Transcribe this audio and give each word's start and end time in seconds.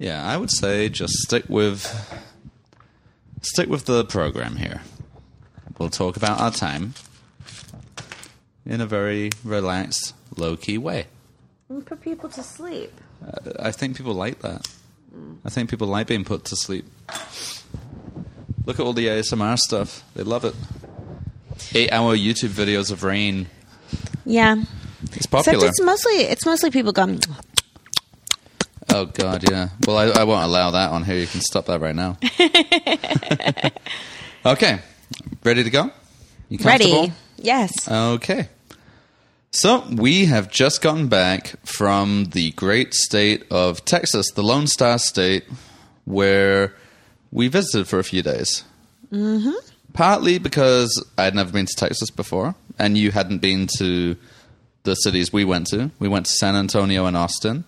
Yeah, 0.00 0.26
I 0.26 0.38
would 0.38 0.50
say 0.50 0.88
just 0.88 1.12
stick 1.12 1.44
with 1.50 1.84
stick 3.42 3.68
with 3.68 3.84
the 3.84 4.02
program 4.06 4.56
here. 4.56 4.80
We'll 5.78 5.90
talk 5.90 6.16
about 6.16 6.40
our 6.40 6.50
time 6.50 6.94
in 8.64 8.80
a 8.80 8.86
very 8.86 9.28
relaxed, 9.44 10.14
low 10.38 10.56
key 10.56 10.78
way. 10.78 11.06
And 11.68 11.84
put 11.84 12.00
people 12.00 12.30
to 12.30 12.42
sleep. 12.42 12.92
Uh, 13.22 13.52
I 13.58 13.72
think 13.72 13.98
people 13.98 14.14
like 14.14 14.40
that. 14.40 14.66
Mm. 15.14 15.36
I 15.44 15.50
think 15.50 15.68
people 15.68 15.86
like 15.86 16.06
being 16.06 16.24
put 16.24 16.46
to 16.46 16.56
sleep. 16.56 16.86
Look 18.64 18.80
at 18.80 18.86
all 18.86 18.94
the 18.94 19.06
ASMR 19.06 19.58
stuff. 19.58 20.02
They 20.14 20.22
love 20.22 20.46
it. 20.46 20.54
Eight 21.74 21.92
hour 21.92 22.16
YouTube 22.16 22.50
videos 22.50 22.90
of 22.90 23.04
rain. 23.04 23.48
Yeah. 24.24 24.62
It's 25.12 25.26
popular. 25.26 25.58
Except 25.58 25.70
it's 25.70 25.82
mostly 25.82 26.12
it's 26.12 26.46
mostly 26.46 26.70
people 26.70 26.92
going. 26.92 27.20
Oh 28.92 29.06
god, 29.06 29.48
yeah. 29.48 29.68
Well, 29.86 29.96
I, 29.96 30.20
I 30.20 30.24
won't 30.24 30.44
allow 30.44 30.72
that 30.72 30.90
on 30.90 31.04
here. 31.04 31.16
You 31.16 31.26
can 31.26 31.40
stop 31.40 31.66
that 31.66 31.80
right 31.80 31.94
now. 31.94 32.18
okay, 34.52 34.80
ready 35.44 35.64
to 35.64 35.70
go? 35.70 35.90
You 36.48 36.58
comfortable? 36.58 37.00
Ready? 37.02 37.12
Yes. 37.38 37.88
Okay. 37.88 38.48
So 39.52 39.84
we 39.90 40.26
have 40.26 40.50
just 40.50 40.80
gotten 40.80 41.08
back 41.08 41.54
from 41.64 42.26
the 42.26 42.52
great 42.52 42.94
state 42.94 43.44
of 43.50 43.84
Texas, 43.84 44.30
the 44.32 44.42
Lone 44.42 44.66
Star 44.66 44.98
State, 44.98 45.44
where 46.04 46.74
we 47.32 47.48
visited 47.48 47.88
for 47.88 47.98
a 47.98 48.04
few 48.04 48.22
days. 48.22 48.64
Mm-hmm. 49.12 49.50
Partly 49.92 50.38
because 50.38 51.04
I 51.18 51.24
had 51.24 51.34
never 51.34 51.52
been 51.52 51.66
to 51.66 51.74
Texas 51.74 52.10
before, 52.10 52.54
and 52.78 52.96
you 52.96 53.10
hadn't 53.10 53.38
been 53.38 53.66
to 53.78 54.16
the 54.84 54.94
cities 54.94 55.32
we 55.32 55.44
went 55.44 55.66
to. 55.68 55.90
We 55.98 56.08
went 56.08 56.26
to 56.26 56.32
San 56.32 56.54
Antonio 56.54 57.06
and 57.06 57.16
Austin. 57.16 57.64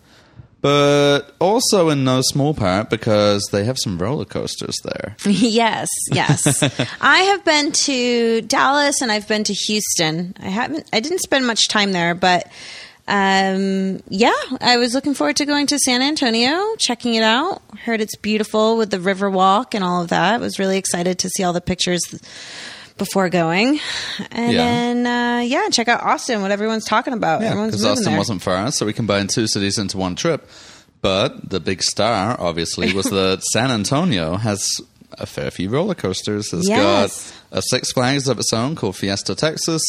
But 0.63 1.35
also 1.41 1.89
in 1.91 2.05
no 2.05 2.21
small 2.23 2.55
part 2.55 2.89
because 2.89 3.45
they 3.51 3.65
have 3.65 3.77
some 3.83 3.99
roller 3.99 4.25
coasters 4.25 4.77
there. 4.85 5.17
yes, 5.27 5.89
yes. 6.13 6.63
I 7.01 7.19
have 7.19 7.45
been 7.45 7.73
to 7.73 8.43
Dallas 8.43 9.03
and 9.03 9.11
I've 9.11 9.27
been 9.27 9.43
to 9.45 9.53
Houston. 9.53 10.35
I 10.41 10.49
haven't. 10.49 10.89
I 10.93 11.01
didn't 11.01 11.19
spend 11.19 11.49
much 11.49 11.67
time 11.67 11.91
there, 11.91 12.15
but 12.15 12.49
um, 13.09 14.01
yeah, 14.09 14.33
I 14.61 14.77
was 14.77 14.95
looking 14.95 15.15
forward 15.15 15.37
to 15.37 15.47
going 15.47 15.67
to 15.67 15.79
San 15.81 16.01
Antonio, 16.01 16.77
checking 16.79 17.15
it 17.15 17.25
out. 17.25 17.61
Heard 17.85 18.01
it's 18.01 18.15
beautiful 18.17 18.77
with 18.77 18.91
the 18.91 19.01
river 19.01 19.29
walk 19.29 19.75
and 19.75 19.83
all 19.83 20.03
of 20.03 20.09
that. 20.11 20.41
Was 20.41 20.61
really 20.61 20.79
excited 20.79 21.19
to 21.19 21.29
see 21.29 21.43
all 21.43 21.53
the 21.53 21.61
pictures 21.61 22.01
before 22.99 23.29
going, 23.29 23.81
and 24.31 24.53
Yeah. 24.53 24.65
then 24.65 25.07
uh, 25.07 25.41
yeah, 25.41 25.69
check 25.71 25.89
out 25.89 26.03
Austin. 26.03 26.43
What 26.43 26.51
everyone's 26.51 26.85
talking 26.85 27.13
about. 27.13 27.43
Yeah, 27.43 27.55
because 27.67 27.85
Austin 27.85 28.11
there. 28.13 28.19
wasn't 28.19 28.43
far, 28.43 28.71
so 28.73 28.87
we 28.87 28.93
combined 28.93 29.31
two 29.31 29.47
cities 29.47 29.79
into 29.79 29.97
one 29.99 30.15
trip. 30.15 30.49
But 31.01 31.51
the 31.51 31.59
big 31.59 31.83
star, 31.83 32.37
obviously, 32.41 32.93
was 32.93 33.07
that 33.07 33.43
San 33.53 33.71
Antonio 33.71 34.37
has 34.37 34.69
a 35.19 35.27
fair 35.27 35.51
few 35.51 35.69
roller 35.69 35.95
coasters. 35.97 36.53
It's 36.53 36.69
Yes. 36.69 37.33
got 37.51 37.59
a 37.59 37.63
Six 37.63 37.93
Flags 37.93 38.29
of 38.29 38.39
its 38.39 38.53
own 38.53 38.77
called 38.77 38.97
Fiesta 38.97 39.35
Texas, 39.35 39.83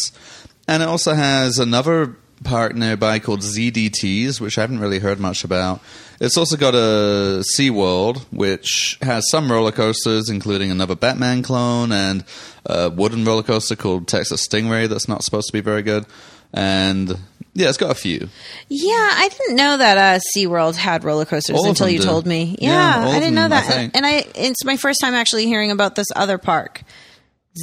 and 0.67 0.81
it 0.81 0.89
also 0.89 1.13
has 1.13 1.59
another 1.59 2.15
park 2.43 2.75
nearby 2.75 3.19
called 3.19 3.41
ZDTs, 3.41 4.41
which 4.41 4.57
I 4.57 4.61
haven't 4.61 4.79
really 4.79 4.99
heard 4.99 5.19
much 5.19 5.43
about. 5.43 5.81
It's 6.23 6.37
also 6.37 6.55
got 6.55 6.73
a 6.73 7.43
SeaWorld, 7.57 8.19
which 8.31 8.97
has 9.01 9.29
some 9.29 9.51
roller 9.51 9.73
coasters, 9.73 10.29
including 10.29 10.71
another 10.71 10.95
Batman 10.95 11.43
clone 11.43 11.91
and 11.91 12.23
a 12.65 12.89
wooden 12.89 13.25
roller 13.25 13.43
coaster 13.43 13.75
called 13.75 14.07
Texas 14.07 14.47
Stingray 14.47 14.87
that's 14.87 15.09
not 15.09 15.21
supposed 15.23 15.47
to 15.47 15.53
be 15.53 15.59
very 15.59 15.81
good. 15.81 16.05
And 16.53 17.09
yeah, 17.53 17.67
it's 17.67 17.77
got 17.77 17.91
a 17.91 17.95
few. 17.95 18.29
Yeah, 18.69 18.93
I 18.93 19.29
didn't 19.37 19.57
know 19.57 19.75
that 19.75 19.97
uh, 19.97 20.19
SeaWorld 20.33 20.75
had 20.77 21.03
roller 21.03 21.25
coasters 21.25 21.57
All 21.57 21.67
until 21.67 21.89
you 21.89 21.99
do. 21.99 22.05
told 22.05 22.25
me. 22.25 22.55
Yeah, 22.57 23.03
Yeah, 23.05 23.09
I 23.09 23.19
didn't 23.19 23.35
know 23.35 23.49
them, 23.49 23.53
I 23.53 23.61
that. 23.61 23.67
think. 23.73 23.95
and 23.97 24.05
I 24.05 24.23
it's 24.35 24.63
my 24.63 24.77
first 24.77 25.01
time 25.01 25.13
actually 25.15 25.45
hearing 25.47 25.71
about 25.71 25.95
this 25.95 26.07
other 26.15 26.37
park. 26.37 26.83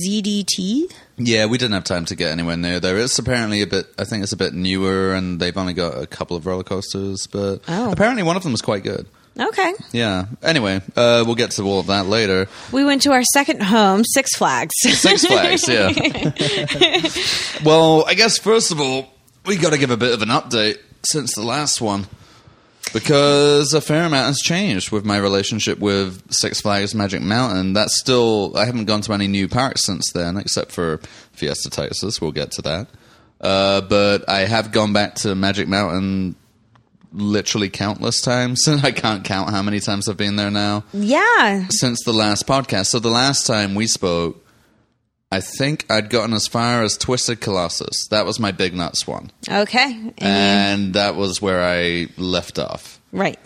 ZDT? 0.07 0.93
Yeah, 1.23 1.47
we 1.47 1.59
didn't 1.59 1.75
have 1.75 1.85
time 1.85 2.07
to 2.07 2.17
get 2.17 2.33
anywhere 2.33 2.57
near 2.57 2.81
there. 2.81 2.97
It's 2.99 3.19
apparently 3.19 3.61
a 3.63 3.67
bit, 3.67 3.87
I 3.99 4.05
think 4.05 4.23
it's 4.23 4.33
a 4.33 4.37
bit 4.39 4.55
newer 4.55 5.13
and 5.13 5.39
they've 5.39 5.57
only 5.57 5.75
got 5.75 6.03
a 6.03 6.07
couple 6.07 6.37
of 6.37 6.47
roller 6.47 6.65
coasters, 6.65 7.27
but 7.31 7.59
Oh. 7.69 7.93
apparently 7.93 8.23
one 8.23 8.37
of 8.37 8.43
them 8.43 8.53
was 8.53 8.63
quite 8.63 8.83
good. 8.83 9.07
Okay. 9.39 9.75
Yeah. 9.93 10.27
Anyway, 10.43 10.81
uh, 10.97 11.23
we'll 11.27 11.35
get 11.35 11.51
to 11.53 11.63
all 11.63 11.79
of 11.81 11.87
that 11.89 12.07
later. 12.07 12.49
We 12.73 12.85
went 12.85 13.03
to 13.03 13.13
our 13.13 13.23
second 13.23 13.63
home, 13.63 14.03
Six 14.05 14.35
Flags. 14.37 14.73
Six 14.81 15.25
Flags, 15.27 15.69
yeah. 15.69 15.91
well, 17.65 18.05
I 18.07 18.15
guess 18.15 18.39
first 18.39 18.73
of 18.73 18.81
all, 18.81 19.07
we 19.47 19.57
got 19.57 19.71
to 19.73 19.79
give 19.79 19.91
a 19.91 19.97
bit 19.97 20.13
of 20.13 20.23
an 20.23 20.29
update 20.31 20.79
since 21.05 21.35
the 21.35 21.43
last 21.43 21.81
one. 21.81 22.07
Because 22.93 23.73
a 23.73 23.81
fair 23.81 24.05
amount 24.05 24.27
has 24.27 24.41
changed 24.41 24.91
with 24.91 25.05
my 25.05 25.17
relationship 25.17 25.79
with 25.79 26.23
Six 26.33 26.61
Flags 26.61 26.95
Magic 26.95 27.23
Mountain. 27.23 27.73
That's 27.73 27.99
still, 27.99 28.57
I 28.57 28.65
haven't 28.65 28.87
gone 28.87 29.01
to 29.03 29.13
any 29.13 29.29
new 29.29 29.49
parks 29.49 29.85
since 29.85 30.11
then, 30.13 30.37
except 30.37 30.73
for 30.73 31.01
Fiesta 31.33 31.71
Texas. 31.71 32.21
We'll 32.21 32.33
get 32.33 32.51
to 32.53 32.63
that. 32.63 32.89
Uh, 33.41 33.81
but 33.83 34.29
I 34.29 34.41
have 34.41 34.73
gone 34.73 34.93
back 34.93 35.15
to 35.17 35.35
Magic 35.35 35.69
Mountain 35.69 36.35
literally 37.13 37.69
countless 37.69 38.21
times. 38.21 38.67
and 38.67 38.81
I 38.85 38.93
can't 38.93 39.25
count 39.25 39.51
how 39.51 39.63
many 39.63 39.81
times 39.81 40.09
I've 40.09 40.17
been 40.17 40.37
there 40.37 40.51
now 40.51 40.85
yeah. 40.93 41.67
since 41.71 42.03
the 42.05 42.13
last 42.13 42.47
podcast. 42.47 42.87
So 42.87 42.99
the 42.99 43.11
last 43.11 43.47
time 43.47 43.75
we 43.75 43.87
spoke, 43.87 44.45
I 45.33 45.41
think 45.41 45.87
I'd 45.89 46.11
gotten 46.11 46.35
as 46.35 46.47
far 46.49 46.83
as 46.83 46.97
Twisted 46.97 47.41
Colossus. 47.41 48.09
That 48.11 48.27
was 48.27 48.41
my 48.41 48.51
big 48.51 48.75
nuts 48.75 49.07
one. 49.07 49.31
Okay. 49.49 49.85
And 49.85 50.15
And 50.19 50.95
that 50.95 51.15
was 51.15 51.41
where 51.41 51.63
I 51.63 52.09
left 52.17 52.59
off. 52.59 53.01
right. 53.13 53.39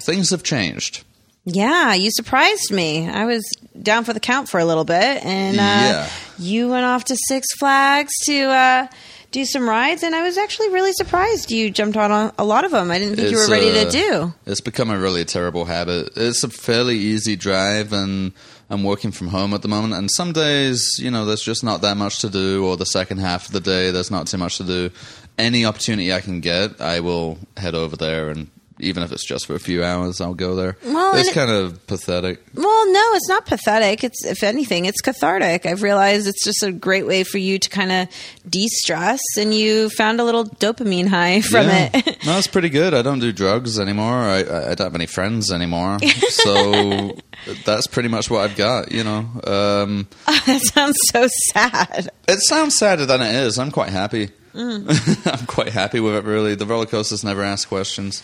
Things 0.00 0.30
have 0.30 0.42
changed. 0.42 1.04
Yeah, 1.44 1.94
you 1.94 2.10
surprised 2.10 2.72
me. 2.72 3.08
I 3.08 3.26
was 3.26 3.44
down 3.80 4.04
for 4.04 4.12
the 4.12 4.18
count 4.20 4.48
for 4.48 4.58
a 4.58 4.64
little 4.64 4.84
bit, 4.84 5.24
and 5.24 5.56
uh, 5.58 5.60
Yeah. 5.60 6.08
you 6.38 6.68
went 6.68 6.84
off 6.84 7.04
to 7.06 7.16
Six 7.28 7.46
Flags 7.58 8.10
to 8.26 8.42
uh, 8.48 8.86
do 9.30 9.44
some 9.44 9.68
rides, 9.68 10.02
and 10.02 10.14
I 10.14 10.22
was 10.22 10.36
actually 10.38 10.70
really 10.70 10.92
surprised 10.94 11.50
you 11.52 11.70
jumped 11.70 11.96
on 11.96 12.10
a, 12.10 12.32
a 12.38 12.44
lot 12.44 12.64
of 12.64 12.70
them. 12.72 12.90
I 12.90 12.98
didn't 12.98 13.16
think 13.16 13.30
you 13.30 13.36
were 13.36 13.48
ready 13.48 13.70
uh, 13.78 13.84
to 13.84 13.90
do. 13.90 14.34
It's 14.46 14.60
become 14.60 14.90
a 14.90 14.98
really 14.98 15.24
terrible 15.24 15.66
habit. 15.66 16.10
It's 16.16 16.42
a 16.42 16.48
fairly 16.48 16.96
easy 16.98 17.36
drive, 17.36 17.92
and 17.92 18.32
I'm 18.70 18.82
working 18.82 19.12
from 19.12 19.28
home 19.28 19.52
at 19.54 19.62
the 19.62 19.68
moment. 19.68 19.94
And 19.94 20.10
some 20.10 20.32
days, 20.32 20.98
you 20.98 21.10
know, 21.10 21.24
there's 21.24 21.42
just 21.42 21.62
not 21.62 21.82
that 21.82 21.96
much 21.96 22.20
to 22.20 22.30
do, 22.30 22.64
or 22.66 22.76
the 22.76 22.86
second 22.86 23.18
half 23.18 23.46
of 23.46 23.52
the 23.52 23.60
day, 23.60 23.90
there's 23.90 24.10
not 24.10 24.26
too 24.26 24.38
much 24.38 24.58
to 24.58 24.64
do. 24.64 24.90
Any 25.36 25.64
opportunity 25.64 26.12
I 26.12 26.20
can 26.20 26.40
get, 26.40 26.80
I 26.80 27.00
will 27.00 27.38
head 27.56 27.74
over 27.74 27.96
there, 27.96 28.30
and 28.30 28.50
even 28.80 29.02
if 29.02 29.12
it's 29.12 29.24
just 29.26 29.46
for 29.46 29.54
a 29.54 29.60
few 29.60 29.84
hours, 29.84 30.20
I'll 30.20 30.34
go 30.34 30.54
there. 30.56 30.76
Well, 30.84 31.14
it's 31.16 31.28
and 31.28 31.36
it- 31.36 31.40
kind 31.40 31.50
of 31.50 31.86
pathetic. 31.86 32.42
Well, 32.54 32.92
no, 32.92 33.00
it's 33.14 33.28
not 33.28 33.46
pathetic. 33.46 34.02
It's 34.04 34.24
if 34.24 34.42
anything, 34.42 34.84
it's 34.86 35.00
cathartic. 35.00 35.64
I've 35.66 35.82
realized 35.82 36.26
it's 36.26 36.42
just 36.44 36.62
a 36.62 36.72
great 36.72 37.06
way 37.06 37.22
for 37.24 37.38
you 37.38 37.58
to 37.58 37.68
kind 37.68 37.92
of 37.92 38.08
de-stress, 38.48 39.20
and 39.38 39.54
you 39.54 39.90
found 39.90 40.20
a 40.20 40.24
little 40.24 40.44
dopamine 40.44 41.06
high 41.08 41.40
from 41.50 41.66
Yeah. 41.66 41.90
it. 41.94 42.18
no, 42.26 42.36
it's 42.38 42.46
pretty 42.46 42.68
good. 42.68 42.94
I 42.94 43.02
don't 43.02 43.20
do 43.20 43.32
drugs 43.32 43.78
anymore. 43.78 44.12
I, 44.14 44.40
I 44.40 44.74
don't 44.74 44.80
have 44.86 44.94
any 44.94 45.06
friends 45.06 45.50
anymore. 45.52 45.98
So 46.30 47.16
that's 47.64 47.86
pretty 47.86 48.08
much 48.08 48.30
what 48.30 48.40
I've 48.48 48.56
got, 48.56 48.92
you 48.92 49.04
know. 49.04 49.20
Um, 49.44 50.08
that 50.26 50.60
sounds 50.72 50.96
so 51.12 51.28
sad. 51.52 52.10
it 52.28 52.38
sounds 52.42 52.76
sadder 52.76 53.06
than 53.06 53.20
it 53.22 53.34
is. 53.34 53.58
I'm 53.58 53.70
quite 53.70 53.90
happy. 53.90 54.30
Mm. 54.54 55.40
I'm 55.40 55.46
quite 55.46 55.70
happy 55.70 55.98
with 56.00 56.14
it, 56.14 56.24
really. 56.24 56.54
The 56.54 56.66
roller 56.66 56.86
coasters 56.86 57.24
never 57.24 57.42
ask 57.42 57.68
questions. 57.68 58.22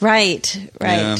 Right, 0.00 0.70
right. 0.80 0.98
Yeah. 0.98 1.16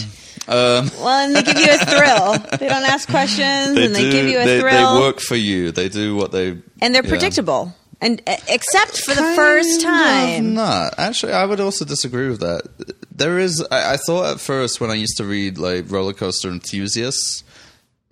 Um, 0.47 0.91
Well, 0.99 1.09
and 1.09 1.35
they 1.37 1.43
give 1.43 1.59
you 1.59 1.73
a 1.73 1.79
thrill. 1.79 2.39
They 2.59 2.69
don't 2.69 2.85
ask 2.85 3.09
questions, 3.09 3.79
and 3.79 3.95
they 3.95 4.03
do- 4.03 4.13
give 4.13 4.29
you 4.29 4.39
a 4.41 4.45
they, 4.45 4.61
thrill, 4.61 4.95
They 4.95 5.01
work 5.01 5.21
for 5.21 5.37
you. 5.37 5.73
They 5.73 5.89
do 5.89 6.17
what 6.17 6.33
they. 6.33 6.59
and 6.83 6.95
they're 6.95 7.03
yeah. 7.05 7.09
predictable. 7.09 7.75
And 8.01 8.21
uh, 8.27 8.37
except 8.49 8.99
for 8.99 9.15
the 9.15 9.21
Kind 9.23 9.37
first 9.37 9.79
of 9.79 9.85
time, 9.85 10.55
Not 10.55 10.95
actually. 10.99 11.33
I 11.33 11.47
would 11.47 11.61
also 11.61 11.85
disagree 11.87 12.29
with 12.29 12.41
that. 12.41 12.63
There 13.17 13.39
is. 13.39 13.65
I, 13.71 13.95
I 13.95 13.97
thought 13.97 14.33
at 14.35 14.41
first 14.41 14.81
when 14.81 14.91
I 14.91 14.95
used 14.95 15.17
to 15.17 15.25
read 15.25 15.57
like 15.57 15.91
roller 15.91 16.13
coaster 16.13 16.51
enthusiasts, 16.51 17.45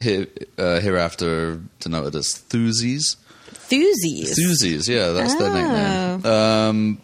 here, 0.00 0.28
uh, 0.56 0.81
hereafter 0.81 1.61
denoted 1.81 2.14
as 2.17 2.28
thusies. 2.28 3.17
Thusies. 3.69 4.38
Thusies, 4.38 4.88
yeah, 4.88 5.11
that's 5.11 5.35
their 5.35 5.50
Oh. 5.50 5.55
nickname. 5.55 6.26
Um, 6.32 6.99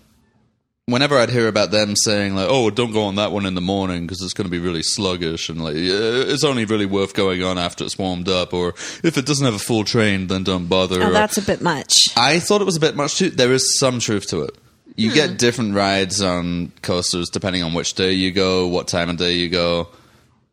whenever 0.88 1.19
I'd 1.19 1.31
hear 1.31 1.46
about 1.49 1.70
them 1.70 1.94
saying 1.96 2.35
like, 2.35 2.49
"Oh, 2.49 2.70
don't 2.70 2.93
go 2.93 3.02
on 3.05 3.17
that 3.17 3.31
one 3.31 3.46
in 3.46 3.55
the 3.55 3.61
morning 3.61 4.06
because 4.06 4.23
it's 4.23 4.32
going 4.35 4.46
to 4.46 4.50
be 4.50 4.58
really 4.58 4.82
sluggish," 4.82 5.49
and 5.49 5.62
like, 5.62 5.75
it's 5.76 6.44
only 6.44 6.64
really 6.64 6.87
worth 6.87 7.14
going 7.14 7.43
on 7.44 7.58
after 7.58 7.85
it's 7.85 7.99
warmed 7.99 8.29
up, 8.29 8.52
or 8.55 8.70
if 9.05 9.17
it 9.19 9.26
doesn't 9.26 9.44
have 9.44 9.55
a 9.55 9.58
full 9.58 9.85
train, 9.85 10.26
then 10.26 10.43
don't 10.44 10.67
bother. 10.67 11.02
Oh, 11.02 11.08
or- 11.08 11.12
that's 11.12 11.38
a 11.38 11.43
bit 11.43 11.61
much. 11.61 11.93
I 12.17 12.40
thought 12.40 12.61
it 12.61 12.64
was 12.64 12.76
a 12.76 12.81
bit 12.81 12.96
much 12.96 13.17
too. 13.19 13.31
There 13.31 13.52
is 13.52 13.79
some 13.79 14.00
truth 14.00 14.26
to 14.31 14.43
it. 14.43 14.56
You 14.96 15.11
Hmm. 15.11 15.14
get 15.14 15.38
different 15.38 15.75
rides 15.75 16.20
on 16.23 16.73
coasters 16.82 17.29
depending 17.29 17.62
on 17.62 17.73
which 17.75 17.94
day 17.94 18.12
you 18.12 18.32
go, 18.32 18.67
what 18.67 18.88
time 18.88 19.08
of 19.11 19.17
day 19.17 19.35
you 19.35 19.49
go. 19.49 19.88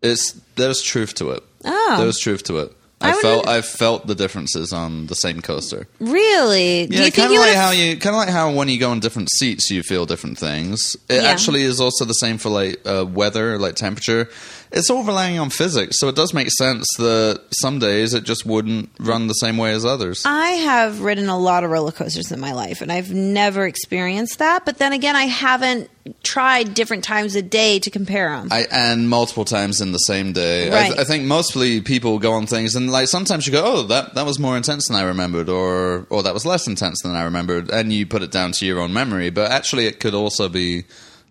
It's 0.04 0.34
there's 0.56 0.82
truth 0.84 1.16
to 1.16 1.32
it. 1.32 1.44
Oh. 1.64 1.96
There's 2.00 2.20
truth 2.20 2.44
to 2.44 2.60
it. 2.60 2.72
I 3.06 3.18
I, 3.18 3.22
felt 3.22 3.48
I 3.48 3.62
felt 3.62 4.08
the 4.08 4.16
differences 4.16 4.74
on 4.74 5.08
the 5.08 5.16
same 5.16 5.42
coaster. 5.42 5.88
Really? 6.00 6.88
Do 6.88 6.96
Yeah, 6.98 7.06
you 7.06 7.12
kind 7.12 7.32
of 7.34 7.40
like 7.40 7.56
how 7.56 7.72
you 7.72 7.98
kind 7.98 8.16
of 8.16 8.20
like 8.20 8.30
how 8.30 8.52
when 8.52 8.68
you 8.70 8.80
go 8.80 8.92
on 8.92 9.00
different 9.00 9.30
seats, 9.38 9.70
you 9.72 9.84
feel 9.84 10.06
different 10.06 10.38
things. 10.38 10.96
It 11.10 11.22
Yeah. 11.24 11.30
actually 11.30 11.64
is 11.64 11.80
also 11.80 12.06
the 12.06 12.14
same 12.14 12.38
for 12.38 12.50
like 12.50 12.80
uh, 12.86 13.06
weather, 13.06 13.58
like 13.58 13.76
temperature. 13.76 14.30
It's 14.72 14.90
all 14.90 15.04
relying 15.04 15.40
on 15.40 15.50
physics, 15.50 16.00
so 16.00 16.08
it 16.10 16.16
does 16.16 16.34
make 16.34 16.50
sense 16.52 16.86
that 16.98 17.42
some 17.52 17.80
days 17.80 18.14
it 18.14 18.24
just 18.24 18.46
wouldn't 18.46 18.90
run 19.00 19.28
the 19.28 19.34
same 19.34 19.58
way 19.58 19.72
as 19.74 19.86
others. 19.86 20.24
I 20.26 20.50
have 20.52 21.02
ridden 21.02 21.30
a 21.30 21.38
lot 21.38 21.64
of 21.64 21.70
roller 21.72 21.92
coasters 21.92 22.32
in 22.32 22.40
my 22.40 22.52
life, 22.52 22.82
and 22.82 22.92
I've 22.92 23.12
never 23.14 23.66
experienced 23.66 24.40
that. 24.40 24.66
But 24.66 24.78
then 24.78 24.92
again, 24.94 25.16
I 25.16 25.26
haven't 25.26 25.90
tried 26.24 26.74
different 26.74 27.04
times 27.04 27.36
a 27.36 27.42
day 27.42 27.80
to 27.80 27.90
compare 27.90 28.30
them. 28.30 28.50
I, 28.52 28.68
and 28.72 29.10
multiple 29.10 29.46
times 29.46 29.82
in 29.82 29.92
the 29.92 29.98
same 30.00 30.34
day. 30.34 30.70
I, 30.70 30.74
Right. 30.74 30.88
th- 30.88 31.00
I 31.00 31.04
think 31.04 31.24
mostly 31.24 31.82
people 31.82 32.20
go 32.20 32.34
on 32.34 32.46
things 32.46 32.76
and 32.76 32.92
like 32.92 33.08
sometimes 33.08 33.48
you 33.48 33.52
go, 33.54 33.64
oh, 33.66 33.82
that 33.84 34.14
that 34.16 34.26
was 34.26 34.38
more 34.40 34.58
intense 34.58 34.88
than 34.88 34.98
I 34.98 35.04
remembered, 35.04 35.48
or 35.50 36.06
or 36.10 36.22
that 36.24 36.34
was 36.34 36.46
less 36.46 36.68
intense 36.68 37.02
than 37.02 37.16
I 37.16 37.24
remembered, 37.24 37.70
and 37.72 37.94
you 37.94 38.06
put 38.06 38.22
it 38.24 38.32
down 38.32 38.52
to 38.54 38.66
your 38.66 38.80
own 38.82 38.94
memory. 38.94 39.30
But 39.30 39.52
actually, 39.52 39.86
it 39.88 40.00
could 40.00 40.14
also 40.14 40.50
be 40.50 40.84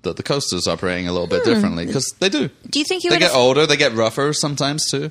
that 0.05 0.17
the 0.17 0.23
coaster's 0.23 0.67
operating 0.67 1.09
a 1.09 1.13
little 1.13 1.27
bit 1.27 1.45
differently 1.45 1.87
because 1.87 2.15
they 2.21 2.29
do. 2.29 2.49
do 2.71 2.79
you 2.79 2.85
think 2.85 3.05
you 3.05 3.11
They 3.11 3.19
get 3.19 3.35
older, 3.35 3.67
they 3.67 3.77
get 3.77 3.93
rougher 3.93 4.33
sometimes 4.33 4.91
too. 4.91 5.11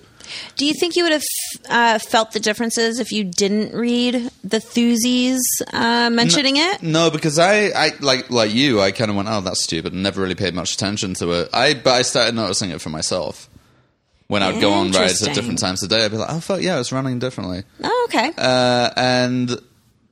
Do 0.55 0.65
you 0.65 0.73
think 0.73 0.95
you 0.95 1.03
would 1.03 1.11
have 1.11 1.23
uh, 1.69 1.99
felt 1.99 2.31
the 2.31 2.39
differences 2.39 2.99
if 2.99 3.11
you 3.11 3.25
didn't 3.25 3.75
read 3.77 4.31
the 4.43 4.59
Thusies 4.59 5.39
uh, 5.73 6.09
mentioning 6.09 6.55
it? 6.57 6.81
No, 6.81 7.11
because 7.11 7.37
I, 7.37 7.67
I 7.75 7.91
like 7.99 8.29
like 8.29 8.53
you, 8.53 8.79
I 8.81 8.91
kind 8.91 9.11
of 9.11 9.17
went, 9.17 9.27
oh, 9.29 9.41
that's 9.41 9.63
stupid, 9.63 9.93
and 9.93 10.01
never 10.01 10.21
really 10.21 10.35
paid 10.35 10.53
much 10.53 10.73
attention 10.73 11.13
to 11.15 11.31
it. 11.31 11.49
I 11.53 11.73
but 11.73 11.91
I 11.91 12.01
started 12.03 12.35
noticing 12.35 12.69
it 12.71 12.81
for 12.81 12.89
myself 12.89 13.49
when 14.27 14.41
I'd 14.41 14.61
go 14.61 14.73
on 14.73 14.91
rides 14.91 15.21
at 15.27 15.35
different 15.35 15.59
times 15.59 15.83
of 15.83 15.89
day. 15.89 16.05
I'd 16.05 16.11
be 16.11 16.17
like, 16.17 16.31
oh, 16.31 16.39
fuck 16.39 16.61
yeah, 16.61 16.79
it's 16.79 16.91
running 16.91 17.19
differently. 17.19 17.63
Oh, 17.83 18.07
okay. 18.09 18.31
Uh, 18.37 18.89
and 18.95 19.59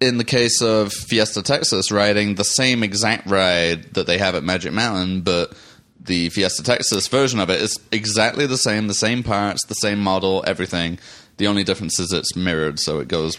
in 0.01 0.17
the 0.17 0.23
case 0.23 0.61
of 0.61 0.91
Fiesta 0.91 1.43
Texas, 1.43 1.91
riding 1.91 2.35
the 2.35 2.43
same 2.43 2.83
exact 2.83 3.29
ride 3.29 3.93
that 3.93 4.07
they 4.07 4.17
have 4.17 4.35
at 4.35 4.43
Magic 4.43 4.73
Mountain, 4.73 5.21
but 5.21 5.53
the 5.99 6.29
Fiesta 6.29 6.63
Texas 6.63 7.07
version 7.07 7.39
of 7.39 7.51
it 7.51 7.61
is 7.61 7.79
exactly 7.91 8.47
the 8.47 8.57
same, 8.57 8.87
the 8.87 8.93
same 8.95 9.21
parts, 9.21 9.63
the 9.67 9.75
same 9.75 9.99
model, 9.99 10.43
everything. 10.47 10.97
The 11.37 11.45
only 11.47 11.63
difference 11.63 11.99
is 11.99 12.11
it's 12.11 12.35
mirrored, 12.35 12.79
so 12.79 12.99
it 12.99 13.07
goes 13.07 13.37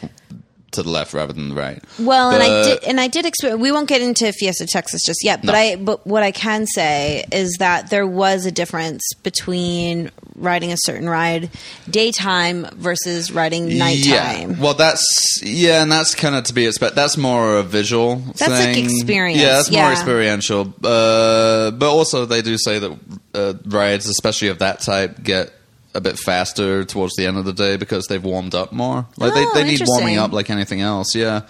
to 0.72 0.82
the 0.82 0.90
left 0.90 1.14
rather 1.14 1.32
than 1.32 1.50
the 1.50 1.54
right. 1.54 1.82
Well, 1.98 2.30
and 2.30 2.42
I 2.42 2.62
did, 2.64 2.84
and 2.84 3.00
I 3.00 3.08
did 3.08 3.24
experience. 3.26 3.60
We 3.60 3.72
won't 3.72 3.88
get 3.88 4.02
into 4.02 4.32
Fiesta 4.32 4.66
Texas 4.66 5.02
just 5.04 5.24
yet, 5.24 5.40
but 5.42 5.52
No. 5.52 5.58
I, 5.58 5.76
but 5.76 6.06
what 6.06 6.22
I 6.22 6.30
can 6.32 6.66
say 6.66 7.24
is 7.32 7.56
that 7.58 7.90
there 7.90 8.06
was 8.06 8.46
a 8.46 8.50
difference 8.52 9.02
between 9.22 10.10
riding 10.34 10.72
a 10.72 10.76
certain 10.78 11.08
ride 11.08 11.50
daytime 11.88 12.66
versus 12.74 13.30
riding 13.30 13.78
nighttime. 13.78 14.52
Yeah. 14.52 14.60
Well, 14.60 14.74
that's 14.74 15.04
yeah, 15.42 15.82
and 15.82 15.92
that's 15.92 16.14
kind 16.14 16.34
of 16.34 16.44
to 16.44 16.54
be 16.54 16.66
expected. 16.66 16.96
That's 16.96 17.16
more 17.16 17.56
a 17.56 17.62
visual. 17.62 18.16
That's 18.16 18.48
like 18.48 18.76
experience, 18.76 19.40
Yeah, 19.40 19.48
that's 19.56 19.70
yeah. 19.70 19.82
more 19.82 19.92
experiential. 19.92 20.74
Uh, 20.82 21.70
but 21.70 21.90
also, 21.90 22.26
they 22.26 22.42
do 22.42 22.56
say 22.58 22.78
that 22.78 22.98
uh, 23.34 23.54
rides, 23.66 24.08
especially 24.08 24.48
of 24.48 24.58
that 24.60 24.80
type, 24.80 25.22
get 25.22 25.52
a 25.94 26.00
bit 26.00 26.18
faster 26.18 26.84
towards 26.84 27.14
the 27.16 27.26
end 27.26 27.36
of 27.38 27.44
the 27.44 27.52
day 27.52 27.76
because 27.76 28.06
they've 28.06 28.22
warmed 28.24 28.54
up 28.54 28.72
more. 28.72 29.06
Like 29.16 29.32
Oh, 29.32 29.52
they, 29.54 29.62
they 29.62 29.68
need 29.70 29.82
warming 29.86 30.18
up 30.18 30.32
like 30.32 30.50
anything 30.50 30.80
else. 30.80 31.14
Yeah. 31.14 31.42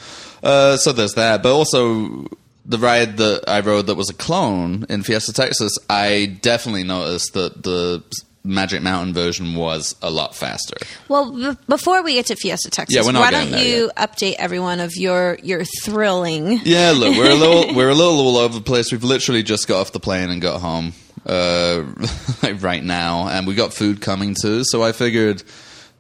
Uh, 0.43 0.77
so 0.77 0.93
there's 0.93 1.15
that. 1.15 1.43
But 1.43 1.53
also. 1.55 2.27
The 2.65 2.79
ride 2.79 3.17
that 3.17 3.43
I 3.49 3.59
rode 3.59 3.89
that 3.89 3.97
was 3.97 4.09
a 4.09 4.15
clone 4.15 4.87
in 4.89 5.03
Fiesta 5.03 5.33
Texas, 5.33 5.77
I 5.91 6.27
definitely 6.43 6.85
noticed 6.85 7.33
that 7.35 7.65
the 7.65 8.05
Magic 8.45 8.83
Mountain 8.83 9.15
version 9.15 9.57
was 9.57 9.97
a 10.01 10.13
lot 10.13 10.37
faster. 10.37 10.77
Well, 11.09 11.33
b- 11.33 11.59
before 11.67 12.05
we 12.05 12.15
get 12.15 12.27
to 12.27 12.37
Fiesta 12.37 12.71
Texas, 12.71 12.95
Yeah, 12.95 13.13
why 13.19 13.33
don't 13.33 13.51
you 13.67 13.91
update 13.97 14.35
everyone 14.39 14.79
of 14.79 14.95
your 14.95 15.39
your 15.43 15.65
thrilling? 15.85 16.61
Yeah, 16.63 16.93
look, 16.95 17.17
we're 17.17 17.33
a 17.33 17.35
little 17.35 17.75
we're 17.75 17.89
a 17.91 17.95
little 17.97 18.21
all 18.21 18.37
over 18.37 18.55
the 18.55 18.65
place. 18.65 18.93
We've 18.93 19.03
literally 19.03 19.43
just 19.43 19.67
got 19.67 19.81
off 19.81 19.91
the 19.91 19.99
plane 19.99 20.31
and 20.31 20.41
got 20.41 20.61
home 20.61 20.93
uh, 21.27 21.85
right 22.61 22.83
now, 22.83 23.29
and 23.29 23.47
we 23.47 23.55
got 23.55 23.73
food 23.73 24.01
coming 24.01 24.35
too. 24.35 24.65
So 24.65 24.83
I 24.83 24.93
figured 24.93 25.43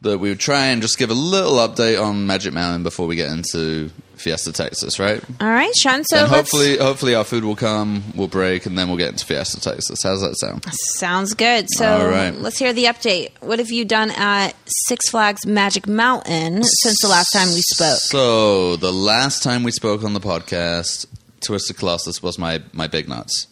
that 0.03 0.19
we 0.19 0.29
would 0.31 0.41
try 0.41 0.67
and 0.67 0.83
just 0.83 0.99
give 0.99 1.11
a 1.11 1.15
little 1.15 1.55
update 1.59 2.03
on 2.03 2.27
Magic 2.27 2.53
Mountain 2.53 2.83
before 2.83 3.07
we 3.07 3.15
get 3.15 3.31
into 3.31 3.89
Fiesta 4.17 4.53
Texas, 4.53 4.99
right? 4.99 5.23
All 5.41 5.49
right, 5.49 5.75
Sean. 5.77 6.05
So 6.05 6.27
hopefully, 6.27 6.77
hopefully 6.77 7.15
our 7.15 7.25
food 7.25 7.45
will 7.45 7.57
come, 7.57 8.03
we'll 8.15 8.29
break, 8.29 8.67
and 8.67 8.77
then 8.77 8.89
we'll 8.89 8.97
get 8.97 9.11
into 9.11 9.25
Fiesta 9.25 9.61
Texas. 9.61 10.03
How's 10.03 10.21
that 10.21 10.37
sound? 10.39 10.65
Sounds 10.97 11.35
good. 11.35 11.67
So 11.71 11.87
All 11.87 12.09
right. 12.09 12.35
let's 12.35 12.59
hear 12.59 12.73
the 12.73 12.85
update. 12.85 13.31
What 13.41 13.59
have 13.59 13.71
you 13.71 13.85
done 13.85 14.11
at 14.11 14.55
Six 14.67 15.09
Flags 15.11 15.47
Magic 15.47 15.87
Mountain 15.87 16.63
since 16.65 17.01
the 17.01 17.09
last 17.09 17.31
time 17.33 17.49
we 17.49 17.63
spoke? 17.63 17.99
So 17.99 18.77
the 18.77 18.93
last 18.93 19.43
time 19.43 19.63
we 19.63 19.71
spoke 19.73 20.03
on 20.05 20.15
the 20.15 20.21
podcast, 20.21 21.07
Twisted 21.41 21.77
Colossus 21.77 22.23
was 22.23 22.39
my 22.39 22.63
my 22.73 22.87
big 22.87 23.09
nuts. 23.09 23.47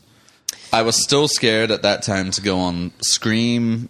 I 0.73 0.83
was 0.83 1.03
still 1.03 1.29
scared 1.29 1.71
at 1.71 1.83
that 1.83 2.03
time 2.03 2.31
to 2.33 2.41
go 2.41 2.59
on 2.59 2.93
Scream, 3.01 3.89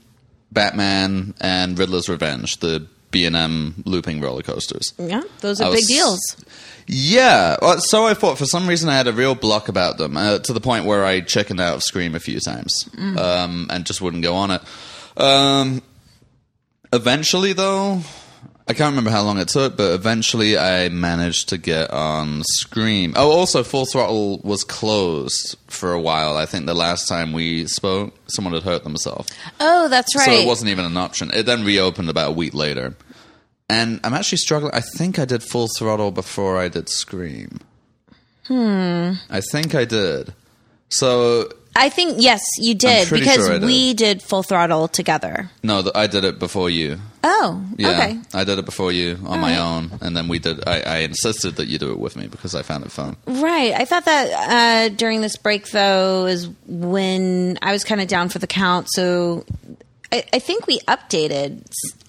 Batman, 0.52 1.34
and 1.40 1.78
Riddler's 1.78 2.08
Revenge, 2.08 2.58
the 2.58 2.86
B 3.10 3.24
and 3.26 3.34
M 3.36 3.82
looping 3.84 4.20
roller 4.20 4.42
coasters. 4.42 4.92
Yeah, 4.98 5.22
those 5.40 5.60
I 5.60 5.66
are 5.66 5.70
was- 5.70 5.80
big 5.80 5.88
deals. 5.88 6.20
Yeah, 6.92 7.56
well, 7.62 7.78
so 7.78 8.06
I 8.06 8.14
thought 8.14 8.36
for 8.36 8.46
some 8.46 8.66
reason 8.66 8.88
I 8.88 8.96
had 8.96 9.06
a 9.06 9.12
real 9.12 9.36
block 9.36 9.68
about 9.68 9.96
them 9.98 10.16
uh, 10.16 10.40
to 10.40 10.52
the 10.52 10.60
point 10.60 10.86
where 10.86 11.04
I 11.04 11.20
chickened 11.20 11.60
out 11.60 11.76
of 11.76 11.82
Scream 11.84 12.16
a 12.16 12.20
few 12.20 12.40
times 12.40 12.88
um, 12.98 13.68
and 13.70 13.86
just 13.86 14.00
wouldn't 14.00 14.24
go 14.24 14.34
on 14.34 14.50
it. 14.50 14.60
Um, 15.16 15.82
eventually, 16.92 17.52
though, 17.52 18.00
I 18.70 18.72
can't 18.72 18.92
remember 18.92 19.10
how 19.10 19.22
long 19.22 19.38
it 19.38 19.48
took, 19.48 19.76
but 19.76 19.92
eventually 19.94 20.56
I 20.56 20.90
managed 20.90 21.48
to 21.48 21.58
get 21.58 21.90
on 21.90 22.44
Scream. 22.44 23.14
Oh, 23.16 23.32
also, 23.32 23.64
Full 23.64 23.84
Throttle 23.84 24.38
was 24.44 24.62
closed 24.62 25.56
for 25.66 25.92
a 25.92 26.00
while. 26.00 26.36
I 26.36 26.46
think 26.46 26.66
the 26.66 26.74
last 26.74 27.08
time 27.08 27.32
we 27.32 27.66
spoke, 27.66 28.14
someone 28.28 28.54
had 28.54 28.62
hurt 28.62 28.84
themselves. 28.84 29.28
Oh, 29.58 29.88
that's 29.88 30.14
right. 30.14 30.24
So 30.24 30.30
it 30.30 30.46
wasn't 30.46 30.70
even 30.70 30.84
an 30.84 30.96
option. 30.96 31.32
It 31.34 31.46
then 31.46 31.64
reopened 31.64 32.10
about 32.10 32.28
a 32.28 32.32
week 32.32 32.54
later. 32.54 32.94
And 33.68 33.98
I'm 34.04 34.14
actually 34.14 34.38
struggling. 34.38 34.72
I 34.72 34.82
think 34.82 35.18
I 35.18 35.24
did 35.24 35.42
Full 35.42 35.66
Throttle 35.76 36.12
before 36.12 36.56
I 36.56 36.68
did 36.68 36.88
Scream. 36.88 37.58
Hmm. 38.46 39.14
I 39.28 39.40
think 39.40 39.74
I 39.74 39.84
did. 39.84 40.32
So, 40.90 41.48
I 41.76 41.88
think 41.88 42.16
yes, 42.18 42.42
you 42.58 42.74
did 42.74 43.06
pretty 43.08 43.24
because 43.24 43.36
sure 43.46 43.54
I 43.54 43.58
did. 43.58 43.66
we 43.66 43.94
did 43.94 44.22
Full 44.22 44.42
Throttle 44.42 44.88
together. 44.88 45.50
no, 45.62 45.82
th- 45.82 45.94
I 45.94 46.06
did 46.08 46.24
it 46.24 46.38
before 46.38 46.68
you. 46.68 46.98
Oh, 47.22 47.64
Yeah. 47.76 47.90
okay. 47.90 48.18
I 48.34 48.44
did 48.44 48.58
it 48.58 48.64
before 48.64 48.90
you 48.92 49.18
on 49.26 49.40
my 49.40 49.58
own. 49.58 49.90
And 50.00 50.16
then 50.16 50.26
we 50.26 50.38
did, 50.38 50.66
I, 50.66 50.80
I 50.80 50.96
insisted 50.98 51.56
that 51.56 51.68
you 51.68 51.78
do 51.78 51.92
it 51.92 51.98
with 51.98 52.16
me 52.16 52.26
because 52.26 52.54
I 52.54 52.62
found 52.62 52.84
it 52.84 52.90
fun. 52.90 53.16
Right. 53.26 53.72
I 53.74 53.84
thought 53.84 54.04
that 54.06 54.32
uh, 54.32 54.94
during 54.96 55.20
this 55.20 55.36
break, 55.36 55.70
though, 55.70 56.26
is 56.26 56.48
when 56.66 57.58
I 57.62 57.72
was 57.72 57.84
kind 57.84 58.00
of 58.00 58.08
down 58.08 58.30
for 58.30 58.38
the 58.38 58.46
count. 58.46 58.88
So 58.90 59.44
I, 60.12 60.24
I 60.32 60.38
think 60.38 60.66
we 60.66 60.80
updated 60.80 61.62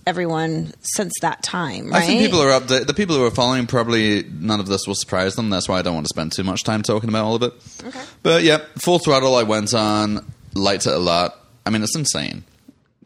everyone 0.07 0.73
since 0.81 1.13
that 1.21 1.43
time, 1.43 1.89
right? 1.91 2.01
I 2.03 2.05
think 2.07 2.21
people 2.21 2.41
are 2.41 2.59
updated. 2.59 2.87
The 2.87 2.93
people 2.93 3.15
who 3.15 3.25
are 3.25 3.31
following 3.31 3.67
probably 3.67 4.23
none 4.23 4.59
of 4.59 4.67
this 4.67 4.87
will 4.87 4.95
surprise 4.95 5.35
them. 5.35 5.49
That's 5.49 5.69
why 5.69 5.79
I 5.79 5.81
don't 5.81 5.93
want 5.93 6.05
to 6.07 6.13
spend 6.13 6.31
too 6.31 6.43
much 6.43 6.63
time 6.63 6.81
talking 6.81 7.09
about 7.09 7.25
all 7.25 7.35
of 7.35 7.43
it. 7.43 7.53
Okay. 7.85 8.01
But 8.23 8.43
yeah, 8.43 8.59
full 8.79 8.99
throttle. 8.99 9.35
I 9.35 9.43
went 9.43 9.73
on, 9.73 10.25
liked 10.53 10.87
it 10.87 10.93
a 10.93 10.97
lot. 10.99 11.37
I 11.65 11.69
mean, 11.69 11.83
it's 11.83 11.95
insane. 11.95 12.43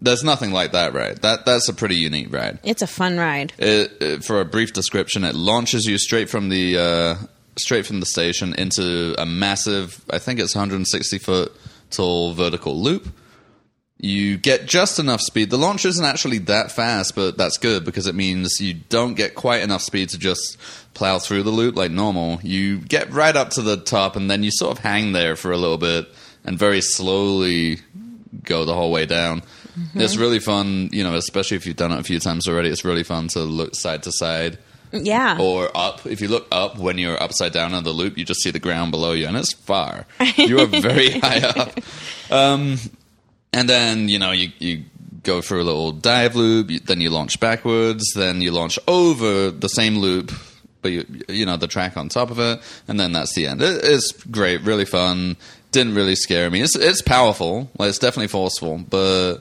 There's 0.02 0.24
nothing 0.24 0.52
like 0.52 0.72
that 0.74 0.94
ride. 0.94 1.22
That 1.22 1.46
that's 1.46 1.68
a 1.70 1.74
pretty 1.74 1.96
unique 1.96 2.32
ride. 2.34 2.60
It's 2.64 2.82
a 2.82 2.88
fun 2.88 3.18
ride. 3.18 3.54
It, 3.58 3.92
it- 4.02 4.24
for 4.24 4.40
a 4.40 4.46
brief 4.46 4.72
description, 4.74 5.24
it 5.24 5.36
launches 5.36 5.86
you 5.86 5.98
straight 5.98 6.30
from 6.30 6.50
the 6.50 6.78
uh, 6.78 7.16
straight 7.58 7.86
from 7.86 8.00
the 8.00 8.06
station 8.06 8.54
into 8.54 9.16
a 9.18 9.26
massive. 9.26 10.04
I 10.10 10.20
think 10.20 10.40
it's 10.40 10.56
160 10.56 11.18
foot 11.20 11.52
tall 11.92 12.34
vertical 12.34 12.80
loop. 12.82 13.08
You 13.98 14.38
get 14.38 14.66
just 14.66 15.00
enough 15.00 15.22
speed. 15.22 15.50
The 15.50 15.58
launch 15.58 15.86
isn't 15.86 16.04
actually 16.04 16.40
that 16.40 16.72
fast, 16.72 17.16
but 17.16 17.38
that's 17.38 17.58
good 17.58 17.86
because 17.86 18.08
it 18.08 18.14
means 18.16 18.60
you 18.60 18.74
don't 18.74 19.14
get 19.16 19.36
quite 19.36 19.62
enough 19.64 19.82
speed 19.82 20.10
to 20.10 20.20
just 20.20 20.58
plow 20.94 21.18
through 21.18 21.44
the 21.44 21.50
loop 21.50 21.76
like 21.78 21.92
normal. 21.92 22.40
You 22.44 22.80
get 22.80 23.12
right 23.12 23.36
up 23.36 23.52
to 23.52 23.62
the 23.62 23.78
top 23.78 24.16
and 24.18 24.30
then 24.30 24.44
you 24.44 24.52
sort 24.52 24.78
of 24.78 24.84
hang 24.84 25.14
there 25.14 25.36
for 25.38 25.52
a 25.52 25.58
little 25.58 25.78
bit 25.78 26.08
and 26.44 26.60
very 26.60 26.82
slowly 26.82 27.80
go 28.44 28.66
the 28.66 28.74
whole 28.74 28.92
way 28.92 29.06
down. 29.06 29.44
It's 29.94 30.18
really 30.18 30.40
fun, 30.40 30.90
you 30.92 31.04
know, 31.04 31.16
especially 31.16 31.58
if 31.58 31.66
you've 31.66 31.76
done 31.76 31.92
it 31.92 32.00
a 32.00 32.04
few 32.04 32.20
times 32.20 32.48
already. 32.48 32.70
It's 32.70 32.86
really 32.86 33.04
fun 33.04 33.28
to 33.30 33.40
look 33.40 33.76
side 33.76 34.04
to 34.04 34.12
side 34.12 34.58
Yeah. 34.92 35.38
or 35.40 35.70
up. 35.76 36.06
If 36.06 36.22
you 36.22 36.28
look 36.28 36.48
up 36.52 36.78
when 36.78 36.98
you're 36.98 37.22
upside 37.22 37.54
down 37.54 37.74
on 37.74 37.84
the 37.84 37.92
loop, 37.92 38.18
you 38.18 38.24
just 38.26 38.42
see 38.42 38.52
the 38.52 38.60
ground 38.60 38.92
below 38.92 39.12
you, 39.14 39.26
and 39.28 39.36
it's 39.38 39.54
far. 39.54 40.06
You 40.38 40.60
are 40.60 40.66
very 40.66 41.12
high 41.20 41.40
up. 41.42 41.72
Um, 42.32 42.78
and 43.56 43.70
then 43.70 44.10
you 44.10 44.20
know 44.20 44.32
you 44.32 44.52
you 44.60 44.84
go 45.24 45.42
through 45.42 45.62
a 45.62 45.64
little 45.64 45.92
dive 45.92 46.36
loop, 46.36 46.70
you, 46.70 46.80
then 46.80 47.02
you 47.02 47.10
launch 47.10 47.40
backwards, 47.40 48.04
then 48.14 48.42
you 48.42 48.52
launch 48.52 48.78
over 48.88 49.50
the 49.50 49.70
same 49.70 49.98
loop, 49.98 50.32
but 50.82 50.92
you 50.92 51.06
you 51.30 51.46
know 51.46 51.58
the 51.58 51.68
track 51.68 51.98
on 51.98 52.10
top 52.10 52.30
of 52.30 52.38
it, 52.38 52.60
and 52.88 53.00
then 53.00 53.14
that's 53.14 53.34
the 53.34 53.48
end. 53.48 53.62
It, 53.62 53.80
it's 53.84 54.12
great, 54.12 54.62
really 54.62 54.86
fun. 54.86 55.38
Didn't 55.72 55.96
really 55.96 56.16
scare 56.16 56.52
me. 56.52 56.62
It's 56.62 56.76
it's 56.76 57.02
powerful, 57.02 57.72
like 57.80 57.90
it's 57.90 57.98
definitely 58.00 58.28
forceful, 58.28 58.78
but 58.78 59.38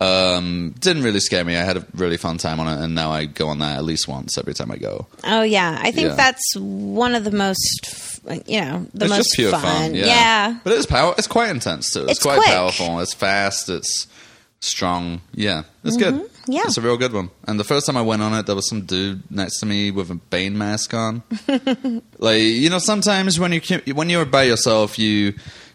Um, 0.00 0.74
didn't 0.80 1.02
really 1.04 1.20
scare 1.20 1.44
me. 1.44 1.56
I 1.56 1.62
had 1.62 1.76
a 1.76 1.86
really 1.94 2.16
fun 2.16 2.36
time 2.36 2.60
on 2.60 2.66
it, 2.66 2.82
and 2.84 2.94
now 2.94 3.10
I 3.12 3.24
go 3.26 3.48
on 3.48 3.60
that 3.60 3.78
at 3.78 3.84
least 3.84 4.08
once 4.08 4.36
every 4.36 4.52
time 4.52 4.70
I 4.70 4.76
go. 4.76 5.06
Oh 5.22 5.42
yeah, 5.42 5.78
I 5.80 5.92
think 5.92 6.08
Yeah. 6.08 6.14
that's 6.16 6.42
one 6.56 7.14
of 7.14 7.24
the 7.24 7.30
most, 7.30 8.20
you 8.46 8.60
know, 8.60 8.86
the 8.92 9.04
it's 9.06 9.10
most 9.10 9.16
just 9.18 9.36
pure 9.36 9.52
fun. 9.52 9.94
yeah. 9.94 10.58
but 10.64 10.72
it's 10.74 10.86
power. 10.86 11.14
It's 11.16 11.28
quite 11.28 11.50
intense 11.50 11.92
too. 11.92 12.02
It's, 12.02 12.12
It's 12.12 12.22
quite 12.22 12.36
quick. 12.38 12.48
powerful. 12.48 13.00
It's 13.00 13.14
fast. 13.14 13.68
It's 13.70 14.06
strong. 14.60 15.20
Yeah, 15.32 15.62
it's 15.84 15.96
good. 15.96 16.14
Mm-hmm. 16.14 16.52
Yeah. 16.52 16.62
it's 16.66 16.76
a 16.76 16.82
real 16.82 16.98
good 16.98 17.12
one. 17.14 17.30
And 17.48 17.58
the 17.58 17.64
first 17.64 17.86
time 17.86 17.96
I 17.96 18.02
went 18.02 18.20
on 18.20 18.34
it, 18.34 18.44
there 18.44 18.54
was 18.54 18.68
some 18.68 18.82
dude 18.82 19.22
next 19.30 19.60
to 19.60 19.66
me 19.66 19.90
with 19.90 20.10
a 20.10 20.16
Bane 20.16 20.58
mask 20.58 20.92
on. 20.92 21.22
like 22.18 22.40
you 22.42 22.68
know, 22.68 22.78
sometimes 22.78 23.38
when 23.38 23.52
you 23.52 23.60
when 23.94 24.10
you're 24.10 24.26
by 24.26 24.42
yourself, 24.42 24.98
you 24.98 25.34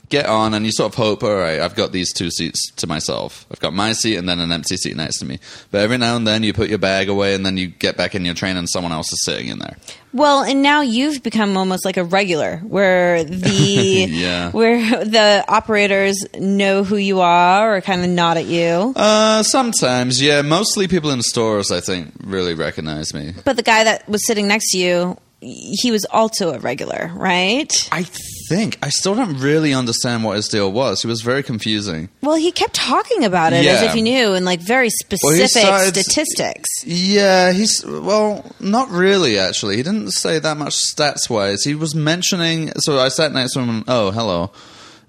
get 0.10 0.26
on 0.26 0.54
and 0.54 0.66
you 0.66 0.72
sort 0.72 0.92
of 0.92 0.96
hope, 0.96 1.24
all 1.24 1.36
right, 1.36 1.60
I've 1.60 1.76
got 1.76 1.92
these 1.92 2.12
two 2.14 2.30
seats 2.32 2.72
to 2.78 2.88
myself. 2.88 3.46
I've 3.52 3.60
got 3.60 3.74
my 3.74 3.94
seat 3.94 4.16
and 4.18 4.28
then 4.28 4.40
an 4.40 4.52
empty 4.52 4.76
seat 4.78 4.96
next 4.98 5.20
to 5.20 5.26
me. 5.26 5.40
But 5.72 5.82
every 5.82 5.98
now 5.98 6.16
and 6.16 6.26
then 6.28 6.44
you 6.44 6.52
put 6.54 6.70
your 6.70 6.80
bag 6.80 7.10
away 7.10 7.34
and 7.36 7.46
then 7.46 7.58
you 7.58 7.68
get 7.68 7.96
back 7.98 8.16
in 8.16 8.26
your 8.26 8.34
train 8.34 8.58
and 8.58 8.68
someone 8.70 8.92
else 8.92 9.12
is 9.14 9.24
sitting 9.24 9.48
in 9.48 9.60
there. 9.60 9.78
Well, 10.12 10.42
and 10.44 10.64
now 10.64 10.82
you've 10.82 11.22
become 11.22 11.56
almost 11.56 11.86
like 11.86 11.98
a 11.98 12.04
regular, 12.04 12.58
where 12.58 13.24
the 13.24 14.08
Yeah. 14.10 14.50
where 14.52 15.06
the 15.06 15.46
operators 15.48 16.18
know 16.38 16.84
who 16.84 16.98
you 16.98 17.20
are 17.22 17.76
or 17.76 17.82
kind 17.82 18.04
of 18.04 18.10
nod 18.10 18.38
at 18.38 18.46
you. 18.46 18.94
Uh, 18.96 19.44
sometimes, 19.44 20.22
yeah. 20.22 20.42
Mostly 20.42 20.88
people 20.88 21.12
in 21.12 21.22
stores, 21.22 21.70
I 21.72 21.80
think, 21.82 22.12
really 22.24 22.56
recognize 22.56 23.14
me. 23.14 23.34
But 23.46 23.56
the 23.58 23.64
guy 23.64 23.84
that 23.84 24.10
was 24.10 24.26
sitting 24.26 24.48
next 24.48 24.72
to 24.72 24.80
you, 24.80 25.18
he 25.42 25.92
was 25.92 26.06
also 26.10 26.52
a 26.54 26.60
regular, 26.60 27.12
right? 27.14 27.72
I 27.92 28.06
think 28.50 28.78
I 28.82 28.90
still 28.90 29.16
don't 29.16 29.38
really 29.38 29.74
understand 29.74 30.24
what 30.24 30.36
his 30.36 30.48
deal 30.48 30.72
was. 30.72 31.02
He 31.04 31.08
was 31.08 31.22
very 31.22 31.44
confusing. 31.44 32.10
Well, 32.22 32.36
he 32.36 32.52
kept 32.52 32.74
talking 32.74 33.24
about 33.24 33.54
it 33.54 33.66
as 33.66 33.84
if 33.84 33.94
he 33.94 34.02
knew 34.02 34.34
and 34.34 34.44
like 34.46 34.60
very 34.60 34.90
Well, 35.24 35.32
specific 35.32 35.50
started- 35.50 35.96
statistics. 35.96 36.70
Yeah, 36.86 37.52
he's 37.54 37.86
well, 37.86 38.44
not 38.60 38.90
really. 38.90 39.38
Actually, 39.40 39.78
he 39.78 39.84
didn't 39.84 40.12
say 40.12 40.40
that 40.40 40.58
much 40.58 40.76
stats 40.76 41.30
wise. 41.30 41.64
He 41.64 41.76
was 41.76 41.94
mentioning. 41.96 42.72
So 42.80 43.00
I 43.00 43.10
sat 43.10 43.32
next 43.34 43.54
to 43.54 43.60
him. 43.60 43.70
and, 43.70 43.84
Oh, 43.88 44.12
hello. 44.12 44.52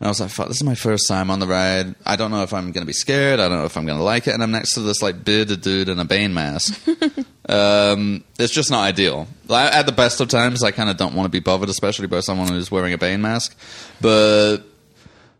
And 0.01 0.07
I 0.07 0.11
was 0.11 0.21
like, 0.21 0.31
"Fuck, 0.31 0.49
this 0.49 0.57
is 0.57 0.65
my 0.65 0.75
first 0.75 1.07
time 1.07 1.31
on 1.31 1.39
the 1.39 1.47
ride. 1.47 1.95
I 2.05 2.17
don't 2.17 2.31
know 2.31 2.43
if 2.43 2.53
I'm 2.53 2.73
going 2.73 2.83
to 2.83 2.87
be 2.87 2.93
scared. 2.93 3.39
I 3.39 3.49
don't 3.49 3.59
know 3.59 3.67
if 3.67 3.77
I'm 3.77 3.87
going 3.87 3.99
to 3.99 4.05
like 4.05 4.27
it." 4.27 4.35
And 4.35 4.43
I'm 4.43 4.51
next 4.51 4.75
to 4.75 4.81
this 4.81 5.03
like 5.03 5.25
bearded 5.25 5.61
dude 5.61 5.89
in 5.89 5.99
a 5.99 6.05
Bane 6.05 6.35
mask. 6.35 6.81
um, 7.49 8.25
it's 8.39 8.53
just 8.53 8.71
not 8.71 8.83
ideal. 8.83 9.29
Like, 9.47 9.75
at 9.75 9.87
the 9.87 9.93
best 9.93 10.21
of 10.21 10.29
times, 10.29 10.63
I 10.63 10.71
kind 10.71 10.91
of 10.91 10.97
don't 10.97 11.15
want 11.15 11.27
to 11.27 11.31
be 11.31 11.41
bothered, 11.41 11.69
especially 11.69 12.07
by 12.07 12.21
someone 12.21 12.49
who's 12.49 12.71
wearing 12.71 12.93
a 12.93 12.99
Bane 12.99 13.21
mask. 13.21 13.57
But 14.01 14.59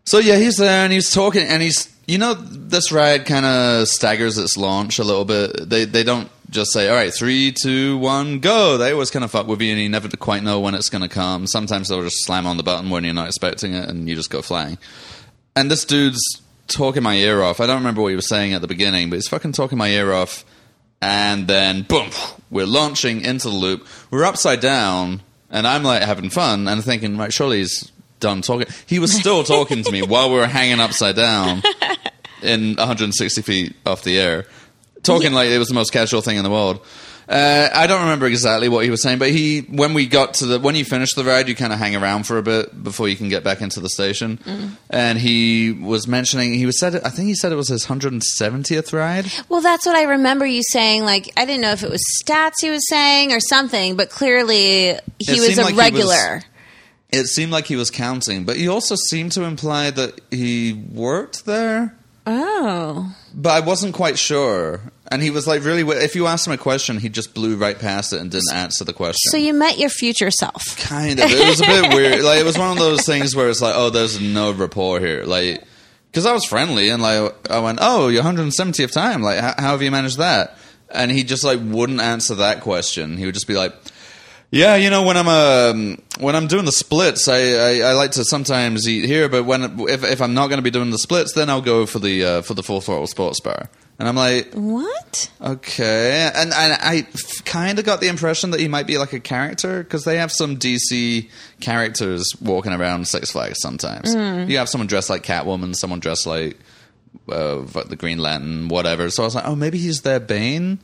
so 0.05 0.19
yeah, 0.19 0.37
he's 0.37 0.57
there 0.57 0.83
and 0.83 0.93
he's 0.93 1.11
talking 1.11 1.43
and 1.43 1.61
he's 1.61 1.87
you 2.11 2.17
know 2.17 2.33
this 2.33 2.91
ride 2.91 3.25
kind 3.25 3.45
of 3.45 3.87
staggers 3.87 4.37
its 4.37 4.57
launch 4.57 4.99
a 4.99 5.03
little 5.03 5.23
bit. 5.23 5.69
They 5.69 5.85
they 5.85 6.03
don't 6.03 6.29
just 6.49 6.73
say 6.73 6.89
all 6.89 6.95
right 6.95 7.13
three 7.13 7.53
two 7.53 7.97
one 7.99 8.39
go. 8.39 8.77
They 8.77 8.91
always 8.91 9.09
kind 9.09 9.23
of 9.23 9.31
fuck 9.31 9.47
with 9.47 9.61
you 9.61 9.71
and 9.71 9.81
you 9.81 9.87
never 9.87 10.09
quite 10.17 10.43
know 10.43 10.59
when 10.59 10.75
it's 10.75 10.89
going 10.89 11.03
to 11.03 11.07
come. 11.07 11.47
Sometimes 11.47 11.87
they'll 11.87 12.03
just 12.03 12.25
slam 12.25 12.45
on 12.45 12.57
the 12.57 12.63
button 12.63 12.89
when 12.89 13.05
you're 13.05 13.13
not 13.13 13.27
expecting 13.27 13.73
it 13.73 13.87
and 13.87 14.09
you 14.09 14.15
just 14.15 14.29
go 14.29 14.41
flying. 14.41 14.77
And 15.55 15.71
this 15.71 15.85
dude's 15.85 16.41
talking 16.67 17.01
my 17.01 17.15
ear 17.15 17.41
off. 17.41 17.61
I 17.61 17.67
don't 17.67 17.77
remember 17.77 18.01
what 18.01 18.09
he 18.09 18.15
was 18.17 18.27
saying 18.27 18.53
at 18.53 18.59
the 18.59 18.67
beginning, 18.67 19.09
but 19.09 19.15
he's 19.15 19.29
fucking 19.29 19.53
talking 19.53 19.77
my 19.77 19.87
ear 19.87 20.11
off. 20.11 20.43
And 21.01 21.47
then 21.47 21.83
boom, 21.83 22.09
we're 22.49 22.65
launching 22.65 23.21
into 23.21 23.49
the 23.49 23.55
loop. 23.55 23.87
We're 24.11 24.25
upside 24.25 24.59
down, 24.59 25.23
and 25.49 25.65
I'm 25.65 25.83
like 25.83 26.03
having 26.03 26.29
fun 26.29 26.67
and 26.67 26.83
thinking, 26.83 27.17
right, 27.17 27.33
surely 27.33 27.59
he's 27.59 27.89
done 28.19 28.41
talking. 28.41 28.67
He 28.85 28.99
was 28.99 29.11
still 29.11 29.43
talking 29.43 29.83
to 29.83 29.91
me 29.91 30.01
while 30.07 30.29
we 30.29 30.35
were 30.35 30.47
hanging 30.47 30.79
upside 30.79 31.15
down 31.15 31.63
in 32.43 32.75
160 32.75 33.41
feet 33.41 33.75
off 33.85 34.03
the 34.03 34.19
air, 34.19 34.45
talking 35.03 35.33
like 35.33 35.49
it 35.49 35.57
was 35.57 35.67
the 35.67 35.73
most 35.73 35.91
casual 35.91 36.21
thing 36.21 36.37
in 36.37 36.43
the 36.43 36.49
world. 36.51 36.85
Uh, 37.29 37.69
I 37.73 37.87
don't 37.87 38.01
remember 38.01 38.25
exactly 38.25 38.67
what 38.67 38.83
he 38.83 38.89
was 38.89 39.01
saying, 39.01 39.17
but 39.19 39.29
he 39.29 39.61
when 39.61 39.93
we 39.93 40.05
got 40.05 40.33
to 40.35 40.45
the 40.45 40.59
when 40.59 40.75
you 40.75 40.83
finish 40.83 41.13
the 41.13 41.23
ride, 41.23 41.47
you 41.47 41.55
kind 41.55 41.71
of 41.71 41.79
hang 41.79 41.95
around 41.95 42.23
for 42.27 42.37
a 42.37 42.43
bit 42.43 42.83
before 42.83 43.07
you 43.07 43.15
can 43.15 43.29
get 43.29 43.41
back 43.41 43.61
into 43.61 43.79
the 43.79 43.87
station. 43.87 44.75
And 44.89 45.17
he 45.17 45.71
was 45.71 46.07
mentioning 46.07 46.53
he 46.55 46.65
was 46.65 46.77
said 46.77 46.95
I 46.95 47.09
think 47.09 47.27
he 47.29 47.35
said 47.35 47.53
it 47.53 47.55
was 47.55 47.69
his 47.69 47.85
170th 47.85 48.91
ride. 48.91 49.27
Well, 49.47 49.61
that's 49.61 49.85
what 49.85 49.95
I 49.95 50.03
remember 50.03 50.45
you 50.45 50.61
saying. 50.71 51.05
Like, 51.05 51.31
I 51.37 51.45
didn't 51.45 51.61
know 51.61 51.71
if 51.71 51.83
it 51.83 51.89
was 51.89 52.03
stats 52.21 52.59
he 52.61 52.69
was 52.69 52.85
saying 52.89 53.31
or 53.31 53.39
something, 53.39 53.95
but 53.95 54.09
clearly 54.09 54.97
he 55.19 55.37
It 55.37 55.39
was 55.39 55.57
a 55.57 55.61
like 55.61 55.69
he 55.69 55.73
was- 55.73 55.77
regular. 55.77 56.41
It 57.13 57.27
seemed 57.27 57.51
like 57.51 57.65
he 57.65 57.75
was 57.75 57.91
counting, 57.91 58.45
but 58.45 58.55
he 58.57 58.67
also 58.69 58.95
seemed 59.09 59.33
to 59.33 59.43
imply 59.43 59.89
that 59.91 60.19
he 60.31 60.71
worked 60.73 61.45
there. 61.45 61.95
Oh. 62.25 63.15
But 63.33 63.49
I 63.51 63.65
wasn't 63.65 63.93
quite 63.93 64.19
sure. 64.19 64.81
And 65.11 65.21
he 65.21 65.29
was 65.29 65.47
like, 65.47 65.63
really, 65.63 65.81
if 66.03 66.15
you 66.15 66.27
asked 66.27 66.47
him 66.47 66.53
a 66.53 66.57
question, 66.57 66.97
he 66.97 67.09
just 67.09 67.33
blew 67.33 67.57
right 67.57 67.77
past 67.77 68.13
it 68.13 68.21
and 68.21 68.31
didn't 68.31 68.53
answer 68.53 68.85
the 68.85 68.93
question. 68.93 69.29
So 69.31 69.37
you 69.37 69.53
met 69.53 69.77
your 69.77 69.89
future 69.89 70.31
self. 70.31 70.77
kind 70.77 71.19
of. 71.19 71.29
It 71.29 71.47
was 71.47 71.59
a 71.59 71.65
bit 71.65 71.93
weird. 71.93 72.21
Like, 72.23 72.39
it 72.39 72.45
was 72.45 72.57
one 72.57 72.71
of 72.71 72.77
those 72.77 73.05
things 73.05 73.35
where 73.35 73.49
it's 73.49 73.61
like, 73.61 73.73
oh, 73.75 73.89
there's 73.89 74.21
no 74.21 74.51
rapport 74.51 74.99
here. 74.99 75.25
Like, 75.25 75.63
because 76.11 76.25
I 76.25 76.33
was 76.33 76.45
friendly 76.45 76.89
and 76.89 77.01
like, 77.01 77.49
I 77.49 77.59
went, 77.59 77.79
oh, 77.81 78.07
your 78.07 78.23
170th 78.23 78.91
time. 78.91 79.21
Like, 79.21 79.39
how, 79.39 79.53
how 79.57 79.71
have 79.71 79.81
you 79.81 79.91
managed 79.91 80.17
that? 80.17 80.57
And 80.89 81.09
he 81.09 81.23
just 81.23 81.43
like 81.43 81.59
wouldn't 81.61 82.01
answer 82.01 82.35
that 82.35 82.61
question. 82.61 83.17
He 83.17 83.25
would 83.25 83.33
just 83.33 83.47
be 83.47 83.55
like, 83.55 83.73
yeah, 84.51 84.75
you 84.75 84.89
know, 84.89 85.03
when 85.03 85.15
I'm 85.17 85.27
um, 85.27 85.97
when 86.19 86.35
I'm 86.35 86.47
doing 86.47 86.65
the 86.65 86.71
splits, 86.73 87.27
I, 87.27 87.37
I, 87.39 87.79
I 87.79 87.93
like 87.93 88.11
to 88.11 88.25
sometimes 88.25 88.87
eat 88.87 89.05
here, 89.05 89.29
but 89.29 89.45
when 89.45 89.79
if, 89.87 90.03
if 90.03 90.21
I'm 90.21 90.33
not 90.33 90.47
going 90.47 90.57
to 90.57 90.63
be 90.63 90.71
doing 90.71 90.91
the 90.91 90.97
splits, 90.97 91.33
then 91.33 91.49
I'll 91.49 91.61
go 91.61 91.85
for 91.85 91.99
the 91.99 92.23
uh, 92.23 92.41
for 92.41 92.53
the 92.53 92.61
full 92.63 92.81
throttle 92.81 93.07
sports 93.07 93.39
bar. 93.39 93.69
And 93.97 94.09
I'm 94.09 94.15
like, 94.15 94.51
What? 94.53 95.31
Okay, 95.39 96.29
and 96.35 96.51
and 96.51 96.73
I 96.81 97.07
kind 97.45 97.79
of 97.79 97.85
got 97.85 98.01
the 98.01 98.07
impression 98.07 98.51
that 98.51 98.59
he 98.59 98.67
might 98.67 98.87
be 98.87 98.97
like 98.97 99.13
a 99.13 99.19
character 99.19 99.83
because 99.83 100.03
they 100.05 100.17
have 100.17 100.31
some 100.31 100.57
DC 100.57 101.29
characters 101.59 102.27
walking 102.41 102.73
around 102.73 103.07
Six 103.07 103.31
Flags 103.31 103.59
sometimes. 103.61 104.13
You 104.49 104.57
have 104.57 104.69
someone 104.69 104.87
dressed 104.87 105.09
like 105.09 105.23
Catwoman, 105.23 105.75
someone 105.75 105.99
dressed 105.99 106.25
like 106.25 106.57
uh, 107.29 107.61
the 107.87 107.95
Green 107.97 108.17
Lantern, 108.17 108.67
whatever. 108.69 109.09
So 109.11 109.23
I 109.23 109.25
was 109.27 109.35
like, 109.35 109.45
oh, 109.45 109.55
maybe 109.55 109.77
he's 109.77 110.01
their 110.01 110.19
Bane, 110.19 110.79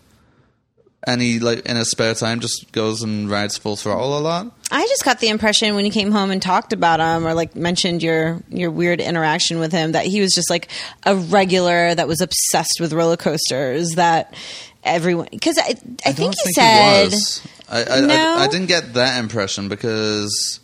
and 1.08 1.22
he 1.22 1.40
like 1.40 1.66
in 1.66 1.78
his 1.78 1.90
spare 1.90 2.14
time 2.14 2.42
just 2.42 2.72
goes 2.74 3.02
and 3.02 3.32
rides 3.32 3.58
full 3.58 3.78
throttle 3.78 4.18
a 4.18 4.20
lot. 4.20 4.52
I 4.70 4.86
just 4.88 5.06
got 5.06 5.20
the 5.22 5.30
impression 5.30 5.74
when 5.74 5.86
you 5.86 5.92
came 5.92 6.12
home 6.12 6.30
and 6.30 6.42
talked 6.42 6.74
about 6.74 7.00
him 7.00 7.26
or 7.26 7.34
like 7.34 7.56
mentioned 7.56 8.04
your 8.04 8.44
your 8.50 8.70
weird 8.70 9.00
interaction 9.00 9.60
with 9.60 9.72
him 9.72 9.94
that 9.94 10.06
he 10.06 10.20
was 10.20 10.34
just 10.34 10.50
like 10.50 10.68
a 11.06 11.16
regular 11.16 11.96
that 11.96 12.08
was 12.08 12.20
obsessed 12.20 12.80
with 12.82 12.92
roller 12.92 13.16
coasters 13.16 13.92
that 13.92 14.34
everyone 14.84 15.30
because 15.32 15.58
I, 15.58 15.62
I, 15.62 15.74
think 15.74 16.18
don't 16.18 16.36
he 16.36 16.42
think 16.44 16.56
said 16.56 17.12
was. 17.12 17.48
I, 17.70 17.84
I, 17.84 18.02
No? 18.02 18.36
I, 18.38 18.44
I 18.44 18.48
didn't 18.48 18.68
get 18.68 18.94
that 18.96 19.20
impression 19.20 19.70
because, 19.70 20.60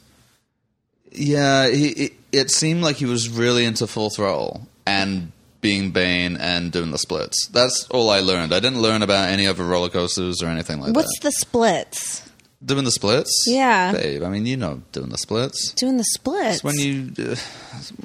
yeah, 1.12 1.70
he, 1.70 1.88
it, 1.90 2.14
it 2.32 2.52
seemed 2.52 2.82
like 2.82 2.98
he 2.98 3.06
was 3.06 3.30
really 3.30 3.66
into 3.66 3.88
full 3.88 4.10
throttle 4.10 4.68
and 4.86 5.33
being 5.64 5.90
Bane 5.90 6.38
and 6.38 6.72
doing 6.72 6.92
the 6.92 7.00
splits. 7.00 7.48
That's 7.48 7.88
all 7.90 8.12
I 8.12 8.20
learned. 8.20 8.54
I 8.54 8.60
didn't 8.60 8.82
learn 8.82 9.02
about 9.02 9.30
any 9.30 9.48
other 9.48 9.64
roller 9.64 9.90
coasters 9.90 10.44
or 10.44 10.48
anything 10.48 10.80
like 10.80 10.90
that. 10.90 10.96
what's 10.96 11.20
that. 11.22 11.30
the 11.30 11.32
splits? 11.32 12.30
Doing 12.64 12.84
the 12.84 12.92
splits? 12.92 13.46
Yeah. 13.48 13.94
Babe, 13.94 14.24
I 14.24 14.30
mean, 14.30 14.46
you 14.46 14.58
know 14.58 14.84
doing 14.92 15.10
the 15.10 15.18
splits. 15.18 15.74
Doing 15.74 15.98
the 15.98 16.04
splits. 16.04 16.56
It's 16.58 16.64
when 16.64 16.78
you, 16.78 17.12
uh, 17.18 17.36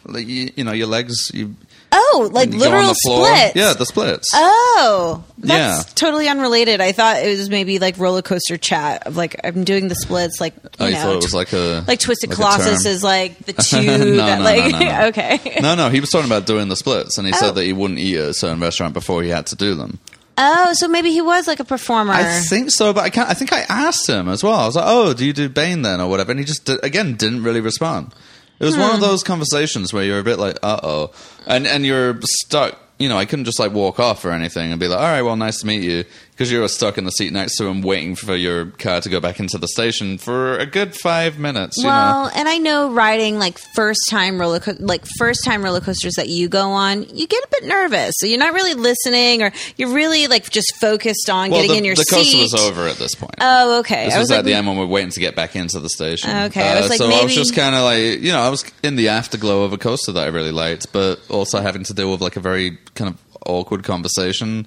like, 0.07 0.27
you, 0.27 0.51
you 0.57 0.65
know, 0.65 0.73
your 0.73 0.87
legs, 0.87 1.31
you, 1.35 1.55
oh, 1.93 2.31
like 2.33 2.53
you 2.53 2.59
go 2.59 2.67
on 2.67 2.73
literal 2.73 2.95
splits. 2.95 3.57
Yeah, 3.57 3.73
the 3.75 3.87
splits. 3.87 4.29
Oh, 4.35 5.25
that's 5.39 5.87
Yeah. 5.89 5.93
totally 5.95 6.29
unrelated. 6.29 6.81
I 6.81 6.93
thought 6.93 7.23
it 7.23 7.37
was 7.39 7.49
maybe 7.51 7.79
like 7.79 7.99
roller 7.99 8.23
coaster 8.23 8.57
chat 8.57 9.07
of 9.07 9.17
like 9.17 9.37
I'm 9.45 9.65
doing 9.65 9.89
the 9.89 9.95
splits, 9.95 10.41
like 10.41 10.55
you 10.55 10.71
oh, 10.81 10.87
you 10.87 10.93
know, 10.95 11.01
thought 11.03 11.17
it 11.17 11.23
was 11.23 11.35
like 11.35 11.53
a 11.53 11.85
like 11.87 12.01
Twisted 12.01 12.31
like 12.31 12.37
Colossus 12.37 12.85
is 12.87 13.03
like 13.03 13.39
the 13.41 13.53
two 13.63 13.83
No, 13.83 14.17
that 14.17 14.39
no, 14.39 14.45
like 14.45 14.73
no, 14.73 14.79
no, 14.79 15.07
okay. 15.09 15.59
no, 15.61 15.75
no, 15.75 15.89
he 15.91 16.01
was 16.01 16.11
talking 16.11 16.29
about 16.29 16.47
doing 16.47 16.69
the 16.69 16.77
splits, 16.77 17.19
and 17.19 17.27
he 17.27 17.33
Oh. 17.33 17.37
said 17.39 17.55
that 17.55 17.65
he 17.65 17.73
wouldn't 17.73 17.99
eat 17.99 18.17
at 18.17 18.29
a 18.31 18.35
certain 18.35 18.61
restaurant 18.61 18.95
before 18.95 19.23
he 19.23 19.29
had 19.31 19.47
to 19.47 19.57
do 19.57 19.75
them. 19.75 19.99
Oh, 20.41 20.73
so 20.75 20.87
maybe 20.87 21.11
he 21.11 21.21
was 21.21 21.49
like 21.49 21.59
a 21.59 21.65
performer. 21.65 22.13
I 22.13 22.39
think 22.41 22.71
so, 22.71 22.93
but 22.93 23.03
I 23.03 23.11
can't. 23.11 23.29
I 23.29 23.35
think 23.35 23.53
I 23.53 23.63
asked 23.69 24.09
him 24.09 24.29
as 24.29 24.45
well. 24.45 24.55
I 24.55 24.67
was 24.67 24.77
like, 24.77 24.85
"Oh, 24.87 25.13
do 25.13 25.25
you 25.27 25.33
do 25.33 25.49
Bane 25.49 25.83
then, 25.83 26.01
or 26.01 26.09
whatever?" 26.09 26.31
And 26.31 26.39
he 26.39 26.45
just 26.47 26.69
again 26.69 27.15
didn't 27.17 27.43
really 27.43 27.61
respond. 27.61 28.15
It 28.61 28.65
was 28.65 28.77
one 28.77 28.95
of 28.95 29.01
those 29.01 29.23
conversations 29.23 29.93
where 29.93 30.05
you're 30.05 30.19
a 30.19 30.25
bit 30.25 30.39
like, 30.39 30.59
"Uh 30.63 30.81
oh," 30.83 31.11
and 31.47 31.67
and 31.67 31.87
you're 31.87 32.19
stuck. 32.23 32.77
You 32.99 33.09
know, 33.09 33.17
I 33.17 33.25
couldn't 33.25 33.45
just 33.45 33.61
like 33.61 33.73
walk 33.73 34.01
off 34.01 34.25
or 34.25 34.33
anything 34.33 34.73
and 34.73 34.81
be 34.81 34.89
like, 34.89 34.99
"All 34.99 35.05
right, 35.05 35.23
well, 35.23 35.37
nice 35.37 35.61
to 35.61 35.67
meet 35.67 35.83
you," 35.83 36.05
because 36.39 36.53
you 36.53 36.61
were 36.61 36.69
stuck 36.69 36.97
in 36.99 37.05
the 37.05 37.11
seat 37.11 37.33
next 37.33 37.57
to 37.57 37.67
him, 37.67 37.83
waiting 37.83 38.15
for 38.15 38.37
your 38.37 38.67
car 38.67 39.01
to 39.01 39.09
go 39.09 39.19
back 39.19 39.41
into 39.41 39.59
the 39.59 39.67
station 39.67 40.19
for 40.19 40.57
a 40.57 40.67
good 40.67 40.95
five 40.95 41.37
minutes. 41.37 41.77
You 41.79 41.83
know, 41.83 41.89
well, 41.89 42.31
and 42.33 42.49
I 42.49 42.59
know 42.59 42.93
riding 42.93 43.41
like 43.41 43.59
first 43.75 43.99
time 44.09 44.41
roller 44.41 44.61
co- 44.61 44.77
like 44.79 45.05
first 45.19 45.45
time 45.45 45.65
roller 45.65 45.81
coasters 45.81 46.15
that 46.15 46.29
you 46.29 46.49
go 46.49 46.71
on, 46.71 47.03
you 47.13 47.27
get 47.27 47.43
a 47.43 47.49
bit 47.51 47.65
nervous. 47.65 48.15
So 48.19 48.27
you're 48.27 48.39
not 48.39 48.55
really 48.55 48.75
listening, 48.75 49.43
or 49.43 49.51
you're 49.77 49.93
really 49.93 50.29
like 50.29 50.49
just 50.49 50.73
focused 50.81 51.29
on 51.29 51.51
well, 51.51 51.59
getting 51.61 51.73
the, 51.73 51.79
in 51.79 51.85
your 51.85 51.97
the 51.97 52.07
coaster 52.09 52.25
seat. 52.25 52.43
was 52.53 52.55
over 52.55 52.87
at 52.87 52.99
this 52.99 53.17
point. 53.17 53.35
Oh, 53.41 53.81
okay. 53.81 54.05
This 54.05 54.15
I 54.15 54.19
was, 54.21 54.29
was 54.31 54.39
at 54.39 54.45
the 54.45 54.55
end 54.55 54.69
when 54.69 54.77
we're 54.77 54.87
waiting 54.87 55.11
to 55.11 55.21
get 55.21 55.35
back 55.35 55.57
into 55.57 55.81
the 55.81 55.91
station. 55.91 56.31
Okay, 56.31 56.63
I 56.63 56.77
was 56.77 56.87
Uh, 56.87 56.89
like, 56.91 56.99
so 56.99 57.11
I 57.11 57.25
was 57.25 57.35
just 57.35 57.57
kind 57.57 57.75
of 57.75 57.83
like, 57.83 58.21
you 58.23 58.31
know, 58.31 58.41
I 58.41 58.49
was 58.49 58.65
in 58.85 58.95
the 58.95 59.09
afterglow 59.09 59.65
of 59.65 59.73
a 59.73 59.79
coaster 59.79 60.13
that 60.13 60.23
I 60.23 60.29
really 60.29 60.53
liked, 60.53 60.93
but 60.93 61.21
also 61.29 61.61
having 61.61 61.83
to 61.83 61.95
deal 61.95 62.13
with 62.13 62.21
like 62.21 62.37
a 62.37 62.41
very 62.41 62.79
kind 62.95 63.11
of 63.13 63.21
awkward 63.47 63.85
conversation 63.85 64.63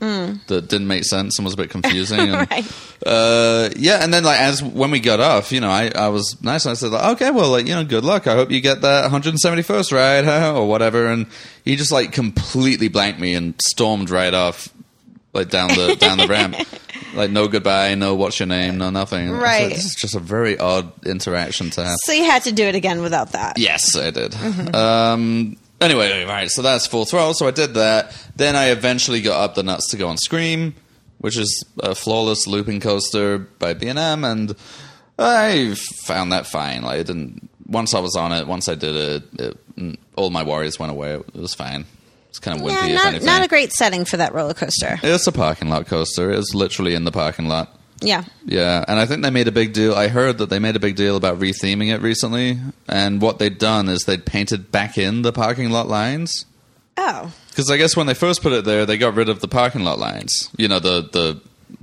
that 0.47 0.67
didn't 0.67 0.87
make 0.87 1.03
sense 1.03 1.37
and 1.37 1.45
was 1.45 1.53
a 1.53 1.57
bit 1.57 1.69
confusing. 1.69 2.19
And, 2.31 2.49
Right. 2.51 2.65
uh, 3.05 3.69
yeah, 3.75 4.03
and 4.03 4.13
then 4.13 4.23
like 4.23 4.39
as 4.39 4.61
when 4.63 4.91
we 4.91 4.99
got 4.99 5.19
off, 5.19 5.51
you 5.51 5.59
know, 5.59 5.69
I, 5.69 5.91
I 5.95 6.09
was 6.09 6.41
nice 6.43 6.65
and 6.65 6.71
I 6.71 6.75
said, 6.75 6.91
like, 6.91 7.15
okay, 7.15 7.31
well, 7.31 7.49
like 7.49 7.67
you 7.67 7.73
know, 7.75 7.83
good 7.83 8.03
luck. 8.03 8.27
I 8.27 8.33
hope 8.35 8.51
you 8.51 8.61
get 8.61 8.81
that 8.81 9.11
171st 9.11 9.91
ride 9.91 10.27
or 10.55 10.67
whatever. 10.67 11.07
And 11.07 11.27
he 11.65 11.75
just 11.75 11.91
like 11.91 12.11
completely 12.11 12.87
blanked 12.87 13.19
me 13.19 13.33
and 13.35 13.53
stormed 13.65 14.09
right 14.09 14.33
off, 14.33 14.69
like 15.33 15.49
down 15.49 15.69
the 15.69 15.95
down 15.99 16.17
the 16.17 16.27
ramp. 16.27 16.55
Like 17.13 17.29
no 17.29 17.49
goodbye, 17.49 17.95
no 17.95 18.15
what's 18.15 18.39
your 18.39 18.47
name, 18.47 18.77
no 18.77 18.89
nothing. 18.89 19.27
I 19.27 19.31
was 19.31 19.41
like, 19.41 19.43
Right. 19.43 19.69
this 19.69 19.83
is 19.83 19.95
just 19.95 20.15
a 20.15 20.19
very 20.19 20.57
odd 20.57 20.93
interaction 21.05 21.69
to 21.71 21.83
have. 21.83 21.97
So 22.05 22.13
you 22.13 22.23
had 22.23 22.43
to 22.43 22.53
do 22.53 22.63
it 22.63 22.73
again 22.75 23.01
without 23.01 23.33
that. 23.33 23.57
Yes, 23.57 23.97
I 23.97 24.11
did. 24.11 24.33
Um, 24.73 25.57
anyway, 25.81 26.23
right. 26.25 26.49
So 26.49 26.61
that's 26.61 26.87
full 26.87 27.05
throttle. 27.05 27.33
So 27.33 27.47
I 27.47 27.51
did 27.51 27.73
that. 27.73 28.13
Then 28.35 28.55
I 28.55 28.69
eventually 28.69 29.21
got 29.21 29.41
up 29.41 29.55
the 29.55 29.63
nuts 29.63 29.89
to 29.91 29.97
go 29.97 30.07
on 30.07 30.17
Scream, 30.17 30.75
which 31.17 31.37
is 31.37 31.65
a 31.79 31.89
floorless 31.95 32.47
looping 32.47 32.79
coaster 32.79 33.37
by 33.39 33.73
B 33.73 33.87
and 33.87 33.99
M, 33.99 34.23
and 34.23 34.55
I 35.19 35.75
found 36.05 36.31
that 36.31 36.47
fine. 36.47 36.81
Like, 36.83 37.01
it 37.01 37.07
didn't. 37.07 37.49
Once 37.67 37.93
I 37.93 37.99
was 37.99 38.15
on 38.15 38.31
it, 38.33 38.47
once 38.47 38.67
I 38.67 38.75
did 38.75 38.95
it, 38.95 39.57
it 39.77 39.99
all 40.15 40.29
my 40.29 40.43
worries 40.43 40.77
went 40.79 40.91
away. 40.91 41.13
It 41.13 41.33
was 41.35 41.53
fine. 41.53 41.85
It's 42.29 42.39
kind 42.39 42.59
of 42.59 42.65
wimpy, 42.65 42.89
Yeah, 42.89 42.95
not 43.11 43.21
not 43.23 43.43
a 43.43 43.47
great 43.47 43.73
setting 43.73 44.05
for 44.05 44.17
that 44.17 44.33
roller 44.33 44.53
coaster. 44.53 44.99
it's 45.03 45.27
a 45.27 45.31
parking 45.31 45.69
lot 45.69 45.87
coaster. 45.87 46.31
It's 46.31 46.53
literally 46.53 46.95
in 46.95 47.03
the 47.03 47.11
parking 47.11 47.47
lot. 47.47 47.77
Yeah. 48.01 48.23
Yeah, 48.45 48.83
and 48.87 48.99
I 48.99 49.05
think 49.05 49.21
they 49.21 49.29
made 49.29 49.47
a 49.47 49.51
big 49.51 49.73
deal. 49.73 49.93
I 49.93 50.07
heard 50.07 50.39
that 50.39 50.49
they 50.49 50.59
made 50.59 50.75
a 50.75 50.79
big 50.79 50.95
deal 50.95 51.15
about 51.15 51.39
retheming 51.39 51.93
it 51.93 52.01
recently, 52.01 52.59
and 52.87 53.21
what 53.21 53.37
they'd 53.39 53.57
done 53.57 53.87
is 53.89 54.03
they'd 54.03 54.25
painted 54.25 54.71
back 54.71 54.97
in 54.97 55.21
the 55.21 55.31
parking 55.31 55.69
lot 55.69 55.87
lines. 55.87 56.45
Oh. 56.97 57.31
Because 57.49 57.69
I 57.69 57.77
guess 57.77 57.95
when 57.95 58.07
they 58.07 58.13
first 58.13 58.41
put 58.41 58.53
it 58.53 58.65
there, 58.65 58.85
they 58.85 58.97
got 58.97 59.13
rid 59.15 59.29
of 59.29 59.39
the 59.41 59.47
parking 59.47 59.83
lot 59.83 59.99
lines. 59.99 60.49
You 60.57 60.67
know, 60.67 60.79
the 60.79 61.01
the 61.11 61.41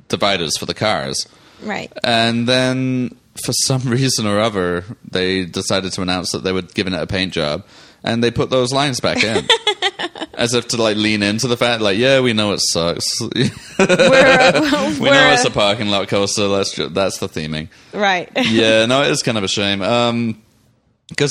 dividers 0.09 0.57
for 0.59 0.67
the 0.67 0.75
cars, 0.75 1.27
Right. 1.63 1.93
and 2.03 2.49
then 2.49 3.17
for 3.45 3.53
some 3.53 3.83
reason 3.87 4.27
or 4.27 4.41
other, 4.41 4.85
they 5.11 5.45
decided 5.45 5.93
to 5.93 6.03
announce 6.03 6.33
that 6.33 6.43
they 6.43 6.53
were 6.53 6.63
giving 6.63 6.95
it 6.95 7.01
a 7.03 7.07
paint 7.07 7.33
job, 7.33 7.65
and 8.03 8.23
they 8.25 8.31
put 8.31 8.51
those 8.51 8.73
lines 8.73 8.99
back 9.01 9.23
in. 9.23 9.47
As 10.35 10.55
if 10.55 10.69
to 10.69 10.77
like 10.83 10.97
lean 10.97 11.23
into 11.23 11.49
the 11.49 11.57
fact, 11.57 11.83
like, 11.83 11.99
yeah, 11.99 12.21
we 12.21 12.33
know 12.33 12.53
it 12.53 12.61
sucks. 12.63 13.05
we 13.21 13.51
We're, 13.79 13.87
know 13.87 14.97
we're- 15.01 15.33
it's 15.35 15.45
a 15.45 15.51
parking 15.51 15.89
lot 15.89 16.09
coaster. 16.09 16.49
That's 16.49 16.73
ju- 16.75 16.89
that's 16.89 17.19
the 17.19 17.29
theming 17.29 17.69
right. 17.93 18.31
yeah, 18.37 18.87
no, 18.87 19.03
it 19.03 19.11
is 19.11 19.23
kind 19.23 19.39
of 19.39 19.45
a 19.45 19.49
shame. 19.49 19.83
Um 19.83 20.35
'cause 20.35 20.41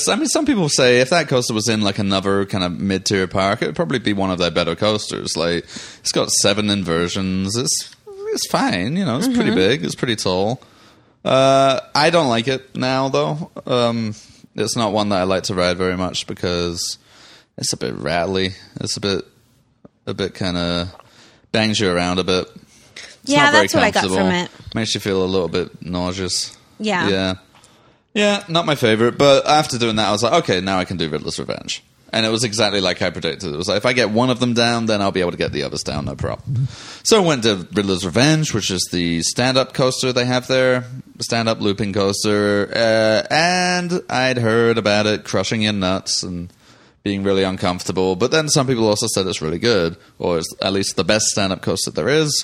because 0.05 0.07
I 0.07 0.15
mean, 0.15 0.25
some 0.27 0.45
people 0.45 0.69
say 0.69 1.01
if 1.01 1.09
that 1.11 1.27
coaster 1.27 1.53
was 1.53 1.69
in 1.69 1.81
like 1.81 1.99
another 1.99 2.45
kind 2.45 2.63
of 2.63 2.79
mid-tier 2.79 3.27
park, 3.27 3.61
it 3.61 3.67
would 3.67 3.75
probably 3.75 3.99
be 3.99 4.13
one 4.13 4.31
of 4.31 4.39
their 4.39 4.51
better 4.51 4.75
coasters. 4.75 5.37
Like 5.37 5.63
it's 5.99 6.11
got 6.11 6.29
seven 6.31 6.69
inversions. 6.69 7.55
It's 7.55 7.95
it's 8.33 8.47
fine. 8.47 8.97
You 8.97 9.05
know, 9.05 9.17
it's 9.17 9.27
pretty 9.27 9.53
big. 9.53 9.83
It's 9.85 9.95
pretty 9.95 10.15
tall. 10.15 10.61
Uh, 11.23 11.79
I 11.93 12.09
don't 12.09 12.27
like 12.29 12.47
it 12.47 12.75
now 12.75 13.09
though. 13.09 13.51
Um, 13.65 14.15
it's 14.55 14.75
not 14.75 14.93
one 14.93 15.09
that 15.09 15.19
I 15.19 15.23
like 15.23 15.43
to 15.43 15.53
ride 15.55 15.77
very 15.77 15.95
much 15.97 16.25
because 16.25 16.97
it's 17.57 17.73
a 17.73 17.77
bit 17.77 17.95
rattly. 17.95 18.51
It's 18.79 18.97
a 18.97 19.01
bit 19.01 19.25
a 20.05 20.13
bit 20.13 20.33
kind 20.33 20.57
of 20.57 20.95
bangs 21.51 21.79
you 21.79 21.89
around 21.91 22.19
a 22.19 22.23
bit. 22.23 22.47
It's 22.95 23.05
Yeah, 23.25 23.51
that's 23.51 23.73
what 23.73 23.83
I 23.83 23.91
got 23.91 24.05
from 24.05 24.31
it. 24.31 24.49
Makes 24.73 24.95
you 24.95 25.01
feel 25.01 25.23
a 25.23 25.25
little 25.25 25.49
bit 25.49 25.83
nauseous. 25.83 26.57
Yeah. 26.79 27.09
Yeah. 27.09 27.33
Yeah, 28.13 28.43
not 28.47 28.65
my 28.65 28.75
favorite. 28.75 29.17
But 29.17 29.45
after 29.45 29.77
doing 29.77 29.97
that, 29.97 30.07
I 30.07 30.11
was 30.11 30.23
like, 30.23 30.33
okay, 30.43 30.61
now 30.61 30.79
I 30.79 30.85
can 30.85 30.97
do 30.97 31.07
Riddler's 31.09 31.39
Revenge. 31.39 31.83
And 32.11 32.25
it 32.25 32.29
was 32.29 32.43
exactly 32.45 32.79
like 32.79 33.01
I 33.01 33.09
predicted. 33.09 33.53
It 33.53 33.57
was 33.57 33.67
like, 33.67 33.77
if 33.77 33.85
I 33.85 33.93
get 33.93 34.09
one 34.09 34.29
of 34.29 34.39
them 34.39 34.53
down, 34.53 34.85
then 34.85 35.01
I'll 35.01 35.11
be 35.11 35.19
able 35.19 35.31
to 35.31 35.37
get 35.37 35.51
the 35.51 35.63
others 35.63 35.83
down, 35.83 36.05
no 36.05 36.15
problem. 36.15 36.67
So 37.03 37.21
I 37.21 37.25
went 37.25 37.43
to 37.43 37.67
Riddler's 37.73 38.05
Revenge, 38.05 38.53
which 38.53 38.71
is 38.71 38.87
the 38.91 39.21
stand 39.21 39.57
up 39.57 39.73
coaster 39.73 40.13
they 40.13 40.25
have 40.25 40.47
there, 40.47 40.85
stand 41.19 41.49
up 41.49 41.59
looping 41.59 41.91
coaster. 41.93 42.71
Uh, 42.73 43.27
and 43.29 44.01
I'd 44.09 44.37
heard 44.37 44.77
about 44.77 45.05
it 45.05 45.25
crushing 45.25 45.61
your 45.63 45.73
nuts 45.73 46.23
and 46.23 46.51
being 47.07 47.23
really 47.23 47.43
uncomfortable. 47.43 48.17
But 48.17 48.31
then 48.31 48.49
some 48.49 48.67
people 48.67 48.85
also 48.85 49.07
said 49.07 49.25
it's 49.27 49.41
really 49.41 49.59
good, 49.59 49.95
or 50.19 50.39
it's 50.39 50.53
at 50.61 50.73
least 50.73 50.97
the 50.97 51.05
best 51.05 51.25
stand 51.27 51.53
up 51.53 51.61
coaster 51.61 51.89
there 51.91 52.09
is 52.09 52.43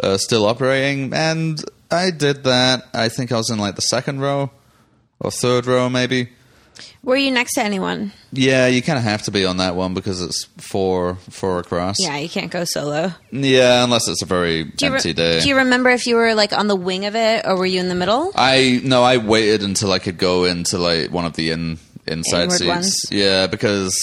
uh, 0.00 0.16
still 0.18 0.46
operating, 0.46 1.12
and 1.12 1.60
I 1.90 2.12
did 2.12 2.44
that. 2.44 2.84
I 2.94 3.08
think 3.08 3.32
I 3.32 3.36
was 3.36 3.50
in 3.50 3.58
like 3.58 3.74
the 3.74 3.82
second 3.82 4.20
row 4.20 4.50
or 5.18 5.32
third 5.32 5.66
row, 5.66 5.88
maybe. 5.88 6.28
Were 7.02 7.16
you 7.16 7.32
next 7.32 7.54
to 7.54 7.62
anyone? 7.62 8.12
Yeah, 8.30 8.68
you 8.68 8.82
kind 8.82 8.98
of 8.98 9.04
have 9.04 9.22
to 9.22 9.32
be 9.32 9.44
on 9.44 9.56
that 9.56 9.74
one 9.74 9.94
because 9.94 10.22
it's 10.22 10.44
four 10.58 11.16
four 11.28 11.58
across. 11.58 11.96
Yeah, 11.98 12.18
you 12.18 12.28
can't 12.28 12.52
go 12.52 12.64
solo. 12.64 13.12
yeah, 13.32 13.82
unless 13.82 14.06
it's 14.06 14.22
a 14.22 14.26
very 14.26 14.62
Do 14.64 14.86
you, 14.86 14.92
re- 14.92 14.96
empty 14.98 15.12
day. 15.12 15.40
do 15.40 15.48
you 15.48 15.56
remember 15.56 15.90
if 15.90 16.06
you 16.06 16.14
were 16.14 16.34
like 16.36 16.52
on 16.52 16.68
the 16.68 16.76
wing 16.76 17.04
of 17.06 17.16
it 17.16 17.44
or 17.46 17.56
were 17.56 17.66
you 17.66 17.80
in 17.80 17.88
the 17.88 17.96
middle? 17.96 18.30
I 18.36 18.80
no, 18.84 19.02
I 19.02 19.16
waited 19.16 19.62
until 19.64 19.90
I 19.90 19.98
could 19.98 20.18
go 20.18 20.44
into 20.44 20.78
like 20.78 21.10
one 21.10 21.24
of 21.24 21.34
the 21.34 21.50
in 21.50 21.78
inside 22.08 22.44
Inward 22.44 22.58
seats. 22.58 22.68
ones? 22.68 23.00
Yeah, 23.10 23.46
because 23.46 23.96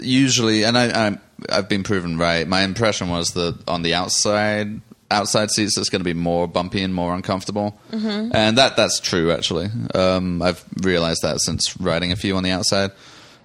usually, 0.00 0.64
and 0.64 0.76
I, 0.76 1.08
I 1.08 1.18
I've 1.50 1.68
been 1.68 1.82
proven 1.82 2.18
right. 2.18 2.46
My 2.46 2.62
impression 2.62 3.08
was 3.08 3.28
that 3.28 3.56
on 3.68 3.82
the 3.82 3.94
outside 3.94 4.80
outside 5.10 5.50
seats, 5.50 5.76
it's 5.76 5.90
going 5.90 6.00
to 6.00 6.04
be 6.04 6.14
more 6.14 6.48
bumpy 6.48 6.82
and 6.82 6.94
more 6.94 7.14
uncomfortable, 7.14 7.78
mm-hmm. 7.92 8.34
and 8.34 8.58
that 8.58 8.76
that's 8.76 8.98
true 9.00 9.30
actually. 9.30 9.68
Um, 9.94 10.42
I've 10.42 10.64
realized 10.82 11.22
that 11.22 11.40
since 11.40 11.78
riding 11.78 12.12
a 12.12 12.16
few 12.16 12.36
on 12.36 12.42
the 12.42 12.50
outside. 12.50 12.92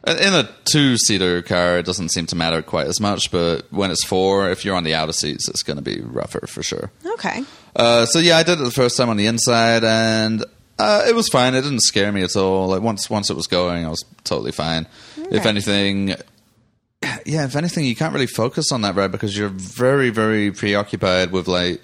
In 0.06 0.34
a 0.34 0.50
two 0.64 0.96
seater 0.98 1.42
car, 1.42 1.80
it 1.80 1.86
doesn't 1.86 2.10
seem 2.10 2.28
to 2.28 2.36
matter 2.36 2.62
quite 2.62 2.88
as 2.88 3.02
much, 3.02 3.30
but 3.30 3.66
when 3.74 3.92
it's 3.92 4.06
four, 4.06 4.50
if 4.50 4.64
you're 4.64 4.76
on 4.76 4.86
the 4.86 4.96
outer 4.96 5.12
seats, 5.12 5.50
it's 5.50 5.64
going 5.64 5.76
to 5.76 5.84
be 5.84 6.00
rougher 6.00 6.48
for 6.48 6.64
sure. 6.64 6.92
Okay. 7.06 7.44
Uh, 7.76 8.06
so 8.06 8.20
yeah, 8.20 8.38
I 8.38 8.44
did 8.44 8.62
it 8.62 8.64
the 8.64 8.72
first 8.72 8.96
time 8.96 9.10
on 9.10 9.18
the 9.18 9.28
inside, 9.28 9.84
and 9.84 10.46
uh, 10.80 11.04
it 11.08 11.16
was 11.16 11.28
fine. 11.30 11.56
It 11.56 11.62
didn't 11.62 11.82
scare 11.82 12.12
me 12.12 12.24
at 12.24 12.36
all. 12.36 12.68
Like 12.68 12.82
once 12.82 13.10
once 13.10 13.30
it 13.30 13.36
was 13.36 13.48
going, 13.48 13.86
I 13.86 13.90
was 13.90 14.04
totally 14.24 14.52
fine. 14.52 14.88
If 15.32 15.46
anything, 15.46 16.10
yeah, 17.26 17.46
if 17.46 17.56
anything, 17.56 17.86
you 17.86 17.96
can't 17.96 18.14
really 18.14 18.28
focus 18.28 18.72
on 18.72 18.82
that 18.82 18.96
ride 18.96 19.12
because 19.12 19.38
you're 19.38 19.50
very 19.50 20.10
very 20.10 20.52
preoccupied 20.52 21.32
with 21.32 21.48
like 21.48 21.82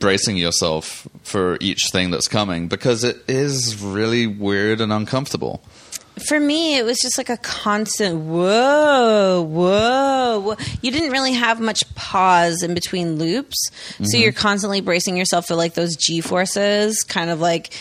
bracing 0.00 0.36
yourself 0.36 1.06
for 1.22 1.56
each 1.60 1.90
thing 1.92 2.10
that's 2.10 2.26
coming 2.26 2.66
because 2.68 3.04
it 3.04 3.22
is 3.28 3.80
really 3.80 4.26
weird 4.26 4.80
and 4.80 4.92
uncomfortable. 4.92 5.62
For 6.22 6.38
me, 6.40 6.76
it 6.76 6.84
was 6.84 6.98
just 6.98 7.18
like 7.18 7.28
a 7.28 7.36
constant 7.38 8.20
whoa, 8.20 9.42
whoa, 9.42 10.40
whoa. 10.40 10.56
You 10.82 10.90
didn't 10.90 11.10
really 11.10 11.32
have 11.34 11.60
much 11.60 11.82
pause 11.94 12.62
in 12.62 12.74
between 12.74 13.16
loops. 13.16 13.70
Mm-hmm. 13.70 14.04
So 14.06 14.16
you're 14.18 14.32
constantly 14.32 14.80
bracing 14.80 15.16
yourself 15.16 15.46
for 15.46 15.54
like 15.54 15.74
those 15.74 15.96
G 15.96 16.20
forces, 16.20 17.02
kind 17.02 17.30
of 17.30 17.40
like, 17.40 17.72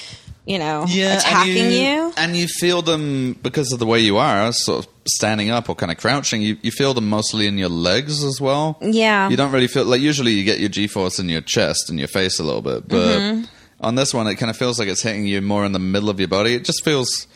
you 0.46 0.60
know, 0.60 0.86
yeah, 0.88 1.18
attacking 1.18 1.58
and 1.58 1.74
you. 1.74 2.14
and 2.18 2.36
you 2.36 2.48
feel 2.48 2.82
them 2.82 3.34
because 3.34 3.72
of 3.74 3.80
the 3.80 3.86
way 3.86 4.00
you 4.00 4.18
are, 4.18 4.52
sort 4.54 4.86
of 4.86 4.92
standing 5.08 5.50
up 5.50 5.68
or 5.70 5.76
kind 5.76 5.92
of 5.92 5.98
crouching. 5.98 6.42
You 6.42 6.58
you 6.62 6.72
feel 6.72 6.94
them 6.94 7.10
mostly 7.10 7.48
in 7.48 7.58
your 7.58 7.70
legs 7.70 8.24
as 8.24 8.40
well. 8.40 8.78
Yeah. 8.82 9.30
you 9.30 9.36
don't 9.36 9.52
really 9.52 9.68
feel 9.68 9.84
like 9.86 10.00
usually 10.02 10.32
you 10.32 10.44
get 10.46 10.60
your 10.60 10.70
G 10.70 10.88
force 10.88 11.20
in 11.20 11.28
your 11.28 11.42
chest 11.42 11.90
and 11.90 12.00
your 12.00 12.08
face 12.08 12.40
a 12.40 12.44
little 12.44 12.62
bit, 12.62 12.88
but 12.88 13.18
Mm-hmm. 13.20 13.44
on 13.82 13.96
this 13.96 14.14
one 14.14 14.26
it 14.28 14.36
kind 14.36 14.50
of 14.50 14.56
feels 14.58 14.80
like 14.80 14.88
it's 14.88 15.02
hitting 15.02 15.26
you 15.28 15.42
more 15.42 15.66
in 15.66 15.72
the 15.74 15.80
middle 15.80 16.10
of 16.10 16.18
your 16.20 16.30
body. 16.30 16.56
It 16.56 16.64
just 16.64 16.84
feels. 16.84 17.28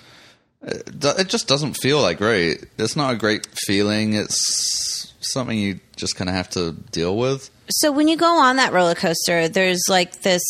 It 0.63 1.03
it 1.03 1.27
just 1.29 1.47
doesn't 1.47 1.73
feel 1.73 2.01
like 2.01 2.17
great. 2.19 2.65
It's 2.77 2.95
not 2.95 3.13
a 3.13 3.17
great 3.17 3.47
feeling. 3.65 4.13
It's 4.13 5.13
something 5.21 5.57
you 5.57 5.79
just 5.95 6.15
kind 6.15 6.29
of 6.29 6.35
have 6.35 6.49
to 6.51 6.73
deal 6.91 7.17
with. 7.17 7.49
So 7.69 7.91
when 7.91 8.07
you 8.07 8.17
go 8.17 8.37
on 8.39 8.57
that 8.57 8.73
roller 8.73 8.95
coaster, 8.95 9.47
there's 9.47 9.81
like 9.89 10.21
this. 10.21 10.41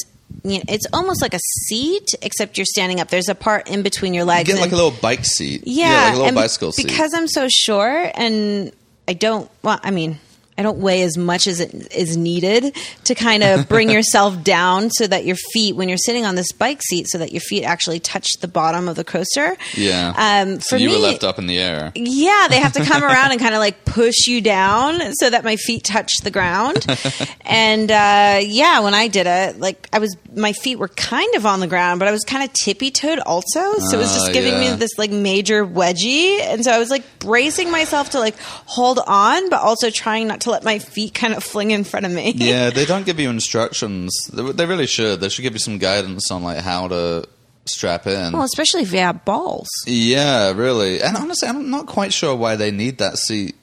You 0.44 0.58
know, 0.60 0.64
it's 0.70 0.86
almost 0.94 1.22
like 1.22 1.34
a 1.34 1.40
seat, 1.68 2.08
except 2.22 2.58
you're 2.58 2.66
standing 2.66 3.00
up. 3.02 3.10
There's 3.10 3.28
a 3.30 3.36
part 3.36 3.70
in 3.70 3.84
between 3.84 4.14
your 4.14 4.24
You 4.24 4.30
legs. 4.30 4.48
get 4.48 4.56
like 4.56 4.66
and- 4.66 4.74
a 4.74 4.76
little 4.78 4.98
bike 5.02 5.26
seat. 5.26 5.64
Yeah, 5.66 6.06
like 6.06 6.14
a 6.14 6.18
little 6.18 6.36
bicycle 6.36 6.72
seat. 6.72 6.88
Because 6.88 7.14
I'm 7.14 7.28
so 7.28 7.48
short 7.50 8.12
and 8.16 8.72
I 9.08 9.14
don't. 9.14 9.50
Well, 9.62 9.80
I 9.84 9.92
mean, 9.92 10.20
I 10.58 10.64
don't 10.64 10.78
weigh 10.80 11.02
as 11.02 11.18
much 11.18 11.48
as 11.48 11.60
it 11.60 11.94
is 11.96 12.18
needed 12.18 12.76
to 13.06 13.16
kind 13.16 13.42
of 13.44 13.68
bring 13.70 13.90
yourself 13.98 14.44
down 14.44 14.90
so 14.92 15.08
that 15.08 15.26
your 15.26 15.38
feet, 15.54 15.76
when 15.76 15.90
you're 15.90 15.98
sitting 15.98 16.26
on 16.26 16.36
this 16.36 16.52
bike 16.52 16.82
seat, 16.84 17.08
so 17.08 17.18
that 17.20 17.32
your 17.32 17.42
feet 17.42 17.64
actually 17.64 18.00
touch 18.00 18.28
the 18.42 18.48
bottom 18.48 18.88
of 18.88 18.96
the 18.96 19.04
coaster. 19.04 19.58
yeah. 19.76 20.14
Um, 20.44 20.60
so 20.60 20.76
you 20.76 20.90
me, 20.90 20.96
were 20.96 21.02
left 21.02 21.24
up 21.24 21.40
in 21.40 21.48
the 21.48 21.58
air. 21.58 21.92
yeah, 21.96 22.48
they 22.50 22.60
have 22.60 22.74
to 22.74 22.84
come 22.84 23.04
around 23.12 23.32
and 23.32 23.40
kind 23.40 23.56
of 23.56 23.60
like 23.60 23.86
push 23.86 24.28
you 24.28 24.42
down 24.42 25.14
so 25.16 25.30
that 25.30 25.44
my 25.44 25.56
feet 25.56 25.84
touch 25.84 26.12
the 26.24 26.32
ground. 26.32 26.86
and 27.42 27.90
uh, 27.90 28.40
yeah, 28.44 28.82
when 28.82 28.94
I 28.94 29.08
did 29.08 29.28
it, 29.28 29.60
like 29.60 29.88
I 29.94 30.00
was, 30.00 30.16
my 30.36 30.54
feet 30.54 30.78
were 30.78 30.90
kind 30.90 31.34
of 31.36 31.46
on 31.46 31.60
the 31.60 31.68
ground, 31.68 32.00
but 32.00 32.08
I 32.08 32.12
was 32.12 32.24
kind 32.24 32.44
of 32.44 32.52
tippy 32.54 32.92
toed 32.92 33.20
also. 33.20 33.78
So 33.80 33.98
it 33.98 34.02
was 34.02 34.14
just 34.14 34.30
Ah, 34.30 34.34
giving 34.34 34.54
yeah. 34.62 34.72
me 34.74 34.78
this 34.78 34.92
like 34.98 35.12
major 35.12 35.66
wedgie. 35.66 36.40
And 36.42 36.64
so 36.64 36.72
I 36.72 36.78
was 36.78 36.90
like 36.90 37.04
bracing 37.20 37.72
myself 37.72 38.12
to 38.12 38.20
like 38.20 38.38
hold 38.66 39.00
on, 39.08 39.50
but 39.50 39.62
also 39.62 39.90
trying 39.90 40.28
not 40.28 40.41
to 40.42 40.52
let 40.52 40.64
my 40.64 40.80
feet 40.80 41.14
kind 41.14 41.34
of 41.34 41.44
fling 41.44 41.72
in 41.72 41.84
front 41.84 42.06
of 42.06 42.12
me. 42.12 42.32
yeah, 42.36 42.70
they 42.72 42.86
don't 42.86 43.06
give 43.06 43.20
you 43.20 43.30
instructions. 43.30 44.16
They, 44.32 44.52
they 44.52 44.66
really 44.66 44.88
should. 44.88 45.22
They 45.22 45.30
should 45.30 45.44
give 45.44 45.54
you 45.54 45.60
some 45.60 45.78
guidance 45.78 46.30
on 46.32 46.44
like 46.44 46.58
how 46.58 46.88
to 46.90 47.28
strap 47.66 48.08
in. 48.08 48.34
Well, 48.34 48.44
especially 48.44 48.82
if 48.82 48.92
you 48.92 49.00
have 49.00 49.24
balls. 49.26 49.70
yeah, 49.86 50.52
really. 50.52 51.02
And 51.02 51.16
honestly, 51.16 51.48
I'm 51.48 51.70
not 51.70 51.88
quite 51.88 52.14
sure 52.14 52.36
why 52.36 52.56
they 52.56 52.72
need 52.72 52.98
that 53.00 53.18
seat 53.18 53.56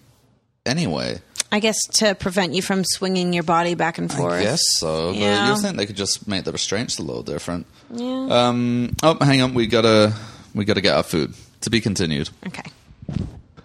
anyway. 0.65 1.21
I 1.51 1.61
guess 1.61 1.79
to 1.95 2.15
prevent 2.15 2.53
you 2.53 2.61
from 2.61 2.85
swinging 2.85 3.33
your 3.33 3.43
body 3.43 3.75
back 3.75 3.97
and 3.97 4.13
forth. 4.13 4.35
I 4.35 4.43
guess 4.43 4.61
so. 4.77 5.13
Yeah. 5.13 5.47
But 5.49 5.55
you'd 5.55 5.63
think 5.63 5.77
they 5.79 5.87
could 5.87 5.97
just 5.97 6.29
make 6.29 6.45
the 6.45 6.53
restraints 6.53 6.99
a 6.99 7.03
little 7.03 7.23
different. 7.23 7.67
Yeah. 7.91 8.27
Um, 8.31 8.95
oh, 9.03 9.17
hang 9.25 9.41
on. 9.41 9.55
We 9.55 9.67
gotta 9.67 10.15
we 10.55 10.67
gotta 10.67 10.83
get 10.83 10.95
our 10.95 11.03
food 11.03 11.35
to 11.63 11.71
be 11.71 11.81
continued. 11.81 12.29
okay. 12.47 12.71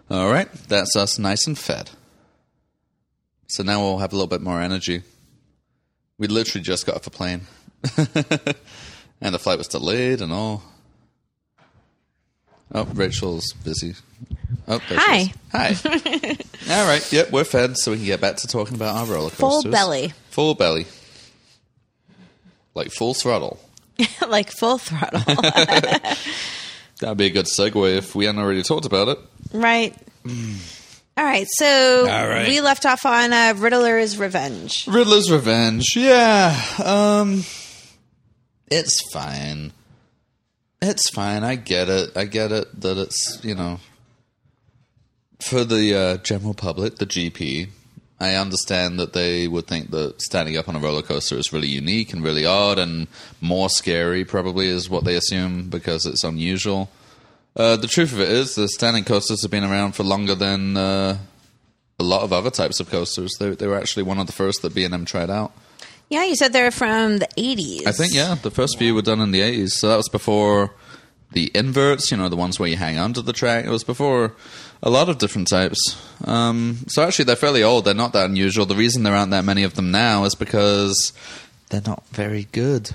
All 0.10 0.32
right, 0.32 0.52
that's 0.67 0.95
us 0.95 1.17
nice 1.19 1.47
and 1.47 1.58
fed. 1.58 1.89
So 3.53 3.61
now 3.61 3.81
we'll 3.81 3.99
have 3.99 4.13
a 4.13 4.15
little 4.15 4.25
bit 4.25 4.41
more 4.41 4.59
energy. 4.59 5.03
We 6.17 6.25
literally 6.25 6.63
just 6.63 6.87
got 6.87 6.95
off 6.95 7.05
a 7.05 7.11
plane, 7.11 7.41
and 9.21 9.35
the 9.35 9.37
flight 9.37 9.59
was 9.59 9.67
delayed 9.67 10.21
and 10.21 10.33
all. 10.33 10.63
Oh, 12.73 12.85
Rachel's 12.85 13.53
busy. 13.63 13.93
Oh, 14.67 14.81
there 14.89 14.99
she 14.99 15.33
Hi. 15.51 15.67
is. 15.69 15.81
Hi. 15.83 16.37
all 16.81 16.87
right. 16.87 17.13
Yep, 17.13 17.31
we're 17.31 17.43
fed, 17.43 17.77
so 17.77 17.91
we 17.91 17.97
can 17.97 18.07
get 18.07 18.21
back 18.21 18.37
to 18.37 18.47
talking 18.47 18.73
about 18.73 18.95
our 18.95 19.05
roller 19.05 19.29
coasters. 19.29 19.37
Full 19.37 19.71
belly. 19.71 20.13
Full 20.31 20.55
belly. 20.55 20.87
Like 22.73 22.89
full 22.89 23.13
throttle. 23.13 23.59
like 24.27 24.49
full 24.49 24.79
throttle. 24.79 25.19
That'd 26.99 27.17
be 27.17 27.27
a 27.27 27.29
good 27.29 27.45
segue 27.45 27.97
if 27.97 28.15
we 28.15 28.25
hadn't 28.25 28.41
already 28.41 28.63
talked 28.63 28.87
about 28.87 29.09
it. 29.09 29.19
right. 29.53 29.95
Mm. 30.25 30.79
All 31.15 31.23
right. 31.23 31.47
So 31.49 32.08
All 32.10 32.28
right. 32.28 32.47
we 32.47 32.60
left 32.62 32.86
off 32.86 33.06
on 33.06 33.32
uh, 33.34 33.54
Riddler's 33.58 34.17
Revenge. 34.17 34.88
Riddler's 34.88 35.32
Revenge. 35.32 35.95
Yeah. 35.95 36.60
Um 36.84 37.43
it's 38.67 38.99
fine. 39.12 39.71
It's 40.82 41.10
fine. 41.12 41.43
I 41.43 41.56
get 41.56 41.89
it. 41.89 42.17
I 42.17 42.26
get 42.26 42.52
it 42.52 42.82
that 42.82 42.97
it's, 42.97 43.39
you 43.43 43.54
know, 43.54 43.80
for 45.47 45.63
the 45.63 45.93
uh, 45.95 46.17
general 46.17 46.54
public, 46.56 46.95
the 46.95 47.06
GP. 47.06 47.69
I 48.19 48.36
understand 48.36 48.99
that 48.99 49.13
they 49.13 49.47
would 49.47 49.67
think 49.67 49.91
that 49.91 50.21
standing 50.21 50.58
up 50.58 50.67
on 50.67 50.76
a 50.76 50.80
roller 50.80 51.02
coaster 51.02 51.36
is 51.38 51.54
really 51.54 51.67
unique 51.67 52.13
and 52.13 52.23
really 52.23 52.45
odd 52.45 52.80
and 52.80 53.08
more 53.41 53.69
scary, 53.69 54.26
probably, 54.26 54.67
is 54.67 54.89
what 54.89 55.04
they 55.04 55.15
assume 55.15 55.69
because 55.69 56.06
it's 56.06 56.23
unusual. 56.23 56.89
Uh, 57.55 57.75
the 57.75 57.87
truth 57.87 58.13
of 58.13 58.19
it 58.19 58.29
is, 58.29 58.55
the 58.55 58.67
standing 58.67 59.03
coasters 59.03 59.41
have 59.43 59.51
been 59.51 59.63
around 59.63 59.93
for 59.93 60.03
longer 60.03 60.35
than 60.35 60.75
uh, 60.75 61.17
a 61.99 62.03
lot 62.03 62.23
of 62.23 62.33
other 62.33 62.49
types 62.49 62.79
of 62.79 62.89
coasters. 62.89 63.31
They, 63.39 63.51
they 63.51 63.67
were 63.67 63.77
actually 63.77 64.03
one 64.03 64.19
of 64.19 64.25
the 64.27 64.33
first 64.33 64.61
that 64.63 64.73
B&M 64.73 65.05
tried 65.05 65.29
out. 65.29 65.51
Yeah, 66.09 66.23
you 66.23 66.35
said 66.35 66.53
they're 66.53 66.71
from 66.71 67.17
the 67.19 67.27
80s. 67.37 67.87
I 67.87 67.91
think, 67.91 68.13
yeah, 68.13 68.35
the 68.35 68.51
first 68.51 68.77
few 68.77 68.93
were 68.93 69.01
done 69.01 69.19
in 69.19 69.31
the 69.31 69.41
80s. 69.41 69.71
So 69.71 69.87
that 69.87 69.97
was 69.97 70.09
before 70.09 70.73
the 71.31 71.51
inverts, 71.55 72.11
you 72.11 72.17
know, 72.17 72.29
the 72.29 72.35
ones 72.35 72.59
where 72.59 72.69
you 72.69 72.75
hang 72.77 72.97
onto 72.97 73.21
the 73.21 73.33
track. 73.33 73.65
It 73.65 73.69
was 73.69 73.83
before 73.83 74.35
a 74.81 74.89
lot 74.89 75.09
of 75.09 75.17
different 75.17 75.47
types. 75.47 75.79
Um, 76.25 76.85
so 76.87 77.03
actually, 77.03 77.25
they're 77.25 77.35
fairly 77.35 77.63
old. 77.63 77.85
They're 77.85 77.93
not 77.93 78.13
that 78.13 78.29
unusual. 78.29 78.65
The 78.65 78.75
reason 78.75 79.03
there 79.03 79.15
aren't 79.15 79.31
that 79.31 79.45
many 79.45 79.63
of 79.63 79.75
them 79.75 79.91
now 79.91 80.25
is 80.25 80.35
because 80.35 81.13
they're 81.69 81.81
not 81.85 82.05
very 82.09 82.45
good. 82.51 82.91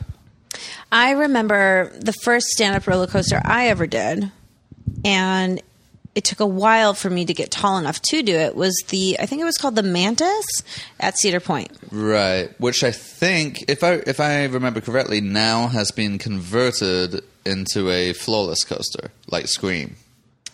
I 0.90 1.12
remember 1.12 1.92
the 1.98 2.12
first 2.12 2.46
stand 2.48 2.76
up 2.76 2.86
roller 2.86 3.06
coaster 3.06 3.40
I 3.44 3.68
ever 3.68 3.86
did, 3.86 4.30
and 5.04 5.62
it 6.14 6.24
took 6.24 6.40
a 6.40 6.46
while 6.46 6.94
for 6.94 7.08
me 7.10 7.24
to 7.24 7.32
get 7.34 7.50
tall 7.50 7.78
enough 7.78 8.00
to 8.02 8.22
do 8.22 8.34
it. 8.34 8.56
Was 8.56 8.74
the 8.88 9.18
I 9.20 9.26
think 9.26 9.40
it 9.40 9.44
was 9.44 9.56
called 9.58 9.76
the 9.76 9.82
Mantis 9.82 10.46
at 10.98 11.16
Cedar 11.18 11.40
Point. 11.40 11.70
Right, 11.92 12.48
which 12.60 12.82
I 12.82 12.90
think, 12.90 13.64
if 13.68 13.84
I 13.84 13.94
if 14.06 14.18
I 14.20 14.44
remember 14.46 14.80
correctly, 14.80 15.20
now 15.20 15.68
has 15.68 15.90
been 15.92 16.18
converted 16.18 17.22
into 17.44 17.90
a 17.90 18.12
floorless 18.14 18.66
coaster, 18.66 19.10
like 19.30 19.46
Scream. 19.46 19.96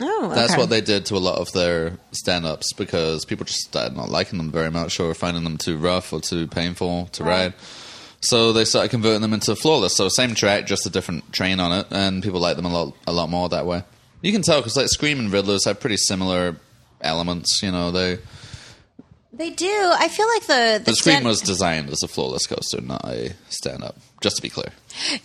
Oh, 0.00 0.26
okay. 0.26 0.34
That's 0.34 0.56
what 0.56 0.70
they 0.70 0.80
did 0.80 1.06
to 1.06 1.16
a 1.16 1.18
lot 1.18 1.38
of 1.38 1.52
their 1.52 1.98
stand-ups 2.10 2.72
because 2.72 3.24
people 3.24 3.46
just 3.46 3.60
started 3.60 3.96
not 3.96 4.08
liking 4.08 4.38
them 4.38 4.50
very 4.50 4.70
much 4.70 4.98
or 4.98 5.14
finding 5.14 5.44
them 5.44 5.56
too 5.56 5.76
rough 5.78 6.12
or 6.12 6.20
too 6.20 6.48
painful 6.48 7.06
to 7.12 7.22
Right. 7.22 7.30
ride. 7.44 7.54
So 8.20 8.52
they 8.52 8.64
started 8.64 8.88
converting 8.88 9.22
them 9.22 9.32
into 9.32 9.54
floorless. 9.54 9.90
So 9.94 10.08
same 10.08 10.34
track, 10.34 10.66
just 10.66 10.84
a 10.84 10.90
different 10.90 11.32
train 11.32 11.60
on 11.60 11.70
it, 11.72 11.86
and 11.90 12.22
people 12.24 12.40
like 12.40 12.56
them 12.56 12.64
a 12.64 12.72
lot, 12.72 12.94
a 13.06 13.12
lot 13.12 13.30
more 13.30 13.48
that 13.50 13.66
way. 13.66 13.84
You 14.24 14.32
can 14.32 14.40
tell 14.42 14.60
because 14.60 14.76
like 14.76 14.88
Scream 14.88 15.18
and 15.20 15.30
Riddlers 15.30 15.66
have 15.66 15.80
pretty 15.80 15.98
similar 15.98 16.56
elements. 17.02 17.62
You 17.62 17.70
know, 17.70 17.90
they 17.90 18.18
They 19.34 19.50
do. 19.50 19.92
I 19.98 20.08
feel 20.08 20.26
like 20.28 20.46
the 20.46 20.78
the 20.84 20.90
the 20.92 20.96
Scream 20.96 21.14
stand- 21.16 21.26
was 21.26 21.40
designed 21.42 21.90
as 21.90 22.02
a 22.02 22.08
floorless 22.08 22.46
coaster, 22.48 22.80
not 22.80 23.04
a 23.04 23.34
stand-up. 23.50 23.96
Just 24.22 24.36
to 24.36 24.42
be 24.42 24.48
clear. 24.48 24.70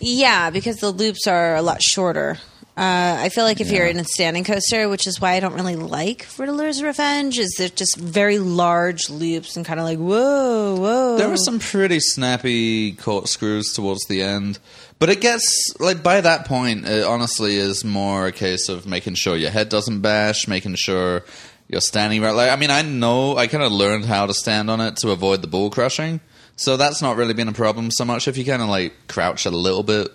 yeah 0.00 0.50
because 0.50 0.76
the 0.76 0.90
loops 0.90 1.26
are 1.26 1.56
a 1.56 1.62
lot 1.62 1.82
shorter. 1.82 2.36
Uh, 2.76 3.16
I 3.20 3.28
feel 3.30 3.44
like 3.44 3.60
if 3.60 3.70
you're 3.70 3.86
in 3.86 3.98
a 3.98 4.04
standing 4.04 4.44
coaster, 4.44 4.88
which 4.88 5.06
is 5.06 5.20
why 5.20 5.32
I 5.32 5.40
don't 5.40 5.54
really 5.54 5.76
like 5.76 6.26
Riddler's 6.38 6.82
Revenge, 6.82 7.38
is 7.38 7.54
they're 7.58 7.68
just 7.68 7.96
very 7.96 8.38
large 8.38 9.10
loops 9.10 9.56
and 9.56 9.66
kind 9.66 9.80
of 9.80 9.84
like 9.84 9.98
whoa, 9.98 10.76
whoa. 10.76 11.16
There 11.18 11.28
were 11.28 11.36
some 11.36 11.58
pretty 11.58 12.00
snappy 12.00 12.92
corkscrews 12.92 13.72
towards 13.74 14.04
the 14.06 14.22
end, 14.22 14.58
but 15.00 15.08
it 15.08 15.20
gets 15.20 15.74
like 15.80 16.02
by 16.02 16.20
that 16.20 16.44
point, 16.44 16.86
it 16.86 17.04
honestly 17.04 17.56
is 17.56 17.84
more 17.84 18.26
a 18.26 18.32
case 18.32 18.68
of 18.68 18.86
making 18.86 19.14
sure 19.14 19.34
your 19.34 19.50
head 19.50 19.70
doesn't 19.70 20.02
bash, 20.02 20.46
making 20.46 20.76
sure 20.76 21.24
you're 21.68 21.80
standing 21.80 22.20
right. 22.20 22.32
Like, 22.32 22.50
I 22.50 22.56
mean, 22.56 22.70
I 22.70 22.82
know 22.82 23.36
I 23.36 23.46
kind 23.46 23.64
of 23.64 23.72
learned 23.72 24.04
how 24.04 24.26
to 24.26 24.34
stand 24.34 24.70
on 24.70 24.80
it 24.80 24.96
to 24.98 25.10
avoid 25.10 25.40
the 25.40 25.48
ball 25.48 25.70
crushing, 25.70 26.20
so 26.54 26.76
that's 26.76 27.00
not 27.00 27.16
really 27.16 27.34
been 27.34 27.48
a 27.48 27.52
problem 27.52 27.90
so 27.90 28.04
much. 28.04 28.28
If 28.28 28.36
you 28.36 28.44
kind 28.44 28.60
of 28.62 28.68
like 28.68 28.92
crouch 29.08 29.46
a 29.46 29.50
little 29.50 29.82
bit 29.82 30.08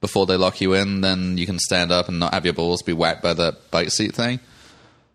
before 0.00 0.26
they 0.26 0.36
lock 0.36 0.60
you 0.60 0.74
in, 0.74 1.00
then 1.00 1.36
you 1.36 1.44
can 1.44 1.58
stand 1.58 1.90
up 1.90 2.08
and 2.08 2.20
not 2.20 2.32
have 2.32 2.44
your 2.44 2.54
balls 2.54 2.82
be 2.82 2.92
whacked 2.92 3.22
by 3.22 3.34
that 3.34 3.70
bike 3.70 3.90
seat 3.90 4.14
thing. 4.14 4.38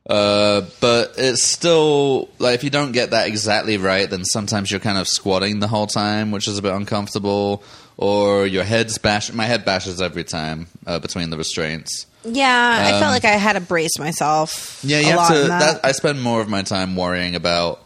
Uh, 0.08 0.62
but 0.82 1.13
it's 1.18 1.44
still 1.44 2.30
like 2.38 2.56
if 2.56 2.63
you 2.63 2.70
don't 2.70 2.91
get 2.91 3.10
that 3.12 3.28
exactly 3.28 3.78
right, 3.78 4.10
then 4.10 4.24
sometimes 4.24 4.70
you're 4.70 4.80
kind 4.80 4.98
of 4.98 5.08
squatting 5.08 5.60
the 5.60 5.68
whole 5.68 5.88
time, 5.88 6.32
which 6.32 6.48
is 6.48 6.58
a 6.58 6.62
bit 6.62 6.74
uncomfortable. 6.74 7.63
Or 7.98 8.46
your 8.46 8.65
head's 8.65 8.98
bash. 8.98 9.32
My 9.32 9.46
head 9.46 9.63
bashes 9.63 10.02
every 10.02 10.26
time 10.26 10.68
uh, 10.86 11.00
between 11.00 11.30
the 11.30 11.38
restraints. 11.38 12.06
yeah, 12.26 12.84
I 12.94 13.00
felt 13.00 13.12
like 13.12 13.24
I 13.24 13.38
had 13.38 13.54
to 13.54 13.62
brace 13.62 13.98
myself. 13.98 14.84
Um, 14.84 14.89
Yeah, 14.89 15.00
you 15.00 15.06
a 15.06 15.10
have 15.12 15.18
lot 15.18 15.28
to. 15.30 15.41
in 15.44 15.48
That. 15.48 15.80
I 15.86 15.91
spend 15.94 16.22
more 16.22 16.41
of 16.41 16.50
my 16.50 16.62
time 16.62 16.98
worrying 16.98 17.36
about 17.36 17.82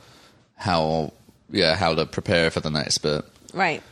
how, 0.56 1.14
yeah, 1.52 1.76
how 1.76 1.94
to 1.94 2.06
prepare 2.08 2.50
for 2.50 2.60
the 2.60 2.72
next 2.72 2.98
bit. 3.00 3.24
right. 3.54 3.84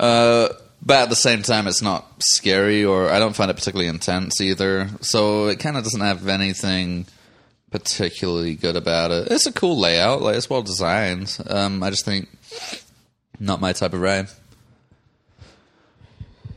Uh, 0.00 0.48
but 0.82 1.02
at 1.04 1.08
the 1.10 1.16
same 1.16 1.42
time, 1.42 1.66
it's 1.66 1.82
not 1.82 2.06
scary, 2.20 2.84
or 2.84 3.10
I 3.10 3.18
don't 3.18 3.34
find 3.36 3.50
it 3.50 3.54
particularly 3.54 3.88
intense 3.88 4.40
either. 4.40 4.88
So 5.02 5.48
it 5.48 5.58
kind 5.58 5.76
of 5.76 5.84
doesn't 5.84 6.00
have 6.00 6.26
anything 6.28 7.06
particularly 7.70 8.54
good 8.54 8.76
about 8.76 9.10
it. 9.10 9.28
It's 9.30 9.46
a 9.46 9.52
cool 9.52 9.78
layout, 9.78 10.22
like 10.22 10.36
it's 10.36 10.50
well 10.50 10.62
designed. 10.62 11.36
Um, 11.48 11.82
I 11.82 11.90
just 11.90 12.04
think 12.04 12.28
not 13.38 13.60
my 13.60 13.72
type 13.72 13.92
of 13.92 14.00
ride. 14.00 14.28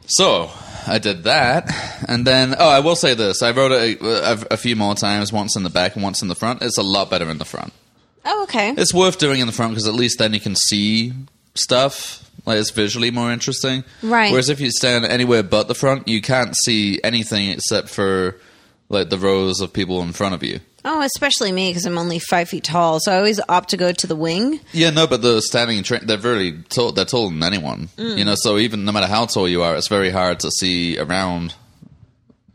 So 0.07 0.49
I 0.87 0.97
did 0.97 1.23
that, 1.25 1.69
and 2.07 2.25
then 2.25 2.55
oh, 2.57 2.69
I 2.69 2.79
will 2.79 2.95
say 2.95 3.13
this: 3.13 3.41
I 3.43 3.51
rode 3.51 3.71
it 3.71 4.01
a, 4.01 4.31
a, 4.33 4.47
a 4.51 4.57
few 4.57 4.75
more 4.75 4.95
times, 4.95 5.31
once 5.31 5.55
in 5.55 5.63
the 5.63 5.69
back 5.69 5.95
and 5.95 6.03
once 6.03 6.21
in 6.21 6.27
the 6.27 6.35
front. 6.35 6.61
It's 6.61 6.77
a 6.77 6.83
lot 6.83 7.09
better 7.09 7.29
in 7.29 7.37
the 7.37 7.45
front. 7.45 7.73
Oh, 8.25 8.43
okay. 8.43 8.73
It's 8.77 8.93
worth 8.93 9.19
doing 9.19 9.39
in 9.39 9.47
the 9.47 9.53
front 9.53 9.73
because 9.73 9.87
at 9.87 9.93
least 9.93 10.19
then 10.19 10.33
you 10.33 10.39
can 10.39 10.55
see 10.55 11.13
stuff. 11.55 12.25
Like 12.45 12.57
it's 12.57 12.71
visually 12.71 13.11
more 13.11 13.31
interesting. 13.31 13.83
Right. 14.01 14.31
Whereas 14.31 14.49
if 14.49 14.59
you 14.59 14.71
stand 14.71 15.05
anywhere 15.05 15.43
but 15.43 15.67
the 15.67 15.75
front, 15.75 16.07
you 16.07 16.21
can't 16.21 16.55
see 16.55 16.99
anything 17.03 17.49
except 17.49 17.89
for 17.89 18.37
like 18.87 19.09
the 19.09 19.17
rows 19.17 19.61
of 19.61 19.73
people 19.73 20.01
in 20.01 20.13
front 20.13 20.33
of 20.33 20.43
you. 20.43 20.59
Oh, 20.85 21.01
especially 21.01 21.51
me 21.51 21.69
because 21.69 21.85
I'm 21.85 21.97
only 21.97 22.19
five 22.19 22.49
feet 22.49 22.63
tall, 22.63 22.99
so 22.99 23.11
I 23.11 23.17
always 23.17 23.39
opt 23.49 23.69
to 23.69 23.77
go 23.77 23.91
to 23.91 24.07
the 24.07 24.15
wing. 24.15 24.59
Yeah, 24.71 24.89
no, 24.89 25.07
but 25.07 25.21
the 25.21 25.41
standing 25.41 25.83
train, 25.83 26.05
they're 26.05 26.17
very 26.17 26.63
tall. 26.69 26.91
They're 26.91 27.05
taller 27.05 27.29
than 27.29 27.43
anyone. 27.43 27.89
You 27.97 28.23
know, 28.25 28.35
so 28.37 28.57
even 28.57 28.85
no 28.85 28.91
matter 28.91 29.07
how 29.07 29.25
tall 29.25 29.47
you 29.47 29.63
are, 29.63 29.75
it's 29.75 29.87
very 29.89 30.09
hard 30.09 30.39
to 30.41 30.51
see 30.51 30.97
around 30.97 31.53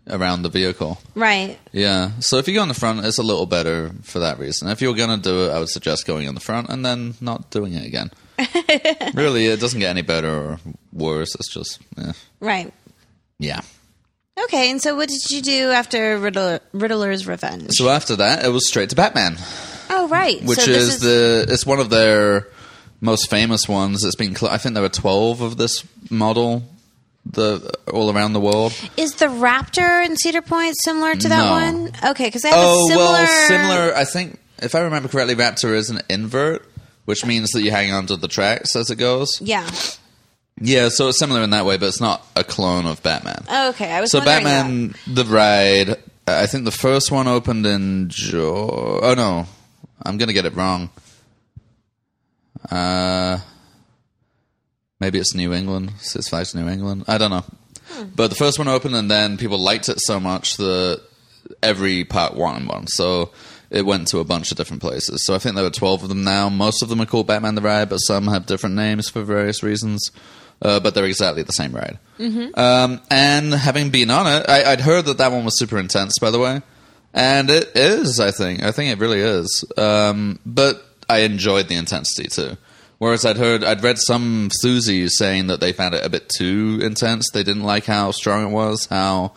around 0.09 0.43
the 0.43 0.49
vehicle. 0.51 0.99
Right. 1.15 1.59
Yeah. 1.73 2.11
So 2.21 2.39
if 2.39 2.47
you 2.49 2.55
go 2.55 2.63
in 2.63 2.69
the 2.69 2.75
front, 2.75 3.05
it's 3.05 3.19
a 3.19 3.23
little 3.23 3.47
better 3.47 3.91
for 4.03 4.19
that 4.21 4.39
reason. 4.39 4.69
If 4.69 4.83
you're 4.83 4.95
going 4.95 5.21
to 5.21 5.23
do 5.23 5.47
it, 5.47 5.51
I 5.53 5.59
would 5.59 5.69
suggest 5.71 6.07
going 6.07 6.27
in 6.27 6.35
the 6.35 6.41
front 6.41 6.69
and 6.69 6.85
then 6.85 7.15
not 7.21 7.51
doing 7.51 7.73
it 7.75 7.87
again. 7.87 8.11
really, 9.15 9.47
it 9.47 9.61
doesn't 9.61 9.81
get 9.81 9.91
any 9.91 10.03
better 10.03 10.29
or 10.29 10.61
worse. 10.93 11.35
It's 11.35 11.53
just, 11.53 11.81
eh. 11.99 12.13
Right. 12.41 12.73
yeah. 13.39 13.63
Okay, 14.45 14.71
and 14.71 14.83
so 14.83 14.97
what 14.97 15.09
did 15.09 15.31
you 15.31 15.41
do 15.43 15.71
after 15.71 16.19
Riddler, 16.19 16.61
Riddler's 16.73 17.27
Revenge? 17.27 17.69
So 17.71 17.89
after 17.89 18.17
that, 18.17 18.45
it 18.45 18.49
was 18.49 18.67
straight 18.67 18.91
to 18.91 18.97
Batman, 18.97 19.37
oh, 19.91 20.09
right. 20.09 20.43
which 20.43 20.59
so 20.59 20.71
this 20.73 20.95
is, 20.95 21.01
the 21.01 21.47
it's 21.49 21.65
one 21.65 21.79
of 21.79 21.89
their 21.91 22.49
most 23.01 23.31
famous 23.31 23.69
ones. 23.69 24.05
It's 24.05 24.17
been, 24.17 24.37
I 24.49 24.59
think 24.59 24.75
there 24.75 24.83
were 24.83 24.89
twelve 24.89 25.41
of 25.41 25.57
this 25.57 25.85
model, 26.11 26.65
the 27.25 27.73
all 27.93 28.11
around 28.13 28.33
the 28.33 28.41
world. 28.41 28.73
Is 28.97 29.15
the 29.15 29.27
Raptor 29.27 30.05
in 30.05 30.17
Cedar 30.17 30.43
Point 30.43 30.75
similar 30.83 31.15
to 31.15 31.29
that 31.29 31.45
No. 31.45 31.51
one? 31.53 31.93
Okay, 32.11 32.27
because 32.27 32.45
I 32.45 32.49
have 32.49 32.59
Oh 32.59 32.85
a 32.87 32.89
similar. 32.89 33.07
well, 33.13 33.49
similar. 33.49 33.95
I 33.95 34.05
think 34.05 34.41
if 34.61 34.75
I 34.75 34.81
remember 34.81 35.09
correctly, 35.09 35.37
Raptor 35.37 35.75
is 35.75 35.91
an 35.91 36.01
invert, 36.11 36.69
which 37.05 37.25
means 37.25 37.51
that 37.51 37.63
you 37.63 37.71
hang 37.71 37.93
onto 37.93 38.17
the 38.17 38.29
tracks 38.29 38.75
as 38.75 38.91
it 38.91 38.97
goes. 38.97 39.41
Yeah. 39.41 39.69
Yeah, 40.61 40.89
so 40.89 41.09
it's 41.09 41.19
similar 41.19 41.43
in 41.43 41.51
that 41.51 41.65
way, 41.67 41.77
but 41.79 41.87
it's 41.87 42.01
not 42.01 42.25
a 42.37 42.45
clone 42.45 42.87
of 42.87 43.03
Batman. 43.03 43.45
Oh, 43.49 43.71
okay, 43.71 43.91
I 43.93 44.01
was 44.01 44.11
so 44.13 44.21
Batman, 44.21 44.95
the 45.07 45.25
ride. 45.25 45.97
I 46.27 46.47
think 46.47 46.65
the 46.65 46.71
first 46.71 47.11
one 47.11 47.27
opened 47.27 47.67
in 47.67 48.09
jo- 48.09 49.01
Oh 49.03 49.15
no, 49.15 49.47
I'm 50.05 50.17
gonna 50.17 50.33
get 50.33 50.47
it 50.47 50.55
wrong. 50.55 50.91
Uh, 52.71 53.39
maybe 55.01 55.19
it's 55.19 55.35
New 55.35 55.53
England. 55.53 55.93
Six 55.99 56.29
Flags 56.29 56.55
New 56.55 56.69
England. 56.69 57.05
I 57.09 57.19
don't 57.19 57.31
know. 57.31 57.45
But 58.15 58.29
the 58.29 58.37
first 58.37 58.59
one 58.59 58.69
opened, 58.69 58.95
and 58.95 59.11
then 59.11 59.37
people 59.37 59.59
liked 59.59 59.89
it 59.89 60.01
so 60.01 60.19
much 60.19 60.57
that 60.57 61.03
every 61.63 62.05
part 62.05 62.35
wanted 62.35 62.67
one. 62.69 62.87
So 62.87 63.31
it 63.71 63.85
went 63.85 64.09
to 64.09 64.19
a 64.21 64.25
bunch 64.25 64.51
of 64.51 64.57
different 64.57 64.81
places. 64.83 65.25
So 65.27 65.35
I 65.35 65.39
think 65.39 65.57
there 65.57 65.65
are 65.65 65.71
12 65.71 66.05
of 66.05 66.09
them 66.09 66.25
now. 66.25 66.49
Most 66.49 66.83
of 66.83 66.89
them 66.89 67.01
are 67.01 67.07
called 67.07 67.27
Batman 67.27 67.55
the 67.55 67.61
Ride, 67.61 67.91
but 67.91 67.99
some 67.99 68.27
have 68.29 68.47
different 68.47 68.77
names 68.77 69.09
for 69.11 69.23
various 69.23 69.63
reasons. 69.63 70.11
Uh, 70.63 70.81
but 70.81 70.95
they're 70.95 71.05
exactly 71.05 71.43
the 71.43 71.53
same 71.53 71.73
ride. 71.73 71.99
Um, 72.55 73.01
and 73.11 73.53
having 73.53 73.91
been 73.91 74.11
on 74.11 74.27
it, 74.27 74.49
I, 74.49 74.73
I'd 74.73 74.81
heard 74.81 75.05
that 75.07 75.19
that 75.19 75.31
one 75.31 75.45
was 75.45 75.59
super 75.59 75.79
intense, 75.79 76.19
by 76.19 76.31
the 76.31 76.39
way. 76.39 76.63
And 77.13 77.51
it 77.51 77.73
is, 77.75 78.19
I 78.19 78.31
think. 78.31 78.63
I 78.63 78.73
think 78.73 78.91
it 78.91 78.99
really 78.99 79.21
is. 79.21 79.65
Um, 79.77 80.39
but 80.47 80.83
I 81.09 81.19
enjoyed 81.21 81.69
the 81.69 81.77
intensity 81.77 82.29
too. 82.29 82.57
Whereas 82.99 83.27
I'd 83.27 83.37
heard, 83.37 83.63
I'd 83.63 83.83
read 83.83 83.99
some 83.99 84.49
Thusies 84.65 85.11
saying 85.11 85.49
that 85.49 85.61
they 85.61 85.73
found 85.73 85.95
it 85.95 86.05
a 86.05 86.09
bit 86.09 86.29
too 86.29 86.81
intense. 86.83 87.29
They 87.31 87.43
didn't 87.43 87.65
like 87.65 87.85
how 87.85 88.13
strong 88.13 88.47
it 88.47 88.51
was, 88.51 88.87
how 88.87 89.33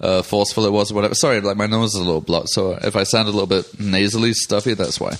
uh, 0.00 0.22
forceful 0.22 0.66
it 0.66 0.72
was, 0.72 0.90
or 0.90 0.94
whatever. 0.94 1.14
Sorry, 1.14 1.40
like 1.40 1.56
my 1.56 1.66
nose 1.66 1.94
is 1.94 2.00
a 2.00 2.04
little 2.04 2.20
blocked, 2.20 2.50
so 2.50 2.78
if 2.82 2.96
I 2.96 3.02
sound 3.02 3.28
a 3.28 3.30
little 3.30 3.46
bit 3.46 3.78
nasally 3.78 4.32
stuffy, 4.32 4.74
that's 4.74 4.98
why. 4.98 5.16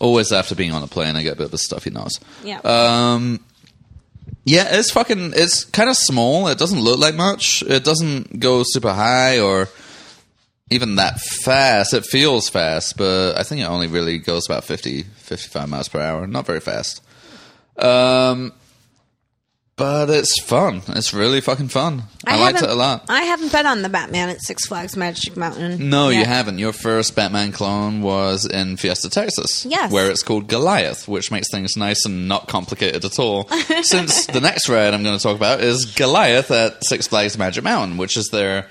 Always 0.00 0.32
after 0.32 0.54
being 0.54 0.72
on 0.72 0.82
a 0.82 0.86
plane, 0.86 1.16
I 1.16 1.22
get 1.22 1.34
a 1.34 1.36
bit 1.36 1.46
of 1.46 1.54
a 1.54 1.58
stuffy 1.58 1.90
nose. 1.90 2.20
Yeah. 2.42 2.60
Um, 2.64 3.40
yeah, 4.44 4.76
it's 4.76 4.90
fucking. 4.90 5.32
It's 5.34 5.64
kind 5.64 5.88
of 5.88 5.96
small. 5.96 6.48
It 6.48 6.58
doesn't 6.58 6.80
look 6.80 6.98
like 6.98 7.14
much. 7.14 7.62
It 7.66 7.84
doesn't 7.84 8.38
go 8.40 8.62
super 8.64 8.92
high 8.92 9.40
or 9.40 9.68
even 10.70 10.96
that 10.96 11.18
fast. 11.20 11.94
It 11.94 12.04
feels 12.04 12.48
fast, 12.48 12.96
but 12.96 13.36
I 13.38 13.42
think 13.42 13.62
it 13.62 13.64
only 13.64 13.86
really 13.86 14.18
goes 14.18 14.46
about 14.46 14.64
50, 14.64 15.02
55 15.02 15.68
miles 15.68 15.88
per 15.88 16.00
hour. 16.00 16.26
Not 16.26 16.46
very 16.46 16.60
fast. 16.60 17.02
Um, 17.78 18.52
but 19.76 20.08
it's 20.08 20.40
fun. 20.42 20.82
It's 20.88 21.12
really 21.12 21.40
fucking 21.40 21.68
fun. 21.68 22.04
I, 22.26 22.40
liked 22.40 22.62
it 22.62 22.68
a 22.68 22.74
lot. 22.74 23.06
I 23.08 23.22
haven't 23.22 23.50
been 23.50 23.66
on 23.66 23.82
the 23.82 23.88
Batman 23.88 24.28
at 24.28 24.40
Six 24.40 24.66
Flags 24.66 24.96
Magic 24.96 25.36
Mountain. 25.36 25.88
No, 25.88 26.10
you 26.10 26.24
haven't. 26.24 26.58
Your 26.58 26.72
first 26.72 27.16
Batman 27.16 27.52
clone 27.52 28.00
was 28.00 28.46
in 28.46 28.76
Fiesta, 28.76 29.10
Texas. 29.10 29.66
Yes. 29.66 29.90
Where 29.90 30.10
it's 30.10 30.22
called 30.22 30.48
Goliath, 30.48 31.08
which 31.08 31.30
makes 31.30 31.50
things 31.50 31.76
nice 31.76 32.04
and 32.04 32.28
not 32.28 32.46
complicated 32.48 33.04
at 33.04 33.18
all. 33.18 33.48
Since 33.82 34.26
the 34.26 34.40
next 34.40 34.68
ride 34.68 34.94
I'm 34.94 35.02
going 35.02 35.16
to 35.18 35.22
talk 35.22 35.36
about 35.36 35.60
is 35.60 35.84
Goliath 35.86 36.50
at 36.50 36.84
Six 36.84 37.08
Flags 37.08 37.36
Magic 37.36 37.64
Mountain, 37.64 37.96
which 37.96 38.16
is 38.16 38.28
their 38.28 38.68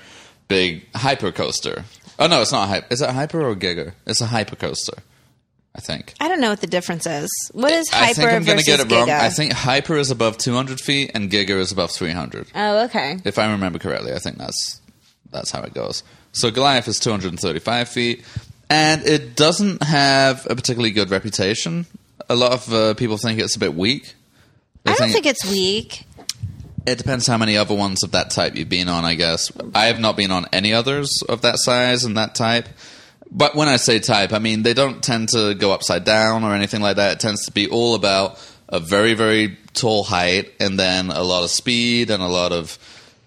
big 0.48 0.86
hyper 0.94 1.32
coaster. 1.32 1.84
Oh, 2.18 2.28
no, 2.28 2.40
it's 2.40 2.52
not 2.52 2.64
a 2.64 2.66
hyper. 2.68 2.86
Is 2.90 3.02
it 3.02 3.10
a 3.10 3.12
hyper 3.12 3.42
or 3.42 3.54
giga? 3.54 3.92
It's 4.06 4.20
a 4.20 4.26
hyper 4.26 4.56
coaster, 4.56 5.02
I 5.76 5.80
think. 5.80 6.14
I 6.20 6.28
don't 6.28 6.40
know 6.40 6.50
what 6.50 6.60
the 6.60 6.68
difference 6.68 7.04
is. 7.06 7.28
What 7.52 7.72
is 7.72 7.88
hyper 7.90 8.04
I 8.04 8.12
think 8.12 8.30
I'm 8.32 8.44
versus 8.44 8.64
get 8.66 8.80
it 8.80 8.90
wrong. 8.92 9.08
giga? 9.08 9.20
I 9.20 9.30
think 9.30 9.52
hyper 9.52 9.96
is 9.96 10.10
above 10.12 10.38
200 10.38 10.80
feet 10.80 11.10
and 11.14 11.30
giga 11.30 11.50
is 11.58 11.72
above 11.72 11.90
300. 11.90 12.46
Oh, 12.54 12.84
okay. 12.84 13.18
If 13.24 13.38
I 13.38 13.50
remember 13.50 13.78
correctly, 13.80 14.12
I 14.12 14.18
think 14.20 14.38
that's 14.38 14.80
that's 15.32 15.50
how 15.50 15.62
it 15.62 15.74
goes. 15.74 16.04
So 16.32 16.50
Goliath 16.52 16.86
is 16.86 16.98
235 17.00 17.88
feet, 17.88 18.24
and 18.70 19.04
it 19.04 19.34
doesn't 19.36 19.82
have 19.82 20.46
a 20.48 20.54
particularly 20.54 20.92
good 20.92 21.10
reputation. 21.10 21.86
A 22.28 22.36
lot 22.36 22.52
of 22.52 22.72
uh, 22.72 22.94
people 22.94 23.16
think 23.18 23.40
it's 23.40 23.56
a 23.56 23.58
bit 23.58 23.74
weak. 23.74 24.14
They 24.84 24.92
I 24.92 24.94
don't 24.94 25.10
think 25.10 25.26
it's 25.26 25.44
weak. 25.44 26.04
it 26.86 26.98
depends 26.98 27.26
how 27.26 27.36
many 27.38 27.56
other 27.56 27.74
ones 27.74 28.02
of 28.04 28.12
that 28.12 28.30
type 28.30 28.54
you've 28.56 28.68
been 28.68 28.88
on. 28.88 29.04
I 29.04 29.14
guess 29.16 29.50
I 29.74 29.86
have 29.86 29.98
not 29.98 30.16
been 30.16 30.30
on 30.30 30.46
any 30.52 30.72
others 30.72 31.10
of 31.28 31.42
that 31.42 31.58
size 31.58 32.04
and 32.04 32.16
that 32.16 32.34
type. 32.36 32.68
But 33.36 33.56
when 33.56 33.68
I 33.68 33.76
say 33.76 33.98
type, 33.98 34.32
I 34.32 34.38
mean 34.38 34.62
they 34.62 34.74
don't 34.74 35.02
tend 35.02 35.30
to 35.30 35.54
go 35.54 35.72
upside 35.72 36.04
down 36.04 36.44
or 36.44 36.54
anything 36.54 36.80
like 36.80 36.96
that. 36.96 37.12
It 37.12 37.20
tends 37.20 37.46
to 37.46 37.52
be 37.52 37.68
all 37.68 37.94
about 37.94 38.38
a 38.68 38.78
very, 38.80 39.14
very 39.14 39.58
tall 39.74 40.04
height 40.04 40.52
and 40.60 40.78
then 40.78 41.10
a 41.10 41.22
lot 41.22 41.42
of 41.42 41.50
speed 41.50 42.10
and 42.10 42.22
a 42.22 42.28
lot 42.28 42.52
of 42.52 42.78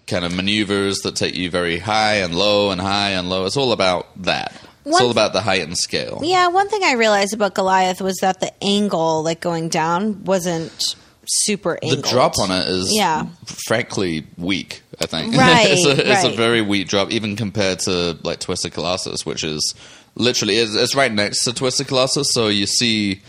kind 0.06 0.24
of 0.24 0.34
maneuvers 0.34 1.00
that 1.00 1.14
take 1.14 1.36
you 1.36 1.50
very 1.50 1.78
high 1.78 2.16
and 2.16 2.34
low 2.34 2.70
and 2.70 2.80
high 2.80 3.10
and 3.10 3.28
low. 3.28 3.44
It's 3.44 3.56
all 3.58 3.72
about 3.72 4.06
that. 4.24 4.52
It's 4.86 4.98
all 5.02 5.10
about 5.10 5.34
the 5.34 5.42
height 5.42 5.62
and 5.62 5.76
scale. 5.76 6.20
Yeah, 6.24 6.48
one 6.48 6.70
thing 6.70 6.82
I 6.82 6.92
realized 6.94 7.34
about 7.34 7.54
Goliath 7.54 8.00
was 8.00 8.16
that 8.22 8.40
the 8.40 8.50
angle, 8.64 9.22
like 9.22 9.38
going 9.40 9.68
down, 9.68 10.24
wasn't 10.24 10.96
super 11.26 11.78
angled. 11.82 12.04
The 12.04 12.08
drop 12.08 12.38
on 12.38 12.50
it 12.50 12.66
is, 12.68 12.94
Yeah. 12.94 13.26
frankly, 13.44 14.26
weak. 14.38 14.82
I 14.98 15.04
think 15.04 15.34
Right, 15.36 15.66
it's, 15.68 15.84
a, 15.84 16.10
it's 16.10 16.24
a 16.24 16.30
very 16.30 16.62
weak 16.62 16.88
drop, 16.88 17.10
even 17.10 17.36
compared 17.36 17.80
to 17.80 18.18
like 18.22 18.40
Twisted 18.40 18.72
Colossus, 18.72 19.26
which 19.26 19.44
is 19.44 19.74
literally 20.18 20.56
it's, 20.56 20.74
it's 20.74 20.94
right 20.94 21.12
next 21.12 21.44
to 21.44 21.54
Twisted 21.54 21.88
Colossus. 21.88 22.28
So 22.32 22.48
you 22.48 22.66
see, 22.66 23.22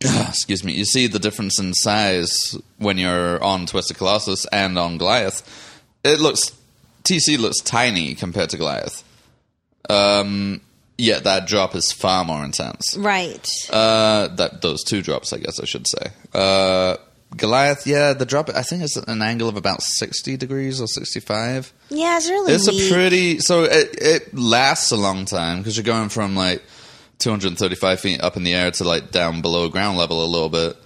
excuse 0.00 0.62
me, 0.62 0.74
you 0.74 0.84
see 0.84 1.08
the 1.08 1.18
difference 1.18 1.58
in 1.58 1.74
size 1.74 2.56
when 2.78 2.98
you're 2.98 3.42
on 3.42 3.66
Twisted 3.66 3.96
Colossus 3.96 4.46
and 4.46 4.78
on 4.78 4.98
Goliath. 4.98 5.42
It 6.04 6.20
looks 6.20 6.52
TC 7.02 7.38
looks 7.38 7.60
tiny 7.60 8.14
compared 8.14 8.50
to 8.50 8.56
Goliath. 8.56 9.02
Um, 9.88 10.60
yet 10.98 11.24
that 11.24 11.46
drop 11.46 11.74
is 11.74 11.92
far 11.92 12.24
more 12.24 12.44
intense. 12.44 12.96
Right. 12.96 13.48
Uh, 13.70 14.28
that 14.28 14.62
those 14.62 14.82
two 14.82 15.02
drops, 15.02 15.32
I 15.32 15.38
guess 15.38 15.60
I 15.60 15.64
should 15.64 15.86
say. 15.86 16.10
Uh, 16.34 16.96
Goliath, 17.36 17.86
yeah, 17.86 18.12
the 18.12 18.24
drop. 18.26 18.48
I 18.50 18.62
think 18.62 18.82
it's 18.82 18.96
at 18.96 19.08
an 19.08 19.20
angle 19.22 19.48
of 19.48 19.56
about 19.56 19.82
sixty 19.82 20.36
degrees 20.36 20.80
or 20.80 20.86
sixty-five. 20.86 21.72
yeah, 21.90 22.16
it's 22.16 22.28
really 22.28 22.52
It's 22.52 22.68
weak. 22.70 22.90
a 22.90 22.94
pretty. 22.94 23.38
So 23.40 23.64
it 23.64 23.88
it 24.00 24.34
lasts 24.34 24.90
a 24.92 24.96
long 24.96 25.24
time 25.24 25.58
because 25.58 25.76
you're 25.76 25.84
going 25.84 26.08
from 26.08 26.36
like 26.36 26.62
two 27.18 27.30
hundred 27.30 27.48
and 27.48 27.58
thirty-five 27.58 28.00
feet 28.00 28.20
up 28.22 28.36
in 28.36 28.44
the 28.44 28.54
air 28.54 28.70
to 28.70 28.84
like 28.84 29.10
down 29.10 29.42
below 29.42 29.68
ground 29.68 29.98
level 29.98 30.24
a 30.24 30.26
little 30.26 30.48
bit 30.48 30.76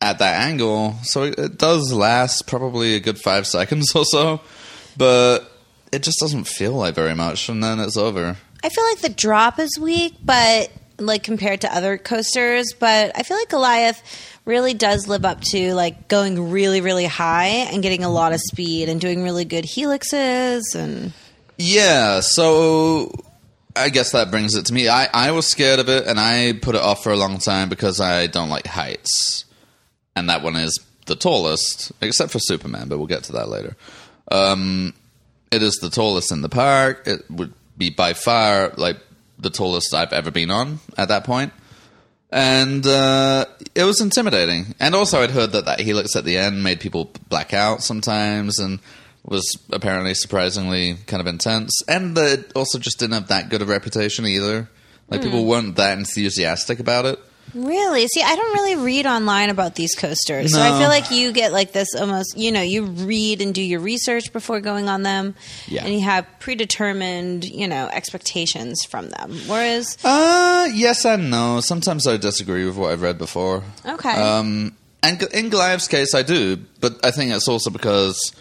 at 0.00 0.18
that 0.18 0.42
angle. 0.42 0.94
So 1.02 1.24
it, 1.24 1.38
it 1.38 1.58
does 1.58 1.92
last 1.92 2.46
probably 2.46 2.94
a 2.94 3.00
good 3.00 3.18
five 3.18 3.46
seconds 3.56 3.94
or 3.94 4.04
so, 4.04 4.40
but 4.96 5.50
it 5.92 6.02
just 6.02 6.20
doesn't 6.20 6.44
feel 6.46 6.72
like 6.72 6.94
very 6.94 7.14
much, 7.14 7.48
and 7.48 7.64
then 7.64 7.80
it's 7.80 7.96
over. 7.96 8.36
I 8.62 8.68
feel 8.68 8.84
like 8.84 8.98
the 9.00 9.08
drop 9.08 9.58
is 9.58 9.70
weak, 9.80 10.14
but 10.22 10.70
like 10.98 11.22
compared 11.22 11.60
to 11.62 11.74
other 11.74 11.98
coasters, 11.98 12.72
but 12.78 13.12
I 13.16 13.22
feel 13.22 13.36
like 13.36 13.48
Goliath 13.50 14.02
really 14.46 14.72
does 14.72 15.06
live 15.06 15.26
up 15.26 15.40
to 15.42 15.74
like 15.74 16.08
going 16.08 16.50
really, 16.50 16.80
really 16.80 17.04
high 17.04 17.68
and 17.70 17.82
getting 17.82 18.04
a 18.04 18.08
lot 18.08 18.32
of 18.32 18.40
speed 18.40 18.88
and 18.88 19.00
doing 19.00 19.22
really 19.22 19.44
good 19.44 19.64
helixes 19.64 20.74
and 20.74 21.12
Yeah, 21.58 22.20
so 22.20 23.12
I 23.74 23.90
guess 23.90 24.12
that 24.12 24.30
brings 24.30 24.54
it 24.54 24.66
to 24.66 24.72
me. 24.72 24.88
I, 24.88 25.08
I 25.12 25.32
was 25.32 25.46
scared 25.46 25.80
of 25.80 25.88
it 25.90 26.06
and 26.06 26.18
I 26.18 26.54
put 26.54 26.76
it 26.76 26.80
off 26.80 27.02
for 27.02 27.10
a 27.10 27.16
long 27.16 27.38
time 27.38 27.68
because 27.68 28.00
I 28.00 28.28
don't 28.28 28.48
like 28.48 28.66
heights. 28.66 29.44
And 30.14 30.30
that 30.30 30.42
one 30.42 30.56
is 30.56 30.80
the 31.04 31.16
tallest, 31.16 31.92
except 32.00 32.32
for 32.32 32.38
Superman, 32.38 32.88
but 32.88 32.96
we'll 32.96 33.06
get 33.06 33.24
to 33.24 33.32
that 33.32 33.48
later. 33.48 33.76
Um, 34.30 34.94
it 35.50 35.62
is 35.62 35.74
the 35.74 35.90
tallest 35.90 36.32
in 36.32 36.40
the 36.40 36.48
park. 36.48 37.02
It 37.06 37.30
would 37.30 37.52
be 37.76 37.90
by 37.90 38.14
far 38.14 38.72
like 38.76 38.96
the 39.38 39.50
tallest 39.50 39.92
I've 39.92 40.12
ever 40.12 40.30
been 40.30 40.50
on 40.50 40.78
at 40.96 41.08
that 41.08 41.24
point. 41.24 41.52
And 42.30 42.86
uh, 42.86 43.46
it 43.74 43.84
was 43.84 44.00
intimidating. 44.00 44.74
And 44.80 44.94
also, 44.94 45.22
I'd 45.22 45.30
heard 45.30 45.52
that 45.52 45.66
that 45.66 45.80
helix 45.80 46.16
at 46.16 46.24
the 46.24 46.36
end 46.36 46.62
made 46.62 46.80
people 46.80 47.12
black 47.28 47.54
out 47.54 47.82
sometimes 47.82 48.58
and 48.58 48.80
was 49.24 49.44
apparently 49.70 50.14
surprisingly 50.14 50.96
kind 51.06 51.20
of 51.20 51.26
intense. 51.26 51.72
And 51.88 52.16
that 52.16 52.38
it 52.38 52.52
also 52.54 52.78
just 52.78 52.98
didn't 52.98 53.14
have 53.14 53.28
that 53.28 53.48
good 53.48 53.62
a 53.62 53.64
reputation 53.64 54.26
either. 54.26 54.68
Like, 55.08 55.22
people 55.22 55.46
weren't 55.46 55.76
that 55.76 55.98
enthusiastic 55.98 56.80
about 56.80 57.06
it. 57.06 57.20
Really? 57.54 58.06
See, 58.08 58.22
I 58.22 58.34
don't 58.36 58.52
really 58.54 58.76
read 58.76 59.06
online 59.06 59.50
about 59.50 59.74
these 59.76 59.94
coasters. 59.94 60.52
So 60.52 60.60
I 60.60 60.78
feel 60.78 60.88
like 60.88 61.10
you 61.10 61.32
get 61.32 61.52
like 61.52 61.72
this 61.72 61.94
almost, 61.94 62.36
you 62.36 62.52
know, 62.52 62.60
you 62.60 62.84
read 62.84 63.40
and 63.40 63.54
do 63.54 63.62
your 63.62 63.80
research 63.80 64.32
before 64.32 64.60
going 64.60 64.88
on 64.88 65.02
them. 65.02 65.34
Yeah. 65.66 65.84
And 65.84 65.94
you 65.94 66.00
have 66.00 66.26
predetermined, 66.40 67.44
you 67.44 67.66
know, 67.68 67.88
expectations 67.88 68.84
from 68.84 69.10
them. 69.10 69.38
Whereas, 69.46 69.96
Uh, 70.04 70.68
yes 70.72 71.04
and 71.04 71.30
no. 71.30 71.60
Sometimes 71.60 72.06
I 72.06 72.16
disagree 72.16 72.66
with 72.66 72.76
what 72.76 72.92
I've 72.92 73.02
read 73.02 73.18
before. 73.18 73.62
okay. 73.86 74.10
Um, 74.10 74.76
and 75.02 75.22
in 75.32 75.48
Goliath's 75.50 75.88
case, 75.88 76.14
I 76.14 76.22
do, 76.22 76.56
but 76.80 77.02
I 77.04 77.10
think 77.10 77.32
it's 77.32 77.48
also 77.48 77.70
because 77.70 78.32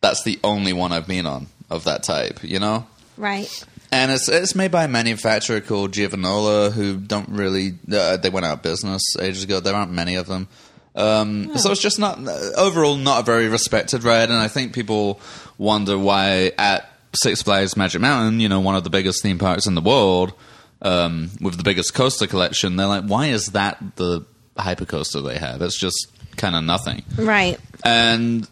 that's 0.00 0.22
the 0.22 0.38
only 0.44 0.72
one 0.72 0.92
I've 0.92 1.08
been 1.08 1.26
on 1.26 1.48
of 1.68 1.84
that 1.84 2.02
type, 2.04 2.40
you 2.42 2.58
know? 2.60 2.86
right. 3.16 3.64
And 3.96 4.12
it's 4.12 4.28
it's 4.28 4.54
made 4.54 4.70
by 4.70 4.84
a 4.84 4.88
manufacturer 4.88 5.62
called 5.62 5.92
Giovanola, 5.92 6.70
who 6.70 6.98
don't 6.98 7.30
really 7.30 7.78
uh, 7.90 8.18
they 8.18 8.28
went 8.28 8.44
out 8.44 8.58
of 8.58 8.62
business 8.62 9.02
ages 9.18 9.44
ago. 9.44 9.58
There 9.58 9.74
aren't 9.74 9.90
many 9.90 10.16
of 10.16 10.26
them, 10.26 10.48
um, 10.94 11.56
so 11.56 11.72
it's 11.72 11.80
just 11.80 11.98
not 11.98 12.18
overall 12.58 12.96
not 12.96 13.20
a 13.20 13.22
very 13.24 13.48
respected 13.48 14.04
ride. 14.04 14.28
And 14.28 14.38
I 14.38 14.48
think 14.48 14.74
people 14.74 15.18
wonder 15.56 15.98
why 15.98 16.52
at 16.58 16.90
Six 17.14 17.40
Flags 17.40 17.74
Magic 17.74 18.02
Mountain, 18.02 18.40
you 18.40 18.50
know, 18.50 18.60
one 18.60 18.76
of 18.76 18.84
the 18.84 18.90
biggest 18.90 19.22
theme 19.22 19.38
parks 19.38 19.66
in 19.66 19.74
the 19.74 19.80
world, 19.80 20.34
um, 20.82 21.30
with 21.40 21.56
the 21.56 21.62
biggest 21.62 21.94
coaster 21.94 22.26
collection, 22.26 22.76
they're 22.76 22.86
like, 22.86 23.04
why 23.04 23.28
is 23.28 23.52
that 23.52 23.78
the 23.96 24.26
hypercoaster 24.58 25.26
they 25.26 25.38
have? 25.38 25.62
It's 25.62 25.78
just 25.78 26.08
kind 26.36 26.54
of 26.54 26.64
nothing. 26.64 27.02
Right. 27.16 27.58
And 27.82 28.46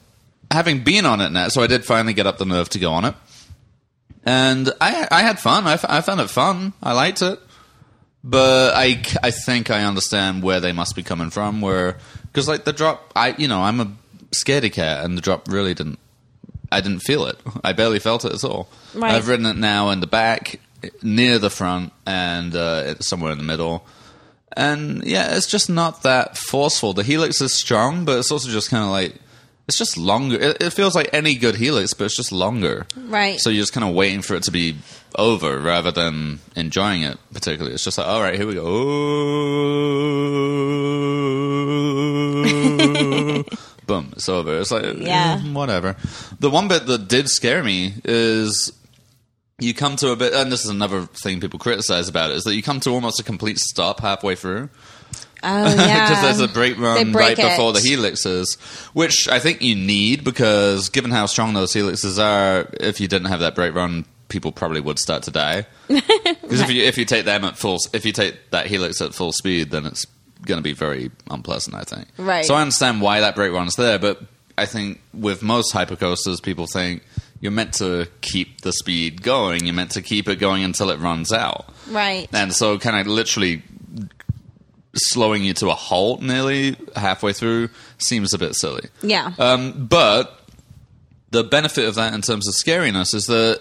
having 0.50 0.85
been 0.85 1.04
on 1.04 1.20
it 1.20 1.33
now, 1.33 1.48
so 1.48 1.62
I 1.62 1.66
did 1.66 1.85
finally 1.85 2.14
get 2.14 2.26
up 2.26 2.38
the 2.38 2.46
nerve 2.46 2.70
to 2.70 2.78
go 2.78 2.92
on 2.92 3.04
it. 3.04 3.14
And 4.24 4.70
I, 4.80 5.06
I 5.10 5.22
had 5.22 5.38
fun. 5.38 5.66
I, 5.66 5.74
f- 5.74 5.84
I 5.88 6.00
found 6.00 6.20
it 6.20 6.30
fun. 6.30 6.72
I 6.82 6.92
liked 6.94 7.20
it. 7.22 7.38
but 8.22 8.72
I 8.74 9.02
I 9.22 9.30
think 9.30 9.70
I 9.70 9.84
understand 9.84 10.42
where 10.42 10.60
they 10.60 10.72
must 10.72 10.96
be 10.96 11.02
coming 11.02 11.30
from. 11.30 11.60
Where 11.60 11.98
because 12.24 12.48
like 12.48 12.64
the 12.64 12.72
drop, 12.72 13.12
I 13.14 13.34
you 13.37 13.48
know 13.48 13.60
I'm 13.62 13.80
a 13.80 13.92
scaredy 14.32 14.72
cat, 14.72 15.04
and 15.04 15.16
the 15.16 15.20
drop 15.20 15.48
really 15.48 15.74
didn't. 15.74 15.98
I 16.72 16.80
didn't 16.80 17.00
feel 17.00 17.26
it. 17.26 17.38
I 17.62 17.72
barely 17.74 17.98
felt 17.98 18.24
it 18.24 18.32
at 18.32 18.44
all. 18.44 18.68
Right. 18.94 19.12
I've 19.14 19.28
ridden 19.28 19.46
it 19.46 19.56
now 19.56 19.90
in 19.90 20.00
the 20.00 20.06
back, 20.08 20.58
near 21.02 21.38
the 21.38 21.50
front, 21.50 21.92
and 22.06 22.56
uh, 22.56 22.98
somewhere 23.00 23.30
in 23.32 23.38
the 23.38 23.44
middle. 23.44 23.87
And 24.56 25.04
yeah, 25.04 25.37
it's 25.37 25.46
just 25.46 25.68
not 25.68 26.02
that 26.04 26.37
forceful. 26.38 26.94
The 26.94 27.02
helix 27.02 27.40
is 27.40 27.52
strong, 27.52 28.04
but 28.04 28.18
it's 28.18 28.30
also 28.32 28.48
just 28.50 28.70
kind 28.70 28.84
of 28.84 28.90
like 28.90 29.14
it's 29.66 29.79
just 29.79 29.96
longer. 29.96 30.37
It, 30.40 30.62
it 30.62 30.70
feels 30.70 30.94
like 30.94 31.11
any 31.12 31.35
good 31.37 31.57
helix, 31.57 31.94
but 31.94 32.05
it's 32.05 32.16
just 32.16 32.33
longer. 32.33 32.87
Right. 32.96 33.40
So 33.40 33.50
you're 33.50 33.62
just 33.62 33.72
kind 33.72 33.88
of 33.88 33.94
waiting 33.94 34.22
for 34.22 34.35
it 34.35 34.42
to 34.44 34.50
be 34.50 34.77
over 35.16 35.59
rather 35.59 35.90
than 35.90 36.40
enjoying 36.57 37.03
it 37.03 37.18
particularly. 37.33 37.74
It's 37.74 37.85
just 37.85 37.98
like, 37.98 38.07
all 38.07 38.20
right, 38.20 38.35
here 38.37 38.46
we 38.46 38.55
go. 38.55 38.64
Boom, 43.87 44.11
it's 44.16 44.29
over. 44.29 44.59
It's 44.61 44.70
like, 44.70 44.85
Yeah. 44.98 45.40
eh, 45.44 45.53
whatever. 45.53 45.96
The 46.40 46.50
one 46.50 46.68
bit 46.68 46.87
that 46.87 47.09
did 47.09 47.29
scare 47.29 47.62
me 47.62 47.94
is 48.05 48.72
you 49.59 49.74
come 49.74 49.96
to 49.96 50.11
a 50.11 50.16
bit, 50.16 50.33
and 50.33 50.50
this 50.50 50.64
is 50.64 50.70
another 50.70 51.03
thing 51.03 51.40
people 51.40 51.59
criticize 51.59 52.09
about 52.09 52.31
it, 52.31 52.37
is 52.37 52.44
that 52.44 52.55
you 52.55 52.62
come 52.62 52.81
to 52.81 52.90
almost 52.90 53.20
a 53.20 53.22
complete 53.22 53.59
stop 53.59 54.00
halfway 54.00 54.35
through. 54.35 54.70
Oh 55.44 55.74
yeah. 55.74 56.09
Because 56.09 56.22
there's 56.22 56.50
a 56.50 56.52
brake 56.52 56.78
run 56.78 57.12
break 57.12 57.38
right 57.38 57.50
before 57.50 57.72
the 57.72 57.80
helixes, 57.80 58.59
which 58.94 59.28
I 59.28 59.38
think 59.38 59.62
you 59.62 59.76
need 59.76 60.24
because 60.24 60.88
given 60.88 61.11
how 61.11 61.26
strong 61.26 61.54
those 61.54 61.72
helixes 61.72 62.22
are, 62.22 62.68
if 62.80 63.00
you 63.00 63.09
didn't 63.09 63.28
have 63.28 63.40
that 63.40 63.54
brake 63.54 63.74
run, 63.74 64.07
people 64.28 64.52
probably 64.52 64.80
would 64.80 64.98
start 64.98 65.22
to 65.24 65.30
die. 65.30 65.66
Because 66.44 66.61
if 66.61 66.70
you 66.70 66.83
if 66.83 66.98
you 66.98 67.04
take 67.04 67.24
them 67.24 67.44
at 67.44 67.57
full, 67.57 67.78
if 67.92 68.04
you 68.04 68.12
take 68.12 68.50
that 68.50 68.66
helix 68.66 69.00
at 69.00 69.14
full 69.14 69.33
speed, 69.33 69.70
then 69.70 69.87
it's 69.87 70.04
going 70.42 70.59
to 70.59 70.62
be 70.62 70.74
very 70.74 71.11
unpleasant. 71.30 71.74
I 71.74 71.83
think. 71.85 72.09
Right. 72.18 72.44
So 72.44 72.54
I 72.54 72.61
understand 72.61 73.00
why 73.00 73.20
that 73.20 73.35
brake 73.35 73.52
run's 73.52 73.76
there, 73.76 73.98
but 73.98 74.20
I 74.57 74.66
think 74.66 75.00
with 75.12 75.42
most 75.42 75.72
hypercoasters, 75.72 76.42
people 76.42 76.66
think 76.66 77.02
you're 77.40 77.52
meant 77.52 77.74
to 77.74 78.09
keep 78.20 78.61
the 78.61 78.72
speed 78.72 79.22
going. 79.22 79.64
You're 79.64 79.74
meant 79.74 79.92
to 79.92 80.02
keep 80.02 80.28
it 80.28 80.37
going 80.38 80.62
until 80.64 80.90
it 80.90 80.98
runs 80.98 81.33
out. 81.33 81.66
Right. 81.90 82.28
And 82.33 82.52
so, 82.54 82.78
kind 82.78 82.96
of 82.96 83.07
literally 83.07 83.62
slowing 84.94 85.44
you 85.44 85.54
to 85.54 85.68
a 85.70 85.74
halt 85.74 86.22
nearly 86.22 86.76
halfway 86.96 87.33
through 87.33 87.68
seems 87.98 88.33
a 88.33 88.38
bit 88.38 88.54
silly. 88.54 88.88
Yeah. 89.02 89.33
Um, 89.38 89.87
but 89.87 90.40
the 91.30 91.44
benefit 91.44 91.87
of 91.87 91.96
that 91.96 92.14
in 92.14 92.22
terms 92.22 92.46
of 92.48 92.54
scariness 92.54 93.14
is 93.14 93.26
that 93.26 93.61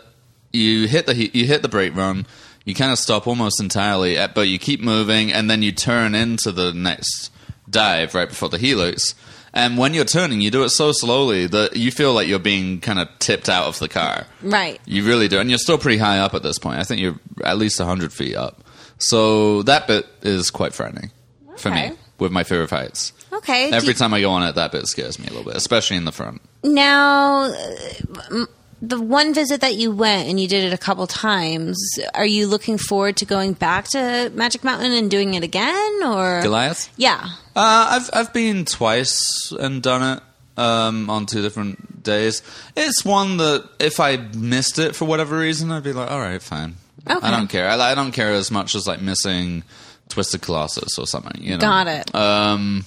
you 0.52 0.88
hit 0.88 1.08
the 1.08 1.16
you 1.16 1.46
hit 1.46 1.62
the 1.62 1.70
brake 1.70 1.96
run, 1.96 2.26
you 2.66 2.76
kind 2.76 2.92
of 2.92 3.00
stop 3.00 3.28
almost 3.28 3.60
entirely, 3.60 4.18
uh, 4.18 4.28
but 4.34 4.48
you 4.48 4.60
keep 4.60 4.80
moving, 4.80 5.32
and 5.34 5.50
then 5.50 5.62
you 5.62 5.72
turn 5.72 6.16
into 6.16 6.52
the 6.52 6.72
next 6.74 7.32
dive 7.70 8.14
right 8.14 8.30
before 8.30 8.50
the 8.50 8.60
helix. 8.60 9.16
And 9.56 9.78
when 9.78 9.94
you're 9.94 10.06
turning, 10.06 10.42
you 10.42 10.50
do 10.50 10.64
it 10.64 10.70
so 10.70 10.92
slowly 10.92 11.46
that 11.48 11.76
you 11.76 11.92
feel 11.92 12.14
like 12.14 12.28
you're 12.28 12.40
being 12.40 12.80
kind 12.80 12.98
of 12.98 13.08
tipped 13.20 13.50
out 13.50 13.66
of 13.68 13.78
the 13.78 13.88
car. 13.88 14.26
right. 14.42 14.80
You 14.86 15.06
really 15.06 15.28
do, 15.28 15.40
and 15.40 15.50
you're 15.50 15.60
still 15.60 15.78
pretty 15.78 15.98
high 15.98 16.20
up 16.20 16.34
at 16.34 16.44
this 16.44 16.58
point. 16.58 16.80
I 16.80 16.84
think 16.84 17.02
you're 17.02 17.20
at 17.44 17.58
least 17.58 17.80
hundred 17.80 18.14
feet 18.14 18.36
up. 18.36 18.64
So 19.00 19.64
that 19.64 19.88
bit 19.88 20.08
is 20.22 20.50
quite 20.50 20.74
frightening 20.74 21.12
for 21.58 21.70
Okay. 21.70 21.90
me 21.92 21.96
with 22.20 22.32
my 22.32 22.44
of 22.44 22.70
heights. 22.70 23.14
Okay. 23.32 23.72
Every 23.72 23.90
you- 23.90 23.94
time 23.94 24.14
I 24.14 24.22
go 24.22 24.32
on 24.32 24.44
it, 24.44 24.56
that 24.56 24.72
bit 24.72 24.88
scares 24.88 25.18
me 25.20 25.26
a 25.28 25.30
little 25.30 25.46
bit, 25.46 25.56
especially 25.56 25.98
in 25.98 26.06
the 26.06 26.12
front. 26.12 26.42
Now, 26.64 27.46
uh, 27.46 28.46
the 28.82 29.00
one 29.02 29.34
visit 29.34 29.62
that 29.62 29.76
you 29.76 29.92
went 29.92 30.28
and 30.30 30.40
you 30.40 30.48
did 30.48 30.64
it 30.66 30.74
a 30.74 30.78
couple 30.78 31.08
times, 31.08 31.78
are 32.14 32.26
you 32.26 32.48
looking 32.48 32.78
forward 32.78 33.18
to 33.18 33.26
going 33.26 33.54
back 33.54 33.88
to 33.90 34.32
Magic 34.36 34.64
Mountain 34.64 34.92
and 34.94 35.10
doing 35.10 35.34
it 35.34 35.44
again, 35.44 36.04
or 36.06 36.42
Goliath? 36.42 36.90
Yeah. 36.98 37.22
Uh, 37.56 38.00
I've 38.02 38.10
I've 38.14 38.34
been 38.34 38.66
twice 38.66 39.52
and 39.58 39.82
done 39.82 40.18
it 40.18 40.24
um, 40.62 41.10
on 41.10 41.26
two 41.26 41.42
different 41.42 42.04
days. 42.04 42.42
It's 42.76 43.04
one 43.06 43.38
that 43.38 43.68
if 43.80 44.00
I 44.00 44.18
missed 44.18 44.80
it 44.80 44.96
for 44.96 45.06
whatever 45.06 45.38
reason, 45.38 45.72
I'd 45.72 45.84
be 45.84 45.94
like, 45.94 46.12
all 46.12 46.20
right, 46.20 46.42
fine. 46.42 46.76
Okay. 47.10 47.26
I 47.26 47.32
don't 47.32 47.48
care. 47.48 47.70
I, 47.70 47.92
I 47.92 47.96
don't 47.96 48.12
care 48.12 48.32
as 48.34 48.52
much 48.52 48.76
as 48.76 48.86
like 48.88 49.02
missing 49.02 49.64
Twisted 50.10 50.42
Colossus 50.42 50.98
or 51.00 51.08
something. 51.08 51.42
You 51.42 51.52
know? 51.52 51.58
Got 51.60 51.88
it. 51.88 52.14
Um, 52.16 52.86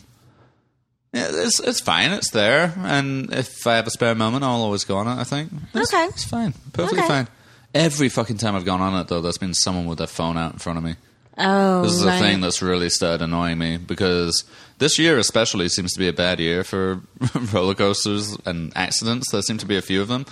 yeah, 1.13 1.29
it's 1.31 1.61
it's 1.61 1.81
fine. 1.81 2.13
It's 2.13 2.31
there, 2.31 2.75
and 2.79 3.33
if 3.33 3.67
I 3.67 3.77
have 3.77 3.87
a 3.87 3.91
spare 3.91 4.15
moment, 4.15 4.45
I'll 4.45 4.63
always 4.63 4.85
go 4.85 4.97
on 4.99 5.07
it. 5.09 5.21
I 5.21 5.25
think. 5.25 5.51
It's, 5.75 5.93
Okay. 5.93 6.05
it's 6.07 6.25
fine. 6.25 6.53
Perfectly 6.73 6.99
Okay. 7.01 7.09
fine. 7.09 7.29
Every 7.75 8.09
fucking 8.09 8.39
time 8.39 8.55
I've 8.57 8.65
gone 8.65 8.81
on 8.81 8.95
it, 9.01 9.09
though, 9.09 9.21
there's 9.21 9.39
been 9.39 9.55
someone 9.55 9.87
with 9.87 9.99
their 9.99 10.07
phone 10.07 10.37
out 10.39 10.53
in 10.55 10.59
front 10.59 10.79
of 10.79 10.85
me. 10.85 10.95
Oh, 11.39 11.83
This 11.83 11.93
is 11.93 12.01
the 12.01 12.07
right. 12.07 12.21
thing 12.21 12.41
that's 12.41 12.63
really 12.63 12.89
started 12.89 13.23
annoying 13.23 13.59
me 13.59 13.77
because 13.77 14.45
this 14.79 14.99
year, 14.99 15.19
especially, 15.19 15.69
seems 15.69 15.93
to 15.93 15.99
be 15.99 16.09
a 16.09 16.13
bad 16.13 16.41
year 16.41 16.65
for 16.65 17.03
roller 17.53 17.75
coasters 17.75 18.35
and 18.47 18.73
accidents. 18.75 19.31
There 19.31 19.43
seem 19.43 19.59
to 19.59 19.67
be 19.67 19.77
a 19.77 19.83
few 19.83 20.01
of 20.01 20.09
them, 20.09 20.25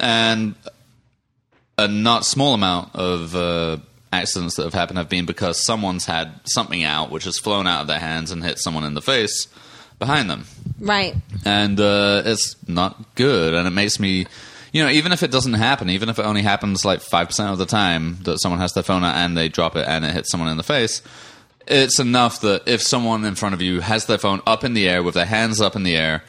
and 0.00 0.54
a 1.78 1.86
not 1.88 2.24
small 2.26 2.54
amount 2.54 2.94
of 2.94 3.34
uh, 3.36 3.76
accidents 4.12 4.56
that 4.56 4.64
have 4.64 4.74
happened 4.74 4.98
have 4.98 5.08
been 5.08 5.26
because 5.26 5.64
someone's 5.64 6.06
had 6.06 6.32
something 6.44 6.82
out 6.82 7.10
which 7.10 7.24
has 7.24 7.38
flown 7.38 7.66
out 7.66 7.82
of 7.82 7.86
their 7.86 8.00
hands 8.00 8.30
and 8.30 8.42
hit 8.42 8.58
someone 8.58 8.84
in 8.84 8.94
the 8.94 9.02
face 9.02 9.46
behind 9.98 10.28
them 10.30 10.44
Right. 10.80 11.14
and 11.44 11.78
uh, 11.78 12.22
it's 12.24 12.56
not 12.66 13.14
good. 13.14 13.52
And 13.54 13.68
it 13.68 13.70
makes 13.72 14.00
me, 14.00 14.26
you 14.72 14.82
know, 14.82 14.88
even 14.90 15.12
if 15.12 15.22
it 15.22 15.30
doesn't 15.30 15.52
happen, 15.54 15.90
even 15.90 16.08
if 16.08 16.18
it 16.18 16.24
only 16.24 16.42
happens 16.42 16.84
like 16.84 17.00
five 17.02 17.28
percent 17.28 17.50
of 17.52 17.58
the 17.58 17.66
time 17.66 18.16
that 18.22 18.38
someone 18.40 18.60
has 18.60 18.72
their 18.72 18.82
phone 18.82 19.04
out 19.04 19.14
and 19.14 19.36
they 19.36 19.48
drop 19.48 19.76
it 19.76 19.86
and 19.86 20.04
it 20.04 20.12
hits 20.12 20.30
someone 20.30 20.48
in 20.48 20.56
the 20.56 20.62
face, 20.62 21.02
it's 21.66 21.98
enough 22.00 22.40
that 22.40 22.62
if 22.66 22.80
someone 22.82 23.24
in 23.24 23.34
front 23.34 23.54
of 23.54 23.60
you 23.60 23.80
has 23.80 24.06
their 24.06 24.16
phone 24.18 24.40
up 24.46 24.64
in 24.64 24.72
the 24.74 24.88
air 24.88 25.02
with 25.02 25.14
their 25.14 25.26
hands 25.26 25.60
up 25.60 25.76
in 25.76 25.82
the 25.82 25.96
air. 25.96 26.24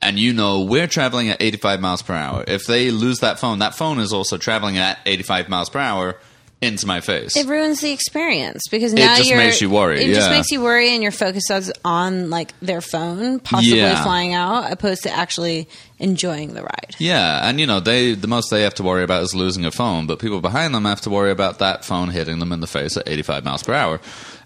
And 0.00 0.18
you 0.18 0.32
know 0.32 0.62
we're 0.62 0.88
traveling 0.88 1.28
at 1.28 1.40
85 1.40 1.80
miles 1.80 2.02
per 2.02 2.14
hour. 2.14 2.42
If 2.48 2.66
they 2.66 2.90
lose 2.90 3.20
that 3.20 3.38
phone, 3.38 3.60
that 3.60 3.76
phone 3.76 4.00
is 4.00 4.12
also 4.12 4.36
traveling 4.36 4.76
at 4.76 4.98
85 5.06 5.48
miles 5.48 5.68
per 5.70 5.78
hour 5.78 6.16
into 6.62 6.86
my 6.86 7.00
face. 7.00 7.36
It 7.36 7.46
ruins 7.48 7.80
the 7.80 7.90
experience 7.90 8.62
because 8.70 8.94
now 8.94 9.16
just 9.16 9.28
you're, 9.28 9.36
makes 9.38 9.60
you 9.60 9.68
worry, 9.68 10.02
It 10.02 10.14
just 10.14 10.30
yeah. 10.30 10.36
makes 10.36 10.50
you 10.50 10.62
worry, 10.62 10.90
and 10.94 11.02
your 11.02 11.12
focus 11.12 11.50
is 11.50 11.72
on 11.84 12.30
like 12.30 12.54
their 12.60 12.80
phone 12.80 13.40
possibly 13.40 13.78
Yeah. 13.78 14.02
flying 14.02 14.32
out, 14.32 14.70
opposed 14.72 15.02
to 15.02 15.10
actually 15.10 15.68
enjoying 15.98 16.54
the 16.54 16.62
ride. 16.62 16.94
Yeah, 16.98 17.46
and 17.48 17.58
you 17.60 17.66
know 17.66 17.80
they 17.80 18.14
the 18.14 18.28
most 18.28 18.50
they 18.50 18.62
have 18.62 18.74
to 18.74 18.82
worry 18.82 19.02
about 19.02 19.22
is 19.24 19.34
losing 19.34 19.64
a 19.64 19.70
phone, 19.70 20.06
but 20.06 20.18
people 20.20 20.40
behind 20.40 20.74
them 20.74 20.84
have 20.84 21.00
to 21.02 21.10
worry 21.10 21.30
about 21.32 21.58
that 21.58 21.84
phone 21.84 22.10
hitting 22.10 22.38
them 22.38 22.52
in 22.52 22.60
the 22.60 22.66
face 22.66 22.96
at 22.96 23.08
85 23.08 23.44
miles 23.44 23.62
per 23.64 23.74
hour. 23.74 24.00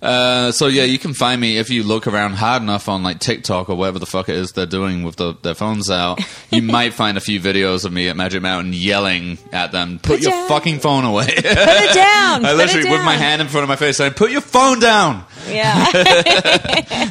Uh, 0.06 0.52
so 0.52 0.68
yeah, 0.68 0.84
you 0.84 0.98
can 0.98 1.14
find 1.14 1.40
me 1.40 1.58
if 1.58 1.68
you 1.68 1.82
look 1.82 2.06
around 2.06 2.34
hard 2.34 2.62
enough 2.62 2.88
on 2.88 3.02
like 3.02 3.18
TikTok 3.18 3.68
or 3.68 3.74
whatever 3.74 3.98
the 3.98 4.06
fuck 4.06 4.28
it 4.28 4.36
is 4.36 4.52
they're 4.52 4.64
doing 4.66 5.02
with 5.02 5.16
the, 5.16 5.36
their 5.42 5.54
phones 5.54 5.90
out. 5.90 6.20
You 6.50 6.62
might 6.76 6.94
find 6.94 7.16
a 7.16 7.20
few 7.20 7.40
videos 7.40 7.84
of 7.84 7.92
me 7.92 8.08
at 8.08 8.16
Magic 8.16 8.40
Mountain 8.40 8.72
yelling 8.72 9.38
at 9.52 9.72
them, 9.72 9.98
"Put, 9.98 10.12
Put 10.16 10.20
your 10.22 10.30
down. 10.30 10.48
fucking 10.48 10.78
phone 10.78 11.04
away!" 11.04 11.26
Put 11.26 11.44
it 11.44 11.94
down. 11.94 12.44
I 12.46 12.52
literally 12.54 12.86
it 12.88 12.90
with 12.92 13.04
my 13.04 13.16
hand 13.16 13.42
in 13.42 13.48
front 13.48 13.64
of 13.64 13.68
my 13.68 13.76
face 13.76 13.96
saying, 13.96 14.12
"Put 14.12 14.30
your 14.30 14.40
phone 14.42 14.78
down." 14.80 15.24
Yeah. 15.48 15.90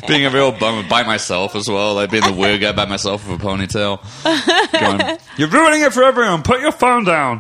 being 0.08 0.26
a 0.26 0.30
real 0.30 0.52
bummer 0.52 0.88
by 0.90 1.04
myself 1.04 1.56
as 1.56 1.68
well, 1.70 1.96
like 1.96 2.12
being 2.12 2.24
the 2.24 2.34
weird 2.34 2.62
guy 2.62 2.72
by 2.72 2.86
myself 2.86 3.28
with 3.28 3.42
a 3.42 3.44
ponytail. 3.44 4.00
Going, 4.80 5.18
You're 5.38 5.48
ruining 5.50 5.82
it 5.82 5.94
for 5.94 6.04
everyone. 6.04 6.44
Put 6.44 6.60
your 6.62 6.72
phone 6.72 7.04
down. 7.06 7.40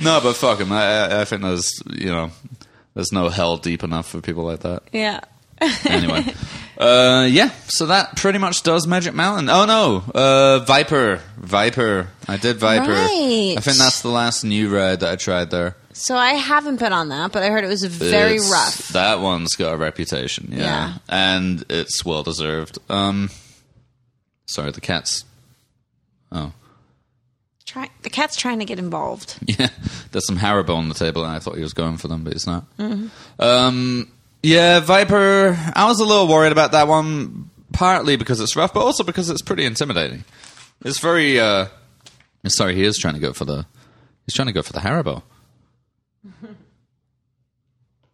no, 0.00 0.20
but 0.22 0.34
fuck 0.34 0.60
him. 0.60 0.72
I, 0.72 0.82
I- 0.84 1.20
I 1.20 1.24
think 1.24 1.42
there's 1.42 1.82
you 1.90 2.06
know 2.06 2.30
there's 2.94 3.12
no 3.12 3.28
hell 3.28 3.56
deep 3.56 3.82
enough 3.84 4.08
for 4.08 4.20
people 4.20 4.44
like 4.44 4.60
that. 4.60 4.82
yeah. 4.92 5.20
Anyway, 5.88 6.24
uh, 6.78 7.26
yeah. 7.30 7.50
So 7.68 7.86
that 7.86 8.16
pretty 8.16 8.38
much 8.38 8.64
does 8.64 8.86
Magic 8.88 9.14
Mountain. 9.14 9.48
Oh 9.48 9.64
no, 9.64 10.02
uh, 10.12 10.58
Viper, 10.64 11.20
Viper. 11.38 12.08
I 12.28 12.36
did 12.36 12.56
Viper. 12.58 12.90
Right. 12.90 13.54
I 13.56 13.60
think 13.60 13.76
that's 13.78 14.02
the 14.02 14.08
last 14.08 14.42
new 14.44 14.68
ride 14.74 15.00
that 15.00 15.12
I 15.12 15.16
tried 15.16 15.50
there. 15.50 15.76
So 15.92 16.16
I 16.16 16.30
haven't 16.34 16.80
been 16.80 16.92
on 16.92 17.08
that, 17.10 17.30
but 17.30 17.44
I 17.44 17.50
heard 17.50 17.62
it 17.64 17.68
was 17.68 17.84
very 17.84 18.34
It's- 18.34 18.50
rough. 18.50 18.88
That 18.88 19.20
one's 19.20 19.54
got 19.54 19.74
a 19.74 19.76
reputation, 19.76 20.48
yeah, 20.50 20.58
Yeah. 20.58 20.94
and 21.08 21.64
it's 21.70 22.04
well 22.04 22.24
deserved. 22.24 22.78
Um, 22.90 23.30
sorry, 24.46 24.72
the 24.72 24.80
cat's. 24.80 25.24
Oh, 26.32 26.52
Try, 27.74 27.90
the 28.02 28.10
cat's 28.10 28.36
trying 28.36 28.60
to 28.60 28.64
get 28.64 28.78
involved. 28.78 29.36
yeah. 29.46 29.68
There's 30.12 30.24
some 30.28 30.38
Haribo 30.38 30.76
on 30.76 30.88
the 30.88 30.94
table, 30.94 31.24
and 31.24 31.32
I 31.34 31.40
thought 31.40 31.56
he 31.56 31.62
was 31.62 31.72
going 31.72 31.96
for 31.96 32.06
them, 32.06 32.22
but 32.22 32.32
he's 32.32 32.46
not. 32.46 32.66
Um, 33.40 34.12
yeah, 34.44 34.78
Viper. 34.78 35.58
I 35.74 35.86
was 35.86 35.98
a 35.98 36.04
little 36.04 36.28
worried 36.28 36.52
about 36.52 36.70
that 36.70 36.86
one, 36.86 37.50
partly 37.72 38.14
because 38.14 38.40
it's 38.40 38.54
rough, 38.54 38.72
but 38.72 38.84
also 38.84 39.02
because 39.02 39.28
it's 39.28 39.42
pretty 39.42 39.64
intimidating. 39.64 40.22
It's 40.84 41.00
very. 41.00 41.40
Uh, 41.40 41.66
sorry, 42.46 42.76
he 42.76 42.84
is 42.84 42.96
trying 42.96 43.14
to 43.14 43.20
go 43.20 43.32
for 43.32 43.44
the. 43.44 43.66
He's 44.24 44.34
trying 44.34 44.46
to 44.46 44.52
go 44.52 44.62
for 44.62 44.72
the 44.72 44.78
Haribo. 44.78 45.24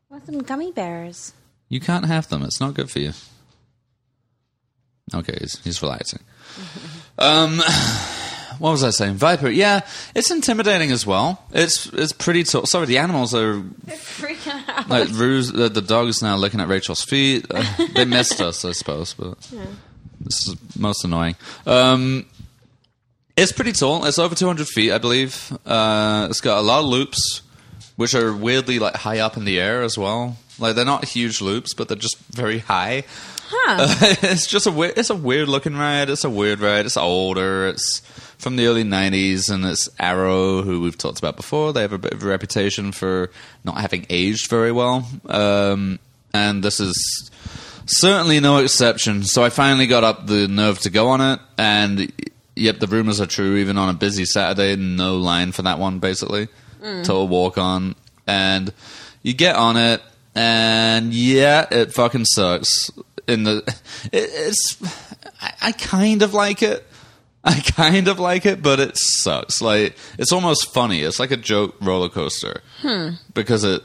Want 0.09 0.25
some 0.25 0.39
gummy 0.39 0.73
bears? 0.73 1.35
You 1.69 1.81
can't 1.81 2.07
have 2.07 2.31
them. 2.31 2.45
It's 2.45 2.63
not 2.63 2.73
good 2.73 2.91
for 2.91 3.01
you. 3.01 3.13
Okay, 5.13 5.37
he's, 5.39 5.59
he's 5.65 5.83
relaxing. 5.83 6.21
um, 7.19 7.61
what 8.61 8.71
was 8.73 8.85
I 8.85 8.91
saying? 8.91 9.15
Viper. 9.15 9.49
Yeah, 9.49 9.81
it's 10.15 10.31
intimidating 10.31 10.91
as 10.91 11.07
well. 11.07 11.43
It's 11.53 11.87
it's 11.87 12.13
pretty 12.13 12.45
tall. 12.45 12.67
Sorry, 12.67 12.85
the 12.87 12.99
animals 12.99 13.35
are 13.35 13.55
They're 13.85 13.97
freaking 13.97 14.69
out. 14.69 14.89
like 14.89 15.09
Ruse, 15.09 15.51
the, 15.51 15.71
the 15.71 15.81
dog 15.81 16.09
is 16.09 16.21
now 16.23 16.37
looking 16.37 16.61
at 16.61 16.69
Rachel's 16.69 17.03
feet. 17.03 17.47
Uh, 17.51 17.65
they 17.95 18.05
missed 18.05 18.41
us, 18.41 18.65
I 18.65 18.73
suppose, 18.73 19.15
but 19.15 19.39
this 20.21 20.47
is 20.47 20.57
most 20.79 21.05
annoying. 21.05 21.37
Um, 21.67 22.27
it's 23.37 23.53
pretty 23.53 23.73
tall. 23.73 24.05
It's 24.05 24.19
over 24.19 24.35
200 24.35 24.69
feet, 24.69 24.93
I 24.93 24.99
believe. 24.99 25.57
Uh, 25.65 26.27
it's 26.29 26.43
got 26.43 26.59
a 26.59 26.63
lot 26.63 26.81
of 26.81 26.85
loops, 26.85 27.41
which 27.97 28.15
are 28.15 28.31
weirdly 28.33 28.79
like 28.79 28.95
high 28.95 29.21
up 29.21 29.39
in 29.39 29.47
the 29.47 29.59
air 29.59 29.83
as 29.83 29.97
well. 29.97 30.37
Like 30.59 30.77
they're 30.77 30.85
not 30.85 31.07
huge 31.07 31.41
loops, 31.41 31.73
but 31.73 31.89
they're 31.89 31.97
just 31.97 32.19
very 32.19 32.59
high. 32.59 33.05
Huh. 33.53 33.95
it's 34.23 34.47
just 34.47 34.67
a 34.67 34.71
weird, 34.71 34.97
it's 34.99 35.11
a 35.11 35.17
weird 35.17 35.49
looking 35.49 35.75
ride. 35.77 36.11
It's 36.11 36.25
a 36.25 36.31
weird 36.31 36.61
ride. 36.61 36.87
It's 36.87 36.97
older. 36.97 37.67
It's 37.69 38.03
from 38.41 38.57
the 38.57 38.67
early 38.67 38.85
'90s, 38.85 39.51
and 39.51 39.65
it's 39.65 39.89
Arrow, 39.99 40.63
who 40.63 40.81
we've 40.81 40.99
talked 40.99 41.19
about 41.19 41.37
before. 41.37 41.73
They 41.73 41.83
have 41.83 41.93
a 41.93 41.99
bit 41.99 42.13
of 42.13 42.23
a 42.23 42.27
reputation 42.27 42.93
for 42.93 43.31
not 43.65 43.79
having 43.79 44.07
aged 44.11 44.49
very 44.49 44.73
well, 44.73 45.07
um, 45.27 45.99
and 46.33 46.63
this 46.63 46.81
is 46.81 47.31
certainly 47.87 48.41
no 48.41 48.59
exception. 48.59 49.25
So 49.25 49.45
I 49.45 49.51
finally 49.51 49.87
got 49.87 50.05
up 50.05 50.27
the 50.27 50.49
nerve 50.49 50.79
to 50.81 50.91
go 50.91 51.09
on 51.09 51.21
it, 51.21 51.41
and 51.59 52.13
yep, 52.57 52.79
the 52.79 52.87
rumors 52.87 53.21
are 53.21 53.27
true. 53.27 53.57
Even 53.57 53.77
on 53.77 53.89
a 53.89 53.95
busy 53.95 54.25
Saturday, 54.25 54.77
no 54.77 55.17
line 55.17 55.53
for 55.53 55.63
that 55.63 55.79
one. 55.79 55.99
Basically, 55.99 56.49
total 56.81 57.29
walk 57.29 57.59
on, 57.59 57.95
and 58.27 58.73
you 59.23 59.35
get 59.35 59.57
on 59.57 59.77
it, 59.77 60.03
and 60.35 61.13
yeah, 61.13 61.67
it 61.71 61.93
fucking 61.93 62.25
sucks. 62.25 62.91
In 63.29 63.45
the, 63.45 63.59
it, 64.13 64.31
it's, 64.33 64.83
I, 65.41 65.53
I 65.63 65.73
kind 65.73 66.23
of 66.23 66.35
like 66.35 66.63
it. 66.63 66.87
I 67.43 67.61
kind 67.61 68.09
of 68.09 68.19
like 68.19 68.45
it, 68.45 68.63
but 68.63 68.81
it 68.81 68.97
sucks. 68.97 69.63
Like 69.63 69.97
it's 70.19 70.33
almost 70.33 70.73
funny. 70.75 71.03
It's 71.03 71.19
like 71.19 71.31
a 71.31 71.37
joke 71.37 71.75
roller 71.81 72.09
coaster 72.09 72.63
because 73.35 73.65
it 73.65 73.83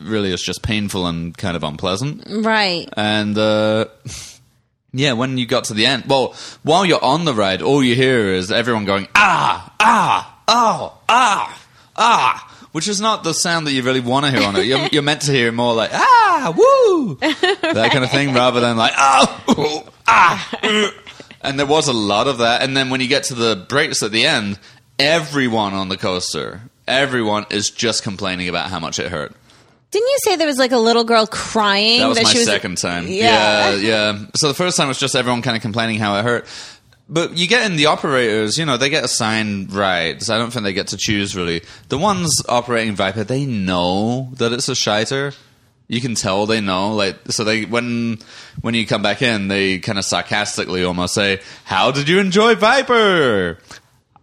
really 0.00 0.32
is 0.32 0.42
just 0.42 0.62
painful 0.62 1.06
and 1.06 1.36
kind 1.36 1.56
of 1.56 1.62
unpleasant. 1.62 2.24
Right. 2.28 2.88
And 2.96 3.38
uh, 3.38 3.86
yeah, 4.92 5.12
when 5.12 5.38
you 5.38 5.46
got 5.46 5.64
to 5.64 5.74
the 5.74 5.86
end, 5.86 6.04
well, 6.08 6.34
while 6.62 6.84
you're 6.84 7.02
on 7.02 7.24
the 7.24 7.34
ride, 7.34 7.62
all 7.62 7.82
you 7.82 7.94
hear 7.94 8.32
is 8.32 8.50
everyone 8.50 8.84
going 8.84 9.08
ah 9.14 9.72
ah 9.80 10.40
oh 10.48 10.98
ah 11.08 11.66
ah. 11.96 12.44
Which 12.72 12.86
is 12.86 13.00
not 13.00 13.24
the 13.24 13.32
sound 13.32 13.66
that 13.66 13.72
you 13.72 13.82
really 13.82 14.00
want 14.00 14.26
to 14.26 14.32
hear 14.32 14.46
on 14.46 14.54
it. 14.56 14.66
You're, 14.66 14.86
you're 14.92 15.02
meant 15.02 15.22
to 15.22 15.32
hear 15.32 15.52
more 15.52 15.74
like 15.74 15.90
ah 15.92 16.52
woo 16.56 17.14
that 17.20 17.90
kind 17.92 18.04
of 18.04 18.10
thing, 18.10 18.34
rather 18.34 18.60
than 18.60 18.76
like 18.76 18.92
ah 18.96 19.44
ooh, 19.56 19.88
ah. 20.06 20.58
uh." 20.62 20.90
And 21.40 21.58
there 21.58 21.66
was 21.66 21.88
a 21.88 21.92
lot 21.92 22.26
of 22.26 22.38
that. 22.38 22.62
And 22.62 22.76
then 22.76 22.90
when 22.90 23.00
you 23.00 23.08
get 23.08 23.24
to 23.24 23.34
the 23.34 23.64
brakes 23.68 24.02
at 24.02 24.12
the 24.12 24.26
end, 24.26 24.58
everyone 24.98 25.74
on 25.74 25.88
the 25.88 25.96
coaster, 25.96 26.62
everyone 26.86 27.46
is 27.50 27.70
just 27.70 28.02
complaining 28.02 28.48
about 28.48 28.70
how 28.70 28.80
much 28.80 28.98
it 28.98 29.10
hurt. 29.10 29.34
Didn't 29.90 30.08
you 30.08 30.18
say 30.18 30.36
there 30.36 30.46
was 30.46 30.58
like 30.58 30.72
a 30.72 30.78
little 30.78 31.04
girl 31.04 31.26
crying? 31.26 32.00
That 32.00 32.08
was 32.08 32.22
my 32.22 32.28
she 32.28 32.38
was 32.38 32.46
second 32.46 32.76
time. 32.76 33.06
Yeah. 33.06 33.70
yeah, 33.70 33.76
yeah. 33.76 34.26
So 34.36 34.48
the 34.48 34.54
first 34.54 34.76
time 34.76 34.88
was 34.88 34.98
just 34.98 35.14
everyone 35.14 35.40
kind 35.40 35.56
of 35.56 35.62
complaining 35.62 35.98
how 35.98 36.18
it 36.18 36.24
hurt. 36.24 36.46
But 37.08 37.38
you 37.38 37.46
get 37.46 37.64
in 37.64 37.76
the 37.76 37.86
operators, 37.86 38.58
you 38.58 38.66
know, 38.66 38.76
they 38.76 38.90
get 38.90 39.02
assigned 39.02 39.72
rides. 39.72 40.28
I 40.28 40.36
don't 40.36 40.50
think 40.50 40.64
they 40.64 40.74
get 40.74 40.88
to 40.88 40.98
choose 40.98 41.34
really. 41.34 41.62
The 41.88 41.96
ones 41.96 42.42
operating 42.48 42.96
Viper, 42.96 43.24
they 43.24 43.46
know 43.46 44.28
that 44.34 44.52
it's 44.52 44.68
a 44.68 44.74
shiter. 44.74 45.32
You 45.88 46.02
can 46.02 46.14
tell 46.14 46.44
they 46.46 46.60
know. 46.60 46.94
Like 46.94 47.16
so 47.30 47.44
they 47.44 47.64
when 47.64 48.18
when 48.60 48.74
you 48.74 48.86
come 48.86 49.02
back 49.02 49.22
in, 49.22 49.48
they 49.48 49.78
kind 49.78 49.98
of 49.98 50.04
sarcastically 50.04 50.84
almost 50.84 51.14
say, 51.14 51.40
How 51.64 51.90
did 51.90 52.08
you 52.08 52.20
enjoy 52.20 52.54
Viper? 52.54 53.58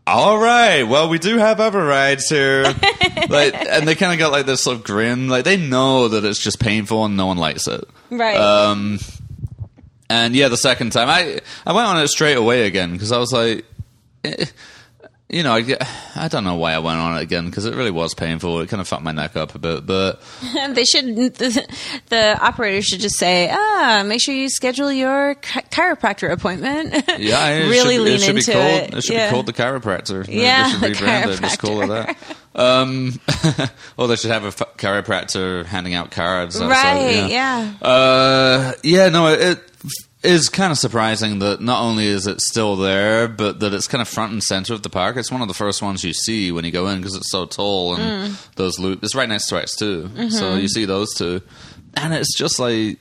All 0.07 0.38
right. 0.38 0.84
Well, 0.84 1.09
we 1.09 1.18
do 1.18 1.39
have 1.39 1.59
other 1.59 1.84
rides 1.84 2.30
here. 2.30 2.63
like, 3.30 3.55
and 3.55 3.88
they 3.88 3.95
kind 3.95 4.13
of 4.13 4.20
got 4.20 4.32
like 4.32 4.45
this 4.45 4.61
sort 4.61 4.78
of 4.78 4.84
grin. 4.84 5.28
Like 5.28 5.45
they 5.45 5.57
know 5.57 6.09
that 6.09 6.24
it's 6.24 6.39
just 6.39 6.59
painful 6.59 7.05
and 7.05 7.18
no 7.18 7.26
one 7.26 7.38
likes 7.38 7.68
it. 7.68 7.84
Right. 8.11 8.38
Um, 8.38 8.99
and 10.07 10.36
yeah, 10.36 10.49
the 10.49 10.57
second 10.57 10.91
time 10.91 11.09
I 11.09 11.39
I 11.66 11.74
went 11.74 11.88
on 11.88 11.99
it 11.99 12.07
straight 12.09 12.38
away 12.38 12.68
again 12.68 12.91
because 12.91 13.11
I 13.11 13.18
was 13.18 13.34
like, 13.34 13.66
eh, 14.24 14.45
you 15.30 15.41
know, 15.43 15.53
I, 15.55 15.63
I 16.15 16.28
don't 16.28 16.43
know 16.43 16.55
why 16.55 16.73
I 16.73 16.80
went 16.80 16.99
on 16.99 17.17
it 17.17 17.23
again 17.23 17.45
because 17.45 17.65
it 17.65 17.73
really 17.76 17.89
was 17.91 18.13
painful. 18.13 18.59
It 18.61 18.69
kind 18.69 18.80
of 18.80 18.88
fucked 18.88 19.01
my 19.03 19.11
neck 19.11 19.36
up 19.36 19.55
a 19.55 19.59
bit, 19.59 19.86
but 19.86 20.21
they 20.69 20.86
should. 20.86 21.15
The, 21.15 21.67
the 22.09 22.38
operator 22.39 22.82
should 22.84 22.99
just 22.99 23.17
say, 23.17 23.49
"Ah, 23.51 24.03
make 24.05 24.21
sure 24.21 24.36
you 24.36 24.49
schedule 24.49 24.91
your 24.91 25.36
chi- 25.36 25.61
chiropractor 25.71 26.32
appointment." 26.32 26.93
yeah, 27.17 27.47
it 27.49 27.69
really 27.69 27.95
should, 27.95 28.01
lean 28.03 28.13
it 28.15 28.21
should 28.21 28.36
into 28.38 28.45
be 28.47 28.53
called, 28.53 28.65
it. 28.84 28.93
It 28.93 29.03
should 29.03 29.15
Yeah. 29.15 29.30
be 29.30 29.34
called 29.34 29.45
the 29.47 29.53
chiropractor. 29.53 30.26
Yeah, 30.30 30.78
they 30.80 30.93
should 30.93 31.07
rebrand 31.07 31.28
it. 31.34 31.41
Just 31.41 31.59
call 31.59 31.82
it 31.82 31.88
that. 31.88 32.17
Um, 32.53 33.19
or 33.97 34.07
they 34.07 34.15
should 34.15 34.32
have 34.32 34.43
a 34.45 34.47
f- 34.47 34.78
chiropractor 34.78 35.65
handing 35.65 35.93
out 35.95 36.11
cards. 36.11 36.55
outside, 36.61 36.69
Right, 36.69 37.30
yeah. 37.32 37.73
Uh, 37.82 38.73
yeah, 38.84 39.09
no, 39.09 39.28
it, 39.28 39.41
it 39.41 39.63
is 40.26 40.49
kind 40.49 40.71
of 40.71 40.78
surprising 40.78 41.39
that 41.39 41.61
not 41.61 41.82
only 41.82 42.05
is 42.07 42.28
it 42.28 42.41
still 42.41 42.76
there, 42.76 43.28
but 43.28 43.59
that 43.61 43.73
it's 43.73 43.88
kind 43.88 44.01
of 44.01 44.07
front 44.07 44.32
and 44.34 44.43
center 44.43 44.73
of 44.73 44.82
the 44.84 44.89
park. 44.89 45.17
It's 45.17 45.32
one 45.32 45.41
of 45.41 45.47
the 45.47 45.53
first 45.53 45.82
ones 45.82 46.03
you 46.03 46.13
see 46.13 46.51
when 46.51 46.65
you 46.65 46.71
go 46.71 46.88
in 46.88 46.99
because 46.99 47.15
it's 47.15 47.32
so 47.32 47.45
tall 47.45 47.95
and 47.95 48.32
Mm. 48.34 48.55
those 48.55 48.80
loops. 48.80 49.03
It's 49.03 49.15
right 49.15 49.30
next 49.30 49.47
to 49.47 49.57
X 49.57 49.76
two, 49.76 50.03
Mm-hmm. 50.13 50.30
so 50.30 50.55
you 50.55 50.67
see 50.67 50.86
those 50.86 51.13
two, 51.13 51.41
and 51.95 52.13
it's 52.13 52.36
just 52.38 52.59
like 52.59 52.99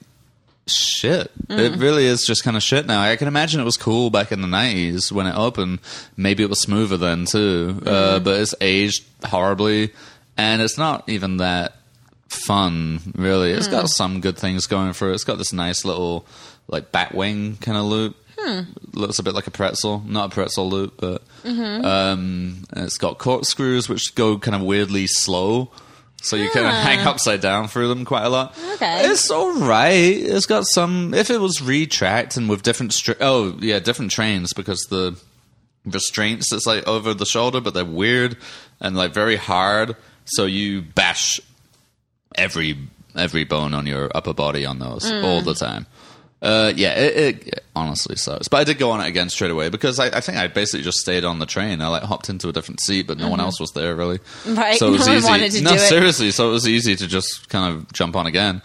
shit. 0.66 1.31
Mm. 1.49 1.59
It 1.59 1.79
really 1.79 2.07
is 2.07 2.25
just 2.27 2.43
kind 2.45 2.57
of 2.57 2.62
shit 2.62 2.87
now. 2.87 3.03
I 3.03 3.16
can 3.16 3.29
imagine 3.29 3.61
it 3.61 3.64
was 3.64 3.77
cool 3.77 4.11
back 4.11 4.33
in 4.33 4.41
the 4.41 4.47
nineties 4.49 5.12
when 5.12 5.27
it 5.27 5.37
opened. 5.37 5.81
Maybe 6.16 6.43
it 6.43 6.49
was 6.49 6.61
smoother 6.61 6.97
then 6.97 7.27
too, 7.27 7.81
uh, 7.85 7.91
Mm-hmm. 7.91 8.25
but 8.25 8.41
it's 8.41 8.55
aged 8.61 9.05
horribly, 9.25 9.93
and 10.37 10.62
it's 10.62 10.79
not 10.79 11.09
even 11.09 11.37
that 11.39 11.77
fun. 12.29 13.01
Really, 13.14 13.51
it's 13.53 13.68
got 13.68 13.89
some 13.91 14.20
good 14.20 14.37
things 14.39 14.66
going 14.66 14.93
for 14.93 15.11
it. 15.11 15.14
It's 15.14 15.25
got 15.25 15.39
this 15.39 15.53
nice 15.53 15.85
little 15.85 16.27
like 16.69 16.93
bat 16.93 17.15
wing 17.15 17.57
kind 17.61 17.79
of 17.79 17.85
loop. 17.85 18.17
Hmm. 18.39 18.61
Looks 18.93 19.19
a 19.19 19.23
bit 19.23 19.35
like 19.35 19.47
a 19.47 19.51
pretzel, 19.51 20.03
not 20.07 20.33
a 20.33 20.35
pretzel 20.35 20.69
loop, 20.69 20.95
but 20.99 21.23
mm-hmm. 21.45 21.85
um, 21.85 22.65
it's 22.77 22.99
got 22.99 23.19
corkscrews 23.19 23.89
which 23.89 24.15
go 24.15 24.39
kind 24.39 24.55
of 24.55 24.62
weirdly 24.62 25.07
slow. 25.07 25.71
So 26.23 26.37
you 26.37 26.49
kind 26.51 26.67
of 26.67 26.73
hang 26.73 27.01
ah. 27.01 27.11
upside 27.11 27.43
down 27.43 27.69
through 27.69 27.89
them 27.89 28.07
quite 28.07 28.25
a 28.25 28.31
lot. 28.31 28.57
Okay. 28.75 29.11
It's 29.11 29.31
all 29.31 29.61
right. 29.61 29.93
It's 29.93 30.47
got 30.47 30.65
some. 30.67 31.12
If 31.12 31.31
it 31.31 31.39
was 31.39 31.61
retracked 31.61 32.39
and 32.39 32.49
with 32.49 32.62
different, 32.62 32.93
stri- 32.93 33.19
oh 33.21 33.57
yeah, 33.61 33.79
different 33.79 34.11
trains 34.11 34.55
because 34.55 34.81
the 34.89 35.19
restraints 35.85 36.51
it's 36.51 36.67
like 36.67 36.87
over 36.89 37.12
the 37.12 37.27
shoulder, 37.27 37.61
but 37.61 37.75
they're 37.75 37.85
weird 37.85 38.39
and 38.81 38.97
like 38.97 39.12
very 39.12 39.37
hard. 39.37 39.97
So 40.25 40.47
you 40.47 40.81
bash 40.81 41.41
every 42.37 42.79
every 43.15 43.45
bone 43.45 43.75
on 43.75 43.87
your 43.87 44.11
upper 44.15 44.33
body 44.33 44.65
on 44.65 44.79
those 44.79 45.09
hmm. 45.09 45.25
all 45.25 45.43
the 45.43 45.55
time. 45.55 45.87
Uh, 46.45 46.73
yeah, 46.77 46.93
it, 46.93 47.47
it 47.49 47.65
honestly 47.75 48.17
sucks. 48.17 48.49
But 48.49 48.59
I 48.59 48.65
did 48.65 48.77
go 48.79 48.91
on 48.91 49.01
it 49.01 49.07
again 49.09 49.31
straight 49.31 49.51
away 49.51 49.71
because 49.71 49.99
I, 49.99 50.09
I 50.09 50.21
think 50.21 50.37
I 50.37 50.47
basically 50.47 50.85
just 50.85 50.99
stayed 50.99 51.25
on 51.25 51.39
the 51.39 51.47
train. 51.47 51.81
I 51.81 51.89
like 51.89 52.03
hopped 52.03 52.29
into 52.29 52.51
a 52.51 52.53
different 52.53 52.81
seat, 52.81 53.07
but 53.07 53.17
no 53.17 53.29
one 53.31 53.41
else 53.41 53.59
was 53.59 53.73
there 53.73 53.97
really. 53.97 54.19
Right, 54.47 54.79
So 54.79 54.89
it 54.89 54.91
was 54.99 55.07
no 55.07 55.15
one 55.15 55.17
easy. 55.17 55.29
wanted 55.31 55.53
to 55.53 55.63
no, 55.63 55.71
do 55.71 55.77
it. 55.77 55.79
seriously. 55.89 56.31
So 56.33 56.51
it 56.51 56.53
was 56.53 56.69
easy 56.69 56.97
to 56.97 57.07
just 57.07 57.49
kind 57.49 57.75
of 57.75 57.91
jump 57.95 58.15
on 58.15 58.27
again. 58.27 58.61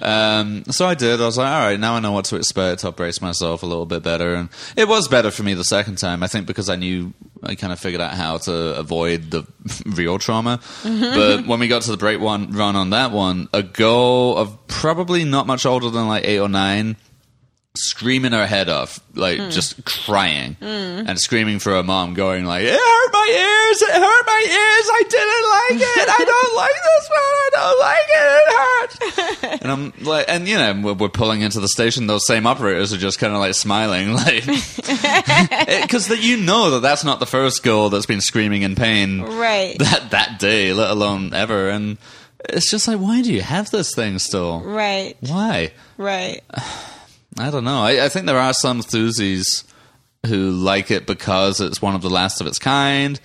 Um, 0.00 0.64
so 0.70 0.86
I 0.86 0.94
did. 0.94 1.20
I 1.20 1.26
was 1.26 1.36
like, 1.36 1.50
all 1.50 1.66
right, 1.66 1.80
now 1.80 1.94
I 1.96 2.00
know 2.00 2.12
what 2.12 2.26
to 2.26 2.36
expect. 2.36 2.84
I'll 2.84 2.92
brace 2.92 3.20
myself 3.20 3.64
a 3.64 3.66
little 3.66 3.86
bit 3.86 4.04
better, 4.04 4.34
and 4.34 4.48
it 4.76 4.86
was 4.86 5.08
better 5.08 5.30
for 5.32 5.42
me 5.42 5.54
the 5.54 5.64
second 5.64 5.98
time. 5.98 6.22
I 6.22 6.28
think 6.28 6.46
because 6.46 6.68
I 6.68 6.76
knew 6.76 7.12
I 7.42 7.56
kind 7.56 7.72
of 7.72 7.80
figured 7.80 8.00
out 8.00 8.14
how 8.14 8.38
to 8.38 8.76
avoid 8.78 9.32
the 9.32 9.44
real 9.86 10.18
trauma. 10.18 10.60
But 10.84 11.46
when 11.46 11.58
we 11.58 11.66
got 11.68 11.82
to 11.82 11.90
the 11.90 11.96
break 11.96 12.20
one 12.20 12.52
run 12.52 12.76
on 12.76 12.90
that 12.90 13.10
one, 13.10 13.48
a 13.52 13.62
girl 13.62 14.36
of 14.36 14.66
probably 14.68 15.24
not 15.24 15.46
much 15.48 15.66
older 15.66 15.90
than 15.90 16.06
like 16.06 16.24
eight 16.26 16.38
or 16.38 16.48
nine 16.48 16.96
screaming 17.76 18.30
her 18.32 18.46
head 18.46 18.68
off, 18.68 19.00
like 19.14 19.38
hmm. 19.38 19.50
just 19.50 19.84
crying 19.84 20.54
hmm. 20.54 20.64
and 20.66 21.18
screaming 21.18 21.58
for 21.58 21.70
her 21.70 21.82
mom, 21.82 22.14
going 22.14 22.44
like, 22.44 22.62
"It 22.62 22.72
hurt 22.72 23.12
my 23.12 23.28
ears! 23.30 23.82
It 23.82 23.94
hurt 23.94 24.26
my 24.26 24.42
ears! 24.46 24.88
I 24.92 25.02
didn't 25.08 25.46
like 25.50 25.80
it! 25.98 26.08
I 26.08 26.24
don't 26.24 26.54
like 26.62 26.74
this 26.84 27.10
one! 27.10 27.20
I 27.34 27.50
don't 27.52 27.80
like 27.80 28.08
it! 28.08 28.44
It 28.44 29.50
hurts!" 29.50 29.62
and 29.62 29.72
I'm 29.72 29.92
like, 30.04 30.26
and 30.28 30.46
you 30.46 30.56
know, 30.56 30.80
we're, 30.82 30.92
we're 30.94 31.08
pulling 31.08 31.40
into 31.40 31.58
the 31.58 31.68
station. 31.68 32.06
Those 32.06 32.26
same 32.26 32.46
operators 32.46 32.92
are 32.92 32.98
just 32.98 33.18
kind 33.18 33.32
of 33.32 33.40
like 33.40 33.54
smiling, 33.54 34.12
like, 34.12 34.46
because 34.46 36.08
that 36.08 36.20
you 36.20 36.36
know 36.36 36.70
that 36.72 36.82
that's 36.82 37.02
not 37.02 37.18
the 37.18 37.26
first 37.26 37.64
girl 37.64 37.90
that's 37.90 38.06
been 38.06 38.20
screaming 38.20 38.62
in 38.62 38.76
pain 38.76 39.22
Right. 39.22 39.76
that 39.80 40.10
that 40.10 40.38
day, 40.38 40.72
let 40.72 40.90
alone 40.90 41.34
ever, 41.34 41.68
and. 41.68 41.98
It's 42.46 42.70
just 42.70 42.86
like, 42.86 42.98
why 42.98 43.22
do 43.22 43.32
you 43.32 43.40
have 43.40 43.70
this 43.70 43.94
thing 43.94 44.18
still? 44.18 44.60
right. 44.60 45.16
Why? 45.20 45.72
Right. 45.96 46.42
I 47.38 47.50
don't 47.50 47.64
know. 47.64 47.80
I, 47.80 48.04
I 48.04 48.08
think 48.08 48.26
there 48.26 48.38
are 48.38 48.52
some 48.52 48.78
enthusiasts 48.78 49.64
who 50.26 50.50
like 50.50 50.90
it 50.90 51.06
because 51.06 51.60
it's 51.60 51.82
one 51.82 51.94
of 51.94 52.02
the 52.02 52.10
last 52.10 52.40
of 52.40 52.46
its 52.46 52.58
kind. 52.58 53.20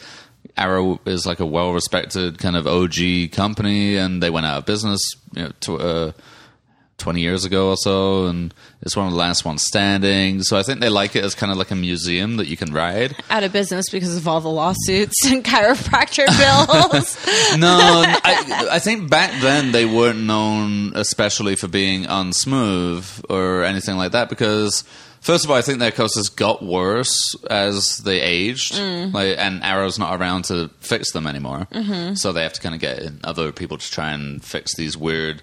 Arrow 0.58 1.00
is 1.06 1.26
like 1.26 1.40
a 1.40 1.46
well-respected 1.46 2.40
kind 2.40 2.56
of 2.56 2.68
OG 2.68 3.32
company, 3.32 3.98
and 3.98 4.22
they 4.22 4.30
went 4.30 4.46
out 4.46 4.58
of 4.60 4.66
business 4.66 5.02
you 5.34 5.44
know, 5.44 5.52
tw- 5.60 5.82
uh, 5.82 6.12
20 7.00 7.22
years 7.22 7.46
ago 7.46 7.70
or 7.70 7.78
so, 7.78 8.26
and 8.26 8.54
it's 8.82 8.96
one 8.96 9.08
of 9.08 9.12
the 9.12 9.18
last 9.18 9.46
ones 9.46 9.64
standing. 9.64 10.44
So 10.44 10.58
I 10.58 10.64
think 10.64 10.80
they 10.80 10.90
like 10.90 11.16
it 11.16 11.24
as 11.24 11.36
kind 11.36 11.52
of 11.52 11.58
like 11.58 11.72
a 11.72 11.76
museum 11.76 12.38
that 12.38 12.48
you 12.48 12.58
can 12.58 12.74
ride. 12.74 13.16
Out 13.30 13.44
of 13.44 13.52
business 13.52 13.90
because 13.90 14.16
of 14.16 14.28
all 14.28 14.42
the 14.42 14.50
lawsuits 14.50 15.16
and 15.26 15.44
chiropractor 15.44 16.28
bills. 16.92 17.18
No, 17.58 17.78
I, 17.78 18.68
I 18.72 18.80
think 18.80 19.10
back 19.10 19.42
then 19.42 19.72
they 19.72 19.86
weren't 19.86 20.20
known 20.20 20.94
especially 20.96 21.56
for 21.56 21.68
being 21.68 22.04
unsmooth 22.04 23.24
or 23.30 23.64
anything 23.64 23.98
like 23.98 24.12
that 24.12 24.30
because. 24.30 24.84
First 25.22 25.44
of 25.44 25.52
all, 25.52 25.58
I 25.58 25.62
think 25.62 25.80
their 25.80 25.92
coasters 25.92 26.30
got 26.30 26.64
worse 26.64 27.36
as 27.50 27.98
they 27.98 28.22
aged, 28.22 28.80
like, 28.80 29.38
and 29.38 29.62
Arrow's 29.64 30.00
not 30.00 30.18
around 30.18 30.46
to 30.46 30.70
fix 30.80 31.12
them 31.12 31.28
anymore. 31.28 31.68
Mm-hmm. 31.74 32.14
So 32.14 32.32
they 32.32 32.42
have 32.44 32.54
to 32.54 32.62
kind 32.62 32.74
of 32.74 32.80
get 32.80 33.12
other 33.26 33.52
people 33.52 33.78
to 33.78 33.92
try 33.92 34.12
and 34.12 34.42
fix 34.42 34.78
these 34.78 34.96
weird 34.96 35.42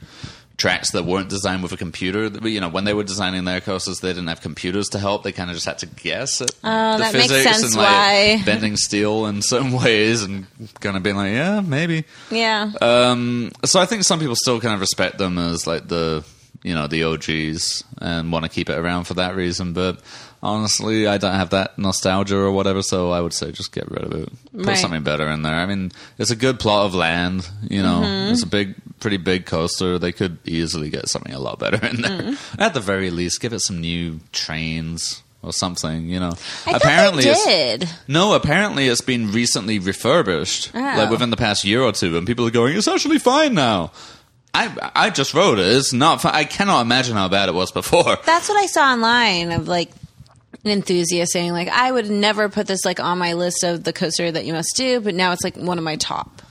tracks 0.57 0.92
that 0.92 1.04
weren't 1.04 1.28
designed 1.28 1.62
with 1.62 1.72
a 1.72 1.76
computer. 1.76 2.28
You 2.48 2.61
know, 2.61 2.68
when 2.68 2.84
they 2.84 2.94
were 2.94 3.04
designing 3.04 3.44
their 3.44 3.61
courses, 3.61 4.00
they 4.00 4.09
didn't 4.09 4.28
have 4.28 4.40
computers 4.40 4.88
to 4.90 4.98
help. 4.98 5.22
They 5.22 5.32
kind 5.32 5.50
of 5.50 5.57
just 5.57 5.66
had 5.66 5.78
to 5.80 5.86
guess 5.86 6.40
at 6.40 6.50
Oh, 6.64 6.92
the 6.92 6.98
that 7.04 7.12
makes 7.12 7.26
physics 7.26 7.44
sense 7.61 7.64
and 7.64 7.74
like 7.76 7.86
why. 7.86 8.42
bending 8.44 8.76
steel 8.76 9.26
in 9.26 9.42
certain 9.42 9.72
ways, 9.82 10.22
and 10.22 10.46
kind 10.80 10.96
of 10.96 11.02
being 11.02 11.16
like, 11.16 11.32
yeah, 11.32 11.61
maybe. 11.61 12.04
yeah. 12.30 12.70
Um, 12.80 13.52
so 13.64 13.80
I 13.80 13.86
think 13.86 14.04
some 14.04 14.18
people 14.18 14.34
still 14.36 14.61
kind 14.61 14.74
of 14.74 14.80
respect 14.80 15.18
them 15.18 15.36
as 15.38 15.66
like 15.66 15.88
the 15.88 16.24
you 16.62 16.74
know 16.74 16.86
the 16.86 17.04
OGs 17.04 17.84
and 18.00 18.32
want 18.32 18.44
to 18.44 18.48
keep 18.48 18.70
it 18.70 18.78
around 18.78 19.04
for 19.04 19.14
that 19.14 19.36
reason. 19.36 19.72
But 19.74 20.00
honestly, 20.47 21.07
I 21.07 21.18
don't 21.18 21.34
have 21.34 21.51
that 21.51 21.78
nostalgia 21.78 22.36
or 22.36 22.53
whatever, 22.53 22.82
so 22.82 23.11
I 23.11 23.20
would 23.20 23.32
say 23.34 23.53
just 23.53 23.72
get 23.72 23.90
rid 23.90 24.05
of 24.05 24.12
it. 24.12 24.28
Put 24.57 24.66
Right. 24.66 24.78
something 24.78 25.03
better 25.03 25.28
in 25.28 25.42
there. 25.42 25.55
I 25.55 25.66
mean, 25.66 25.92
it's 26.18 26.30
a 26.30 26.36
good 26.36 26.59
plot 26.61 26.86
of 26.86 26.94
land. 26.94 27.49
You 27.68 27.82
know, 27.82 28.01
Mm-hmm. 28.03 28.32
it's 28.32 28.42
a 28.42 28.47
big, 28.47 28.74
pretty 29.01 29.16
big 29.18 29.47
coaster. 29.47 29.99
They 29.99 30.12
could 30.12 30.38
easily 30.44 30.88
get 30.90 31.09
something 31.09 31.32
a 31.34 31.38
lot 31.38 31.59
better 31.59 31.84
in 31.86 32.01
there. 32.03 32.22
Mm-hmm. 32.22 32.61
At 32.62 32.74
the 32.74 32.80
very 32.80 33.11
least, 33.11 33.40
give 33.40 33.53
it 33.53 33.61
some 33.61 33.80
new 33.80 34.20
trains. 34.32 35.22
Or 35.42 35.53
something, 35.53 36.09
you 36.09 36.18
know. 36.18 36.32
I 36.66 36.72
apparently, 36.72 37.22
did. 37.22 37.88
no, 38.09 38.32
apparently 38.34 38.88
it's 38.88 39.01
been 39.03 39.30
recently 39.30 39.78
refurbished, 39.78 40.72
Oh. 40.74 40.80
like 40.80 41.09
within 41.09 41.30
the 41.30 41.36
past 41.36 41.62
year 41.64 41.82
or 41.82 41.92
two, 41.92 42.16
and 42.16 42.26
people 42.26 42.44
are 42.49 42.51
going, 42.51 42.76
"It's 42.76 42.88
actually 42.88 43.18
fine 43.20 43.55
now." 43.55 43.92
I 44.53 44.72
I 44.97 45.11
just 45.11 45.34
wrote 45.34 45.61
it. 45.61 45.66
It's 45.66 45.92
not. 45.92 46.24
I 46.24 46.42
cannot 46.44 46.80
imagine 46.80 47.14
how 47.14 47.28
bad 47.28 47.49
it 47.49 47.55
was 47.55 47.70
before. 47.70 48.16
That's 48.26 48.49
what 48.49 48.59
I 48.61 48.66
saw 48.66 48.90
online 48.94 49.53
of 49.53 49.68
like 49.68 49.90
an 50.67 50.73
enthusiast 50.73 51.33
saying 51.33 51.53
like 51.53 51.69
I 51.69 51.91
would 51.91 52.11
never 52.11 52.49
put 52.49 52.67
this 52.67 52.85
like 52.85 53.01
on 53.01 53.19
my 53.19 53.33
list 53.35 53.62
of 53.64 53.85
the 53.85 53.93
coaster 53.93 54.31
that 54.31 54.45
you 54.45 54.53
must 54.53 54.75
do, 54.77 55.01
but 55.01 55.14
now 55.14 55.33
it's 55.33 55.45
like 55.45 55.57
one 55.57 55.79
of 55.79 55.85
my 55.85 55.97
top. 55.97 56.43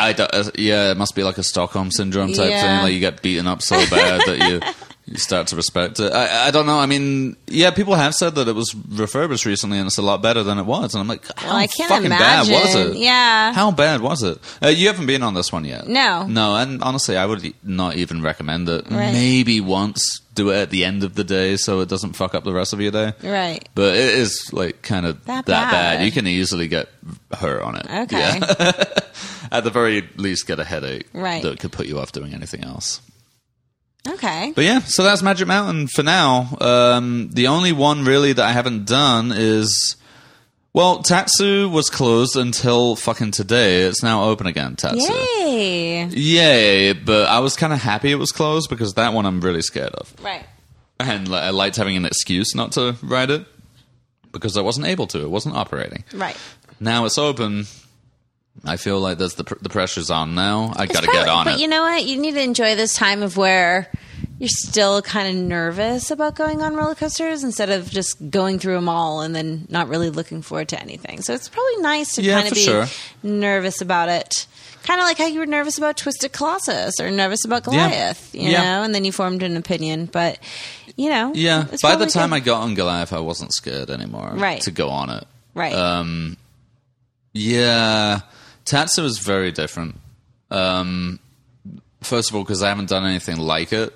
I 0.00 0.12
don't- 0.12 0.34
uh, 0.34 0.50
yeah, 0.56 0.90
it 0.90 0.96
must 0.96 1.14
be 1.14 1.22
like 1.22 1.38
a 1.38 1.44
Stockholm 1.44 1.92
syndrome 1.92 2.32
type 2.32 2.50
Yeah. 2.50 2.60
thing. 2.78 2.82
Like 2.82 2.92
you 2.94 2.98
get 3.00 3.22
beaten 3.22 3.46
up 3.46 3.62
so 3.62 3.76
bad 3.88 4.22
that 4.26 4.50
you 4.50 4.60
you 5.06 5.16
start 5.18 5.48
to 5.48 5.56
respect 5.56 6.00
it. 6.00 6.12
I, 6.12 6.46
I 6.46 6.50
don't 6.50 6.64
know. 6.66 6.78
I 6.78 6.86
mean, 6.86 7.36
yeah, 7.46 7.70
people 7.70 7.94
have 7.94 8.14
said 8.14 8.36
that 8.36 8.48
it 8.48 8.54
was 8.54 8.74
refurbished 8.74 9.44
recently 9.44 9.78
and 9.78 9.86
it's 9.86 9.98
a 9.98 10.02
lot 10.02 10.22
better 10.22 10.42
than 10.42 10.58
it 10.58 10.64
was, 10.64 10.94
and 10.94 11.00
I'm 11.02 11.08
like, 11.08 11.26
how 11.36 11.48
Well, 11.48 11.56
I 11.56 11.66
can't 11.66 11.88
fucking 11.90 12.06
imagine. 12.06 12.52
bad 12.54 12.62
was 12.64 12.74
it? 12.74 12.96
Yeah. 12.96 13.52
How 13.52 13.70
bad 13.70 14.00
was 14.00 14.22
it? 14.22 14.38
Uh, 14.62 14.68
you 14.68 14.86
haven't 14.86 15.06
been 15.06 15.22
on 15.22 15.34
this 15.34 15.52
one 15.52 15.64
yet. 15.64 15.86
No. 15.88 16.26
No, 16.26 16.56
and 16.56 16.82
honestly, 16.82 17.16
I 17.16 17.26
would 17.26 17.52
not 17.62 17.96
even 17.96 18.22
recommend 18.22 18.68
it. 18.68 18.86
Right. 18.90 19.12
Maybe 19.12 19.60
once, 19.60 20.20
do 20.34 20.50
it 20.50 20.56
at 20.56 20.70
the 20.70 20.84
end 20.84 21.04
of 21.04 21.14
the 21.14 21.22
day 21.24 21.56
so 21.56 21.80
it 21.80 21.88
doesn't 21.88 22.14
fuck 22.14 22.34
up 22.34 22.44
the 22.44 22.52
rest 22.54 22.72
of 22.72 22.80
your 22.80 22.90
day. 22.90 23.12
Right. 23.22 23.68
But 23.74 23.94
it 23.96 24.14
is 24.14 24.50
like 24.52 24.82
kind 24.82 25.04
of 25.06 25.22
That 25.26 25.44
that, 25.46 25.70
bad. 25.70 25.98
bad. 25.98 26.04
You 26.06 26.12
can 26.12 26.26
easily 26.26 26.66
get 26.66 26.88
hurt 27.32 27.62
on 27.62 27.76
it. 27.76 27.86
Okay. 27.90 28.18
Yeah. 28.18 28.82
At 29.52 29.62
the 29.64 29.70
very 29.70 30.08
least, 30.16 30.46
get 30.46 30.58
a 30.58 30.64
headache 30.64 31.06
Right. 31.12 31.42
that 31.42 31.60
could 31.60 31.70
put 31.72 31.86
you 31.86 31.98
off 32.00 32.10
doing 32.12 32.32
anything 32.34 32.64
else. 32.64 33.00
Okay. 34.06 34.52
But 34.54 34.64
yeah, 34.64 34.80
so 34.80 35.02
that's 35.02 35.22
Magic 35.22 35.48
Mountain 35.48 35.88
for 35.88 36.02
now. 36.02 36.56
Um, 36.60 37.30
the 37.32 37.46
only 37.46 37.72
one 37.72 38.04
really 38.04 38.32
that 38.32 38.44
I 38.44 38.52
haven't 38.52 38.86
done 38.86 39.32
is. 39.34 39.96
Well, 40.72 41.04
Tatsu 41.04 41.68
was 41.68 41.88
closed 41.88 42.36
until 42.36 42.96
fucking 42.96 43.30
today. 43.30 43.82
It's 43.82 44.02
now 44.02 44.24
open 44.24 44.48
again, 44.48 44.74
Tatsu. 44.74 45.12
Yay. 45.12 46.08
Yay, 46.08 46.92
but 46.94 47.28
I 47.28 47.38
was 47.38 47.54
kind 47.54 47.72
of 47.72 47.78
happy 47.80 48.10
it 48.10 48.16
was 48.16 48.32
closed 48.32 48.68
because 48.68 48.94
that 48.94 49.12
one 49.12 49.24
I'm 49.24 49.40
really 49.40 49.62
scared 49.62 49.94
of. 49.94 50.12
Right. 50.20 50.44
And 50.98 51.28
like, 51.28 51.44
I 51.44 51.50
liked 51.50 51.76
having 51.76 51.96
an 51.96 52.04
excuse 52.04 52.56
not 52.56 52.72
to 52.72 52.96
ride 53.04 53.30
it 53.30 53.46
because 54.32 54.56
I 54.56 54.62
wasn't 54.62 54.86
able 54.86 55.06
to. 55.08 55.20
It 55.22 55.30
wasn't 55.30 55.54
operating. 55.54 56.02
Right. 56.12 56.36
Now 56.80 57.04
it's 57.04 57.18
open. 57.18 57.66
I 58.64 58.76
feel 58.76 59.00
like 59.00 59.18
there's 59.18 59.34
the, 59.34 59.44
pr- 59.44 59.54
the 59.60 59.68
pressure's 59.68 60.10
on 60.10 60.34
now. 60.34 60.72
I 60.76 60.86
got 60.86 61.02
to 61.04 61.10
get 61.10 61.28
on 61.28 61.44
but 61.44 61.54
it. 61.54 61.60
you 61.60 61.68
know 61.68 61.82
what? 61.82 62.04
You 62.04 62.16
need 62.20 62.32
to 62.34 62.42
enjoy 62.42 62.74
this 62.76 62.94
time 62.94 63.22
of 63.22 63.36
where 63.36 63.90
you're 64.38 64.48
still 64.48 65.02
kind 65.02 65.28
of 65.28 65.42
nervous 65.44 66.10
about 66.10 66.34
going 66.34 66.62
on 66.62 66.74
roller 66.74 66.94
coasters 66.94 67.44
instead 67.44 67.70
of 67.70 67.90
just 67.90 68.30
going 68.30 68.58
through 68.58 68.74
them 68.74 68.88
all 68.88 69.20
and 69.20 69.34
then 69.34 69.66
not 69.70 69.88
really 69.88 70.10
looking 70.10 70.40
forward 70.42 70.68
to 70.68 70.80
anything. 70.80 71.20
So 71.22 71.34
it's 71.34 71.48
probably 71.48 71.76
nice 71.82 72.14
to 72.14 72.22
Yeah, 72.22 72.34
kind 72.40 72.44
of 72.46 72.48
for 72.50 72.54
be 72.54 72.60
sure. 72.60 72.86
nervous 73.22 73.80
about 73.80 74.08
it. 74.08 74.46
Kind 74.82 75.00
of 75.00 75.04
like 75.06 75.18
how 75.18 75.26
you 75.26 75.38
were 75.40 75.46
nervous 75.46 75.78
about 75.78 75.96
Twisted 75.96 76.32
Colossus 76.32 77.00
or 77.00 77.10
nervous 77.10 77.44
about. 77.44 77.64
Goliath, 77.64 78.34
you 78.34 78.50
Yeah. 78.50 78.62
know, 78.62 78.82
and 78.82 78.94
then 78.94 79.04
you 79.04 79.12
formed 79.12 79.42
an 79.42 79.56
opinion. 79.56 80.06
But, 80.06 80.38
you 80.96 81.08
know, 81.10 81.32
yeah, 81.34 81.66
it's 81.72 81.80
by 81.82 81.92
the 81.92 81.96
probably 82.06 82.12
time 82.12 82.30
good. 82.30 82.36
I 82.36 82.40
got 82.40 82.62
on 82.62 82.74
Goliath, 82.74 83.12
I 83.12 83.20
wasn't 83.20 83.52
scared 83.54 83.88
anymore 83.90 84.32
Right. 84.34 84.60
to 84.62 84.70
go 84.70 84.88
on 84.90 85.10
it. 85.10 85.26
Right. 85.54 85.72
Um, 85.74 86.36
yeah, 87.32 88.20
Tatsu 88.64 89.04
is 89.04 89.18
very 89.18 89.52
different. 89.52 90.00
Um, 90.50 91.18
first 92.02 92.30
of 92.30 92.36
all, 92.36 92.42
because 92.42 92.62
I 92.62 92.68
haven't 92.68 92.88
done 92.88 93.04
anything 93.04 93.38
like 93.38 93.72
it. 93.72 93.92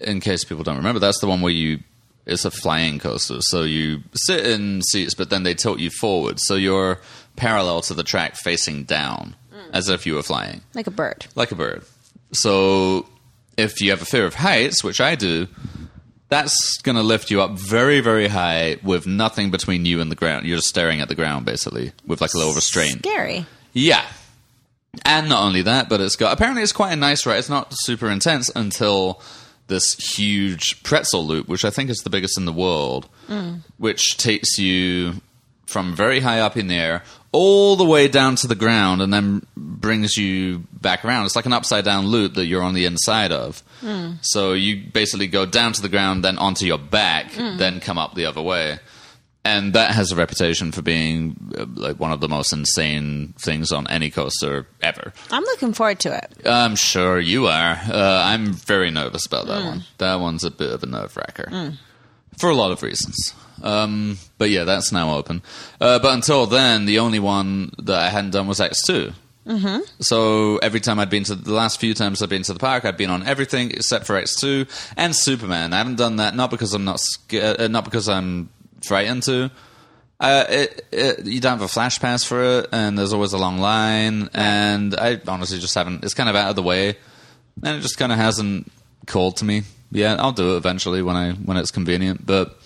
In 0.00 0.20
case 0.20 0.44
people 0.44 0.64
don't 0.64 0.76
remember, 0.76 0.98
that's 0.98 1.20
the 1.20 1.26
one 1.26 1.40
where 1.40 1.52
you. 1.52 1.80
It's 2.26 2.46
a 2.46 2.50
flying 2.50 2.98
coaster, 2.98 3.40
so 3.42 3.64
you 3.64 4.02
sit 4.14 4.46
in 4.46 4.80
seats, 4.82 5.14
but 5.14 5.28
then 5.28 5.42
they 5.42 5.52
tilt 5.52 5.78
you 5.78 5.90
forward, 5.90 6.38
so 6.40 6.54
you're 6.54 6.98
parallel 7.36 7.82
to 7.82 7.92
the 7.92 8.02
track, 8.02 8.36
facing 8.36 8.84
down, 8.84 9.36
as 9.74 9.90
if 9.90 10.06
you 10.06 10.14
were 10.14 10.22
flying 10.22 10.62
like 10.72 10.86
a 10.86 10.90
bird. 10.90 11.26
like 11.34 11.52
a 11.52 11.54
bird. 11.54 11.84
So 12.32 13.06
if 13.58 13.82
you 13.82 13.90
have 13.90 14.00
a 14.00 14.06
fear 14.06 14.24
of 14.24 14.34
heights, 14.36 14.82
which 14.82 15.02
I 15.02 15.16
do, 15.16 15.48
that's 16.34 16.78
going 16.78 16.96
to 16.96 17.02
lift 17.02 17.30
you 17.30 17.40
up 17.40 17.52
very, 17.52 18.00
very 18.00 18.26
high 18.26 18.76
with 18.82 19.06
nothing 19.06 19.52
between 19.52 19.84
you 19.86 20.00
and 20.00 20.10
the 20.10 20.16
ground. 20.16 20.46
You're 20.46 20.56
just 20.56 20.68
staring 20.68 21.00
at 21.00 21.08
the 21.08 21.14
ground, 21.14 21.46
basically, 21.46 21.92
with 22.04 22.20
like 22.20 22.34
a 22.34 22.36
little 22.36 22.54
restraint. 22.54 22.98
Scary. 23.06 23.46
Yeah. 23.72 24.04
And 25.04 25.28
not 25.28 25.44
only 25.44 25.62
that, 25.62 25.88
but 25.88 26.00
it's 26.00 26.16
got 26.16 26.32
apparently 26.32 26.64
it's 26.64 26.72
quite 26.72 26.92
a 26.92 26.96
nice 26.96 27.24
ride. 27.24 27.38
It's 27.38 27.48
not 27.48 27.68
super 27.70 28.10
intense 28.10 28.50
until 28.56 29.22
this 29.68 29.94
huge 29.94 30.82
pretzel 30.82 31.24
loop, 31.24 31.46
which 31.48 31.64
I 31.64 31.70
think 31.70 31.88
is 31.88 31.98
the 31.98 32.10
biggest 32.10 32.36
in 32.36 32.46
the 32.46 32.52
world, 32.52 33.08
mm. 33.28 33.60
which 33.78 34.16
takes 34.16 34.58
you 34.58 35.22
from 35.66 35.94
very 35.94 36.20
high 36.20 36.40
up 36.40 36.56
in 36.56 36.66
the 36.66 36.74
air 36.74 37.04
all 37.34 37.76
the 37.76 37.84
way 37.84 38.08
down 38.08 38.36
to 38.36 38.46
the 38.46 38.54
ground 38.54 39.02
and 39.02 39.12
then 39.12 39.44
brings 39.56 40.16
you 40.16 40.64
back 40.72 41.04
around. 41.04 41.26
It's 41.26 41.36
like 41.36 41.46
an 41.46 41.52
upside 41.52 41.84
down 41.84 42.06
loop 42.06 42.34
that 42.34 42.46
you're 42.46 42.62
on 42.62 42.74
the 42.74 42.86
inside 42.86 43.32
of. 43.32 43.62
So 44.22 44.52
you 44.54 44.82
basically 44.92 45.26
go 45.26 45.44
down 45.44 45.72
to 45.74 45.82
the 45.82 45.88
ground, 45.90 46.24
then 46.24 46.38
onto 46.38 46.64
your 46.64 46.78
back, 46.78 47.32
then 47.32 47.80
come 47.80 47.98
up 47.98 48.14
the 48.14 48.26
other 48.26 48.40
way 48.40 48.78
and 49.44 49.74
that 49.74 49.90
has 49.90 50.10
a 50.10 50.16
reputation 50.16 50.72
for 50.72 50.80
being 50.80 51.36
uh, 51.58 51.66
like 51.74 52.00
one 52.00 52.12
of 52.12 52.20
the 52.20 52.28
most 52.28 52.52
insane 52.52 53.34
things 53.38 53.72
on 53.72 53.86
any 53.88 54.10
coaster 54.10 54.66
ever. 54.82 55.12
I'm 55.30 55.42
looking 55.42 55.74
forward 55.74 56.00
to 56.00 56.16
it. 56.16 56.46
I'm 56.46 56.76
sure 56.76 57.20
you 57.20 57.46
are. 57.48 57.72
Uh, 57.86 58.22
I'm 58.24 58.54
very 58.54 58.90
nervous 58.90 59.26
about 59.26 59.46
that 59.48 59.64
one. 59.64 59.84
That 59.98 60.14
one's 60.20 60.44
a 60.44 60.50
bit 60.50 60.72
of 60.72 60.82
a 60.82 60.86
nerve 60.86 61.14
wracker 61.16 61.74
for 62.38 62.48
a 62.48 62.54
lot 62.54 62.72
of 62.72 62.82
reasons. 62.82 63.34
Um, 63.62 64.18
but 64.38 64.50
yeah, 64.50 64.64
that's 64.64 64.92
now 64.92 65.16
open. 65.16 65.42
Uh, 65.80 65.98
but 65.98 66.14
until 66.14 66.46
then, 66.46 66.86
the 66.86 66.98
only 66.98 67.18
one 67.18 67.72
that 67.78 67.98
I 67.98 68.08
hadn't 68.08 68.30
done 68.30 68.46
was 68.46 68.60
X2. 68.60 69.14
Mm-hmm. 69.46 69.80
So 70.00 70.56
every 70.58 70.80
time 70.80 70.98
I'd 70.98 71.10
been 71.10 71.24
to 71.24 71.34
the 71.34 71.52
last 71.52 71.78
few 71.78 71.92
times 71.92 72.22
I've 72.22 72.30
been 72.30 72.42
to 72.44 72.52
the 72.52 72.58
park, 72.58 72.84
I'd 72.84 72.96
been 72.96 73.10
on 73.10 73.26
everything 73.26 73.70
except 73.70 74.06
for 74.06 74.20
X2 74.20 74.92
and 74.96 75.14
Superman. 75.14 75.72
I 75.72 75.78
haven't 75.78 75.96
done 75.96 76.16
that 76.16 76.34
not 76.34 76.50
because 76.50 76.72
I'm 76.72 76.84
not 76.84 77.00
scared, 77.00 77.60
uh, 77.60 77.68
not 77.68 77.84
because 77.84 78.08
I'm 78.08 78.48
frightened 78.82 79.22
to. 79.24 79.50
Uh, 80.18 80.44
it, 80.48 80.86
it, 80.92 81.26
you 81.26 81.40
don't 81.40 81.58
have 81.58 81.62
a 81.62 81.68
flash 81.68 82.00
pass 82.00 82.24
for 82.24 82.42
it, 82.42 82.68
and 82.72 82.96
there's 82.96 83.12
always 83.12 83.32
a 83.32 83.38
long 83.38 83.58
line. 83.58 84.30
And 84.32 84.94
I 84.94 85.20
honestly 85.26 85.58
just 85.58 85.74
haven't. 85.74 86.04
It's 86.04 86.14
kind 86.14 86.28
of 86.28 86.36
out 86.36 86.50
of 86.50 86.56
the 86.56 86.62
way, 86.62 86.96
and 87.62 87.76
it 87.76 87.80
just 87.80 87.98
kind 87.98 88.12
of 88.12 88.18
hasn't 88.18 88.70
called 89.06 89.36
to 89.38 89.44
me. 89.44 89.62
Yeah, 89.90 90.16
I'll 90.18 90.32
do 90.32 90.54
it 90.54 90.56
eventually 90.56 91.02
when 91.02 91.16
I 91.16 91.32
when 91.32 91.56
it's 91.56 91.70
convenient, 91.70 92.24
but 92.24 92.58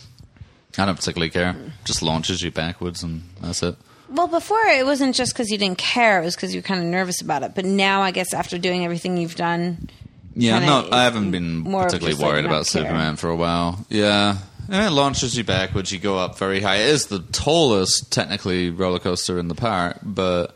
I 0.76 0.84
don't 0.86 0.96
particularly 0.96 1.30
care. 1.30 1.56
Just 1.84 2.02
launches 2.02 2.42
you 2.42 2.50
backwards, 2.50 3.02
and 3.02 3.22
that's 3.40 3.62
it. 3.62 3.76
Well, 4.10 4.28
before 4.28 4.64
it 4.66 4.84
wasn't 4.86 5.14
just 5.14 5.32
because 5.34 5.50
you 5.50 5.58
didn't 5.58 5.78
care; 5.78 6.20
it 6.20 6.24
was 6.24 6.34
because 6.36 6.54
you 6.54 6.58
were 6.60 6.66
kind 6.66 6.80
of 6.80 6.86
nervous 6.86 7.20
about 7.20 7.42
it. 7.42 7.54
But 7.54 7.64
now, 7.64 8.00
I 8.02 8.10
guess 8.10 8.32
after 8.34 8.58
doing 8.58 8.84
everything 8.84 9.16
you've 9.16 9.34
done, 9.34 9.88
Yeah, 10.34 10.58
no, 10.60 10.88
I 10.92 11.04
haven't 11.04 11.30
been 11.30 11.64
particularly 11.64 12.14
like, 12.14 12.24
worried 12.26 12.44
about 12.44 12.66
care. 12.66 12.82
Superman 12.82 13.16
for 13.16 13.28
a 13.30 13.36
while. 13.36 13.84
Yeah. 13.88 14.38
And 14.70 14.84
it 14.86 14.90
launches 14.90 15.34
you 15.36 15.44
backwards. 15.44 15.90
You 15.92 15.98
go 15.98 16.18
up 16.18 16.38
very 16.38 16.60
high. 16.60 16.76
It 16.76 16.90
is 16.90 17.06
the 17.06 17.20
tallest, 17.20 18.12
technically, 18.12 18.68
roller 18.70 18.98
coaster 18.98 19.38
in 19.38 19.48
the 19.48 19.54
park, 19.54 19.98
but 20.02 20.54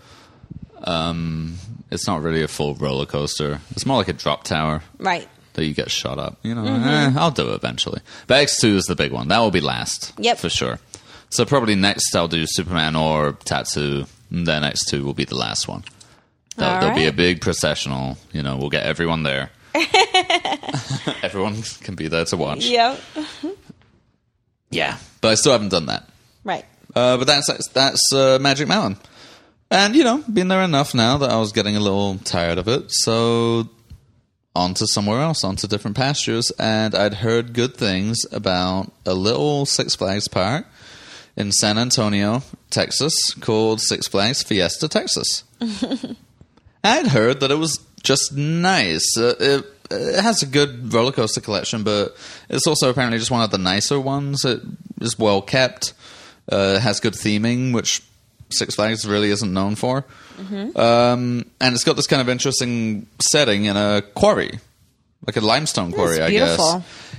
um, 0.84 1.56
it's 1.90 2.06
not 2.06 2.22
really 2.22 2.42
a 2.42 2.48
full 2.48 2.74
roller 2.74 3.06
coaster. 3.06 3.60
It's 3.70 3.86
more 3.86 3.96
like 3.96 4.08
a 4.08 4.12
drop 4.12 4.44
tower. 4.44 4.82
right? 4.98 5.28
That 5.54 5.66
you 5.66 5.74
get 5.74 5.90
shot 5.90 6.18
up. 6.18 6.38
You 6.42 6.54
know, 6.54 6.64
eh, 6.64 7.12
I'll 7.16 7.30
do 7.30 7.50
it 7.50 7.54
eventually. 7.54 8.00
But 8.26 8.38
X 8.38 8.60
two 8.60 8.76
is 8.76 8.84
the 8.84 8.96
big 8.96 9.12
one. 9.12 9.28
That 9.28 9.38
will 9.40 9.50
be 9.50 9.60
last. 9.60 10.12
Yep. 10.18 10.38
for 10.38 10.48
sure. 10.48 10.78
So 11.30 11.44
probably 11.44 11.74
next 11.74 12.14
I'll 12.14 12.28
do 12.28 12.44
Superman 12.46 12.96
or 12.96 13.32
Tatsu, 13.44 14.04
and 14.30 14.46
then 14.46 14.64
X 14.64 14.84
two 14.86 15.04
will 15.04 15.14
be 15.14 15.24
the 15.24 15.36
last 15.36 15.68
one. 15.68 15.84
There'll, 16.56 16.80
there'll 16.80 16.96
be 16.96 17.06
a 17.06 17.12
big 17.12 17.40
processional. 17.40 18.18
You 18.32 18.42
know, 18.42 18.56
we'll 18.56 18.70
get 18.70 18.84
everyone 18.84 19.22
there. 19.22 19.50
everyone 21.22 21.62
can 21.80 21.94
be 21.94 22.08
there 22.08 22.24
to 22.26 22.36
watch. 22.36 22.64
Yep. 22.66 23.00
Yeah, 24.70 24.98
but 25.20 25.28
I 25.28 25.34
still 25.34 25.52
haven't 25.52 25.68
done 25.68 25.86
that. 25.86 26.08
Right. 26.44 26.64
Uh, 26.94 27.16
but 27.16 27.26
that's 27.26 27.46
that's, 27.46 27.68
that's 27.68 28.12
uh, 28.12 28.38
Magic 28.40 28.68
Mountain, 28.68 28.98
and 29.70 29.94
you 29.94 30.04
know, 30.04 30.18
been 30.30 30.48
there 30.48 30.62
enough 30.62 30.94
now 30.94 31.18
that 31.18 31.30
I 31.30 31.38
was 31.38 31.52
getting 31.52 31.76
a 31.76 31.80
little 31.80 32.18
tired 32.18 32.58
of 32.58 32.68
it. 32.68 32.90
So 32.90 33.68
on 34.54 34.74
to 34.74 34.86
somewhere 34.86 35.20
else, 35.20 35.44
onto 35.44 35.66
different 35.66 35.96
pastures, 35.96 36.50
and 36.58 36.94
I'd 36.94 37.14
heard 37.14 37.54
good 37.54 37.76
things 37.76 38.18
about 38.30 38.92
a 39.06 39.14
little 39.14 39.64
Six 39.66 39.94
Flags 39.94 40.28
park 40.28 40.66
in 41.36 41.52
San 41.52 41.78
Antonio, 41.78 42.42
Texas, 42.70 43.14
called 43.40 43.80
Six 43.80 44.06
Flags 44.08 44.42
Fiesta 44.42 44.88
Texas. 44.88 45.44
I'd 46.84 47.06
heard 47.06 47.40
that 47.40 47.50
it 47.50 47.56
was 47.56 47.78
just 48.02 48.34
nice. 48.36 49.16
Uh, 49.16 49.34
it, 49.38 49.64
it 49.90 50.22
has 50.22 50.42
a 50.42 50.46
good 50.46 50.92
roller 50.92 51.12
coaster 51.12 51.40
collection, 51.40 51.82
but 51.82 52.16
it's 52.48 52.66
also 52.66 52.90
apparently 52.90 53.18
just 53.18 53.30
one 53.30 53.42
of 53.42 53.50
the 53.50 53.58
nicer 53.58 54.00
ones. 54.00 54.44
It 54.44 54.60
is 55.00 55.18
well 55.18 55.40
kept. 55.42 55.94
Uh, 56.50 56.80
has 56.80 56.98
good 56.98 57.14
theming, 57.14 57.72
which 57.72 58.02
Six 58.52 58.74
Flags 58.76 59.06
really 59.06 59.30
isn't 59.30 59.52
known 59.52 59.74
for. 59.74 60.04
Um, 60.76 61.44
and 61.60 61.74
it's 61.74 61.84
got 61.84 61.96
this 61.96 62.06
kind 62.06 62.22
of 62.22 62.28
interesting 62.28 63.06
setting 63.20 63.64
in 63.64 63.76
a 63.76 64.02
quarry, 64.14 64.60
like 65.26 65.36
a 65.36 65.40
limestone 65.40 65.92
quarry, 65.92 66.20
I 66.20 66.30
guess. 66.30 66.58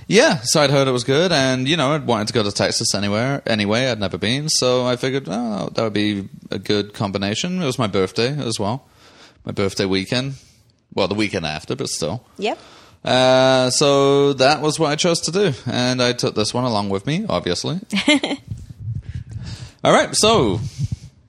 Yeah, 0.08 0.42
so 0.44 0.62
I'd 0.62 0.70
heard 0.70 0.88
it 0.88 0.92
was 0.92 1.04
good, 1.06 1.32
and 1.32 1.68
you 1.68 1.78
know, 1.78 1.94
I'd 1.94 2.06
wanted 2.06 2.28
to 2.28 2.34
go 2.34 2.44
to 2.44 2.52
Texas 2.52 2.94
anywhere. 2.94 3.42
Anyway, 3.46 3.88
I'd 3.88 4.00
never 4.00 4.18
been, 4.18 4.50
so 4.50 4.86
I 4.86 4.96
figured, 4.98 5.28
oh, 5.28 5.70
that 5.74 5.82
would 5.82 5.94
be 5.94 6.28
a 6.52 6.60
good 6.60 6.94
combination. 6.94 7.62
It 7.62 7.66
was 7.66 7.80
my 7.80 7.88
birthday 7.88 8.38
as 8.38 8.60
well, 8.60 8.86
my 9.46 9.52
birthday 9.54 9.86
weekend. 9.86 10.36
Well, 10.94 11.08
the 11.08 11.16
weekend 11.16 11.46
after, 11.46 11.76
but 11.76 11.90
still. 11.90 12.24
Yep. 12.38 12.60
Uh, 13.04 13.70
so 13.70 14.34
that 14.34 14.62
was 14.62 14.80
what 14.80 14.92
I 14.92 14.96
chose 14.96 15.22
to 15.22 15.32
do, 15.32 15.54
and 15.66 16.02
I 16.02 16.14
took 16.14 16.36
this 16.36 16.54
one 16.54 16.64
along 16.66 16.90
with 16.90 17.06
me, 17.06 17.26
obviously. 17.28 17.80
All 19.84 19.92
right, 19.92 20.16
so 20.16 20.60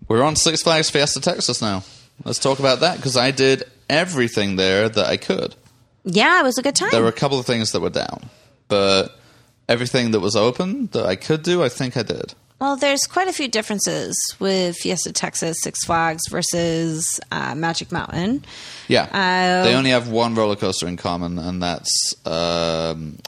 we're 0.09 0.23
on 0.23 0.37
Six 0.37 0.63
Flags 0.63 0.91
Fiesta 0.91 1.21
Texas 1.21 1.61
now. 1.63 1.83
Let's 2.25 2.39
talk 2.39 2.59
about 2.59 2.81
that 2.81 2.97
because 2.97 3.17
I 3.17 3.31
did 3.31 3.65
everything 3.89 4.57
there 4.57 4.89
that 4.89 5.07
I 5.07 5.17
could. 5.17 5.55
Yeah, 6.05 6.41
it 6.41 6.43
was 6.45 6.59
a 6.59 6.63
good 6.63 6.77
time. 6.77 6.91
There 6.93 7.03
were 7.03 7.09
a 7.09 7.13
couple 7.13 7.39
of 7.39 7.47
things 7.47 7.73
that 7.73 7.81
were 7.81 7.91
down, 7.91 8.29
but 8.69 9.19
everything 9.69 10.11
that 10.13 10.21
was 10.21 10.37
open 10.37 10.87
that 10.93 11.07
I 11.07 11.17
could 11.17 11.43
do, 11.43 11.63
I 11.63 11.69
think 11.69 11.97
I 11.97 12.03
did. 12.03 12.35
Well, 12.61 12.77
there's 12.77 13.07
quite 13.07 13.27
a 13.27 13.33
few 13.33 13.49
differences 13.49 14.15
with 14.39 14.77
Fiesta 14.77 15.13
Texas, 15.13 15.57
Six 15.61 15.85
Flags 15.85 16.29
versus 16.31 17.19
uh, 17.33 17.55
Magic 17.55 17.91
Mountain. 17.91 18.45
Yeah, 18.87 19.05
Uh, 19.13 19.65
they 19.65 19.75
only 19.75 19.91
have 19.91 20.09
one 20.09 20.35
roller 20.35 20.57
coaster 20.57 20.87
in 20.87 20.97
common, 20.97 21.39
and 21.39 21.63
that's 21.63 22.15
um, 22.25 23.19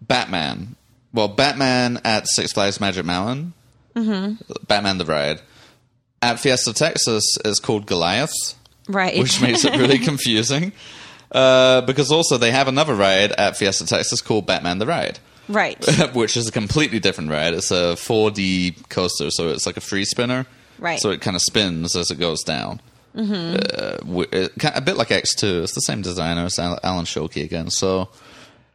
Batman. 0.00 0.76
Well, 1.12 1.28
Batman 1.28 2.00
at 2.04 2.26
Six 2.28 2.52
Flags 2.52 2.80
Magic 2.80 3.04
Mountain, 3.04 3.52
mm-hmm. 3.94 4.34
Batman 4.66 4.98
the 4.98 5.04
ride. 5.04 5.40
At 6.20 6.38
Fiesta 6.38 6.72
Texas 6.72 7.24
is 7.44 7.58
called 7.58 7.86
Goliath, 7.86 8.32
Right. 8.88 9.18
which 9.18 9.40
makes 9.40 9.64
it 9.64 9.76
really 9.76 9.98
confusing. 10.10 10.72
Uh, 11.32 11.80
because 11.80 12.12
also 12.12 12.36
they 12.36 12.50
have 12.50 12.68
another 12.68 12.94
ride 12.94 13.32
at 13.32 13.56
Fiesta 13.56 13.86
Texas 13.86 14.20
called 14.20 14.46
Batman 14.46 14.78
the 14.78 14.86
Ride, 14.86 15.18
right. 15.48 15.82
which 16.14 16.36
is 16.36 16.46
a 16.46 16.52
completely 16.52 17.00
different 17.00 17.30
ride. 17.30 17.54
It's 17.54 17.70
a 17.70 17.94
4D 17.96 18.88
coaster, 18.90 19.30
so 19.30 19.48
it's 19.48 19.64
like 19.64 19.78
a 19.78 19.80
free 19.80 20.04
spinner. 20.04 20.46
Right. 20.78 21.00
So 21.00 21.10
it 21.10 21.22
kind 21.22 21.34
of 21.34 21.42
spins 21.42 21.96
as 21.96 22.10
it 22.10 22.18
goes 22.18 22.42
down. 22.42 22.80
Mm-hmm. 23.16 23.54
Uh, 24.14 24.22
it, 24.32 24.52
a 24.62 24.80
bit 24.80 24.96
like 24.96 25.08
X2. 25.08 25.62
It's 25.62 25.74
the 25.74 25.80
same 25.80 26.02
designer. 26.02 26.46
It's 26.46 26.58
Alan 26.58 27.04
Schilke 27.06 27.42
again. 27.42 27.70
So, 27.70 28.08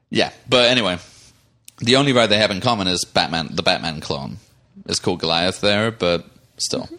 yeah. 0.09 0.31
But 0.49 0.69
anyway, 0.71 0.97
the 1.79 1.95
only 1.97 2.13
ride 2.13 2.27
they 2.27 2.37
have 2.37 2.51
in 2.51 2.61
common 2.61 2.87
is 2.87 3.05
Batman, 3.05 3.49
the 3.51 3.63
Batman 3.63 3.99
clone. 4.01 4.37
It's 4.87 4.99
called 4.99 5.19
Goliath 5.19 5.61
there, 5.61 5.91
but 5.91 6.25
still. 6.57 6.83
Mm-hmm. 6.83 6.95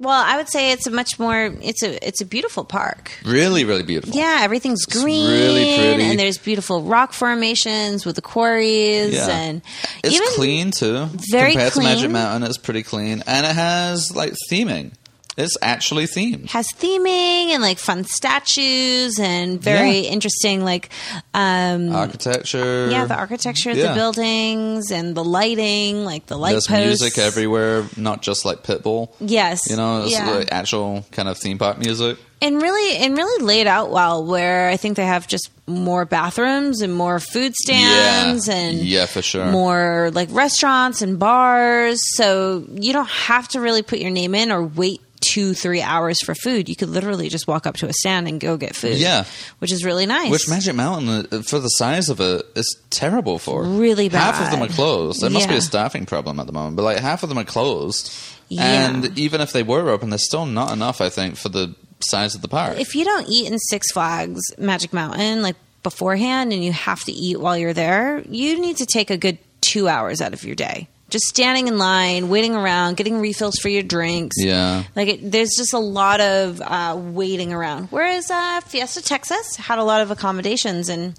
Well, 0.00 0.22
I 0.24 0.36
would 0.36 0.48
say 0.48 0.70
it's 0.70 0.86
a 0.86 0.92
much 0.92 1.18
more 1.18 1.52
it's 1.60 1.82
a 1.82 2.06
it's 2.06 2.20
a 2.20 2.24
beautiful 2.24 2.64
park. 2.64 3.10
Really, 3.24 3.64
really 3.64 3.82
beautiful. 3.82 4.14
Yeah, 4.14 4.38
everything's 4.42 4.84
green 4.86 5.28
really 5.28 5.76
pretty. 5.76 6.02
and 6.04 6.20
there's 6.20 6.38
beautiful 6.38 6.82
rock 6.82 7.12
formations 7.12 8.06
with 8.06 8.14
the 8.14 8.22
quarries 8.22 9.14
Yeah. 9.14 9.28
and 9.28 9.62
It's 10.04 10.36
clean 10.36 10.70
too. 10.70 11.06
Very 11.32 11.50
Compared 11.52 11.72
to 11.72 11.80
Magic. 11.80 12.10
Mountain, 12.12 12.48
it's 12.48 12.58
pretty 12.58 12.84
clean. 12.84 13.24
And 13.26 13.44
it 13.44 13.56
has 13.56 14.14
like 14.14 14.34
theming. 14.48 14.92
It's 15.38 15.56
actually 15.62 16.06
themed. 16.06 16.50
has 16.50 16.66
theming 16.78 17.50
and 17.54 17.62
like 17.62 17.78
fun 17.78 18.04
statues 18.04 19.18
and 19.20 19.60
very 19.62 20.00
Yeah. 20.00 20.10
interesting 20.10 20.64
like 20.64 20.90
um 21.32 21.94
Architecture. 21.94 22.88
yeah, 22.90 23.04
the 23.04 23.14
architecture 23.14 23.70
of 23.70 23.76
Yeah. 23.76 23.88
the 23.88 23.94
buildings 23.94 24.90
and 24.90 25.14
the 25.14 25.24
lighting, 25.24 26.04
like 26.04 26.26
the 26.26 26.36
light 26.36 26.52
There's 26.52 26.66
posts. 26.66 27.00
music 27.00 27.18
everywhere, 27.18 27.84
not 27.96 28.20
just 28.22 28.44
like 28.44 28.62
Pitbull. 28.64 29.10
Yes. 29.20 29.60
You 29.70 29.76
know, 29.76 30.02
it's 30.02 30.12
yeah. 30.12 30.28
like 30.30 30.48
actual 30.52 31.06
kind 31.12 31.28
of 31.28 31.38
theme 31.38 31.58
park 31.58 31.78
music. 31.78 32.18
and 32.40 32.60
really 32.62 32.96
and 32.98 33.16
really 33.16 33.44
laid 33.44 33.66
out 33.66 33.90
well 33.90 34.24
where 34.24 34.68
I 34.68 34.76
think 34.76 34.96
they 34.96 35.06
have 35.06 35.26
just 35.26 35.50
more 35.66 36.04
bathrooms 36.04 36.80
and 36.82 36.94
more 36.94 37.18
food 37.20 37.54
stands 37.54 38.46
yeah. 38.48 38.54
and 38.54 38.78
yeah, 38.78 39.06
for 39.06 39.22
sure. 39.22 39.46
more 39.50 40.10
like 40.14 40.28
restaurants 40.32 41.02
and 41.02 41.18
bars. 41.18 41.98
So 42.16 42.64
you 42.74 42.92
don't 42.92 43.08
have 43.08 43.48
to 43.48 43.60
really 43.60 43.82
put 43.82 43.98
your 43.98 44.10
name 44.10 44.34
in 44.34 44.50
or 44.52 44.62
wait 44.64 45.00
two, 45.20 45.54
three 45.54 45.82
hours 45.82 46.18
for 46.24 46.34
food. 46.34 46.68
You 46.68 46.76
could 46.76 46.88
literally 46.88 47.28
just 47.28 47.46
walk 47.46 47.66
up 47.66 47.76
to 47.76 47.86
a 47.88 47.92
stand 47.92 48.28
and 48.28 48.40
go 48.40 48.56
get 48.56 48.74
food. 48.76 48.96
Yeah. 48.98 49.24
Which 49.58 49.72
is 49.72 49.84
really 49.84 50.06
nice. 50.06 50.30
Which 50.30 50.48
Magic 50.48 50.74
Mountain, 50.74 51.26
uh, 51.30 51.42
for 51.42 51.58
the 51.58 51.68
size 51.68 52.08
of 52.08 52.20
it, 52.20 52.46
is 52.54 52.76
terrible 52.90 53.38
for. 53.38 53.64
Really 53.64 54.08
bad. 54.08 54.34
Half 54.34 54.44
of 54.44 54.50
them 54.50 54.62
are 54.62 54.72
closed. 54.72 55.20
There 55.20 55.30
must 55.30 55.48
be 55.48 55.56
a 55.56 55.60
staffing 55.60 56.06
problem 56.06 56.40
at 56.40 56.46
the 56.46 56.52
moment, 56.52 56.76
but 56.76 56.82
like 56.82 56.98
half 56.98 57.22
of 57.22 57.28
them 57.28 57.38
are 57.38 57.44
closed. 57.44 58.12
Yeah. 58.48 58.90
And 58.90 59.18
even 59.18 59.40
if 59.40 59.52
they 59.52 59.62
were 59.62 59.90
open, 59.90 60.10
there's 60.10 60.24
still 60.24 60.46
not 60.46 60.72
enough, 60.72 61.00
I 61.00 61.10
think, 61.10 61.36
for 61.36 61.48
the 61.50 61.74
size 62.00 62.34
of 62.34 62.42
the 62.42 62.48
park. 62.48 62.78
if 62.78 62.94
you 62.94 63.04
don't 63.04 63.28
eat 63.28 63.50
in 63.50 63.58
Six 63.58 63.90
Flags 63.92 64.40
Magic 64.56 64.92
Mountain 64.92 65.42
like 65.42 65.56
beforehand 65.82 66.52
and 66.52 66.64
you 66.64 66.72
have 66.72 67.02
to 67.04 67.12
eat 67.12 67.40
while 67.40 67.58
you're 67.58 67.72
there, 67.72 68.20
you 68.28 68.60
need 68.60 68.76
to 68.78 68.86
take 68.86 69.10
a 69.10 69.16
good 69.16 69.38
two 69.60 69.88
hours 69.88 70.20
out 70.20 70.32
of 70.32 70.44
your 70.44 70.54
day. 70.54 70.88
Just 71.10 71.24
standing 71.26 71.68
in 71.68 71.78
line, 71.78 72.28
waiting 72.28 72.54
around, 72.54 72.96
getting 72.98 73.18
refills 73.20 73.56
for 73.56 73.68
your 73.70 73.82
drinks. 73.82 74.36
yeah. 74.38 74.84
Like 74.94 75.08
it, 75.08 75.30
there's 75.32 75.50
just 75.56 75.72
a 75.72 75.78
lot 75.78 76.20
of 76.20 76.60
uh, 76.60 76.96
waiting 76.98 77.52
around. 77.52 77.88
Whereas 77.88 78.30
uh, 78.30 78.60
Fiesta 78.60 79.02
Texas 79.02 79.56
had 79.56 79.78
a 79.78 79.84
lot 79.84 80.02
of 80.02 80.10
accommodations 80.10 80.88
and 80.90 81.14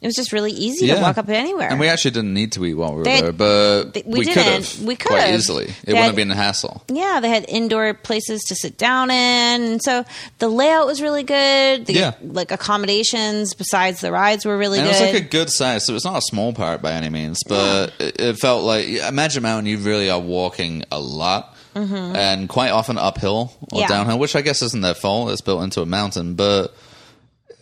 it 0.00 0.06
was 0.06 0.14
just 0.14 0.32
really 0.32 0.52
easy 0.52 0.86
to 0.88 1.00
walk 1.00 1.18
up 1.18 1.28
anywhere. 1.28 1.68
And 1.70 1.80
we 1.80 1.88
actually 1.88 2.12
didn't 2.12 2.32
need 2.34 2.52
to 2.52 2.64
eat 2.64 2.74
while 2.74 2.90
we 2.92 2.98
were 2.98 3.04
They- 3.04 3.20
there, 3.20 3.32
but 3.32 3.94
they- 3.94 4.02
we 4.06 4.20
we, 4.20 4.24
could 4.26 4.36
have. 4.42 4.82
We 4.82 4.94
could've. 4.96 5.34
easily. 5.34 5.64
It 5.64 5.74
They 5.86 5.92
wouldn't 5.92 5.96
had- 5.98 6.06
have 6.06 6.16
been 6.16 6.30
a 6.30 6.36
hassle. 6.36 6.82
yeah, 6.88 7.18
they 7.20 7.28
had 7.28 7.44
indoor 7.48 7.94
places 7.94 8.42
to 8.48 8.54
sit 8.54 8.78
down 8.78 9.10
in, 9.10 9.62
and 9.62 9.82
so 9.82 10.04
the 10.38 10.48
layout 10.48 10.86
was 10.86 11.02
really 11.02 11.24
good. 11.24 11.86
The, 11.86 11.92
Yeah. 11.94 12.12
like 12.22 12.52
accommodations 12.52 13.54
besides 13.54 14.00
the 14.00 14.12
rides 14.12 14.44
were 14.44 14.56
really 14.56 14.78
And 14.78 14.86
it 14.86 14.90
was 14.90 15.00
like 15.00 15.14
a 15.14 15.20
good 15.20 15.50
size, 15.50 15.84
so 15.84 15.94
it's 15.96 16.04
not 16.04 16.18
a 16.18 16.22
small 16.22 16.52
park 16.52 16.80
by 16.80 16.92
any 16.92 17.08
means, 17.08 17.38
but 17.48 17.92
it, 17.98 18.20
it 18.20 18.38
felt 18.38 18.62
like 18.64 18.86
Imagine 18.88 19.42
Mountain. 19.42 19.66
You 19.66 19.78
really 19.78 20.08
are 20.10 20.20
walking 20.20 20.84
a 20.92 21.00
lot, 21.00 21.54
and 21.74 22.48
quite 22.48 22.70
often 22.70 22.98
uphill 22.98 23.52
or 23.60 23.66
Mm-hmm. 23.66 23.76
Yeah. 23.78 23.88
downhill, 23.88 24.18
which 24.18 24.34
I 24.36 24.42
guess 24.42 24.62
isn't 24.62 24.80
their 24.80 24.94
fault. 24.94 25.30
It's 25.30 25.40
built 25.40 25.62
into 25.62 25.80
a 25.82 25.86
mountain, 25.86 26.34
but 26.34 26.74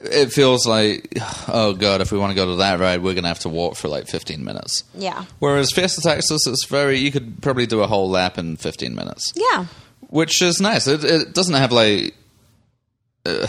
it 0.01 0.33
feels 0.33 0.67
like, 0.67 1.13
oh 1.49 1.75
god, 1.79 2.01
if 2.01 2.13
we 2.13 2.19
want 2.19 2.31
to 2.31 2.35
go 2.37 2.47
to 2.47 2.57
that 2.57 2.79
ride, 2.81 3.03
we're 3.03 3.15
gonna 3.15 3.29
have 3.29 3.39
to 3.41 3.49
walk 3.49 3.77
for 3.77 3.89
like 3.89 4.07
fifteen 4.09 4.45
minutes. 4.45 4.85
yeah, 4.95 5.25
Whereas 5.39 5.71
Fiesta 5.73 6.01
Texas, 6.03 6.47
it's 6.47 6.67
very 6.67 6.99
you 6.99 7.11
could 7.11 7.41
probably 7.43 7.67
do 7.67 7.81
a 7.83 7.87
whole 7.87 8.09
lap 8.11 8.39
in 8.39 8.57
fifteen 8.57 8.95
minutes. 8.95 9.33
yeah, 9.35 9.67
which 10.09 10.43
is 10.43 10.61
nice. 10.61 10.87
It, 10.87 11.05
it 11.05 11.33
doesn't 11.35 11.55
have 11.55 11.73
like. 11.73 12.15
Uh, 13.25 13.47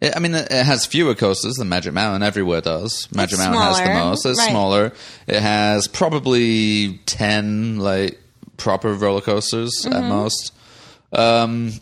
it, 0.00 0.16
I 0.16 0.18
mean, 0.18 0.34
it 0.34 0.50
has 0.50 0.84
fewer 0.84 1.14
coasters 1.14 1.54
than 1.54 1.68
Magic 1.68 1.92
Mountain. 1.92 2.22
Everywhere 2.24 2.60
does. 2.60 3.06
Magic 3.14 3.34
It's 3.34 3.38
Mountain 3.38 3.62
has 3.62 3.78
the 3.78 3.94
most. 3.94 4.26
It's 4.26 4.38
right. 4.40 4.50
smaller. 4.50 4.92
It 5.28 5.40
has 5.40 5.86
probably 5.86 6.98
ten 7.06 7.78
like 7.78 8.18
proper 8.56 8.94
roller 8.94 9.20
coasters 9.20 9.72
Mm-hmm. 9.84 9.92
at 9.94 10.08
most. 10.08 10.52
Um, 11.12 11.72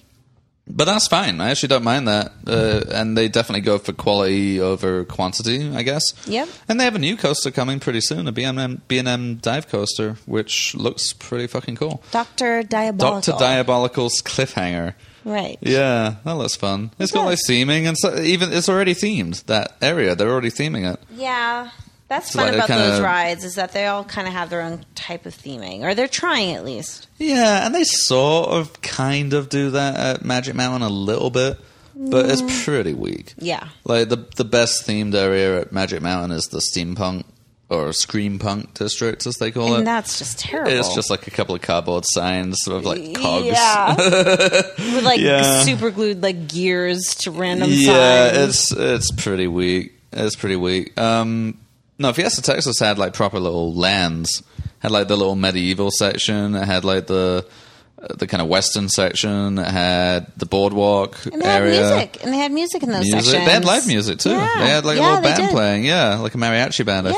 but 0.77 0.85
that's 0.85 1.09
fine. 1.09 1.41
I 1.41 1.51
actually 1.51 1.68
don't 1.68 1.85
mind 1.85 2.09
that. 2.09 2.33
Uh, 2.47 2.83
and 2.93 3.16
they 3.16 3.29
definitely 3.29 3.62
go 3.62 3.79
for 3.79 3.93
quality 3.93 4.61
over 4.61 5.05
quantity, 5.05 5.71
I 5.71 5.83
guess. 5.83 6.03
Yep. 6.27 6.49
And 6.68 6.81
they 6.81 6.85
have 6.85 6.95
a 6.95 6.99
new 6.99 7.16
coaster 7.16 7.51
coming 7.51 7.81
pretty 7.81 8.01
soon, 8.01 8.27
a 8.29 8.33
B&M, 8.33 8.83
B&M 8.89 9.37
dive 9.37 9.68
coaster, 9.68 10.16
which 10.27 10.75
looks 10.75 11.12
pretty 11.12 11.47
fucking 11.47 11.77
cool. 11.77 12.03
Doctor 12.11 12.62
Diabolical. 12.62 13.21
Doctor 13.21 13.45
Diabolical's 13.45 14.23
cliffhanger. 14.23 14.95
Right. 15.25 15.59
Yeah, 15.61 16.16
that 16.25 16.33
looks 16.33 16.57
fun. 16.57 16.93
It's 16.99 17.12
got 17.12 17.27
like 17.27 17.39
theming 17.47 17.87
and 17.87 17.97
so, 17.99 18.18
even 18.21 18.53
it's 18.53 18.68
already 18.68 18.95
themed 18.95 19.45
that 19.45 19.77
area. 19.83 20.14
They're 20.14 20.31
already 20.31 20.51
theming 20.51 20.91
it. 20.93 21.01
Yeah. 21.14 21.71
That's 22.11 22.33
fun 22.33 22.47
like 22.49 22.55
about 22.57 22.69
those 22.69 22.91
kinda- 22.97 23.03
rides 23.03 23.45
is 23.45 23.55
that 23.55 23.73
they 23.73 23.87
all 23.87 24.05
kind 24.05 24.27
of 24.29 24.35
have 24.35 24.51
their 24.51 24.61
own 24.61 24.85
type 24.95 25.25
of 25.25 25.35
theming, 25.35 25.81
or 25.83 25.95
they're 25.95 26.09
trying 26.09 26.53
at 26.55 26.65
least. 26.65 27.07
Yeah, 27.19 27.65
and 27.65 27.75
they 27.75 27.85
sort 27.85 28.51
of 28.51 28.83
kind 28.83 29.33
of 29.33 29.49
do 29.49 29.71
that 29.71 29.97
at 29.97 30.25
Magic 30.25 30.55
Mountain 30.55 30.83
a 30.83 30.89
little 30.93 31.31
bit, 31.31 31.59
but 31.97 32.27
Mm. 32.27 32.31
it's 32.33 32.65
pretty 32.65 32.93
weak. 32.95 33.35
Yeah. 33.39 33.65
Like 33.85 34.09
the 34.11 34.27
the 34.37 34.45
best 34.45 34.87
themed 34.87 35.15
area 35.15 35.61
at 35.63 35.73
Magic 35.73 36.03
Mountain 36.03 36.33
is 36.37 36.45
the 36.51 36.59
steampunk 36.59 37.25
or 37.69 37.93
scream 37.93 38.41
punk 38.41 38.75
district, 38.75 39.25
as 39.29 39.37
they 39.37 39.53
call 39.53 39.69
it. 39.69 39.79
And 39.79 39.83
it. 39.83 39.85
that's 39.85 40.19
just 40.19 40.41
terrible. 40.41 40.73
It's 40.73 40.93
just 40.93 41.09
like 41.11 41.29
a 41.29 41.31
couple 41.31 41.55
of 41.55 41.63
cardboard 41.63 42.05
signs 42.07 42.67
of 42.67 42.85
like 42.85 43.15
cogs. 43.15 43.47
Yeah. 43.47 43.95
With 44.79 45.05
like 45.05 45.21
Yeah. 45.21 45.63
super 45.63 45.93
glued 45.93 46.21
like 46.25 46.49
gears 46.49 47.15
to 47.21 47.31
random 47.31 47.71
yeah, 47.73 48.33
signs. 48.33 48.49
it's 48.49 48.73
it's 48.73 49.11
pretty 49.13 49.47
weak. 49.47 49.93
It's 50.13 50.35
pretty 50.35 50.57
weak. 50.57 50.99
Um, 51.01 51.59
no, 52.01 52.12
Fiesta 52.12 52.42
Texas 52.42 52.78
had 52.80 52.98
like 52.98 53.12
proper 53.14 53.38
little 53.38 53.72
lands. 53.74 54.42
Had 54.80 54.90
like 54.90 55.09
the 55.09 55.16
little 55.16 55.36
medieval 55.36 55.90
section. 55.90 56.55
It 56.55 56.64
had 56.64 56.84
like 56.84 57.07
the 57.07 57.46
the 58.16 58.26
kind 58.26 58.40
of 58.40 58.48
western 58.48 58.88
section. 58.88 59.59
It 59.59 59.66
had 59.70 60.26
the 60.38 60.46
boardwalk 60.46 61.22
and 61.26 61.42
they 61.42 61.46
had 61.46 61.62
music. 61.64 62.24
And 62.24 62.32
they 62.32 62.38
had 62.38 62.51
music 62.51 62.82
in 62.82 62.90
those 62.90 63.03
Music. 63.03 63.20
sections. 63.24 63.44
They 63.46 63.53
had 63.53 63.64
live 63.66 63.86
music 63.86 64.18
too. 64.20 64.30
Yeah. 64.30 64.48
They 64.59 64.68
had 64.70 64.84
like 64.86 64.96
Yeah, 64.96 65.03
a 65.03 65.09
little 65.09 65.22
band 65.22 65.36
did. 65.42 65.51
playing. 65.51 65.84
Yeah, 65.84 66.16
like 66.16 66.34
a 66.34 66.38
mariachi 66.38 66.86
band, 66.86 67.07
I 67.07 67.11
Yeah. 67.11 67.16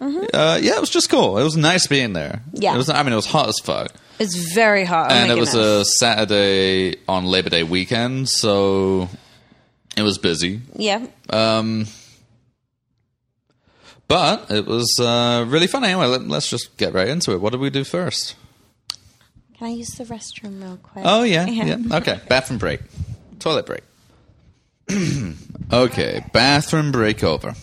Mm-hmm. 0.00 0.18
think. 0.18 0.30
Uh, 0.34 0.58
yeah, 0.60 0.74
it 0.76 0.80
was 0.80 0.90
just 0.90 1.08
cool. 1.08 1.38
It 1.38 1.44
was 1.44 1.56
nice 1.56 1.86
being 1.86 2.12
there. 2.12 2.42
Yeah. 2.52 2.74
it 2.74 2.76
was. 2.76 2.90
I 2.90 3.02
mean, 3.04 3.12
it 3.12 3.16
was 3.16 3.26
hot 3.26 3.48
as 3.48 3.60
fuck, 3.60 3.92
It's 4.18 4.34
very 4.52 4.84
hot. 4.84 5.12
Oh 5.12 5.14
and 5.14 5.30
it 5.30 5.38
was 5.38 5.54
a 5.54 5.84
Saturday 5.84 6.96
on 7.08 7.24
Labor 7.24 7.50
Day 7.50 7.62
weekend, 7.62 8.28
so 8.28 9.08
it 9.96 10.02
was 10.02 10.18
busy. 10.18 10.60
yeah. 10.74 11.06
Um, 11.30 11.86
but 14.08 14.50
it 14.50 14.66
was 14.66 14.98
uh, 15.00 15.44
really 15.48 15.66
fun. 15.66 15.84
Anyway, 15.84 16.06
let, 16.06 16.26
let's 16.28 16.48
just 16.48 16.76
get 16.76 16.92
right 16.92 17.08
into 17.08 17.32
it. 17.32 17.40
What 17.40 17.50
did 17.50 17.60
we 17.60 17.70
do 17.70 17.84
first? 17.84 18.36
Can 19.58 19.68
I 19.68 19.70
use 19.70 19.88
the 19.90 20.04
restroom 20.04 20.62
real 20.62 20.78
quick? 20.82 21.04
Oh 21.06 21.22
yeah, 21.22 21.46
yeah. 21.46 21.78
Okay, 21.92 22.20
bathroom 22.28 22.58
break, 22.58 22.80
toilet 23.38 23.66
break. 23.66 23.82
okay, 25.72 26.24
bathroom 26.32 26.92
break 26.92 27.24
over. 27.24 27.54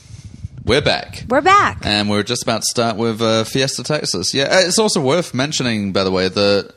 We're 0.66 0.82
back. 0.82 1.26
We're 1.28 1.42
back. 1.42 1.86
And 1.86 2.10
we're 2.10 2.24
just 2.24 2.44
about 2.44 2.62
to 2.62 2.68
start 2.68 2.96
with 2.96 3.22
uh, 3.22 3.44
Fiesta 3.44 3.84
Texas. 3.84 4.34
Yeah, 4.34 4.46
uh, 4.46 4.60
it's 4.62 4.80
also 4.80 5.02
worth 5.02 5.34
mentioning, 5.34 5.92
by 5.92 6.06
the 6.06 6.12
way, 6.12 6.30
that 6.30 6.74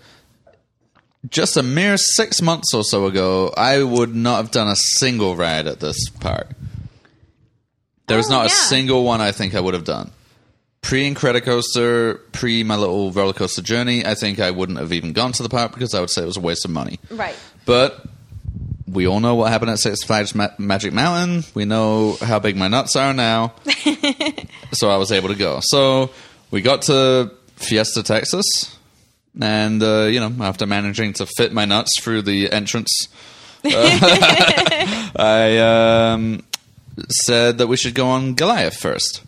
just 1.31 1.57
a 1.57 1.63
mere 1.63 1.97
six 1.97 2.43
months 2.43 2.75
or 2.75 2.83
so 2.83 3.07
ago, 3.07 3.55
I 3.57 3.83
would 3.83 4.15
not 4.15 4.37
have 4.39 4.51
done 4.51 4.69
a 4.69 4.77
single 4.77 5.37
ride 5.37 5.67
at 5.67 5.81
this 5.81 6.09
park. 6.21 6.49
There 8.07 8.17
was 8.17 8.27
Oh, 8.29 8.35
not 8.35 8.47
a 8.47 8.51
single 8.51 9.05
one 9.05 9.21
I 9.21 9.33
think 9.33 9.55
I 9.55 9.61
would 9.61 9.75
have 9.75 9.85
done. 9.85 10.11
Pre 10.83 11.13
Incredicoaster, 11.13 12.21
pre 12.33 12.63
my 12.63 12.77
little 12.77 13.11
roller 13.11 13.33
coaster 13.33 13.63
journey, 13.63 14.07
I 14.07 14.15
think 14.15 14.39
I 14.39 14.51
wouldn't 14.53 14.79
have 14.79 14.93
even 14.93 15.13
gone 15.13 15.33
to 15.33 15.43
the 15.43 15.49
park 15.49 15.73
because 15.73 15.95
I 15.95 16.01
would 16.01 16.11
say 16.11 16.23
it 16.23 16.27
was 16.27 16.37
a 16.37 16.41
waste 16.41 16.65
of 16.65 16.71
money. 16.71 17.01
Right. 17.11 17.35
But 17.65 18.05
we 18.87 19.09
all 19.09 19.19
know 19.19 19.35
what 19.35 19.51
happened 19.51 19.73
at 19.73 19.79
Six 19.81 20.05
Flags 20.05 20.35
Ma- 20.35 20.51
Magic 20.59 20.93
Mountain. 20.93 21.43
We 21.55 21.65
know 21.65 22.17
how 22.21 22.39
big 22.39 22.57
my 22.57 22.69
nuts 22.69 22.95
are 22.95 23.13
now. 23.13 23.55
so 24.73 24.89
I 24.89 24.97
was 24.97 25.11
able 25.11 25.29
to 25.31 25.35
go. 25.35 25.59
So 25.61 26.11
we 26.53 26.63
got 26.63 26.83
to 26.83 27.33
Fiesta, 27.57 28.05
Texas. 28.05 28.45
And, 29.41 29.83
uh, 29.83 30.05
you 30.05 30.21
know, 30.21 30.33
after 30.45 30.67
managing 30.67 31.15
to 31.15 31.27
fit 31.27 31.53
my 31.53 31.65
nuts 31.65 32.01
through 32.01 32.23
the 32.23 32.51
entrance, 32.53 33.09
uh, 33.65 33.71
I 35.17 35.59
um, 36.13 36.45
said 37.09 37.59
that 37.59 37.67
we 37.67 37.77
should 37.77 37.95
go 37.95 38.09
on 38.09 38.35
Goliath 38.35 38.77
first. 38.77 39.23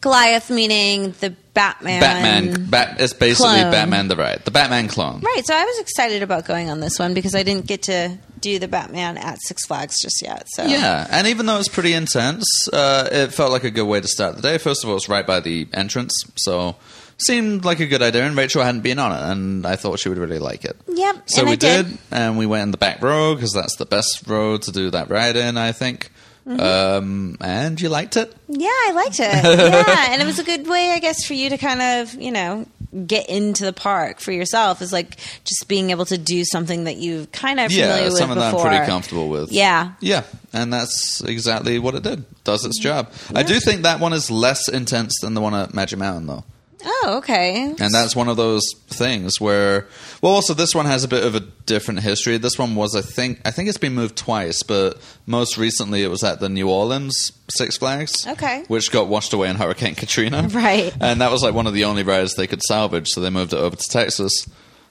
Goliath 0.00 0.50
meaning 0.50 1.14
the 1.20 1.30
Batman. 1.54 2.00
Batman. 2.00 2.66
Bat, 2.66 3.00
it's 3.00 3.14
basically 3.14 3.60
clone. 3.60 3.70
Batman 3.70 4.08
the 4.08 4.16
Ride. 4.16 4.42
The 4.44 4.50
Batman 4.50 4.88
clone. 4.88 5.20
Right. 5.20 5.46
So 5.46 5.54
I 5.54 5.64
was 5.64 5.78
excited 5.78 6.22
about 6.22 6.44
going 6.44 6.68
on 6.68 6.80
this 6.80 6.98
one 6.98 7.14
because 7.14 7.34
I 7.34 7.42
didn't 7.42 7.66
get 7.66 7.84
to 7.84 8.18
do 8.40 8.58
the 8.58 8.68
Batman 8.68 9.16
at 9.16 9.40
Six 9.40 9.64
Flags 9.64 9.98
just 10.02 10.20
yet. 10.20 10.46
So 10.48 10.66
Yeah, 10.66 11.06
and 11.10 11.26
even 11.28 11.46
though 11.46 11.58
it's 11.58 11.68
pretty 11.68 11.94
intense, 11.94 12.44
uh, 12.70 13.08
it 13.10 13.32
felt 13.32 13.50
like 13.50 13.64
a 13.64 13.70
good 13.70 13.86
way 13.86 14.00
to 14.00 14.06
start 14.06 14.36
the 14.36 14.42
day. 14.42 14.58
First 14.58 14.84
of 14.84 14.90
all, 14.90 14.96
it's 14.96 15.08
right 15.08 15.26
by 15.26 15.40
the 15.40 15.66
entrance, 15.72 16.12
so 16.36 16.76
seemed 17.16 17.64
like 17.64 17.80
a 17.80 17.86
good 17.86 18.02
idea. 18.02 18.26
And 18.26 18.36
Rachel 18.36 18.62
hadn't 18.62 18.82
been 18.82 18.98
on 18.98 19.12
it, 19.12 19.32
and 19.32 19.66
I 19.66 19.76
thought 19.76 20.00
she 20.00 20.10
would 20.10 20.18
really 20.18 20.38
like 20.38 20.66
it. 20.66 20.76
Yep. 20.88 21.30
So 21.30 21.44
we 21.44 21.56
did. 21.56 21.86
did, 21.86 21.98
and 22.10 22.36
we 22.36 22.44
went 22.44 22.64
in 22.64 22.70
the 22.72 22.76
back 22.76 23.00
row 23.00 23.34
because 23.34 23.52
that's 23.52 23.76
the 23.76 23.86
best 23.86 24.26
row 24.26 24.58
to 24.58 24.72
do 24.72 24.90
that 24.90 25.08
ride 25.08 25.36
in, 25.36 25.56
I 25.56 25.72
think. 25.72 26.10
Mm-hmm. 26.46 26.60
Um, 26.60 27.36
and 27.40 27.80
you 27.80 27.88
liked 27.88 28.16
it. 28.16 28.34
Yeah, 28.48 28.68
I 28.68 28.92
liked 28.94 29.18
it. 29.18 29.22
yeah, 29.44 30.12
and 30.12 30.20
it 30.20 30.26
was 30.26 30.38
a 30.38 30.44
good 30.44 30.66
way, 30.66 30.90
I 30.90 30.98
guess, 30.98 31.24
for 31.26 31.32
you 31.34 31.48
to 31.50 31.56
kind 31.56 31.80
of, 31.80 32.14
you 32.14 32.30
know, 32.30 32.66
get 33.06 33.28
into 33.28 33.64
the 33.64 33.72
park 33.72 34.20
for 34.20 34.30
yourself. 34.30 34.82
Is 34.82 34.92
like 34.92 35.16
just 35.44 35.66
being 35.68 35.90
able 35.90 36.04
to 36.06 36.18
do 36.18 36.44
something 36.44 36.84
that 36.84 36.96
you 36.96 37.26
kind 37.32 37.58
of 37.60 37.70
familiar 37.72 37.96
Yeah, 37.96 38.04
with 38.04 38.18
something 38.18 38.38
that 38.38 38.54
I'm 38.54 38.60
pretty 38.60 38.84
comfortable 38.84 39.30
with. 39.30 39.52
Yeah. 39.52 39.92
Yeah, 40.00 40.24
and 40.52 40.72
that's 40.72 41.22
exactly 41.22 41.78
what 41.78 41.94
it 41.94 42.02
did. 42.02 42.24
Does 42.44 42.64
its 42.66 42.78
job. 42.78 43.10
I 43.34 43.42
do 43.42 43.58
think 43.58 43.82
that 43.82 44.00
one 44.00 44.12
is 44.12 44.30
less 44.30 44.68
intense 44.68 45.18
than 45.22 45.32
the 45.32 45.40
one 45.40 45.54
at 45.54 45.72
Magic 45.72 45.98
Mountain, 45.98 46.26
though. 46.26 46.44
Oh, 46.86 47.14
okay. 47.18 47.62
And 47.80 47.92
that's 47.94 48.14
one 48.14 48.28
of 48.28 48.36
those 48.36 48.62
things 48.88 49.40
where, 49.40 49.86
well, 50.20 50.32
also 50.32 50.52
this 50.54 50.74
one 50.74 50.86
has 50.86 51.02
a 51.04 51.08
bit 51.08 51.24
of 51.24 51.34
a 51.34 51.40
different 51.40 52.00
history. 52.00 52.36
This 52.36 52.58
one 52.58 52.74
was, 52.74 52.94
I 52.94 53.00
think, 53.00 53.40
I 53.44 53.50
think 53.50 53.68
it's 53.68 53.78
been 53.78 53.94
moved 53.94 54.16
twice, 54.16 54.62
but 54.62 55.00
most 55.26 55.56
recently 55.56 56.02
it 56.02 56.08
was 56.08 56.22
at 56.22 56.40
the 56.40 56.48
New 56.48 56.68
Orleans 56.68 57.32
Six 57.48 57.76
Flags, 57.78 58.12
Okay. 58.26 58.64
which 58.68 58.90
got 58.90 59.08
washed 59.08 59.32
away 59.32 59.48
in 59.48 59.56
Hurricane 59.56 59.94
Katrina, 59.94 60.48
Right. 60.52 60.94
And 61.00 61.20
that 61.20 61.30
was 61.30 61.42
like 61.42 61.54
one 61.54 61.66
of 61.66 61.72
the 61.74 61.84
only 61.84 62.02
rides 62.02 62.34
they 62.34 62.46
could 62.46 62.62
salvage, 62.62 63.08
so 63.08 63.20
they 63.20 63.30
moved 63.30 63.52
it 63.52 63.58
over 63.58 63.76
to 63.76 63.88
Texas. 63.88 64.46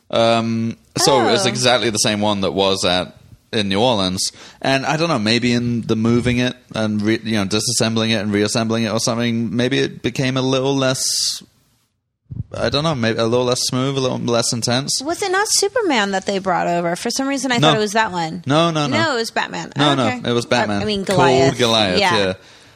Um, 0.10 0.78
so 0.98 1.28
it's 1.30 1.46
Oh. 1.46 1.50
exactly 1.50 1.89
the 1.89 1.98
same 1.98 2.22
one 2.22 2.41
that 2.41 2.52
was 2.52 2.86
at 2.86 3.18
in 3.52 3.70
New 3.70 3.80
Orleans, 3.80 4.32
and 4.64 4.84
I 4.84 4.98
don't 4.98 5.10
know, 5.10 5.20
maybe 5.20 5.54
in 5.54 5.82
the 5.82 5.96
moving 5.96 6.38
it 6.39 6.56
and 6.74 7.00
re, 7.04 7.20
you 7.24 7.34
know 7.36 7.46
disassembling 7.46 8.10
it 8.10 8.16
and 8.16 8.32
reassembling 8.34 8.84
it 8.86 8.89
or 8.91 9.00
something, 9.00 9.56
maybe 9.56 9.78
it 9.78 10.02
became 10.02 10.38
a 10.38 10.41
little 10.41 10.76
less. 10.76 11.06
I 12.55 12.69
don't 12.69 12.84
know, 12.84 12.93
maybe 12.95 13.17
a 13.19 13.25
little 13.25 13.45
less 13.45 13.61
smooth, 13.61 13.97
a 13.97 13.99
little 13.99 14.19
less 14.19 14.53
intense. 14.53 15.01
Was 15.03 15.21
it 15.23 15.31
not 15.31 15.47
Superman 15.49 16.11
that 16.11 16.25
they 16.25 16.38
brought 16.39 16.67
over? 16.67 16.95
For 16.95 17.09
some 17.09 17.27
reason, 17.27 17.51
I 17.51 17.57
No. 17.57 17.69
thought 17.69 17.77
it 17.77 17.79
was 17.79 17.93
that 17.93 18.11
one. 18.11 18.43
No, 18.45 18.69
no, 18.71 18.88
no. 18.88 18.95
No, 18.97 19.11
it 19.13 19.19
was 19.19 19.31
Batman. 19.31 19.71
No, 19.75 19.89
Oh, 19.89 19.93
okay. 19.93 20.19
no, 20.19 20.29
it 20.29 20.34
was 20.34 20.45
Batman. 20.45 20.81
I, 20.81 20.86
mean, 20.86 21.03
Goliath. 21.03 21.49
Called 21.49 21.57
Goliath, 21.57 21.99
Yeah. 21.99 22.17
yeah. 22.17 22.34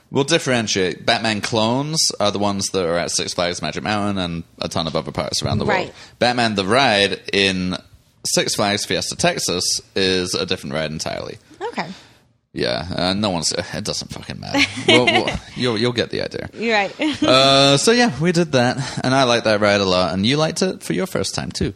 We'll 0.10 0.24
differentiate. 0.24 1.06
Batman 1.06 1.42
clones 1.42 2.00
are 2.20 2.32
the 2.32 2.40
ones 2.40 2.68
that 2.70 2.86
are 2.86 2.98
at 2.98 3.12
Six 3.12 3.34
Flags 3.34 3.62
Magic 3.62 3.84
Mountain 3.84 4.18
and 4.18 4.44
a 4.62 4.68
ton 4.70 4.88
of 4.88 4.96
other 4.96 5.12
parks 5.12 5.44
around 5.44 5.58
the 5.60 5.66
world. 5.66 5.92
Batman 6.18 6.56
the 6.56 6.66
Ride 6.66 7.20
in 7.34 7.78
Six 8.26 8.56
Flags 8.56 8.86
Fiesta 8.86 9.16
Texas 9.16 9.82
is 9.96 10.34
a 10.34 10.46
different 10.46 10.74
ride 10.76 10.92
entirely. 10.92 11.38
Okay. 11.62 11.88
Yeah, 12.58 12.88
uh, 12.96 13.14
no 13.14 13.30
one's. 13.30 13.52
It 13.52 13.84
doesn't 13.84 14.12
fucking 14.12 14.40
matter. 14.40 14.60
we'll, 14.88 15.06
we'll, 15.06 15.30
you'll, 15.56 15.78
you'll 15.78 15.94
get 15.94 16.10
the 16.10 16.24
idea. 16.24 16.50
You're 16.54 16.74
right. 16.76 16.92
Uh, 17.22 17.78
so 17.78 17.92
yeah, 17.92 18.12
we 18.20 18.32
did 18.32 18.54
that, 18.54 18.78
and 19.04 19.14
I 19.14 19.24
liked 19.24 19.46
that 19.46 19.60
ride 19.62 19.80
a 19.82 19.86
lot, 19.86 20.14
and 20.14 20.26
you 20.26 20.38
liked 20.38 20.62
it 20.64 20.82
for 20.82 20.94
your 20.94 21.06
first 21.06 21.36
time 21.36 21.52
too. 21.52 21.74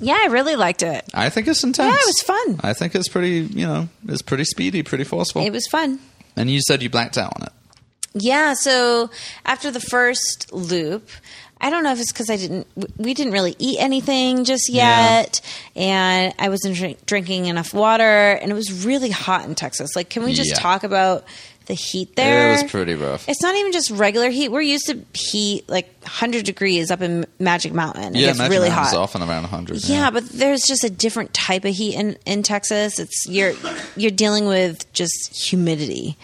yeah, 0.00 0.16
I 0.18 0.26
really 0.28 0.56
liked 0.56 0.82
it. 0.82 1.04
I 1.12 1.28
think 1.28 1.46
it's 1.46 1.62
intense. 1.62 1.92
Yeah, 1.92 1.98
it 1.98 2.06
was 2.06 2.22
fun. 2.22 2.60
I 2.70 2.72
think 2.72 2.94
it's 2.94 3.08
pretty. 3.08 3.40
You 3.54 3.66
know, 3.66 3.88
it's 4.08 4.22
pretty 4.22 4.44
speedy, 4.44 4.82
pretty 4.82 5.04
forceful. 5.04 5.42
It 5.42 5.50
was 5.50 5.66
fun. 5.66 5.98
and 6.36 6.50
you 6.50 6.60
said 6.62 6.82
you 6.82 6.88
blacked 6.88 7.18
out 7.18 7.32
on 7.36 7.42
it. 7.42 7.52
Yeah, 8.14 8.54
so 8.54 9.10
after 9.44 9.70
the 9.70 9.80
first 9.80 10.50
loop, 10.52 11.08
I 11.60 11.70
don't 11.70 11.82
know 11.82 11.92
if 11.92 12.00
it's 12.00 12.12
because 12.12 12.30
I 12.30 12.36
didn't, 12.36 12.66
we 12.96 13.14
didn't 13.14 13.32
really 13.32 13.56
eat 13.58 13.78
anything 13.80 14.44
just 14.44 14.68
Yeah. 14.70 15.20
yet, 15.20 15.40
and 15.74 16.32
I 16.38 16.48
wasn't 16.48 16.76
drink, 16.76 17.04
drinking 17.06 17.46
enough 17.46 17.74
water, 17.74 18.32
and 18.32 18.50
it 18.50 18.54
was 18.54 18.84
really 18.84 19.10
hot 19.10 19.44
in 19.44 19.54
Texas. 19.54 19.96
Like, 19.96 20.08
can 20.08 20.22
we 20.24 20.34
just 20.34 20.50
Yeah. 20.50 20.56
talk 20.58 20.84
about 20.84 21.24
the 21.66 21.74
heat 21.74 22.14
there? 22.16 22.52
It 22.54 22.62
was 22.62 22.70
pretty 22.70 22.94
rough. 22.94 23.28
It's 23.28 23.42
not 23.42 23.54
even 23.56 23.72
just 23.72 23.90
regular 23.90 24.30
heat. 24.30 24.50
We're 24.50 24.60
used 24.62 24.86
to 24.86 25.00
heat 25.12 25.68
like 25.68 25.92
100 26.02 26.44
degrees 26.44 26.90
up 26.90 27.02
in 27.02 27.26
Magic 27.38 27.72
Mountain. 27.74 28.14
It 28.16 28.20
yeah, 28.20 28.32
Magic 28.34 28.50
really 28.50 28.68
Mountain's 28.70 28.92
hot. 28.92 29.00
often 29.02 29.22
around 29.22 29.42
100. 29.42 29.84
Yeah, 29.84 30.10
but 30.10 30.28
there's 30.30 30.62
just 30.62 30.84
a 30.84 30.90
different 30.90 31.34
type 31.34 31.64
of 31.64 31.74
heat 31.74 31.94
in, 31.96 32.16
in 32.24 32.42
Texas. 32.42 32.98
It's 32.98 33.26
you're 33.28 33.52
you're 33.96 34.10
dealing 34.12 34.46
with 34.46 34.90
just 34.92 35.36
humidity. 35.48 36.16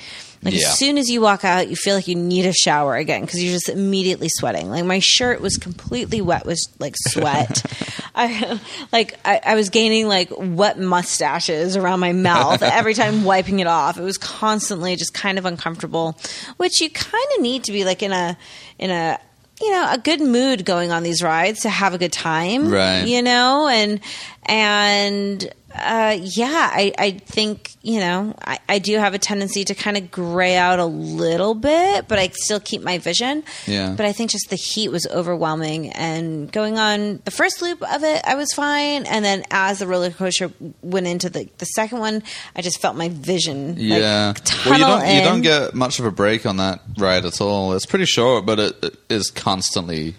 Like 0.45 0.55
Yeah. 0.55 0.69
as 0.69 0.79
soon 0.79 0.99
as 0.99 1.09
you 1.09 1.21
walk 1.21 1.45
out, 1.45 1.69
you 1.69 1.77
feel 1.77 1.95
like 1.95 2.07
you 2.07 2.15
need 2.17 2.45
a 2.45 2.53
shower 2.53 2.97
again 2.97 3.23
because 3.23 3.43
you're 3.43 3.53
just 3.55 3.69
immediately 3.69 4.29
sweating. 4.29 4.69
Like 4.71 4.85
my 4.85 4.99
shirt 4.99 5.41
was 5.41 5.57
completely 5.57 6.21
wet 6.21 6.45
with 6.47 6.59
like 6.79 6.95
sweat. 6.97 7.63
I 8.15 8.61
like 8.93 9.19
I, 9.25 9.41
I 9.45 9.55
was 9.55 9.71
gaining 9.71 10.07
like 10.07 10.29
wet 10.37 10.79
mustaches 10.79 11.77
around 11.77 12.01
my 12.01 12.13
mouth 12.13 12.63
every 12.63 12.95
time 12.95 13.25
wiping 13.25 13.61
it 13.61 13.67
off. 13.67 13.99
It 13.99 14.03
was 14.03 14.19
constantly 14.19 14.97
just 14.97 15.15
kind 15.15 15.39
of 15.39 15.47
uncomfortable, 15.47 16.19
which 16.59 16.81
you 16.81 16.91
kind 16.91 17.25
of 17.37 17.43
need 17.43 17.65
to 17.65 17.73
be 17.73 17.85
like 17.85 18.03
in 18.03 18.13
a 18.13 18.37
in 18.79 18.91
a 18.91 19.19
you 19.61 19.71
know 19.71 19.89
a 19.93 19.99
good 19.99 20.21
mood 20.21 20.65
going 20.65 20.91
on 20.91 21.05
these 21.05 21.23
rides 21.23 21.61
to 21.61 21.69
have 21.69 21.95
a 21.95 21.99
good 21.99 22.13
time 22.13 22.69
Right. 22.71 23.05
you 23.07 23.23
know 23.23 23.69
and 23.69 24.01
and 24.47 25.49
Uh, 25.75 26.17
yeah, 26.23 26.71
I, 26.73 26.93
I 26.97 27.11
think, 27.13 27.73
you 27.83 27.99
know, 27.99 28.35
I, 28.41 28.59
I 28.69 28.79
do 28.79 28.97
have 28.99 29.13
a 29.15 29.19
tendency 29.19 29.65
to 29.65 29.75
kind 29.75 29.97
of 29.97 30.11
gray 30.11 30.57
out 30.57 30.79
a 30.79 30.85
little 30.85 31.55
bit, 31.55 32.07
but 32.07 32.19
I 32.19 32.29
still 32.29 32.61
keep 32.61 32.83
my 32.83 32.99
vision. 32.99 33.43
Yeah. 33.67 33.95
But 33.97 34.07
I 34.07 34.13
think 34.13 34.31
just 34.31 34.51
the 34.51 34.57
heat 34.57 34.91
was 34.91 35.07
overwhelming. 35.11 35.91
And 35.91 36.51
going 36.53 36.79
on 36.79 37.21
the 37.25 37.31
first 37.31 37.61
loop 37.61 37.83
of 37.83 38.05
it, 38.05 38.23
I 38.25 38.37
was 38.37 38.53
fine. 38.53 39.07
And 39.07 39.25
then 39.25 39.45
as 39.51 39.81
the 39.81 39.87
roller 39.87 40.11
coaster 40.11 40.53
went 40.83 41.07
into 41.07 41.29
the, 41.29 41.49
the 41.59 41.67
second 41.67 41.99
one, 41.99 42.23
I 42.55 42.63
just 42.63 42.81
felt 42.81 42.97
my 42.97 43.09
vision. 43.09 43.75
Yeah. 43.77 44.35
tunnel 44.45 44.65
well, 44.71 44.79
you 44.79 44.85
don't 44.85 45.17
you 45.17 45.21
don't 45.23 45.43
get 45.43 45.75
much 45.75 45.99
of 45.99 46.05
a 46.05 46.11
break 46.11 46.47
on 46.47 46.59
that 46.59 46.81
ride 46.99 47.25
at 47.25 47.41
all. 47.41 47.73
It's 47.73 47.87
pretty 47.87 48.07
short, 48.07 48.47
but 48.47 48.61
it, 48.61 48.85
it 48.85 48.99
is 49.09 49.31
constantly 49.31 50.15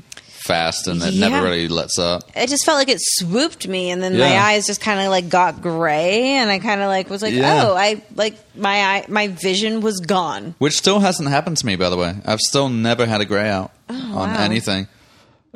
fast 0.46 0.88
and 0.88 1.02
it 1.02 1.14
Yeah. 1.14 1.28
never 1.30 1.44
really 1.46 1.68
lets 1.68 1.98
up. 1.98 2.24
it 2.36 2.50
just 2.50 2.66
felt 2.66 2.78
like 2.78 2.90
it 2.90 3.00
swooped 3.02 3.68
me 3.68 3.90
and 3.92 4.02
then 4.02 4.18
my 4.18 4.38
eyes 4.38 4.66
just 4.68 4.80
kind 4.80 5.00
of 5.00 5.08
like 5.10 5.28
got 5.28 5.62
gray 5.62 6.36
and 6.36 6.50
i 6.52 6.60
kind 6.60 6.82
of 6.82 6.88
like 6.88 7.10
was 7.10 7.22
like 7.24 7.34
Yeah. 7.34 7.64
oh 7.68 7.76
i 7.76 8.02
like 8.16 8.36
my 8.56 8.78
eye 8.82 9.06
my 9.08 9.28
vision 9.30 9.82
was 9.82 10.00
gone 10.00 10.54
Which 10.60 10.78
still 10.78 11.00
hasn't 11.00 11.30
happened 11.30 11.58
to 11.58 11.66
me, 11.66 11.76
by 11.76 11.90
the 11.90 11.98
way. 11.98 12.16
I've 12.26 12.40
still 12.40 12.70
never 12.70 13.06
had 13.06 13.22
a 13.22 13.26
grey 13.26 13.50
out 13.50 13.72
oh, 13.90 13.94
on 13.96 14.30
Oh, 14.30 14.34
wow. 14.34 14.44
anything. 14.44 14.88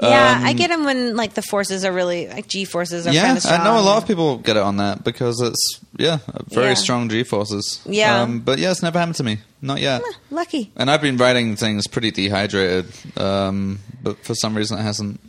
Yeah 0.02 0.39
i 0.43 0.54
get 0.54 0.70
them 0.70 0.86
when 0.86 1.16
like 1.16 1.34
the 1.34 1.41
forces 1.41 1.84
are 1.86 1.91
really 1.91 2.28
like 2.28 2.47
g 2.47 2.66
forces 2.66 3.06
are 3.06 3.10
Um, 3.10 3.16
Yeah, 3.16 3.26
kind 3.26 3.38
of 3.38 3.43
strong 3.43 3.60
I 3.62 3.64
know 3.64 3.80
a 3.80 3.82
lot 3.82 4.02
of 4.02 4.08
people 4.08 4.38
get 4.38 4.56
it 4.58 4.64
on 4.64 4.78
that 4.78 5.04
because 5.04 5.41
it's 5.41 5.80
yeah 5.97 6.20
very 6.47 6.70
Yeah. 6.70 6.74
strong 6.76 7.10
G 7.10 7.24
forces. 7.24 7.82
Yeah. 7.86 8.22
um, 8.22 8.39
but 8.39 8.60
yeah, 8.60 8.72
it's 8.72 8.82
never 8.82 8.97
happened 9.00 9.16
to 9.18 9.24
me, 9.24 9.39
not 9.62 9.82
yet. 9.82 10.02
lucky 10.32 10.72
And 10.76 10.89
I've 10.89 11.02
been 11.02 11.18
riding 11.18 11.56
things 11.58 11.88
pretty 11.88 12.12
dehydrated, 12.12 12.86
um, 13.18 13.80
but 14.02 14.18
for 14.24 14.34
some 14.36 14.56
reason 14.56 14.78
it 14.80 14.84
hasn't 14.84 15.20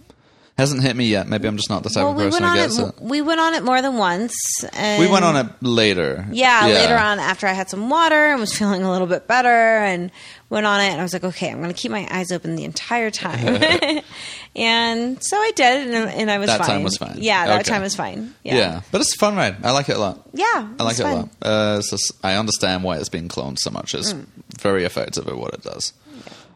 hasn't 0.61 0.83
hit 0.83 0.95
me 0.95 1.07
yet. 1.07 1.27
Maybe 1.29 1.49
I'm 1.49 1.57
just 1.57 1.69
not 1.71 1.83
the 1.83 1.89
type 1.91 2.05
well 2.05 2.13
of 2.13 2.19
person 2.19 2.45
who 2.45 2.55
gets 2.55 2.79
it, 2.79 2.87
it. 2.89 3.01
we 3.01 3.21
went 3.21 3.41
on 3.41 3.55
it 3.55 3.65
more 3.65 3.83
than 3.83 3.97
once 3.97 4.35
and 4.73 5.01
We 5.01 5.09
went 5.11 5.25
on 5.25 5.37
it 5.37 5.47
later. 5.61 6.27
yeah, 6.31 6.67
later 6.67 6.97
on 6.97 7.19
after 7.19 7.47
I 7.47 7.53
had 7.53 7.69
some 7.69 7.91
water 7.91 8.15
and 8.31 8.39
was 8.41 8.57
feeling 8.57 8.83
a 8.85 8.91
little 8.91 9.07
bit 9.09 9.27
better 9.27 9.49
and 9.49 10.13
went 10.49 10.67
on 10.67 10.81
it 10.81 10.91
and 10.91 11.01
I 11.01 11.03
was 11.03 11.13
like, 11.13 11.25
okay, 11.25 11.51
I'm 11.51 11.59
going 11.59 11.73
to 11.73 11.77
keep 11.81 11.91
my 11.91 12.07
eyes 12.11 12.31
open 12.33 12.55
the 12.57 12.65
entire 12.65 13.11
time. 13.11 13.63
and 14.57 15.23
so 15.23 15.37
I 15.37 15.53
did 15.55 15.89
and, 15.95 16.11
and 16.11 16.31
I 16.31 16.39
was 16.39 16.49
That 16.49 16.59
fine. 16.59 16.67
time 16.69 16.83
was 16.83 16.97
fine. 16.97 17.17
Yeah, 17.19 17.47
that 17.47 17.61
Okay. 17.61 17.71
time 17.71 17.83
was 17.83 17.95
fine. 17.97 18.35
Yeah. 18.43 18.57
Yeah. 18.57 18.81
but 18.93 19.01
it's 19.01 19.15
a 19.15 19.19
fun 19.19 19.37
ride. 19.37 19.65
I 19.65 19.71
like 19.73 19.89
it 19.89 19.97
a 19.97 20.01
lot. 20.01 20.29
Yeah, 20.33 20.69
I 20.79 20.83
like 20.83 20.99
it 20.99 21.05
a 21.07 21.15
lot. 21.15 21.29
Uh, 21.43 21.77
just, 21.83 22.13
I 22.23 22.35
understand 22.35 22.85
why 22.85 22.97
it's 22.99 23.09
being 23.09 23.29
cloned 23.29 23.59
so 23.59 23.71
much. 23.71 23.95
It's 23.95 24.13
Mm. 24.13 24.27
very 24.61 24.85
effective 24.85 25.29
at 25.29 25.37
what 25.37 25.55
it 25.55 25.63
does. 25.63 25.93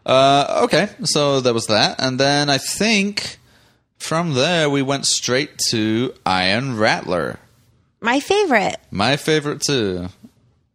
Uh, 0.05 0.61
okay, 0.64 0.88
so 1.05 1.40
there 1.40 1.55
was 1.55 1.66
that, 1.68 1.96
and 1.98 2.18
then 2.20 2.50
I 2.50 2.59
think 2.59 3.38
from 3.99 4.34
there 4.34 4.68
we 4.68 4.82
went 4.82 5.07
straight 5.07 5.59
to 5.70 6.14
Iron 6.26 6.76
Rattler. 6.76 7.38
My 8.01 8.20
favorite. 8.20 8.76
My 8.90 9.16
favorite 9.16 9.62
too. 9.62 10.09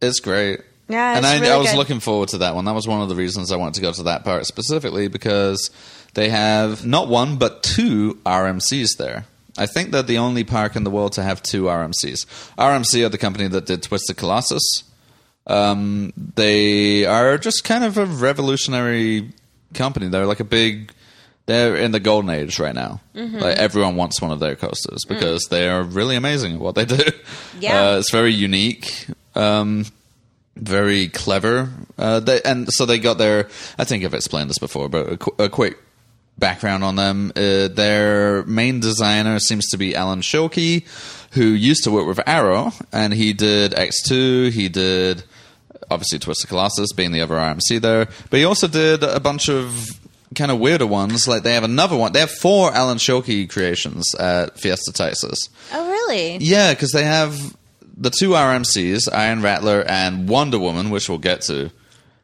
It's 0.02 0.20
great. 0.20 0.60
Yeah, 0.88 1.16
and 1.16 1.24
I, 1.24 1.34
really 1.38 1.50
I 1.52 1.56
was 1.56 1.68
good. 1.70 1.76
looking 1.76 2.00
forward 2.00 2.30
to 2.30 2.38
that 2.38 2.56
one. 2.56 2.64
That 2.64 2.74
was 2.74 2.88
one 2.88 3.00
of 3.00 3.08
the 3.08 3.14
reasons 3.14 3.52
I 3.52 3.56
wanted 3.56 3.74
to 3.74 3.80
go 3.82 3.92
to 3.92 4.02
that 4.04 4.24
park 4.24 4.44
specifically 4.44 5.06
because 5.06 5.70
they 6.14 6.28
have 6.30 6.84
not 6.84 7.06
one 7.08 7.36
but 7.36 7.62
two 7.62 8.14
RMCs 8.26 8.96
there. 8.98 9.26
I 9.56 9.66
think 9.66 9.90
they're 9.90 10.02
the 10.02 10.18
only 10.18 10.42
park 10.42 10.74
in 10.74 10.82
the 10.84 10.90
world 10.90 11.12
to 11.12 11.22
have 11.22 11.42
two 11.42 11.64
RMCs. 11.64 12.26
RMC 12.58 13.04
are 13.04 13.08
the 13.08 13.18
company 13.18 13.46
that 13.48 13.66
did 13.66 13.82
Twisted 13.82 14.16
Colossus. 14.16 14.62
Um, 15.46 16.12
they 16.16 17.04
are 17.04 17.38
just 17.38 17.62
kind 17.62 17.84
of 17.84 17.96
a 17.98 18.06
revolutionary 18.06 19.30
company. 19.74 20.08
They're 20.08 20.26
like 20.26 20.40
a 20.40 20.44
big. 20.44 20.92
They're 21.50 21.74
in 21.74 21.90
the 21.90 21.98
golden 21.98 22.30
age 22.30 22.60
right 22.60 22.74
now. 22.74 23.00
Mm-hmm. 23.12 23.38
Like 23.38 23.56
everyone 23.56 23.96
wants 23.96 24.22
one 24.22 24.30
of 24.30 24.38
their 24.38 24.54
coasters 24.54 25.04
because 25.08 25.48
they 25.50 25.68
are 25.68 25.82
really 25.82 26.14
amazing 26.14 26.54
at 26.54 26.60
what 26.60 26.76
they 26.76 26.84
do. 26.84 26.94
Mm. 26.94 27.14
Yeah. 27.60 27.90
Uh, 27.90 27.98
it's 27.98 28.12
very 28.12 28.32
unique. 28.32 29.06
Um, 29.34 29.84
very 30.56 31.08
clever. 31.08 31.68
Uh, 31.98 32.20
they, 32.20 32.40
and 32.42 32.72
so 32.72 32.86
they 32.86 32.98
got 33.00 33.18
their. 33.18 33.48
I 33.76 33.84
think 33.84 34.04
I've 34.04 34.14
explained 34.14 34.48
this 34.48 34.58
before, 34.58 34.88
but 34.88 35.12
a, 35.12 35.16
qu- 35.16 35.44
a 35.44 35.48
quick 35.48 35.76
background 36.38 36.84
on 36.84 36.94
them. 36.94 37.32
Uh, 37.34 37.66
their 37.68 38.44
main 38.44 38.78
designer 38.80 39.40
seems 39.40 39.66
to 39.70 39.76
be 39.76 39.94
Alan 39.96 40.20
Schilke, 40.20 40.86
who 41.32 41.42
used 41.44 41.82
to 41.84 41.90
work 41.90 42.06
with 42.06 42.20
Arrow, 42.26 42.72
and 42.92 43.12
he 43.12 43.32
did 43.32 43.72
X2. 43.72 44.52
He 44.52 44.68
did 44.68 45.24
obviously 45.90 46.18
Twisted 46.20 46.48
Colossus, 46.48 46.92
being 46.92 47.12
the 47.12 47.20
other 47.20 47.34
RMC 47.34 47.80
there, 47.80 48.06
but 48.30 48.38
he 48.38 48.44
also 48.44 48.68
did 48.68 49.02
a 49.02 49.18
bunch 49.20 49.48
of 49.48 49.99
kind 50.34 50.50
of 50.50 50.58
weirder 50.58 50.86
ones. 50.86 51.26
Like 51.26 51.42
they 51.42 51.54
have 51.54 51.64
another 51.64 51.96
one. 51.96 52.12
They 52.12 52.20
have 52.20 52.30
four 52.30 52.72
Alan 52.72 52.98
Schilke 52.98 53.48
creations 53.50 54.14
at 54.14 54.58
Fiesta 54.58 54.92
Texas. 54.92 55.48
Oh, 55.72 55.90
really? 55.90 56.38
Yeah, 56.38 56.72
because 56.72 56.92
they 56.92 57.04
have 57.04 57.56
the 57.96 58.10
two 58.10 58.30
RMCs, 58.30 59.12
Iron 59.12 59.42
Rattler 59.42 59.82
and 59.86 60.28
Wonder 60.28 60.58
Woman, 60.58 60.90
which 60.90 61.08
we'll 61.08 61.18
get 61.18 61.42
to. 61.42 61.70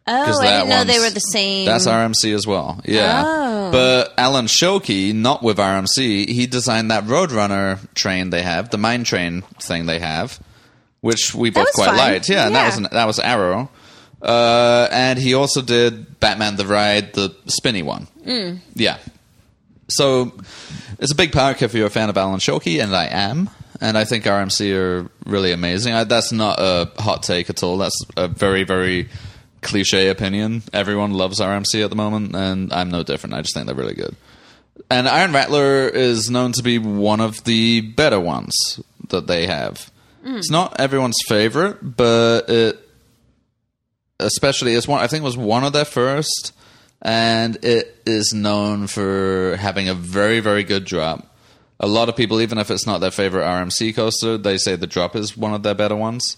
Oh, 0.09 0.41
I 0.41 0.59
didn't 0.59 0.69
know 0.69 0.85
they 0.85 1.01
were 1.01 1.11
the 1.11 1.19
same. 1.19 1.67
That's 1.67 1.87
RMC 1.89 2.33
as 2.33 2.47
well. 2.47 2.81
Yeah. 2.85 3.25
Oh. 3.27 3.73
But 3.73 4.15
Alan 4.17 4.47
Schilke, 4.47 5.13
not 5.13 5.43
with 5.43 5.59
RMC, 5.59 6.29
he 6.29 6.47
designed 6.47 6.93
that 6.93 7.05
Roadrunner 7.05 7.93
train 7.95 8.31
they 8.31 8.43
have, 8.43 8.71
the 8.71 8.79
mine 8.79 9.03
train 9.03 9.43
thing 9.61 9.87
they 9.87 9.99
have, 9.99 10.39
which 11.01 11.35
we 11.35 11.51
both 11.51 11.73
quite 11.75 11.87
fun. 11.87 11.97
liked. 11.97 12.29
Yeah, 12.29 12.47
and 12.47 12.55
that 12.55 12.67
was 12.67 12.77
an, 12.77 12.89
that 12.93 13.07
was 13.07 13.19
Arrow. 13.19 13.69
Uh, 14.21 14.89
and 14.91 15.19
he 15.19 15.35
also 15.35 15.63
did 15.63 16.19
Batman 16.21 16.57
the 16.57 16.67
Ride, 16.67 17.13
the 17.13 17.35
spinny 17.47 17.83
one. 17.83 18.09
Mm. 18.25 18.59
Yeah. 18.75 18.99
So 19.89 20.33
it's 20.99 21.13
a 21.13 21.17
big 21.17 21.33
park 21.33 21.63
if 21.63 21.75
you're 21.75 21.87
a 21.87 21.91
fan 21.91 22.09
of 22.09 22.17
Alan 22.17 22.41
Schilke, 22.41 22.83
and 22.83 22.95
I 22.95 23.07
am. 23.07 23.51
And 23.81 23.99
I 23.99 24.05
think 24.05 24.25
RMC 24.25 24.75
are 24.75 25.11
really 25.27 25.53
amazing. 25.53 25.93
I, 25.93 26.05
that's 26.05 26.33
not 26.33 26.57
a 26.59 26.91
hot 26.99 27.23
take 27.23 27.51
at 27.51 27.63
all. 27.63 27.79
That's 27.79 27.99
a 28.17 28.27
very, 28.27 28.65
very 28.65 29.09
cliche 29.61 30.09
opinion. 30.09 30.63
Everyone 30.73 31.13
loves 31.13 31.41
RMC 31.41 31.85
at 31.85 31.91
the 31.91 31.97
moment, 31.97 32.35
and 32.35 32.73
I'm 32.73 32.91
no 32.91 33.03
different. 33.03 33.35
I 33.35 33.43
just 33.43 33.55
think 33.55 33.67
they're 33.67 33.75
really 33.75 33.95
good. 33.95 34.17
And 34.91 35.09
Iron 35.09 35.33
Rattler 35.33 35.89
is 35.89 36.31
known 36.31 36.53
to 36.53 36.63
be 36.63 36.79
one 36.79 37.21
of 37.21 37.45
the 37.45 37.81
better 37.81 38.21
ones 38.21 38.81
that 39.09 39.27
they 39.27 39.47
have. 39.47 39.91
It's 40.25 40.51
not 40.51 40.81
everyone's 40.81 41.19
favorite, 41.29 41.97
but 41.97 42.49
it 42.49 42.86
especially 44.19 44.75
it's 44.75 44.89
one 44.89 45.01
I 45.01 45.07
think 45.07 45.23
it 45.23 45.25
was 45.25 45.37
one 45.37 45.65
of 45.65 45.73
their 45.73 45.85
first 45.85 46.53
and 47.03 47.57
it 47.65 48.03
is 48.07 48.33
known 48.33 48.87
for 48.87 49.57
having 49.59 49.89
a 49.89 49.95
very 49.95 50.41
very 50.41 50.65
good 50.65 50.85
drop. 50.85 51.35
A 51.79 51.87
lot 51.87 52.09
of 52.09 52.17
people 52.17 52.41
even 52.41 52.59
if 52.59 52.71
it's 52.71 52.87
not 52.87 53.01
their 53.01 53.11
favorite 53.11 53.45
RMC 53.45 53.95
coaster, 53.95 54.39
they 54.39 54.59
say 54.59 54.77
the 54.77 54.87
drop 54.87 55.15
is 55.15 55.37
one 55.37 55.55
of 55.55 55.63
their 55.63 55.75
better 55.75 55.97
ones. 55.97 56.37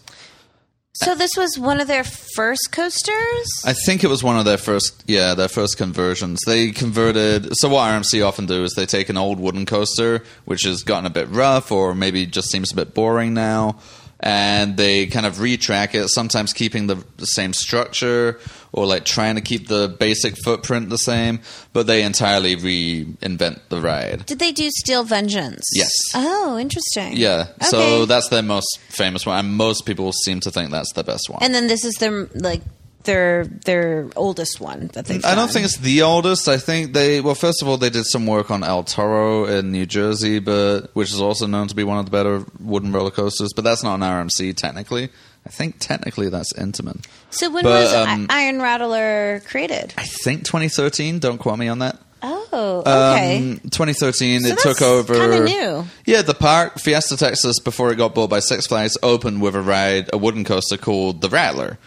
So 1.02 1.14
this 1.14 1.36
was 1.36 1.56
one 1.56 1.80
of 1.80 1.86
their 1.86 2.02
first 2.02 2.72
coasters. 2.72 3.62
I 3.64 3.72
think 3.72 4.02
it 4.02 4.08
was 4.08 4.24
one 4.24 4.36
of 4.36 4.44
their 4.44 4.58
first, 4.58 5.04
yeah, 5.06 5.34
their 5.34 5.48
first 5.48 5.78
conversions. 5.78 6.40
They 6.44 6.72
converted. 6.72 7.50
So 7.58 7.68
what 7.68 7.88
RMC 7.88 8.26
often 8.26 8.46
do 8.46 8.64
is 8.64 8.74
they 8.74 8.86
take 8.86 9.08
an 9.08 9.16
old 9.16 9.38
wooden 9.38 9.64
coaster, 9.64 10.24
which 10.44 10.64
has 10.64 10.82
gotten 10.82 11.06
a 11.06 11.10
bit 11.10 11.28
rough, 11.28 11.70
or 11.70 11.94
maybe 11.94 12.26
just 12.26 12.50
seems 12.50 12.72
a 12.72 12.74
bit 12.74 12.94
boring 12.94 13.32
now, 13.32 13.78
and 14.20 14.76
they 14.76 15.06
kind 15.06 15.26
of 15.26 15.36
retrack 15.36 15.94
it. 15.94 16.08
Sometimes 16.08 16.52
keeping 16.52 16.86
the, 16.86 17.04
the 17.16 17.26
same 17.26 17.52
structure, 17.52 18.38
or 18.72 18.86
like 18.86 19.04
trying 19.04 19.36
to 19.36 19.40
keep 19.40 19.68
the 19.68 19.88
basic 19.98 20.36
footprint 20.42 20.90
the 20.90 20.98
same, 20.98 21.40
but 21.72 21.86
they 21.86 22.02
entirely 22.02 22.56
reinvent 22.56 23.60
the 23.68 23.80
ride. 23.80 24.26
Did 24.26 24.38
they 24.38 24.52
do 24.52 24.70
Steel 24.70 25.04
Vengeance? 25.04 25.64
Yes. 25.74 25.92
Oh, 26.14 26.58
interesting. 26.58 27.16
Yeah, 27.16 27.46
so 27.62 28.06
that's 28.06 28.28
their 28.28 28.42
most 28.42 28.78
famous 28.88 29.24
one, 29.24 29.38
and 29.38 29.54
most 29.54 29.86
people 29.86 30.12
seem 30.12 30.40
to 30.40 30.50
think 30.50 30.70
that's 30.70 30.92
the 30.92 31.04
best 31.04 31.30
one. 31.30 31.42
And 31.42 31.54
then 31.54 31.66
this 31.66 31.84
is 31.84 31.94
their 31.94 32.28
like 32.34 32.62
their 33.04 33.44
their 33.44 34.08
oldest 34.16 34.60
one 34.60 34.88
that 34.94 35.06
they've. 35.06 35.24
I 35.24 35.28
don't 35.34 35.46
done. 35.46 35.48
think 35.48 35.64
it's 35.66 35.78
the 35.78 36.02
oldest. 36.02 36.48
I 36.48 36.58
think 36.58 36.92
they 36.92 37.20
well, 37.20 37.34
first 37.34 37.62
of 37.62 37.68
all, 37.68 37.76
they 37.76 37.90
did 37.90 38.04
some 38.06 38.26
work 38.26 38.50
on 38.50 38.62
El 38.64 38.84
Toro 38.84 39.44
in 39.46 39.72
New 39.72 39.86
Jersey, 39.86 40.38
but 40.40 40.90
which 40.94 41.10
is 41.12 41.20
also 41.20 41.46
known 41.46 41.68
to 41.68 41.74
be 41.74 41.84
one 41.84 41.98
of 41.98 42.04
the 42.04 42.10
better 42.10 42.44
wooden 42.60 42.92
roller 42.92 43.10
coasters. 43.10 43.52
But 43.54 43.64
that's 43.64 43.82
not 43.82 43.94
an 43.94 44.00
RMC 44.02 44.56
technically. 44.56 45.08
I 45.46 45.50
think 45.50 45.76
technically 45.78 46.28
that's 46.28 46.52
Intamin. 46.54 47.02
So 47.30 47.48
when 47.50 47.62
But, 47.64 47.84
was 47.84 47.92
I- 47.94 48.12
um, 48.12 48.26
Iron 48.28 48.60
Rattler 48.60 49.40
created? 49.46 49.94
I 49.96 50.04
think 50.04 50.44
2013. 50.44 51.20
Don't 51.20 51.38
quote 51.38 51.58
me 51.58 51.68
on 51.68 51.78
that. 51.78 51.98
Oh, 52.20 52.80
okay. 52.84 53.38
Um, 53.38 53.60
2013. 53.70 54.40
So 54.42 54.48
it 54.48 54.58
took 54.58 54.82
over. 54.82 55.14
kinda 55.14 55.44
new. 55.44 55.86
Yeah, 56.04 56.22
the 56.22 56.34
park 56.34 56.80
Fiesta 56.80 57.16
Texas 57.16 57.60
before 57.60 57.92
it 57.92 57.96
got 57.96 58.14
bought 58.14 58.28
by 58.28 58.40
Six 58.40 58.66
Flags 58.66 58.98
opened 59.02 59.40
with 59.40 59.54
a 59.54 59.60
ride, 59.62 60.10
a 60.12 60.18
wooden 60.18 60.44
coaster 60.44 60.76
called 60.76 61.20
the 61.20 61.28
Rattler, 61.28 61.78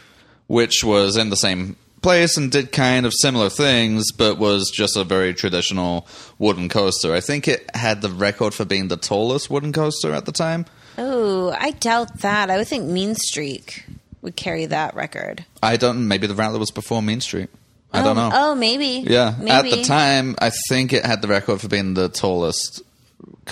which 0.52 0.84
was 0.84 1.16
in 1.16 1.30
the 1.30 1.36
same 1.38 1.78
place 2.02 2.36
and 2.36 2.52
did 2.52 2.72
kind 2.72 3.06
of 3.06 3.14
similar 3.22 3.50
things, 3.50 4.12
but 4.12 4.38
was 4.38 4.70
just 4.70 4.98
a 4.98 5.04
very 5.04 5.34
traditional 5.34 6.06
wooden 6.40 6.68
coaster. 6.68 7.14
I 7.14 7.22
think 7.22 7.48
it 7.48 7.70
had 7.76 8.02
the 8.02 8.10
record 8.10 8.54
for 8.54 8.66
being 8.66 8.88
the 8.90 8.98
tallest 8.98 9.50
wooden 9.50 9.72
coaster 9.72 10.12
at 10.14 10.26
the 10.26 10.32
time. 10.32 10.66
oh, 10.98 11.56
I 11.58 11.72
doubt 11.72 12.20
that. 12.20 12.50
I 12.50 12.58
would 12.58 12.68
think 12.68 12.86
Mean 12.90 13.16
Streak 13.16 13.86
would 14.22 14.36
carry 14.36 14.66
that 14.66 14.94
record. 14.96 15.46
I 15.64 15.78
don't. 15.78 16.08
Maybe 16.08 16.28
the 16.28 16.36
Rattler 16.36 16.60
was 16.60 16.72
before 16.72 17.02
Mean 17.02 17.22
Streak. 17.22 17.50
I 17.94 18.02
don't 18.04 18.18
Oh, 18.18 18.30
know. 18.30 18.32
Oh, 18.34 18.56
maybe. 18.56 19.04
Yeah, 19.10 19.36
maybe. 19.40 19.52
at 19.52 19.78
the 19.78 19.84
time, 19.84 20.36
I 20.40 20.52
think 20.70 20.92
it 20.94 21.06
had 21.06 21.22
the 21.22 21.28
record 21.28 21.62
for 21.62 21.68
being 21.68 21.94
the 21.94 22.10
tallest 22.10 22.82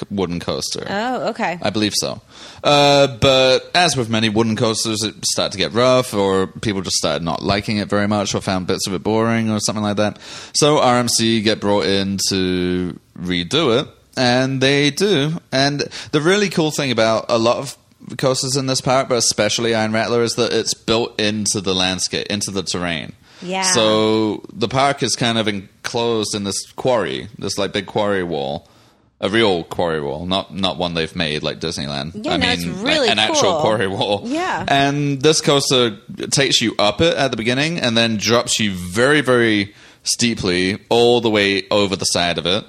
wooden 0.09 0.39
coaster. 0.39 0.85
Oh, 0.87 1.29
okay. 1.29 1.59
I 1.61 1.69
believe 1.69 1.93
so. 1.95 2.21
Uh, 2.63 3.07
but 3.07 3.69
as 3.73 3.95
with 3.97 4.09
many 4.09 4.29
wooden 4.29 4.55
coasters, 4.55 5.03
it 5.03 5.15
started 5.25 5.53
to 5.53 5.57
get 5.57 5.73
rough, 5.73 6.13
or 6.13 6.47
people 6.47 6.81
just 6.81 6.97
started 6.97 7.23
not 7.23 7.41
liking 7.41 7.77
it 7.77 7.89
very 7.89 8.07
much, 8.07 8.35
or 8.35 8.41
found 8.41 8.67
bits 8.67 8.87
of 8.87 8.93
it 8.93 9.03
boring, 9.03 9.49
or 9.49 9.59
something 9.59 9.83
like 9.83 9.97
that. 9.97 10.19
So 10.53 10.77
RMC 10.77 11.43
get 11.43 11.59
brought 11.59 11.85
in 11.85 12.19
to 12.29 12.99
redo 13.19 13.81
it, 13.81 13.87
and 14.17 14.61
they 14.61 14.91
do. 14.91 15.33
And 15.51 15.81
the 16.11 16.21
really 16.21 16.49
cool 16.49 16.71
thing 16.71 16.91
about 16.91 17.25
a 17.29 17.37
lot 17.37 17.57
of 17.57 17.77
coasters 18.17 18.55
in 18.55 18.67
this 18.67 18.81
park, 18.81 19.09
but 19.09 19.17
especially 19.17 19.75
Iron 19.75 19.91
Rattler, 19.91 20.23
is 20.23 20.33
that 20.33 20.53
it's 20.53 20.73
built 20.73 21.19
into 21.19 21.61
the 21.61 21.75
landscape, 21.75 22.27
into 22.27 22.51
the 22.51 22.63
terrain. 22.63 23.13
Yeah. 23.41 23.63
So 23.63 24.43
the 24.51 24.67
park 24.67 25.01
is 25.03 25.15
kind 25.15 25.37
of 25.37 25.47
enclosed 25.47 26.35
in 26.35 26.43
this 26.43 26.71
quarry, 26.73 27.27
this 27.37 27.57
like 27.57 27.71
big 27.73 27.85
quarry 27.85 28.23
wall. 28.23 28.67
A 29.21 29.27
real 29.29 29.65
quarry 29.65 29.99
wall, 29.99 30.25
not 30.25 30.55
not 30.55 30.77
one 30.77 30.93
they've 30.93 31.13
made 31.13 31.43
like 31.43 31.59
Disneyland. 31.59 32.23
Yeah, 32.23 32.35
I 32.35 32.37
no, 32.37 32.47
mean, 32.47 32.53
it's 32.53 32.65
really 32.65 33.09
an 33.09 33.19
actual 33.19 33.59
quarry 33.59 33.87
wall. 33.87 34.21
Yeah. 34.23 34.63
And 34.65 35.21
this 35.21 35.41
coaster 35.41 35.97
takes 36.31 36.61
you 36.61 36.73
up 36.79 37.01
it 37.01 37.17
at 37.17 37.29
the 37.31 37.35
beginning 37.35 37.79
and 37.79 37.97
then 37.97 38.15
drops 38.15 38.61
you 38.61 38.71
very, 38.71 39.19
very 39.19 39.75
steeply 40.03 40.79
all 40.87 41.19
the 41.19 41.29
way 41.29 41.67
over 41.69 41.97
the 41.97 42.05
side 42.05 42.37
of 42.37 42.45
it. 42.45 42.63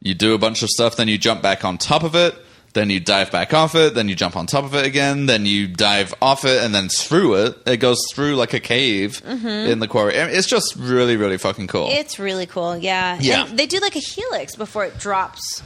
You 0.00 0.14
do 0.14 0.32
a 0.32 0.38
bunch 0.38 0.62
of 0.62 0.70
stuff, 0.70 0.96
then 0.96 1.08
you 1.08 1.18
jump 1.18 1.42
back 1.42 1.66
on 1.66 1.76
top 1.76 2.02
of 2.02 2.14
it, 2.14 2.34
then 2.72 2.88
you 2.88 3.00
dive 3.00 3.30
back 3.30 3.52
off 3.52 3.74
it, 3.74 3.94
then 3.94 4.08
you 4.08 4.14
jump 4.14 4.36
on 4.36 4.46
top 4.46 4.64
of 4.64 4.74
it 4.74 4.86
again, 4.86 5.26
then 5.26 5.44
you 5.44 5.68
dive 5.68 6.14
off 6.22 6.46
it 6.46 6.62
and 6.62 6.74
then 6.74 6.88
through 6.88 7.34
it. 7.44 7.58
It 7.66 7.76
goes 7.76 8.00
through 8.14 8.36
like 8.36 8.54
a 8.54 8.60
cave 8.60 9.20
mm-hmm. 9.22 9.46
in 9.46 9.80
the 9.80 9.88
quarry. 9.88 10.18
I 10.18 10.26
mean, 10.26 10.34
It's 10.34 10.48
just 10.48 10.76
really, 10.76 11.16
really 11.18 11.36
fucking 11.36 11.66
cool. 11.66 11.88
It's 11.90 12.18
really 12.18 12.46
cool. 12.46 12.78
Yeah. 12.78 13.18
Yeah. 13.20 13.46
And 13.46 13.58
they 13.58 13.66
do 13.66 13.80
like 13.80 13.96
a 13.96 14.00
helix 14.00 14.56
before 14.56 14.86
it 14.86 14.98
drops 14.98 15.62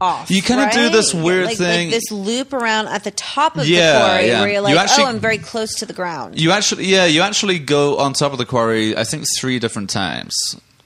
off. 0.00 0.30
You 0.30 0.42
kinda 0.42 0.70
do 0.72 0.88
this 0.90 1.12
weird 1.12 1.46
like, 1.46 1.58
thing- 1.58 1.88
Like 1.90 1.94
this 2.00 2.10
loop 2.10 2.52
around 2.52 2.88
at 2.88 3.04
the 3.04 3.10
top 3.10 3.56
of 3.56 3.66
Yeah, 3.66 3.92
the 3.92 3.98
quarry 4.04 4.26
yeah. 4.28 4.40
where 4.40 4.48
you're 4.48 4.56
You 4.58 4.62
like, 4.62 4.76
actually- 4.78 5.04
oh, 5.04 5.08
I'm 5.08 5.18
very 5.20 5.38
close 5.38 5.74
to 5.76 5.86
the 5.86 5.92
ground. 5.92 6.40
You 6.40 6.52
actually, 6.52 6.86
yeah, 6.86 7.04
you 7.06 7.22
actually 7.22 7.58
go 7.58 7.98
on 7.98 8.12
top 8.12 8.32
of 8.32 8.38
the 8.38 8.46
quarry. 8.46 8.96
I 8.96 9.04
think 9.04 9.24
three 9.38 9.58
different 9.58 9.90
times. 9.90 10.34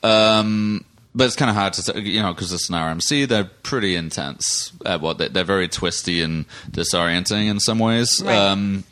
Um, 0.03 0.85
but 1.15 1.25
it's 1.27 1.37
kind 1.37 1.51
of 1.51 1.57
hard 1.57 1.75
to, 1.75 2.01
you 2.01 2.23
know, 2.23 2.33
because 2.33 2.53
it's 2.53 2.69
an 2.71 2.75
RMC. 2.75 3.29
They're 3.29 3.45
pretty 3.63 3.97
intense 3.97 4.73
at 4.87 5.01
what 5.03 5.19
they, 5.19 5.29
they're 5.29 5.45
very 5.45 5.69
twisty 5.69 6.23
and 6.23 6.47
disorienting 6.71 7.49
in 7.49 7.61
some 7.61 7.79
ways. 7.79 8.23
Right. 8.25 8.35
Um, 8.35 8.85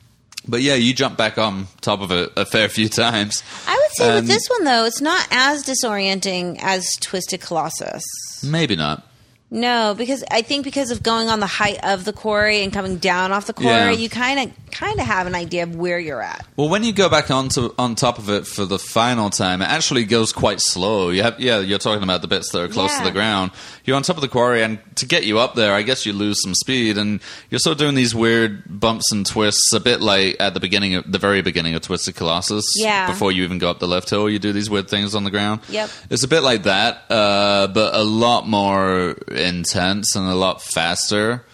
but 0.47 0.61
yeah, 0.63 0.75
you 0.75 0.93
jump 0.95 1.17
back 1.17 1.39
on 1.39 1.67
top 1.81 2.01
of 2.01 2.11
it 2.13 2.31
a 2.37 2.45
fair 2.45 2.69
few 2.69 2.89
times. 2.89 3.43
I 3.67 3.75
would 3.75 3.93
say 3.97 4.15
with 4.17 4.27
this 4.27 4.47
one 4.49 4.65
though, 4.65 4.85
it's 4.85 5.01
not 5.01 5.27
as 5.31 5.65
disorienting 5.65 6.59
as 6.63 6.87
Twisted 7.01 7.41
Colossus. 7.41 8.05
Maybe 8.43 8.77
not. 8.77 9.07
No, 9.53 9.95
because 9.99 10.23
I 10.31 10.43
think 10.43 10.65
because 10.65 10.91
of 10.93 11.03
going 11.03 11.29
on 11.29 11.41
the 11.41 11.47
height 11.47 11.79
of 11.83 12.05
the 12.05 12.13
quarry 12.13 12.63
and 12.63 12.73
coming 12.73 12.99
down 12.99 13.33
off 13.33 13.47
the 13.47 13.53
quarry, 13.53 13.93
Yeah. 13.95 13.99
you 13.99 14.09
kind 14.09 14.39
of 14.39 14.51
kind 14.71 15.01
of 15.01 15.07
have 15.07 15.27
an 15.27 15.35
idea 15.35 15.65
of 15.65 15.75
where 15.75 15.99
you're 15.99 16.23
at. 16.23 16.47
Well, 16.57 16.69
when 16.69 16.85
you 16.85 16.93
go 16.93 17.09
back 17.09 17.29
onto 17.33 17.75
on 17.77 17.97
top 17.97 18.19
of 18.19 18.31
it 18.31 18.47
for 18.47 18.65
the 18.65 18.79
final 18.79 19.29
time, 19.29 19.61
it 19.63 19.65
actually 19.69 20.05
goes 20.05 20.33
quite 20.33 20.61
slow. 20.61 21.11
You 21.11 21.25
have, 21.25 21.41
yeah, 21.41 21.59
you're 21.59 21.81
talking 21.81 22.05
about 22.05 22.23
the 22.23 22.29
bits 22.29 22.53
that 22.53 22.61
are 22.63 22.69
close 22.69 22.97
to 22.99 23.03
the 23.03 23.11
ground. 23.11 23.51
You're 23.85 23.97
on 23.97 24.05
top 24.05 24.17
of 24.17 24.23
the 24.23 24.29
quarry, 24.29 24.63
and 24.63 24.79
to 24.95 25.07
get 25.07 25.25
you 25.25 25.41
up 25.41 25.57
there, 25.57 25.75
I 25.75 25.83
guess 25.83 26.07
you 26.07 26.13
lose 26.13 26.41
some 26.41 26.55
speed, 26.55 26.97
and 26.99 27.19
you're 27.51 27.59
sort 27.59 27.73
of 27.73 27.79
doing 27.79 27.97
these 27.97 28.15
weird 28.15 28.63
bumps 28.79 29.11
and 29.11 29.27
twists, 29.27 29.73
a 29.73 29.81
bit 29.81 30.01
like 30.01 30.37
at 30.39 30.55
the 30.55 30.61
beginning, 30.61 30.95
of 30.95 31.11
the 31.11 31.19
very 31.19 31.43
beginning 31.43 31.75
of 31.75 31.83
Twisted 31.83 32.15
Colossus. 32.15 32.65
Yeah. 32.77 33.09
Before 33.09 33.33
you 33.33 33.43
even 33.43 33.59
go 33.59 33.69
up 33.69 33.81
the 33.81 33.89
lift 33.89 34.09
hill, 34.11 34.31
you 34.31 34.39
do 34.39 34.53
these 34.53 34.71
weird 34.71 34.89
things 34.89 35.17
on 35.17 35.25
the 35.25 35.33
ground. 35.33 35.63
Yep. 35.69 35.91
It's 36.11 36.23
a 36.23 36.29
bit 36.29 36.45
like 36.45 36.63
that, 36.63 37.03
uh, 37.11 37.67
but 37.67 37.93
a 37.97 38.05
lot 38.05 38.47
more 38.47 39.17
intense 39.41 40.15
and 40.15 40.27
a 40.27 40.35
lot 40.35 40.63
faster, 40.63 41.45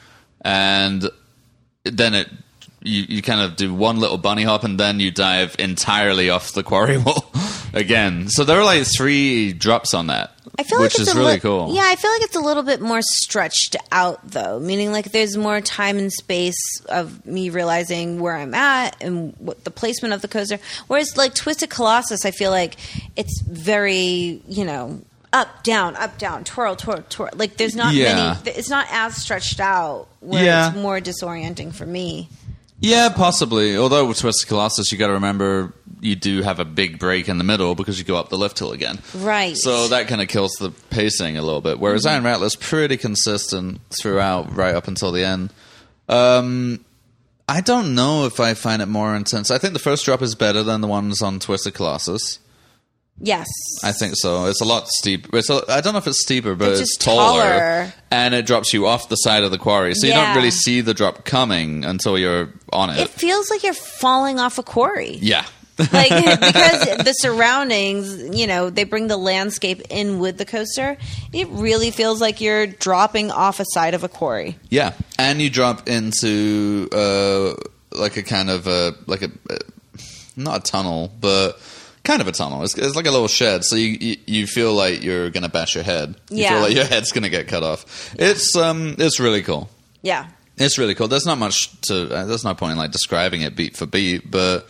and 0.43 1.09
then 1.85 2.15
it 2.15 2.29
you, 2.83 3.05
you 3.09 3.23
kind 3.23 3.41
of 3.41 3.57
do 3.57 3.75
one 3.75 3.99
little 3.99 4.19
bunny 4.19 4.45
hop 4.45 4.65
and 4.65 4.79
then 4.79 5.01
you 5.01 5.11
dive 5.11 5.57
entirely 5.59 6.31
off 6.31 6.53
the 6.53 6.63
quarry 6.63 6.99
wall 7.05 7.31
again. 7.75 8.29
So 8.29 8.45
there 8.45 8.59
are 8.59 8.65
like 8.65 8.85
three 8.87 9.53
drops 9.53 9.93
on 9.93 10.07
that, 10.07 10.33
I 10.59 10.63
feel 10.63 10.81
which 10.81 10.95
like 10.95 11.01
it's 11.01 11.11
is 11.11 11.17
really 11.17 11.35
li- 11.35 11.41
cool. 11.41 11.75
Yeah, 11.75 11.83
I 11.85 11.97
feel 11.97 12.11
like 12.11 12.23
it's 12.23 12.37
a 12.37 12.41
little 12.41 12.63
bit 12.63 12.81
more 12.81 13.01
stretched 13.03 13.77
out 13.93 14.21
though, 14.25 14.59
meaning 14.59 14.93
like 14.93 15.13
there's 15.13 15.37
more 15.37 15.61
time 15.61 15.99
and 15.99 16.13
space 16.13 16.81
of 16.89 17.27
me 17.27 17.51
realizing 17.51 18.21
where 18.21 18.37
I'm 18.37 18.55
at 18.55 19.03
and 19.03 19.35
what 19.39 19.65
the 19.65 19.71
placement 19.71 20.15
of 20.15 20.23
the 20.23 20.29
coaster. 20.29 20.59
Whereas 20.87 21.17
like 21.17 21.35
Twisted 21.35 21.69
Colossus, 21.69 22.25
I 22.25 22.31
feel 22.31 22.51
like 22.51 22.77
it's 23.17 23.43
very 23.43 24.41
you 24.49 24.65
know 24.65 25.03
up 25.33 25.63
down 25.65 25.97
up 25.97 26.19
down 26.19 26.45
twirl 26.45 26.77
twirl 26.77 27.03
twirl. 27.09 27.31
Like 27.35 27.57
there's 27.57 27.77
not 27.77 27.95
Yeah. 27.95 28.39
many. 28.45 28.57
It's 28.57 28.71
not 28.71 28.87
as 28.91 29.17
stretched 29.17 29.61
out 29.61 30.07
where 30.21 30.45
Yeah. 30.45 30.69
it's 30.69 30.77
more 30.77 31.01
disorienting 31.01 31.75
for 31.75 31.85
me. 31.87 32.29
Yeah, 32.79 33.09
possibly. 33.09 33.77
Although 33.77 34.05
with 34.07 34.19
Twisted 34.19 34.49
Colossus, 34.49 34.93
you 34.93 34.99
got 34.99 35.07
to 35.07 35.15
remember 35.15 35.73
you 36.01 36.15
do 36.15 36.43
have 36.43 36.61
a 36.61 36.65
big 36.65 36.99
break 36.99 37.27
in 37.27 37.39
the 37.39 37.45
middle 37.45 37.75
because 37.75 37.99
you 37.99 38.05
go 38.05 38.17
up 38.17 38.29
the 38.29 38.37
lift 38.37 38.59
hill 38.59 38.73
again. 38.73 38.99
Right. 39.15 39.57
So 39.57 39.89
that 39.89 40.09
kind 40.09 40.21
of 40.21 40.29
kills 40.29 40.53
the 40.61 40.71
pacing 40.91 41.39
a 41.39 41.43
little 41.43 41.63
bit. 41.63 41.81
Whereas 41.81 42.03
Mm-hmm. 42.05 42.15
Iron 42.15 42.25
Rattler's 42.25 42.55
pretty 42.55 42.99
consistent 42.99 43.81
throughout, 43.99 44.55
right 44.55 44.75
up 44.75 44.89
until 44.89 45.11
the 45.11 45.25
end. 45.25 45.51
Um, 46.09 46.85
I 47.49 47.63
don't 47.63 47.95
know 47.95 48.27
if 48.27 48.41
I 48.41 48.53
find 48.55 48.83
it 48.83 48.87
more 48.87 49.17
intense. 49.17 49.51
I 49.51 49.57
think 49.59 49.73
the 49.73 49.79
first 49.79 50.05
drop 50.05 50.21
is 50.21 50.35
better 50.35 50.63
than 50.63 50.81
the 50.83 50.87
ones 50.89 51.23
on 51.23 51.39
Twisted 51.41 51.73
Colossus. 51.75 52.41
Yes, 53.21 53.47
I 53.83 53.93
think 53.93 54.15
so. 54.17 54.47
It's 54.47 54.61
a 54.61 54.65
lot 54.65 54.89
steeper. 54.89 55.37
It's 55.39 55.51
a, 55.51 55.63
I 55.69 55.81
don't 55.81 55.93
know 55.93 55.99
if 55.99 56.07
it's 56.07 56.23
steeper, 56.23 56.55
but 56.55 56.73
It's 56.73 56.81
it's, 56.83 56.97
taller, 56.97 57.43
taller. 57.43 57.93
and 58.11 58.35
it 58.35 58.47
drops 58.47 58.73
you 58.75 58.87
off 58.87 59.09
the 59.09 59.17
side 59.17 59.43
of 59.45 59.51
the 59.51 59.59
quarry, 59.59 59.95
so 59.95 60.07
you 60.07 60.13
don't 60.13 60.37
really 60.37 60.51
see 60.51 60.81
the 60.81 60.95
drop 60.95 61.25
coming 61.25 61.85
until 61.85 62.19
you're 62.19 62.51
on 62.73 62.91
it. 62.91 62.99
it 62.99 63.09
feels 63.09 63.51
like 63.51 63.63
you're 63.63 63.75
falling 63.75 64.39
off 64.39 64.59
a 64.59 64.63
quarry. 64.63 65.17
yeah, 65.21 65.45
like 65.93 66.09
because 66.41 67.05
the 67.05 67.13
surroundings, 67.19 68.37
you 68.39 68.47
know, 68.47 68.71
they 68.71 68.85
bring 68.85 69.09
the 69.09 69.17
landscape 69.17 69.83
in 69.91 70.19
with 70.19 70.39
the 70.39 70.45
coaster. 70.45 70.97
It 71.33 71.49
really 71.51 71.91
feels 71.91 72.21
like 72.21 72.41
you're 72.41 72.67
dropping 72.67 73.31
off 73.31 73.61
a 73.61 73.65
side 73.73 73.95
of 73.95 74.05
a 74.05 74.09
quarry. 74.09 74.57
yeah, 74.71 74.93
and 75.19 75.41
you 75.41 75.51
drop 75.51 75.89
into 75.89 76.89
uh, 76.93 77.55
like 77.93 78.17
a 78.17 78.23
kind 78.23 78.51
of 78.51 78.67
a 78.67 78.95
like 79.07 79.23
a 79.23 79.31
uh, 79.51 79.57
not 80.37 80.61
a 80.61 80.63
tunnel, 80.71 81.11
but 81.21 81.59
kind 82.07 82.23
of 82.23 82.29
a 82.29 82.33
tunnel. 82.33 82.63
It's, 82.63 82.77
it's 82.79 82.97
like 82.97 83.07
a 83.07 83.11
little 83.11 83.29
shed, 83.29 83.65
so 83.65 83.77
you, 83.77 83.99
you 84.01 84.17
you 84.27 84.47
feel 84.47 84.73
like 84.73 85.03
you're 85.03 85.29
gonna 85.31 85.49
bash 85.51 85.75
your 85.75 85.85
head. 85.85 86.15
You 86.31 86.43
Yeah. 86.45 86.49
feel 86.51 86.61
like 86.61 86.75
your 86.75 86.85
head's 86.87 87.13
gonna 87.13 87.29
get 87.29 87.49
cut 87.49 87.63
off. 87.63 88.15
It's 88.19 88.57
um, 88.57 88.95
it's 88.99 89.21
really 89.21 89.43
cool. 89.43 89.69
Yeah. 90.03 90.29
It's 90.57 90.79
really 90.79 90.95
cool. 90.95 91.09
There's 91.09 91.27
not 91.27 91.37
much 91.39 91.79
to. 91.83 92.09
Uh, 92.15 92.25
there's 92.25 92.45
no 92.45 92.55
point 92.55 92.73
in 92.73 92.79
like 92.79 92.91
describing 92.93 93.43
it 93.43 93.55
beat 93.57 93.77
for 93.77 93.85
beat, 93.85 94.31
but 94.31 94.67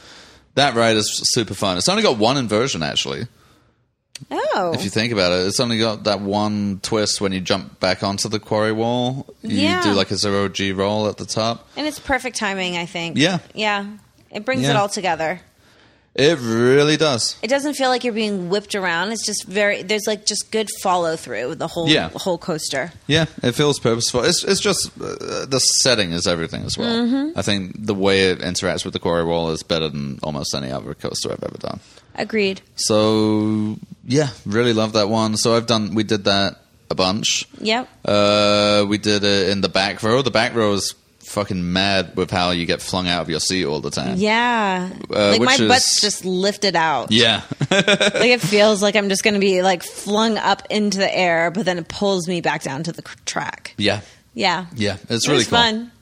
that 0.55 0.74
ride 0.74 0.97
is 0.97 1.20
super 1.34 1.55
fun. 1.55 1.76
It's 1.78 1.89
only 1.89 2.03
got 2.03 2.18
one 2.18 2.37
inversion 2.37 2.82
actually. 2.82 3.28
Oh. 4.30 4.72
If 4.74 4.82
you 4.82 4.89
think 4.91 5.12
about 5.12 5.32
it, 5.32 5.47
it's 5.47 5.61
only 5.61 5.78
got 5.78 6.05
that 6.05 6.20
one 6.22 6.80
twist 6.82 7.20
when 7.20 7.32
you 7.32 7.41
jump 7.41 7.78
back 7.80 8.03
onto 8.03 8.28
the 8.30 8.41
quarry 8.41 8.72
wall. 8.72 9.26
You 9.43 9.59
Yeah. 9.61 9.82
do 9.82 9.93
like 9.93 10.11
a 10.11 10.16
zero 10.16 10.49
G 10.49 10.72
roll 10.72 11.07
at 11.09 11.18
the 11.18 11.26
top. 11.26 11.68
and 11.76 11.87
it's 11.87 11.99
perfect 12.01 12.37
timing, 12.37 12.78
I 12.78 12.87
think. 12.87 13.18
Yeah. 13.18 13.39
Yeah. 13.55 13.87
It 14.30 14.45
brings 14.47 14.66
it 14.66 14.74
all 14.74 14.89
together. 14.89 15.41
It 16.18 16.38
really 16.40 16.96
does. 16.96 17.36
It 17.42 17.48
doesn't 17.48 17.74
feel 17.74 17.90
like 17.90 18.02
you're 18.02 18.14
being 18.14 18.48
whipped 18.48 18.74
around. 18.74 19.12
It's 19.12 19.24
just 19.26 19.44
very 19.46 19.82
there's 19.82 20.06
like 20.06 20.24
just 20.24 20.50
good 20.50 20.68
follow 20.82 21.14
through 21.14 21.50
with 21.50 21.58
the 21.58 21.66
whole 21.68 21.88
Yeah. 21.88 22.08
whole 22.14 22.38
coaster. 22.38 22.90
Yeah, 23.06 23.26
it 23.42 23.52
feels 23.52 23.78
purposeful. 23.78 24.24
It's 24.24 24.42
it's 24.42 24.60
just 24.60 24.90
uh, 24.98 25.44
the 25.46 25.58
setting 25.82 26.12
is 26.12 26.26
everything 26.26 26.62
as 26.64 26.78
well. 26.78 26.88
Mm-hmm. 27.06 27.38
I 27.38 27.42
think 27.42 27.84
the 27.86 27.94
way 27.94 28.30
it 28.30 28.38
interacts 28.38 28.84
with 28.84 28.94
the 28.94 28.98
quarry 28.98 29.24
wall 29.24 29.50
is 29.50 29.62
better 29.62 29.88
than 29.90 30.18
almost 30.22 30.54
any 30.54 30.72
other 30.72 30.94
coaster 30.94 31.32
I've 31.32 31.44
ever 31.44 31.58
done. 31.58 31.80
Agreed. 32.14 32.62
So 32.76 33.76
yeah, 34.06 34.28
really 34.46 34.72
love 34.72 34.94
that 34.94 35.08
one. 35.10 35.36
So 35.36 35.54
I've 35.54 35.66
done. 35.66 35.94
We 35.94 36.02
did 36.02 36.24
that 36.24 36.62
a 36.90 36.94
bunch. 36.94 37.46
Yep. 37.60 37.88
Uh, 38.06 38.86
we 38.88 38.96
did 38.96 39.22
it 39.22 39.50
in 39.50 39.60
the 39.60 39.68
back 39.68 40.02
row. 40.02 40.22
The 40.22 40.30
back 40.30 40.54
row 40.54 40.72
is 40.72 40.94
fucking 41.27 41.72
mad 41.72 42.16
with 42.16 42.31
how 42.31 42.51
you 42.51 42.66
get 42.66 42.81
flung 42.81 43.07
out 43.09 43.22
of 43.22 43.29
your 43.31 43.41
seat 43.41 43.64
all 43.64 43.81
the 43.81 43.91
time. 43.91 44.14
Yeah. 44.16 44.91
Uh, 45.14 45.31
like 45.31 45.41
my 45.43 45.55
is- 45.55 45.68
butt's 45.68 46.01
just 46.01 46.24
lifted 46.24 46.77
out. 46.77 47.11
Yeah. 47.12 47.43
like 47.70 48.31
it 48.31 48.41
feels 48.41 48.83
like 48.83 48.97
I'm 48.97 49.09
just 49.09 49.22
going 49.22 49.35
to 49.35 49.41
be 49.41 49.62
like 49.62 49.83
flung 49.83 50.39
up 50.39 50.62
into 50.70 50.99
the 50.99 51.14
air, 51.14 51.51
but 51.51 51.64
then 51.64 51.79
it 51.79 51.89
pulls 51.89 52.27
me 52.29 52.41
back 52.41 52.62
down 52.62 52.83
to 52.85 52.93
the 52.93 53.03
track. 53.24 53.74
yeah. 53.77 54.01
Yeah. 54.35 54.66
Yeah. 54.74 54.99
It's 55.09 55.27
It 55.27 55.31
really 55.33 55.45
cool. 55.45 55.59
fun. 55.59 55.93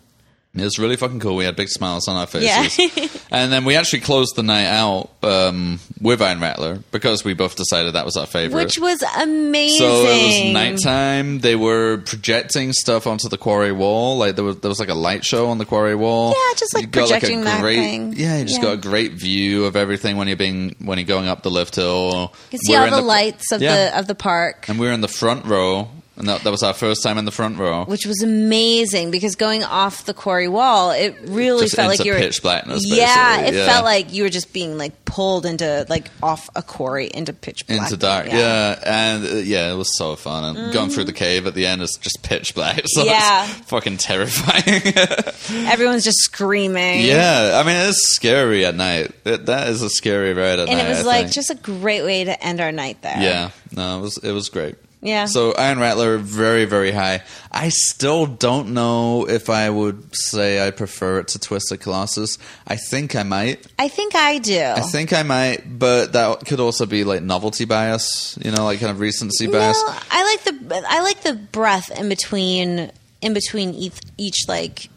It's 0.57 0.79
really 0.79 0.97
fucking 0.97 1.19
cool. 1.19 1.35
We 1.35 1.45
had 1.45 1.57
big 1.57 1.69
smiles 1.69 2.07
on 2.07 2.17
our 2.17 2.27
faces. 2.27 2.79
Yeah. 2.79 3.09
and 3.33 3.53
then 3.53 3.65
we 3.65 3.75
actually 3.75 4.01
closed 4.01 4.37
the 4.37 4.45
night 4.45 4.67
out 4.67 5.11
um, 5.25 5.81
with 6.01 6.23
Iron 6.23 6.41
Rattler 6.41 6.79
because 6.93 7.25
we 7.25 7.35
both 7.35 7.57
decided 7.57 7.95
that 7.95 8.05
was 8.05 8.17
our 8.17 8.27
favorite. 8.27 8.63
Which 8.65 8.79
was 8.79 9.03
amazing. 9.17 9.79
so 9.79 10.05
it 10.07 10.45
was 10.45 10.53
nighttime. 10.53 11.41
They 11.41 11.57
were 11.57 11.99
projecting 11.99 12.73
stuff 12.73 13.07
onto 13.09 13.29
the 13.29 13.37
quarry 13.39 13.73
wall. 13.73 14.17
Like 14.17 14.37
there 14.37 14.45
was 14.45 14.61
there 14.61 14.69
was 14.69 14.79
like 14.79 14.91
a 14.91 14.95
light 14.95 15.25
show 15.25 15.49
on 15.49 15.59
the 15.59 15.65
quarry 15.65 15.97
wall. 15.97 16.29
Yeah, 16.31 16.55
just, 16.57 16.75
like, 16.75 16.83
You 16.83 16.89
got, 16.89 17.09
projecting 17.09 17.41
that 17.45 17.61
great, 17.61 17.77
thing. 17.77 18.13
Yeah, 18.17 18.39
you 18.39 18.45
just 18.45 18.59
Yeah. 18.59 18.63
got 18.69 18.73
a 18.75 18.81
great 18.81 19.13
view 19.15 19.65
of 19.65 19.75
everything 19.75 20.17
when 20.17 20.29
you're 20.29 20.37
being 20.37 20.77
when 20.79 20.99
you're 20.99 21.07
going 21.07 21.27
up 21.27 21.43
the 21.43 21.51
lift 21.51 21.75
hill. 21.75 22.33
You 22.53 22.59
can 22.59 22.59
see 22.61 22.73
We're 22.73 22.79
all 22.81 22.85
in 22.87 22.91
the, 22.93 23.01
lights 23.01 23.51
of 23.51 23.61
yeah. 23.61 23.75
the 23.91 23.99
of 23.99 24.07
the 24.07 24.15
park. 24.15 24.69
and 24.69 24.79
we 24.79 24.87
were 24.87 24.93
in 24.93 25.01
the 25.01 25.09
front 25.09 25.47
row 25.47 25.89
and 26.17 26.29
that, 26.29 26.43
that 26.43 26.51
was 26.51 26.63
our 26.63 26.73
first 26.75 27.03
time 27.03 27.19
in 27.19 27.25
the 27.25 27.31
front 27.33 27.59
row. 27.59 27.85
which 27.85 28.07
was 28.07 28.23
amazing 28.23 29.11
because 29.11 29.35
going 29.37 29.65
off 29.65 30.05
the 30.05 30.15
quarry 30.15 30.49
wall, 30.49 30.91
it 30.93 31.17
really 31.25 31.65
Just 31.65 31.77
felt 31.77 31.89
like 31.89 32.05
you 32.05 32.13
were 32.13 32.19
pitch 32.19 32.41
blackness, 32.43 32.83
Yeah, 32.85 33.41
it 33.41 33.55
yeah. 33.55 33.67
felt 33.67 33.85
like 33.85 34.13
you 34.13 34.23
were 34.23 34.29
just 34.29 34.53
being 34.53 34.79
like 34.79 35.05
pulled 35.05 35.45
into 35.47 35.87
like 35.89 36.11
off 36.23 36.49
a 36.57 36.63
quarry 36.63 37.11
into 37.13 37.33
pitch 37.33 37.67
black. 37.67 37.81
Into 37.83 37.97
dark, 37.97 38.27
yeah, 38.27 38.79
and 38.85 39.25
uh, 39.27 39.35
yeah, 39.37 39.73
it 39.73 39.77
was 39.77 39.97
so 39.97 40.17
fun. 40.17 40.57
And 40.57 40.73
going 40.73 40.91
through 40.91 41.05
the 41.05 41.13
cave 41.13 41.47
at 41.47 41.55
the 41.55 41.67
end 41.67 41.83
is 41.83 41.99
just 42.01 42.23
pitch 42.23 42.55
black, 42.55 42.83
so 42.87 43.01
Mm-hmm. 43.03 43.11
Yeah. 43.11 43.47
fucking 43.47 43.97
terrifying. 43.99 44.93
Everyone's 45.69 46.05
just 46.05 46.19
screaming. 46.21 47.03
yeah, 47.05 47.61
I 47.63 47.67
mean 47.67 47.77
it's 47.89 48.15
scary 48.15 48.65
at 48.65 48.75
night. 48.75 49.11
It, 49.25 49.47
that 49.47 49.69
is 49.69 49.83
a 49.83 49.91
scary 49.91 50.33
ride 50.35 50.59
at 50.59 50.69
and 50.69 50.71
night. 50.71 50.79
And 50.79 50.87
it 50.87 50.91
was 50.91 51.01
I 51.01 51.03
like 51.07 51.23
think. 51.27 51.35
just 51.35 51.51
a 51.51 51.55
great 51.57 52.03
way 52.03 52.25
to 52.25 52.45
end 52.45 52.61
our 52.61 52.73
night 52.73 53.03
there. 53.03 53.21
Yeah, 53.21 53.51
no, 53.75 53.99
it 53.99 54.01
was 54.01 54.19
it 54.19 54.33
was 54.33 54.49
great. 54.49 54.77
Yeah. 55.05 55.27
So 55.27 55.53
Iron 55.53 55.79
Rattler, 55.79 56.17
very 56.17 56.65
very 56.65 56.91
high. 56.91 57.23
I 57.53 57.69
still 57.69 58.25
don't 58.27 58.73
know 58.73 59.29
if 59.29 59.51
I 59.51 59.69
would 59.69 60.17
say 60.17 60.67
I 60.67 60.71
prefer 60.71 61.21
it 61.21 61.29
to 61.29 61.39
Twisted 61.39 61.81
Colossus. 61.81 62.39
I 62.67 62.77
think 62.77 63.15
I 63.15 63.23
might. 63.23 63.65
I 63.79 63.89
think 63.89 64.15
I 64.15 64.39
do. 64.39 64.61
I 64.61 64.81
think 64.81 65.13
I 65.13 65.23
might, 65.23 65.79
but 65.79 66.15
that 66.15 66.47
could 66.47 66.59
also 66.59 66.87
be 66.87 67.05
like 67.05 67.23
novelty 67.23 67.67
bias. 67.67 68.39
You 68.43 68.51
know, 68.51 68.65
like 68.65 68.81
kind 68.81 68.91
of 68.91 68.99
recency 68.99 69.47
bias. 69.47 69.81
no. 69.87 69.95
I 70.11 70.25
like 70.25 70.45
the 70.45 70.85
I 70.89 71.03
like 71.03 71.23
the 71.23 71.35
breath 71.35 71.91
in 71.97 72.09
between 72.09 72.91
in 73.21 73.35
between 73.35 73.75
each, 73.75 73.99
each 74.19 74.45
like 74.49 74.89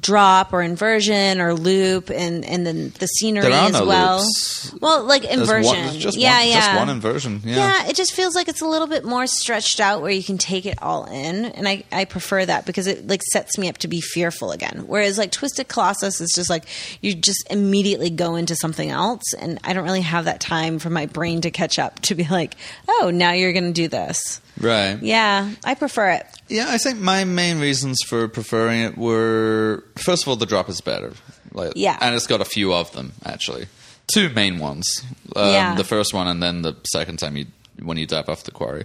drop 0.00 0.52
or 0.52 0.62
inversion 0.62 1.40
or 1.40 1.54
loop 1.54 2.10
and 2.10 2.44
and 2.44 2.66
then 2.66 2.92
the 2.98 3.06
scenery 3.06 3.52
as 3.52 3.72
well. 3.80 4.18
loops. 4.18 4.74
Well, 4.80 5.04
like 5.04 5.24
inversion. 5.24 5.86
one- 5.86 5.98
just 5.98 6.18
yeah, 6.18 6.38
one, 6.38 6.48
yeah. 6.48 6.54
just 6.60 6.76
one 6.78 6.88
inversion. 6.88 7.40
Yeah. 7.44 7.56
Yeah, 7.56 7.88
it 7.88 7.96
just 7.96 8.12
feels 8.12 8.34
like 8.34 8.48
it's 8.48 8.60
a 8.60 8.66
little 8.66 8.86
bit 8.86 9.04
more 9.04 9.26
stretched 9.26 9.80
out 9.80 10.02
where 10.02 10.10
you 10.10 10.22
can 10.22 10.38
take 10.38 10.66
it 10.66 10.82
all 10.82 11.04
in, 11.06 11.46
and 11.46 11.68
I, 11.68 11.84
I 11.92 12.04
prefer 12.04 12.44
that 12.44 12.66
because 12.66 12.86
it 12.86 13.06
like 13.06 13.22
sets 13.32 13.58
me 13.58 13.68
up 13.68 13.78
to 13.78 13.88
be 13.88 14.00
fearful 14.00 14.52
again. 14.52 14.84
Whereas 14.86 15.18
like 15.18 15.30
Twisted 15.32 15.68
Colossus 15.68 16.20
is 16.20 16.32
just 16.34 16.50
like 16.50 16.64
you 17.00 17.14
just 17.14 17.46
immediately 17.50 18.10
go 18.10 18.36
into 18.36 18.56
something 18.56 18.90
else, 18.90 19.34
and 19.38 19.58
I 19.64 19.72
don't 19.72 19.84
really 19.84 20.00
have 20.02 20.24
that 20.24 20.40
time 20.40 20.78
for 20.78 20.90
my 20.90 21.06
brain 21.06 21.40
to 21.42 21.50
catch 21.50 21.78
up 21.78 22.00
to 22.00 22.14
be 22.14 22.24
like, 22.28 22.54
oh, 22.88 23.10
now 23.12 23.32
you're 23.32 23.52
going 23.52 23.64
to 23.64 23.72
do 23.72 23.88
this. 23.88 24.40
Right. 24.60 24.98
Yeah, 25.02 25.50
I 25.64 25.74
prefer 25.74 26.10
it. 26.12 26.26
Yeah, 26.48 26.66
I 26.68 26.78
think 26.78 26.98
my 26.98 27.24
main 27.24 27.60
reasons 27.60 27.98
for 28.06 28.26
preferring 28.28 28.80
it 28.82 28.96
were 28.96 29.84
first 29.96 30.22
of 30.22 30.28
all 30.28 30.36
the 30.36 30.46
drop 30.46 30.68
is 30.68 30.80
better. 30.80 31.12
Like, 31.52 31.72
Yeah. 31.76 31.98
and 32.00 32.14
it's 32.14 32.26
got 32.26 32.40
a 32.40 32.44
few 32.44 32.72
of 32.72 32.92
them 32.92 33.12
actually. 33.24 33.66
Two 34.06 34.28
main 34.30 34.58
ones. 34.58 35.02
Um, 35.34 35.52
Yeah. 35.52 35.74
The 35.74 35.84
first 35.84 36.14
one, 36.14 36.26
and 36.28 36.42
then 36.42 36.62
the 36.62 36.74
second 36.86 37.18
time 37.18 37.36
you 37.36 37.46
when 37.82 37.98
you 37.98 38.06
dive 38.06 38.28
off 38.28 38.44
the 38.44 38.50
quarry. 38.52 38.84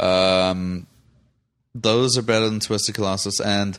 Um, 0.00 0.86
those 1.74 2.16
are 2.18 2.22
better 2.22 2.48
than 2.48 2.60
Twisted 2.60 2.94
Colossus, 2.94 3.40
and 3.40 3.78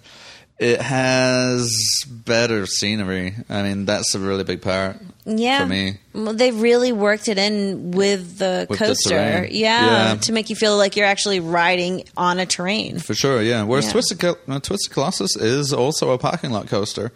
it 0.59 0.79
has 0.81 1.69
better 2.07 2.65
scenery. 2.65 3.36
I 3.49 3.63
mean, 3.63 3.86
that's 3.86 4.15
a 4.15 4.19
really 4.19 4.43
big 4.45 4.61
part 4.61 4.97
Yeah, 5.26 5.61
for 5.61 5.65
me. 5.67 5.97
Well, 6.13 6.34
they 6.34 6.51
really 6.51 6.91
worked 6.91 7.28
it 7.28 7.38
in 7.39 7.91
with 7.91 8.38
the 8.38 8.67
With 8.69 8.78
coaster. 8.80 9.09
terrain. 9.09 9.49
yeah, 9.51 10.09
Yeah. 10.11 10.15
to 10.15 10.32
make 10.32 10.49
you 10.51 10.55
feel 10.55 10.78
like 10.78 10.95
you're 10.95 11.07
actually 11.07 11.39
riding 11.39 12.03
on 12.15 12.39
a 12.39 12.45
terrain. 12.45 12.99
For 12.99 13.15
sure, 13.15 13.41
yeah. 13.41 13.63
Whereas 13.63 13.86
Yeah. 13.86 13.91
Twisted, 13.93 14.23
no, 14.47 14.59
Twisted 14.59 14.93
Colossus 14.93 15.36
is 15.36 15.73
also 15.73 16.11
a 16.11 16.17
parking 16.19 16.51
lot 16.51 16.67
coaster. 16.67 17.11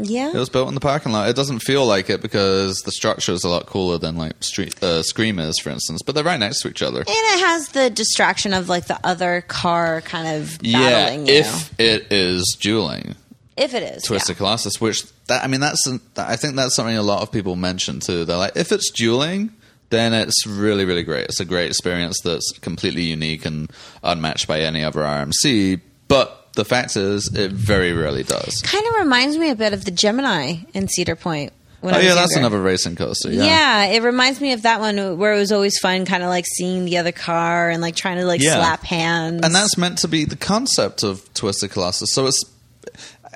Yeah, 0.00 0.28
It 0.28 0.36
was 0.36 0.48
built 0.48 0.68
in 0.68 0.74
the 0.74 0.80
parking 0.80 1.10
lot. 1.10 1.28
It 1.28 1.34
doesn't 1.34 1.58
feel 1.60 1.84
like 1.84 2.08
it 2.08 2.22
because 2.22 2.76
the 2.82 2.92
structure 2.92 3.32
is 3.32 3.42
a 3.42 3.48
lot 3.48 3.66
cooler 3.66 3.98
than 3.98 4.16
like 4.16 4.34
street 4.42 4.80
uh, 4.82 5.02
Screamers, 5.02 5.58
for 5.58 5.70
instance. 5.70 6.00
But 6.06 6.14
they're 6.14 6.22
right 6.22 6.38
next 6.38 6.60
to 6.62 6.68
each 6.68 6.80
other. 6.80 7.00
And 7.00 7.08
it 7.08 7.40
has 7.40 7.68
the 7.70 7.90
distraction 7.90 8.54
of 8.54 8.68
like 8.68 8.86
the 8.86 9.00
other 9.04 9.42
car 9.48 10.00
kind 10.02 10.28
of 10.40 10.58
Yeah, 10.62 10.78
battling 10.78 11.26
you. 11.26 11.34
if 11.34 11.74
it 11.80 12.06
is 12.12 12.56
dueling 12.60 13.16
if 13.56 13.74
it 13.74 13.82
is. 13.82 14.04
Twisted 14.04 14.36
yeah. 14.36 14.38
Colossus, 14.38 14.80
which 14.80 15.02
that 15.30 15.42
I 15.42 15.46
mean 15.46 15.60
that's 15.60 15.82
I 16.16 16.36
think 16.36 16.54
that's 16.56 16.74
something 16.76 16.96
a 16.96 17.02
lot 17.02 17.22
of 17.22 17.32
people 17.32 17.56
mention 17.56 18.00
too. 18.00 18.24
They're 18.24 18.36
like, 18.36 18.56
if 18.56 18.70
it's 18.72 18.90
dueling, 18.90 19.50
then 19.88 20.12
it's 20.12 20.46
really 20.46 20.84
really 20.84 21.02
great. 21.02 21.24
It's 21.24 21.40
a 21.40 21.44
great 21.44 21.66
experience 21.68 22.20
that's 22.22 22.52
completely 22.60 23.02
unique 23.04 23.44
and 23.46 23.70
unmatched 24.04 24.46
by 24.46 24.60
any 24.60 24.84
other 24.84 25.00
RMC. 25.00 25.80
But 26.08 26.52
the 26.54 26.64
fact 26.64 26.96
is, 26.96 27.30
it 27.34 27.52
very 27.52 27.92
rarely 27.92 28.24
does. 28.24 28.60
Kind 28.62 28.84
of 28.88 28.94
reminds 28.96 29.38
me 29.38 29.50
a 29.50 29.54
bit 29.54 29.72
of 29.72 29.84
the 29.84 29.90
Gemini 29.92 30.56
in 30.74 30.88
Cedar 30.88 31.16
Point. 31.16 31.52
Oh 31.82 31.98
yeah, 31.98 32.12
that's 32.14 32.36
another 32.36 32.60
racing 32.60 32.96
coaster. 32.96 33.32
Yeah. 33.32 33.44
Yeah. 33.44 33.84
it 33.94 34.02
reminds 34.02 34.38
me 34.40 34.52
of 34.52 34.62
that 34.62 34.80
one 34.80 35.16
where 35.16 35.32
it 35.32 35.38
was 35.38 35.50
always 35.50 35.78
fun, 35.78 36.04
kind 36.04 36.22
of 36.22 36.28
like 36.28 36.44
seeing 36.46 36.84
the 36.84 36.98
other 36.98 37.12
car 37.12 37.70
and 37.70 37.80
like 37.80 37.96
trying 37.96 38.18
to 38.18 38.26
like 38.26 38.42
Yeah. 38.42 38.56
slap 38.56 38.82
hands. 38.82 39.40
and 39.42 39.54
that's 39.54 39.78
meant 39.78 39.96
to 39.98 40.08
be 40.08 40.26
the 40.26 40.36
concept 40.36 41.02
of 41.02 41.32
Twisted 41.32 41.70
Colossus. 41.70 42.12
So 42.12 42.26
it's, 42.26 42.44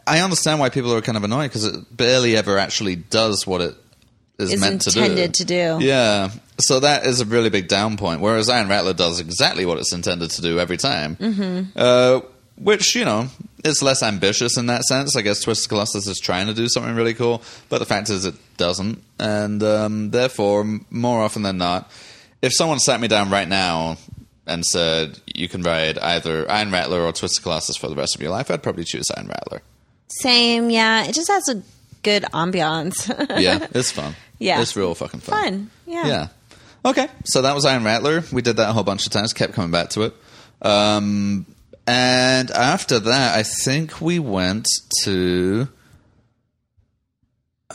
I 0.06 0.20
understand 0.20 0.60
why 0.60 0.68
people 0.68 0.92
are 0.94 1.00
kind 1.00 1.16
of 1.16 1.24
annoyed 1.24 1.48
because 1.48 1.64
it 1.64 1.96
barely 1.96 2.36
ever 2.36 2.58
actually 2.58 2.96
does 2.96 3.46
what 3.46 3.60
it 3.60 3.74
is, 4.38 4.52
Is 4.52 4.60
meant 4.60 4.82
to 4.82 4.90
do. 4.90 5.00
intended 5.00 5.34
to 5.34 5.44
do. 5.44 5.78
Yeah, 5.80 6.30
so 6.58 6.80
that 6.80 7.06
is 7.06 7.20
a 7.20 7.24
really 7.24 7.50
big 7.50 7.68
down 7.68 7.96
point. 7.96 8.20
Whereas 8.20 8.48
Iron 8.48 8.68
Rattler 8.68 8.94
does 8.94 9.20
exactly 9.20 9.64
what 9.66 9.78
it's 9.78 9.92
intended 9.92 10.30
to 10.32 10.42
do 10.42 10.58
every 10.58 10.76
time. 10.76 11.16
Mm-hmm. 11.16 11.70
Uh, 11.76 12.20
which 12.56 12.94
you 12.94 13.04
know, 13.04 13.28
it's 13.64 13.82
less 13.82 14.02
ambitious 14.02 14.56
in 14.56 14.66
that 14.66 14.84
sense. 14.84 15.16
I 15.16 15.22
guess 15.22 15.40
Twisted 15.42 15.68
Colossus 15.68 16.06
is 16.06 16.20
trying 16.20 16.46
to 16.46 16.54
do 16.54 16.68
something 16.68 16.94
really 16.94 17.14
cool, 17.14 17.42
but 17.68 17.78
the 17.78 17.86
fact 17.86 18.10
is 18.10 18.24
it 18.24 18.34
doesn't, 18.56 19.02
and 19.18 19.62
um, 19.62 20.10
therefore, 20.10 20.64
more 20.90 21.22
often 21.22 21.42
than 21.42 21.58
not, 21.58 21.90
if 22.42 22.52
someone 22.52 22.78
sat 22.78 23.00
me 23.00 23.08
down 23.08 23.30
right 23.30 23.48
now 23.48 23.96
and 24.46 24.64
said 24.64 25.18
you 25.34 25.48
can 25.48 25.62
ride 25.62 25.98
either 25.98 26.48
Iron 26.50 26.70
Rattler 26.70 27.00
or 27.00 27.12
Twisted 27.12 27.42
Colossus 27.42 27.76
for 27.76 27.88
the 27.88 27.96
rest 27.96 28.14
of 28.14 28.20
your 28.20 28.30
life, 28.30 28.50
I'd 28.50 28.62
probably 28.62 28.84
choose 28.84 29.10
Iron 29.16 29.28
Rattler. 29.28 29.62
Same, 30.08 30.70
yeah. 30.70 31.04
It 31.04 31.14
just 31.14 31.28
has 31.28 31.48
a 31.48 31.62
good 32.02 32.24
ambiance. 32.32 33.08
Yeah, 33.40 33.66
it's 33.72 33.90
fun. 33.92 34.14
Yeah. 34.38 34.60
it's 34.60 34.76
real 34.76 34.94
fucking 34.94 35.20
fun. 35.20 35.42
Fun, 35.42 35.70
yeah. 35.86 36.06
Yeah. 36.06 36.28
Okay, 36.86 37.08
so 37.24 37.42
that 37.42 37.54
was 37.54 37.64
Iron 37.64 37.82
Rattler. 37.84 38.22
We 38.32 38.42
did 38.42 38.56
that 38.58 38.68
a 38.68 38.72
whole 38.72 38.84
bunch 38.84 39.06
of 39.06 39.12
times, 39.12 39.32
kept 39.32 39.54
coming 39.54 39.70
back 39.70 39.88
to 39.90 40.02
it. 40.02 40.14
Um, 40.60 41.46
and 41.86 42.50
after 42.50 42.98
that, 42.98 43.38
I 43.38 43.42
think 43.42 44.00
we 44.00 44.18
went 44.18 44.66
to. 45.04 45.68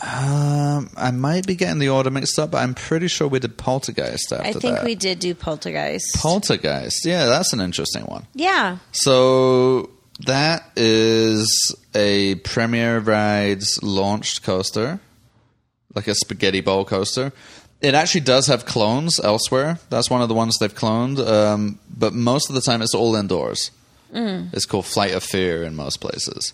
Um, 0.02 0.88
I 0.96 1.10
might 1.10 1.46
be 1.46 1.56
getting 1.56 1.78
the 1.78 1.90
order 1.90 2.10
mixed 2.10 2.38
up, 2.38 2.52
but 2.52 2.58
I'm 2.58 2.74
pretty 2.74 3.08
sure 3.08 3.28
we 3.28 3.38
did 3.38 3.58
Poltergeist 3.58 4.32
after 4.32 4.44
I 4.46 4.52
think 4.52 4.76
that. 4.76 4.84
we 4.84 4.94
did 4.94 5.18
do 5.18 5.34
Poltergeist. 5.34 6.14
Poltergeist, 6.16 7.04
yeah, 7.04 7.26
that's 7.26 7.52
an 7.52 7.60
interesting 7.60 8.04
one. 8.04 8.26
yeah. 8.34 8.78
So 8.92 9.90
that 10.26 10.70
is 10.76 11.74
a 11.94 12.36
Premier 12.36 12.98
Rides 12.98 13.80
launched 13.82 14.42
coaster, 14.42 15.00
like 15.94 16.08
a 16.08 16.14
spaghetti 16.14 16.60
bowl 16.60 16.84
coaster. 16.84 17.32
It 17.80 17.94
actually 17.94 18.20
does 18.22 18.46
have 18.46 18.66
clones 18.66 19.18
elsewhere. 19.18 19.78
That's 19.88 20.10
one 20.10 20.20
of 20.20 20.28
the 20.28 20.34
ones 20.34 20.58
they've 20.58 20.74
cloned, 20.74 21.18
um, 21.26 21.78
but 21.88 22.12
most 22.12 22.50
of 22.50 22.54
the 22.54 22.60
time 22.60 22.82
it's 22.82 22.94
all 22.94 23.16
indoors. 23.16 23.70
It's 24.52 24.66
called 24.66 24.86
Flight 24.86 25.12
of 25.12 25.22
Fear 25.22 25.62
in 25.62 25.76
most 25.76 25.98
places. 26.00 26.52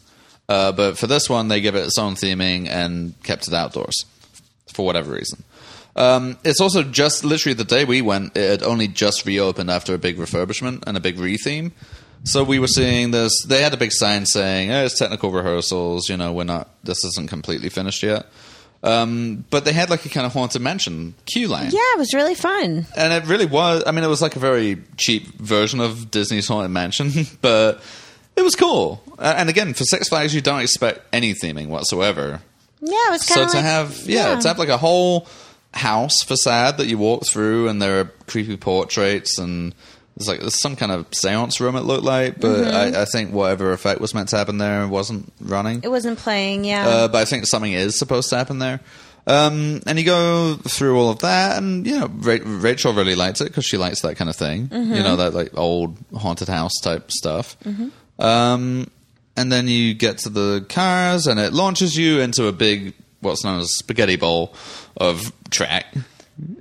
Uh, 0.49 0.71
but 0.73 0.97
for 0.97 1.07
this 1.07 1.29
one, 1.29 1.49
they 1.49 1.61
give 1.61 1.75
it 1.75 1.85
its 1.85 1.99
own 1.99 2.15
theming 2.15 2.69
and 2.69 3.21
kept 3.23 3.49
it 3.49 3.55
outdoors 3.55 4.05
for 4.73 4.87
whatever 4.87 5.13
reason. 5.13 5.43
Um, 5.97 6.39
it's 6.45 6.61
also 6.61 6.83
just 6.83 7.25
literally 7.25 7.55
the 7.55 7.65
day 7.65 7.85
we 7.85 8.03
went, 8.03 8.37
it 8.37 8.51
had 8.51 8.63
only 8.63 8.87
just 8.87 9.25
reopened 9.25 9.71
after 9.71 9.95
a 9.95 9.99
big 9.99 10.19
refurbishment 10.19 10.85
and 10.87 10.97
a 10.97 11.01
big 11.01 11.17
retheme. 11.17 11.73
So 12.25 12.43
we 12.43 12.59
were 12.59 12.67
seeing 12.69 13.13
this. 13.13 13.33
They 13.47 13.63
had 13.63 13.73
a 13.73 13.77
big 13.77 13.93
sign 13.93 14.27
saying, 14.27 14.71
oh, 14.73 14.85
"It's 14.85 14.99
technical 14.99 15.31
rehearsals. 15.31 16.09
You 16.09 16.17
know, 16.17 16.33
we're 16.33 16.45
not. 16.45 16.69
This 16.85 17.05
isn't 17.05 17.29
completely 17.29 17.69
finished 17.69 18.03
yet." 18.03 18.27
Um, 18.83 19.45
but 19.51 19.65
they 19.65 19.73
had 19.73 19.91
like 19.91 20.05
a 20.07 20.09
kind 20.09 20.27
of 20.27 20.33
haunted 20.33 20.63
mansion 20.63 21.15
queue 21.25 21.49
line, 21.49 21.71
Yeah, 21.73 21.81
it 21.95 21.99
was 21.99 22.13
really 22.15 22.35
fun. 22.37 22.87
and 22.97 23.13
it 23.13 23.27
really 23.27 23.47
was. 23.47 23.83
I 23.87 23.91
mean, 23.91 24.05
it 24.05 24.09
was 24.09 24.23
like 24.23 24.37
a 24.37 24.39
very 24.39 24.77
cheap 24.97 25.27
version 25.41 25.81
of 25.81 26.11
Disney's 26.11 26.47
haunted 26.47 26.71
mansion, 26.71 27.11
but 27.41 27.81
it 28.37 28.43
was 28.43 28.55
cool. 28.55 29.03
And 29.19 29.49
again, 29.49 29.73
for 29.75 29.85
Six 29.85 30.09
Flags, 30.09 30.35
you 30.35 30.41
don't 30.41 30.61
expect 30.61 31.01
any 31.13 31.33
theming 31.35 31.69
whatsoever. 31.69 32.41
Yeah, 32.81 33.09
it 33.09 33.11
was 33.13 33.27
So 33.27 33.43
of 33.45 33.51
to 33.53 33.57
like, 33.57 33.65
have 33.65 34.03
yeah, 34.07 34.39
to 34.39 34.47
have 34.47 34.59
like 34.59 34.69
a 34.69 34.77
whole 34.77 35.27
house 35.73 36.23
facade 36.23 36.77
that 36.77 36.87
you 36.87 36.99
walk 36.99 37.25
through, 37.27 37.69
and 37.69 37.81
there 37.83 38.01
are 38.01 38.05
creepy 38.27 38.57
portraits, 38.57 39.39
and 39.39 39.75
there's 40.17 40.29
like 40.29 40.41
there's 40.41 40.61
some 40.61 40.77
kind 40.77 40.91
of 40.93 41.07
seance 41.13 41.61
room 41.61 41.77
it 41.77 41.83
looked 41.83 42.05
like, 42.05 42.41
but 42.41 42.49
Mm-hmm. 42.57 42.97
I, 42.97 43.03
I 43.03 43.05
think 43.05 43.33
whatever 43.33 43.73
effect 43.73 44.01
was 44.01 44.15
meant 44.15 44.29
to 44.31 44.37
happen 44.39 44.59
there 44.59 44.87
wasn't 44.89 45.33
running. 45.41 45.81
it 45.83 45.91
wasn't 45.91 46.19
playing. 46.19 46.65
Yeah, 46.65 46.87
Uh, 46.89 47.09
but 47.09 47.19
I 47.19 47.25
think 47.25 47.47
something 47.47 47.73
is 47.73 47.99
supposed 47.99 48.31
to 48.31 48.37
happen 48.37 48.59
there. 48.59 48.81
Um, 49.29 49.83
and 49.87 49.99
you 49.99 50.05
go 50.05 50.55
through 50.55 50.97
all 50.99 51.11
of 51.11 51.19
that, 51.19 51.59
and 51.59 51.85
you 51.87 51.99
know 51.99 52.07
Ra- 52.07 52.39
Rachel 52.45 52.93
really 52.93 53.17
likes 53.17 53.41
it 53.41 53.47
because 53.49 53.65
she 53.65 53.77
likes 53.77 54.01
that 54.03 54.17
kind 54.17 54.31
of 54.31 54.37
thing. 54.37 54.69
Mm-hmm. 54.69 54.95
You 54.95 55.03
know 55.03 55.17
that 55.17 55.35
like 55.35 55.57
old 55.59 55.97
haunted 56.17 56.49
house 56.49 56.75
type 56.81 57.11
stuff. 57.11 57.57
Um, 58.19 58.89
and 59.37 59.53
then 59.53 59.69
you 59.69 59.95
get 59.95 60.19
to 60.19 60.29
the 60.29 60.65
cars, 60.69 61.27
and 61.27 61.39
it 61.41 61.53
launches 61.53 61.97
you 61.97 62.21
into 62.21 62.47
a 62.47 62.53
big 62.53 62.95
what's 63.21 63.45
known 63.45 63.61
as 63.61 63.77
spaghetti 63.77 64.17
bowl 64.17 64.55
of 64.97 65.33
track. 65.51 65.87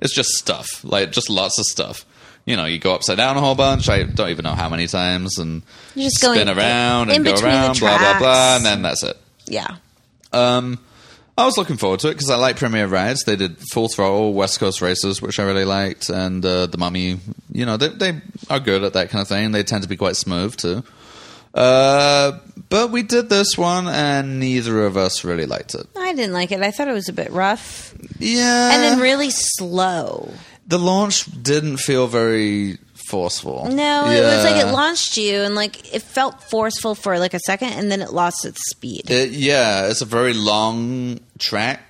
It's 0.02 0.14
just 0.14 0.30
stuff, 0.30 0.82
like 0.84 1.12
just 1.12 1.30
lots 1.30 1.58
of 1.58 1.66
stuff. 1.66 2.04
You 2.46 2.56
know, 2.56 2.64
you 2.64 2.78
go 2.78 2.94
upside 2.94 3.16
down 3.18 3.36
a 3.36 3.40
whole 3.40 3.56
bunch. 3.56 3.88
I 3.88 4.04
don't 4.04 4.30
even 4.30 4.44
know 4.44 4.54
how 4.54 4.68
many 4.68 4.86
times, 4.86 5.36
and 5.38 5.62
You're 5.94 6.04
just 6.04 6.18
spin 6.18 6.46
going 6.46 6.48
around 6.56 7.10
in 7.10 7.16
and 7.16 7.24
go 7.24 7.32
between 7.32 7.50
the 7.52 7.58
around, 7.58 7.78
blah 7.80 7.98
blah 7.98 8.18
blah, 8.18 8.56
and 8.56 8.64
then 8.64 8.82
that's 8.82 9.02
it. 9.02 9.16
Yeah. 9.46 9.76
Um, 10.32 10.78
I 11.38 11.44
was 11.44 11.58
looking 11.58 11.76
forward 11.76 12.00
to 12.00 12.08
it 12.08 12.14
because 12.14 12.30
I 12.30 12.36
like 12.36 12.56
Premier 12.56 12.86
Rides. 12.86 13.24
They 13.24 13.36
did 13.36 13.58
Full 13.72 13.88
Throttle, 13.88 14.32
West 14.32 14.58
Coast 14.58 14.80
Racers, 14.80 15.20
which 15.20 15.38
I 15.38 15.42
really 15.44 15.64
liked, 15.66 16.08
and 16.08 16.44
uh, 16.44 16.66
The 16.66 16.78
Mummy. 16.78 17.18
You 17.52 17.66
know, 17.66 17.76
they, 17.76 17.88
they 17.88 18.20
are 18.48 18.60
good 18.60 18.84
at 18.84 18.94
that 18.94 19.10
kind 19.10 19.20
of 19.22 19.28
thing. 19.28 19.50
They 19.52 19.62
tend 19.62 19.82
to 19.82 19.88
be 19.88 19.96
quite 19.96 20.16
smooth 20.16 20.56
too. 20.56 20.82
Uh, 21.52 22.38
but 22.68 22.90
we 22.90 23.02
did 23.02 23.28
this 23.28 23.56
one, 23.58 23.88
and 23.88 24.38
neither 24.38 24.84
of 24.84 24.96
us 24.96 25.24
really 25.24 25.46
liked 25.46 25.74
it. 25.74 25.86
I 25.96 26.12
didn't 26.14 26.32
like 26.32 26.52
it. 26.52 26.62
I 26.62 26.70
thought 26.70 26.88
it 26.88 26.92
was 26.92 27.08
a 27.08 27.14
bit 27.14 27.30
rough 27.30 27.94
Yeah, 28.18 28.72
and 28.72 28.82
then 28.82 28.98
really 29.00 29.30
slow. 29.30 30.32
The 30.66 30.78
launch 30.78 31.24
didn't 31.42 31.78
feel 31.78 32.06
very 32.06 32.78
forceful. 33.08 33.66
No, 33.70 34.06
it 34.10 34.20
was 34.20 34.44
like 34.44 34.56
it 34.56 34.72
launched 34.72 35.16
you 35.16 35.40
and 35.40 35.54
like 35.54 35.94
it 35.94 36.02
felt 36.02 36.42
forceful 36.42 36.94
for 36.94 37.18
like 37.18 37.34
a 37.34 37.40
second 37.40 37.70
and 37.74 37.90
then 37.90 38.02
it 38.02 38.12
lost 38.12 38.44
its 38.44 38.60
speed. 38.70 39.10
It, 39.10 39.30
yeah, 39.30 39.88
it's 39.88 40.00
a 40.00 40.06
very 40.06 40.32
long 40.32 41.20
track. 41.38 41.80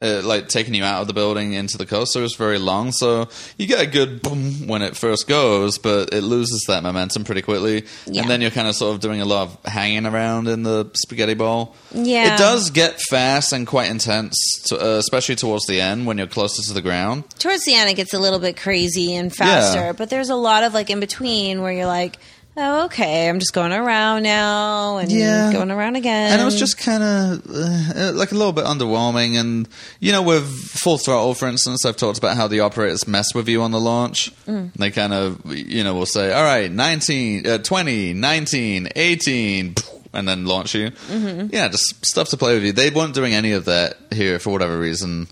Uh, 0.00 0.22
like 0.22 0.46
taking 0.46 0.74
you 0.74 0.84
out 0.84 1.00
of 1.00 1.08
the 1.08 1.12
building 1.12 1.54
into 1.54 1.76
the 1.76 1.84
coaster 1.84 2.22
is 2.22 2.36
very 2.36 2.56
long, 2.60 2.92
so 2.92 3.28
you 3.56 3.66
get 3.66 3.80
a 3.80 3.86
good 3.86 4.22
boom 4.22 4.68
when 4.68 4.80
it 4.80 4.96
first 4.96 5.26
goes, 5.26 5.76
but 5.76 6.14
it 6.14 6.20
loses 6.22 6.62
that 6.68 6.84
momentum 6.84 7.24
pretty 7.24 7.42
quickly, 7.42 7.84
Yeah. 8.06 8.22
and 8.22 8.30
then 8.30 8.40
you're 8.40 8.52
kind 8.52 8.68
of 8.68 8.76
sort 8.76 8.94
of 8.94 9.00
doing 9.00 9.20
a 9.20 9.24
lot 9.24 9.48
of 9.48 9.58
hanging 9.72 10.06
around 10.06 10.46
in 10.46 10.62
the 10.62 10.88
spaghetti 10.94 11.34
bowl. 11.34 11.74
Yeah. 11.92 12.36
it 12.36 12.38
does 12.38 12.70
get 12.70 13.00
fast 13.10 13.52
and 13.52 13.66
quite 13.66 13.90
intense, 13.90 14.36
to, 14.66 14.76
uh, 14.80 14.98
especially 14.98 15.34
towards 15.34 15.66
the 15.66 15.80
end 15.80 16.06
when 16.06 16.16
you're 16.16 16.28
closer 16.28 16.62
to 16.62 16.72
the 16.72 16.80
ground. 16.82 17.24
Towards 17.40 17.64
the 17.64 17.74
end, 17.74 17.90
it 17.90 17.94
gets 17.94 18.14
a 18.14 18.20
little 18.20 18.38
bit 18.38 18.56
crazy 18.56 19.16
and 19.16 19.34
faster, 19.34 19.80
Yeah. 19.86 19.92
but 19.94 20.10
there's 20.10 20.30
a 20.30 20.36
lot 20.36 20.62
of 20.62 20.74
like 20.74 20.90
in 20.90 21.00
between 21.00 21.60
where 21.60 21.72
you're 21.72 21.86
like, 21.86 22.20
oh, 22.58 22.84
okay, 22.86 23.28
I'm 23.28 23.38
just 23.38 23.52
going 23.52 23.72
around 23.72 24.24
now 24.24 24.98
and 24.98 25.10
Yeah. 25.10 25.52
going 25.52 25.70
around 25.70 25.96
again. 25.96 26.32
And 26.32 26.42
it 26.42 26.44
was 26.44 26.58
just 26.58 26.76
kind 26.76 27.02
of 27.02 27.46
uh, 27.48 28.12
like 28.14 28.32
a 28.32 28.34
little 28.34 28.52
bit 28.52 28.64
underwhelming. 28.64 29.38
And, 29.38 29.68
you 30.00 30.12
know, 30.12 30.22
with 30.22 30.44
Full 30.46 30.98
Throttle, 30.98 31.34
for 31.34 31.46
instance, 31.48 31.84
I've 31.86 31.96
talked 31.96 32.18
about 32.18 32.36
how 32.36 32.48
the 32.48 32.60
operators 32.60 33.06
mess 33.06 33.34
with 33.34 33.48
you 33.48 33.62
on 33.62 33.70
the 33.70 33.80
launch. 33.80 34.32
They 34.46 34.90
kind 34.90 35.12
of, 35.14 35.40
you 35.54 35.84
know, 35.84 35.94
will 35.94 36.06
say, 36.06 36.32
all 36.32 36.42
right, 36.44 36.70
19, 36.70 37.46
uh, 37.46 37.58
20, 37.58 38.12
19, 38.14 38.88
18, 38.96 39.74
and 40.12 40.28
then 40.28 40.44
launch 40.46 40.74
you. 40.74 40.90
Yeah, 41.08 41.68
just 41.68 42.04
stuff 42.04 42.28
to 42.30 42.36
play 42.36 42.54
with 42.54 42.64
you. 42.64 42.72
They 42.72 42.90
weren't 42.90 43.14
doing 43.14 43.34
any 43.34 43.52
of 43.52 43.66
that 43.66 43.96
here 44.12 44.38
for 44.38 44.50
whatever 44.50 44.78
reason. 44.78 45.28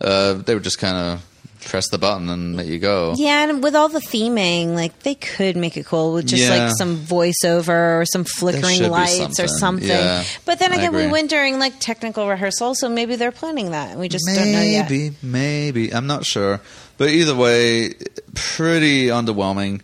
Uh, 0.00 0.32
they 0.34 0.54
were 0.54 0.60
just 0.60 0.78
kind 0.78 0.96
of 0.96 1.24
press 1.64 1.88
the 1.88 1.98
button 1.98 2.28
and 2.28 2.56
let 2.56 2.66
you 2.66 2.78
go. 2.78 3.14
Yeah, 3.16 3.48
and 3.48 3.62
with 3.62 3.74
all 3.74 3.88
the 3.88 3.98
theming, 4.00 4.74
like 4.74 5.00
they 5.00 5.14
could 5.14 5.56
make 5.56 5.76
it 5.76 5.86
cool 5.86 6.12
with 6.14 6.26
just 6.26 6.42
Yeah. 6.42 6.66
like 6.66 6.76
some 6.76 6.98
voiceover 6.98 8.00
or 8.00 8.04
some 8.06 8.24
flickering 8.24 8.88
lights 8.90 9.40
or 9.40 9.48
something. 9.48 9.88
something. 9.88 9.88
Yeah, 9.88 10.24
but 10.44 10.58
then 10.58 10.72
again, 10.72 10.94
we 10.94 11.06
went 11.06 11.30
during 11.30 11.58
like 11.58 11.78
technical 11.80 12.28
rehearsal, 12.28 12.74
so 12.74 12.88
maybe 12.88 13.16
they're 13.16 13.32
planning 13.32 13.70
that, 13.72 13.92
and 13.92 14.00
we 14.00 14.08
just 14.08 14.24
don't 14.26 14.52
know 14.52 14.60
yet. 14.62 14.90
Maybe, 14.90 15.16
maybe. 15.22 15.94
I'm 15.94 16.06
not 16.06 16.24
sure. 16.24 16.60
But 16.96 17.10
either 17.10 17.34
way, 17.34 17.94
pretty 18.34 19.06
underwhelming. 19.06 19.80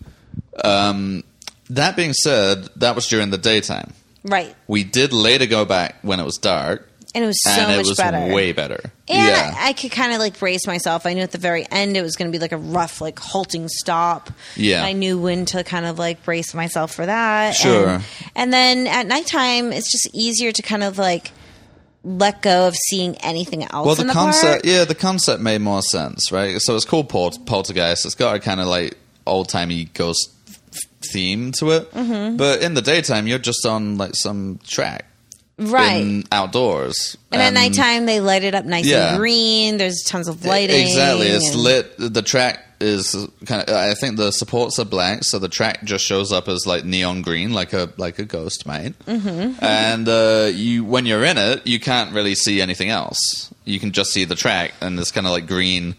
Um, 0.62 1.24
that 1.70 1.97
being 1.97 2.12
said, 2.12 2.69
that 2.77 2.94
was 2.94 3.07
during 3.07 3.31
the 3.31 3.39
daytime. 3.39 3.93
Right, 4.23 4.55
We 4.69 4.85
did 4.85 5.15
later 5.15 5.47
go 5.47 5.65
back 5.65 5.97
when 6.02 6.20
it 6.20 6.24
was 6.24 6.36
dark, 6.36 6.90
and 7.15 7.24
it 7.24 7.27
was 7.27 7.43
so 7.43 7.51
and 7.51 7.73
it 7.73 7.77
much 7.78 7.89
was 7.89 7.97
better. 7.97 8.35
way 8.35 8.53
better. 8.53 8.81
And 9.09 9.27
yeah. 9.27 9.55
I, 9.57 9.69
I 9.69 9.73
could 9.73 9.91
kind 9.91 10.12
of 10.12 10.19
like 10.19 10.39
brace 10.39 10.66
myself. 10.66 11.07
I 11.07 11.15
knew 11.15 11.23
at 11.23 11.32
the 11.32 11.39
very 11.39 11.66
end 11.70 11.97
it 11.97 12.03
was 12.03 12.16
going 12.16 12.31
to 12.31 12.37
be 12.37 12.41
like 12.41 12.53
a 12.53 12.57
rough, 12.57 13.01
like 13.01 13.19
halting 13.19 13.69
stop. 13.69 14.31
Yeah. 14.57 14.85
I 14.85 14.93
knew 14.93 15.19
when 15.19 15.47
to 15.47 15.65
kind 15.65 15.87
of 15.87 15.99
like 15.99 16.23
brace 16.24 16.55
myself 16.55 16.95
for 16.95 17.07
that. 17.07 17.55
Sure. 17.55 17.89
And, 17.89 18.05
and 18.37 18.53
then 18.53 18.87
at 18.87 19.07
nighttime, 19.07 19.73
it's 19.73 19.91
just 19.91 20.09
easier 20.15 20.53
to 20.53 20.62
kind 20.62 20.82
of 20.82 20.99
like 20.99 21.32
let 22.03 22.41
go 22.43 22.66
of 22.66 22.74
seeing 22.89 23.16
anything 23.19 23.62
else 23.65 23.87
well, 23.87 24.01
in 24.01 24.07
the 24.07 24.12
the 24.12 24.12
concept, 24.12 24.65
park. 24.65 24.65
yeah, 24.65 24.85
the 24.85 24.95
concept 24.95 25.43
made 25.43 25.61
more 25.61 25.82
sense, 25.82 26.32
right? 26.32 26.61
So 26.61 26.77
it's 26.77 26.85
called 26.85 27.09
Pol- 27.09 27.39
Poltergeist. 27.45 28.07
It's 28.07 28.15
got 28.15 28.37
a 28.37 28.39
kind 28.39 28.61
of 28.61 28.66
like 28.66 28.97
old 29.27 29.49
timey 29.49 29.85
ghost 29.93 30.31
theme 31.12 31.53
to 31.53 31.70
it. 31.73 31.91
Mm-hmm. 31.93 32.37
But 32.37 32.62
in 32.62 32.74
the 32.74 32.82
daytime, 32.82 33.27
you're 33.27 33.39
just 33.39 33.66
on 33.66 33.97
like 33.99 34.15
some 34.15 34.61
track, 34.66 35.07
Right. 35.61 36.01
in 36.01 36.24
outdoors, 36.32 37.16
And 37.31 37.41
at 37.43 37.53
nighttime, 37.53 38.07
they 38.07 38.20
light 38.20 38.43
it 38.45 38.55
up 38.55 38.65
nice 38.65 38.87
Yeah. 38.87 39.11
and 39.11 39.19
green. 39.19 39.77
There's 39.77 40.03
tons 40.03 40.27
of 40.28 40.45
lighting. 40.45 40.87
Exactly, 40.89 41.27
it's 41.28 41.51
and- 41.51 41.61
lit. 41.61 41.95
The 41.99 42.23
track 42.23 42.65
is 42.81 43.15
kind 43.45 43.62
of. 43.69 43.74
I 43.77 43.93
think 43.95 44.16
the 44.16 44.31
supports 44.31 44.78
are 44.78 44.87
black, 44.87 45.23
so 45.24 45.39
the 45.39 45.49
track 45.51 45.85
just 45.85 46.05
shows 46.05 46.32
up 46.32 46.49
as 46.49 46.66
like 46.66 46.85
neon 46.85 47.20
green, 47.23 47.53
like 47.53 47.73
a 47.74 47.91
like 47.99 48.19
a 48.19 48.24
ghost 48.24 48.66
might. 48.66 48.99
Mm-hmm. 49.07 49.62
And 49.62 50.09
uh, 50.09 50.51
you, 50.53 50.85
when 50.85 51.05
you're 51.05 51.24
in 51.24 51.37
it, 51.37 51.66
you 51.66 51.78
can't 51.78 52.12
really 52.15 52.35
see 52.35 52.61
anything 52.62 52.89
else. 52.89 53.19
You 53.66 53.78
can 53.78 53.93
just 53.93 54.12
see 54.12 54.24
the 54.24 54.35
track, 54.35 54.73
and 54.81 54.99
this 54.99 55.11
kind 55.12 55.27
of 55.27 55.32
like 55.32 55.47
green 55.47 55.95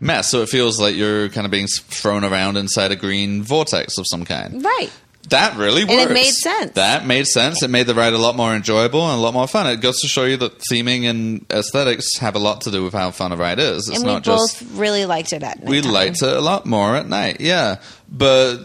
mess. 0.00 0.30
So 0.30 0.42
it 0.42 0.48
feels 0.48 0.80
like 0.80 0.96
you're 0.96 1.28
kind 1.28 1.44
of 1.44 1.50
being 1.52 1.68
thrown 1.68 2.24
around 2.24 2.56
inside 2.56 2.90
a 2.90 2.96
green 2.96 3.42
vortex 3.44 3.96
of 3.96 4.04
some 4.08 4.24
kind. 4.24 4.64
Right. 4.64 4.90
That 5.28 5.56
really 5.56 5.84
works. 5.84 5.92
And 5.92 6.10
it 6.10 6.14
made 6.14 6.32
sense. 6.32 6.72
That 6.72 7.06
made 7.06 7.26
sense. 7.26 7.62
It 7.62 7.68
made 7.68 7.86
the 7.86 7.94
ride 7.94 8.12
a 8.12 8.18
lot 8.18 8.36
more 8.36 8.54
enjoyable 8.54 9.08
and 9.10 9.18
a 9.18 9.20
lot 9.20 9.34
more 9.34 9.48
fun. 9.48 9.66
It 9.66 9.80
goes 9.80 10.00
to 10.00 10.08
show 10.08 10.24
you 10.24 10.36
that 10.38 10.58
theming 10.70 11.04
and 11.04 11.44
aesthetics 11.50 12.18
have 12.18 12.36
a 12.36 12.38
lot 12.38 12.60
to 12.62 12.70
do 12.70 12.84
with 12.84 12.92
how 12.94 13.10
fun 13.10 13.32
a 13.32 13.36
ride 13.36 13.58
is. 13.58 13.88
It's 13.88 13.98
and 13.98 14.06
we 14.06 14.12
not 14.12 14.24
both 14.24 14.58
just 14.58 14.62
really 14.78 15.04
liked 15.04 15.32
it 15.32 15.42
at 15.42 15.60
night. 15.60 15.68
we 15.68 15.80
liked 15.80 16.22
it 16.22 16.36
a 16.36 16.40
lot 16.40 16.66
more 16.66 16.94
at 16.96 17.08
night. 17.08 17.40
Yeah, 17.40 17.80
but 18.08 18.58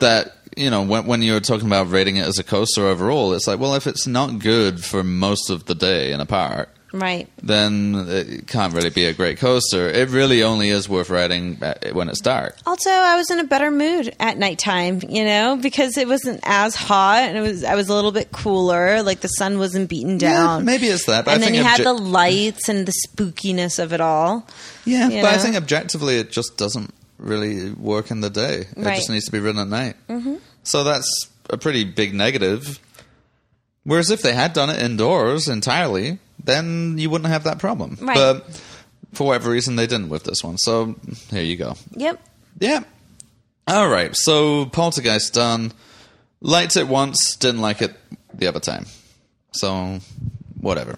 that 0.00 0.36
you 0.56 0.70
know 0.70 0.82
when 0.82 1.06
when 1.06 1.22
you're 1.22 1.40
talking 1.40 1.66
about 1.66 1.90
rating 1.90 2.16
it 2.16 2.26
as 2.26 2.38
a 2.38 2.44
coaster 2.44 2.86
overall, 2.86 3.32
it's 3.32 3.46
like 3.46 3.58
well, 3.58 3.74
if 3.74 3.86
it's 3.86 4.06
not 4.06 4.38
good 4.38 4.84
for 4.84 5.02
most 5.02 5.50
of 5.50 5.64
the 5.64 5.74
day 5.74 6.12
in 6.12 6.20
a 6.20 6.26
park. 6.26 6.74
Right. 6.92 7.28
Then 7.42 8.06
it 8.08 8.46
can't 8.46 8.72
really 8.72 8.88
be 8.88 9.04
a 9.04 9.12
great 9.12 9.38
coaster. 9.38 9.88
It 9.88 10.08
really 10.08 10.42
only 10.42 10.70
is 10.70 10.88
worth 10.88 11.10
riding 11.10 11.56
when 11.92 12.08
it's 12.08 12.20
dark. 12.22 12.56
Also, 12.66 12.88
I 12.90 13.16
was 13.16 13.30
in 13.30 13.38
a 13.38 13.44
better 13.44 13.70
mood 13.70 14.14
at 14.18 14.38
nighttime, 14.38 15.00
you 15.06 15.24
know, 15.24 15.56
because 15.60 15.98
it 15.98 16.08
wasn't 16.08 16.40
as 16.44 16.74
hot 16.74 17.24
and 17.24 17.36
it 17.36 17.42
was 17.42 17.62
I 17.62 17.74
was 17.74 17.90
a 17.90 17.94
little 17.94 18.12
bit 18.12 18.32
cooler, 18.32 19.02
like 19.02 19.20
the 19.20 19.28
sun 19.28 19.58
wasn't 19.58 19.90
beaten 19.90 20.16
down. 20.16 20.60
Yeah, 20.60 20.64
maybe 20.64 20.86
it's 20.86 21.04
that. 21.06 21.26
But 21.26 21.34
and 21.34 21.42
I 21.42 21.46
then 21.46 21.52
think 21.54 21.62
you 21.62 21.68
had 21.68 21.80
obje- 21.80 21.84
the 21.84 21.92
lights 21.92 22.68
and 22.70 22.86
the 22.86 22.94
spookiness 23.06 23.78
of 23.78 23.92
it 23.92 24.00
all. 24.00 24.46
Yeah, 24.86 25.08
but 25.10 25.24
I 25.34 25.36
think 25.38 25.56
objectively 25.56 26.16
it 26.18 26.30
just 26.30 26.56
doesn't 26.56 26.94
really 27.18 27.70
work 27.72 28.10
in 28.10 28.22
the 28.22 28.30
day. 28.30 28.60
It 28.60 28.78
Right. 28.78 28.96
just 28.96 29.10
needs 29.10 29.26
to 29.26 29.32
be 29.32 29.40
ridden 29.40 29.60
at 29.60 29.68
night. 29.68 29.96
Mm-hmm. 30.08 30.36
So 30.62 30.84
that's 30.84 31.28
a 31.50 31.58
pretty 31.58 31.84
big 31.84 32.14
negative. 32.14 32.78
Whereas 33.84 34.10
if 34.10 34.22
they 34.22 34.32
had 34.34 34.52
done 34.52 34.70
it 34.70 34.80
indoors 34.82 35.48
entirely, 35.48 36.18
then 36.42 36.98
you 36.98 37.10
wouldn't 37.10 37.30
have 37.30 37.44
that 37.44 37.58
problem. 37.58 37.98
Right. 38.00 38.16
But 38.16 38.62
for 39.12 39.26
whatever 39.26 39.50
reason, 39.50 39.76
they 39.76 39.86
didn't 39.86 40.08
with 40.08 40.24
this 40.24 40.42
one. 40.42 40.58
So 40.58 40.96
here 41.30 41.42
you 41.42 41.56
go. 41.56 41.74
Yep. 41.92 42.20
Yeah. 42.60 42.82
All 43.66 43.88
right. 43.88 44.14
So 44.14 44.66
Poltergeist 44.66 45.34
done. 45.34 45.72
Liked 46.40 46.76
it 46.76 46.86
once, 46.86 47.34
didn't 47.36 47.60
like 47.60 47.82
it 47.82 47.96
the 48.32 48.46
other 48.46 48.60
time. 48.60 48.86
So 49.52 49.98
whatever. 50.60 50.96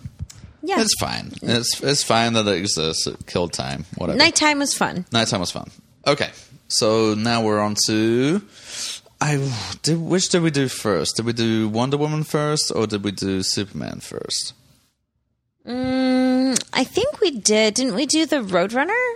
Yeah. 0.62 0.81
It's 0.81 0.95
fine. 1.01 1.33
It's 1.43 1.83
it's 1.83 2.03
fine 2.05 2.35
that 2.35 2.47
it 2.47 2.59
exists. 2.59 3.07
It 3.07 3.27
killed 3.27 3.53
time. 3.53 3.87
Whatever. 3.97 4.19
Nighttime 4.19 4.59
was 4.59 4.75
fun. 4.75 5.07
Nighttime 5.12 5.41
was 5.41 5.51
fun. 5.51 5.71
Okay, 6.07 6.31
so 6.69 7.15
now 7.15 7.43
we're 7.43 7.61
on 7.61 7.77
to. 7.87 8.43
I 9.21 9.51
did. 9.83 9.99
Which 9.99 10.29
did 10.29 10.43
we 10.43 10.51
do 10.51 10.69
first? 10.69 11.17
Did 11.17 11.25
we 11.25 11.33
do 11.33 11.69
Wonder 11.69 11.97
Woman 11.97 12.25
first, 12.25 12.71
or 12.75 12.87
did 12.87 13.03
we 13.03 13.11
do 13.12 13.43
Superman 13.43 14.01
first? 14.01 14.53
Mm, 15.66 16.62
I 16.73 16.85
think 16.85 17.20
we 17.20 17.32
did. 17.32 17.74
Didn't 17.74 17.95
we 17.95 18.07
do 18.07 18.27
the 18.27 18.37
Roadrunner? 18.37 19.15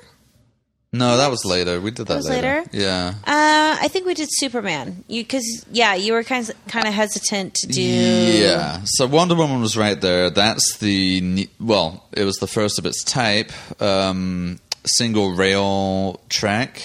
No, 0.93 1.17
that 1.17 1.29
was 1.29 1.45
later. 1.45 1.81
We 1.81 1.91
did 1.91 2.07
that, 2.07 2.17
was 2.19 2.29
later? 2.29 2.63
Yeah. 2.71 3.15
Uh, 3.27 3.77
I 3.81 3.89
think 3.89 4.07
we 4.07 4.15
did 4.15 4.29
Superman. 4.31 5.03
You 5.09 5.25
because 5.25 5.67
yeah, 5.73 5.95
you 5.95 6.13
were 6.13 6.23
kind 6.23 6.49
of 6.49 6.67
kind 6.69 6.87
of 6.87 6.95
hesitant 6.95 7.55
to 7.55 7.67
do. 7.67 7.83
Yeah. 7.83 8.81
So 8.85 9.07
Wonder 9.09 9.35
Woman 9.35 9.61
was 9.61 9.77
right 9.77 10.01
there. 10.01 10.31
That's 10.31 10.77
the 10.79 11.49
well, 11.59 12.07
it 12.13 12.23
was 12.23 12.37
the 12.37 12.47
first 12.47 12.79
of 12.79 12.87
its 12.87 13.03
type. 13.03 13.51
Um, 13.83 14.61
single 14.87 15.35
rail 15.35 16.21
track. 16.29 16.81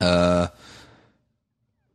Uh, 0.00 0.48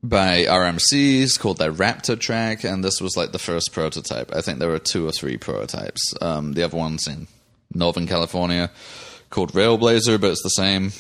by 0.03 0.45
RMCs 0.45 1.39
called 1.39 1.57
their 1.57 1.71
Raptor 1.71 2.19
track, 2.19 2.63
and 2.63 2.83
this 2.83 2.99
was 2.99 3.15
like 3.15 3.31
the 3.31 3.39
first 3.39 3.71
prototype. 3.71 4.33
I 4.33 4.41
think 4.41 4.59
there 4.59 4.69
were 4.69 4.79
two 4.79 5.07
or 5.07 5.11
three 5.11 5.37
prototypes. 5.37 6.13
Um, 6.21 6.53
the 6.53 6.63
other 6.63 6.77
one's 6.77 7.07
in 7.07 7.27
Northern 7.73 8.07
California 8.07 8.71
called 9.29 9.53
Railblazer, 9.53 10.19
but 10.19 10.31
it's 10.31 10.43
the 10.43 10.49
same, 10.49 10.91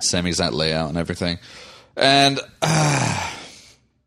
same 0.00 0.26
exact 0.26 0.54
layout 0.54 0.88
and 0.88 0.98
everything. 0.98 1.38
And 1.96 2.40
uh, 2.62 3.32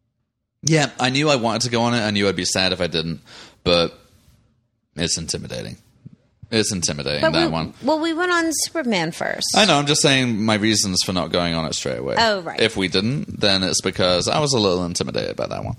yeah, 0.63 0.91
I 0.99 1.09
knew 1.09 1.29
I 1.29 1.35
wanted 1.35 1.61
to 1.63 1.69
go 1.69 1.83
on 1.83 1.93
it. 1.93 2.01
I 2.01 2.11
knew 2.11 2.27
I'd 2.27 2.35
be 2.35 2.45
sad 2.45 2.73
if 2.73 2.81
I 2.81 2.87
didn't, 2.87 3.21
but 3.63 3.97
it's 4.95 5.17
intimidating. 5.17 5.77
It's 6.51 6.71
intimidating 6.71 7.21
But 7.21 7.31
that 7.33 7.45
we, 7.47 7.51
one. 7.51 7.73
well, 7.83 7.99
we 7.99 8.11
went 8.13 8.31
on 8.31 8.49
Superman 8.63 9.11
first. 9.11 9.45
I 9.55 9.65
know. 9.65 9.77
I'm 9.77 9.85
just 9.85 10.01
saying 10.01 10.43
my 10.43 10.55
reasons 10.55 11.03
for 11.05 11.13
not 11.13 11.31
going 11.31 11.53
on 11.53 11.65
it 11.65 11.75
straight 11.75 11.99
away. 11.99 12.15
Oh, 12.17 12.41
right. 12.41 12.59
If 12.59 12.75
we 12.75 12.87
didn't, 12.87 13.39
then 13.39 13.61
it's 13.61 13.81
because 13.81 14.27
I 14.27 14.39
was 14.39 14.53
a 14.53 14.59
little 14.59 14.83
intimidated 14.85 15.35
by 15.35 15.45
that 15.47 15.63
one. 15.63 15.75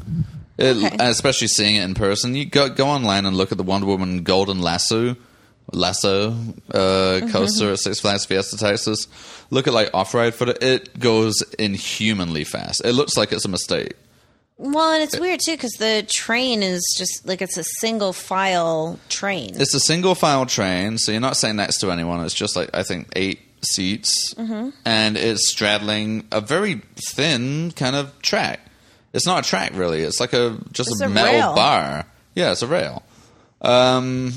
It, 0.58 0.76
Okay. 0.76 0.96
Especially 1.00 1.48
seeing 1.48 1.74
it 1.76 1.82
in 1.84 1.94
person. 1.94 2.34
You 2.36 2.44
go 2.44 2.68
go 2.68 2.86
online 2.86 3.26
and 3.26 3.36
look 3.36 3.50
at 3.50 3.58
the 3.58 3.64
Wonder 3.64 3.86
Woman 3.86 4.22
Golden 4.22 4.60
Lasso 4.60 5.16
Lasso 5.72 6.30
uh, 6.72 6.74
Mm-hmm. 6.74 7.30
coaster 7.30 7.72
at 7.72 7.78
Six 7.78 8.00
Flags 8.00 8.24
Fiesta 8.26 8.56
Texas. 8.56 9.08
Look 9.50 9.66
at 9.66 9.72
like 9.72 9.90
off 9.94 10.14
ride 10.14 10.34
footage. 10.34 10.62
It 10.62 10.98
goes 10.98 11.42
inhumanly 11.58 12.44
fast. 12.44 12.82
It 12.84 12.92
looks 12.92 13.16
like 13.16 13.32
it's 13.32 13.44
a 13.44 13.48
mistake. 13.48 13.94
Well, 14.62 14.92
and 14.92 15.02
it's 15.02 15.18
weird 15.18 15.40
too 15.42 15.52
because 15.52 15.72
the 15.78 16.04
train 16.06 16.62
is 16.62 16.82
just 16.98 17.26
like 17.26 17.40
it's 17.40 17.56
a 17.56 17.64
single 17.64 18.12
file 18.12 18.98
train. 19.08 19.52
It's 19.54 19.72
a 19.74 19.80
single 19.80 20.14
file 20.14 20.44
train, 20.44 20.98
so 20.98 21.12
you're 21.12 21.20
not 21.22 21.36
sitting 21.38 21.56
next 21.56 21.78
to 21.78 21.90
anyone. 21.90 22.22
It's 22.24 22.34
just 22.34 22.56
like 22.56 22.68
I 22.74 22.82
think 22.82 23.08
eight 23.16 23.40
seats, 23.62 24.34
Mm-hmm. 24.34 24.70
and 24.84 25.16
it's 25.16 25.48
straddling 25.50 26.26
a 26.30 26.40
very 26.42 26.82
thin 27.10 27.70
kind 27.72 27.96
of 27.96 28.20
track. 28.20 28.60
It's 29.14 29.24
not 29.26 29.46
a 29.46 29.48
track 29.48 29.72
really. 29.74 30.02
It's 30.02 30.20
like 30.20 30.34
a 30.34 30.58
just 30.72 30.90
It's 30.90 31.00
a, 31.00 31.06
a 31.06 31.08
metal 31.08 31.32
rail. 31.32 31.54
bar. 31.54 32.04
Yeah, 32.34 32.52
it's 32.52 32.62
a 32.62 32.66
rail. 32.66 33.02
Um, 33.62 34.34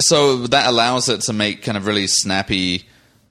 so 0.00 0.46
that 0.48 0.66
allows 0.66 1.08
it 1.08 1.20
to 1.22 1.32
make 1.32 1.62
kind 1.62 1.76
of 1.76 1.86
really 1.86 2.06
snappy 2.06 2.84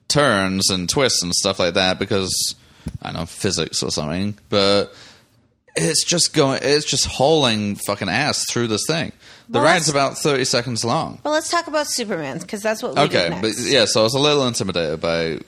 turns 0.08 0.70
and 0.70 0.88
twists 0.88 1.22
and 1.22 1.34
stuff 1.34 1.58
like 1.58 1.74
that 1.74 1.98
because 1.98 2.54
I 3.02 3.06
don't 3.10 3.20
know 3.20 3.26
physics 3.26 3.82
or 3.82 3.90
something, 3.90 4.38
but 4.48 4.94
it's 5.76 6.04
just 6.04 6.32
going. 6.34 6.60
It's 6.62 6.84
just 6.84 7.06
hauling 7.06 7.76
fucking 7.76 8.08
ass 8.08 8.44
through 8.50 8.68
this 8.68 8.84
thing. 8.86 9.12
The 9.48 9.58
Well, 9.58 9.64
ride's 9.64 9.88
about 9.88 10.16
thirty 10.18 10.44
seconds 10.44 10.84
long. 10.84 11.20
well, 11.24 11.34
let's 11.34 11.50
talk 11.50 11.66
about 11.66 11.86
Superman 11.86 12.38
because 12.38 12.62
that's 12.62 12.82
what 12.82 12.94
we 12.94 13.02
Okay, 13.02 13.36
but 13.40 13.52
yeah, 13.58 13.84
so 13.84 14.00
I 14.00 14.02
was 14.04 14.14
a 14.14 14.18
little 14.18 14.46
intimidated 14.46 15.00
by 15.00 15.38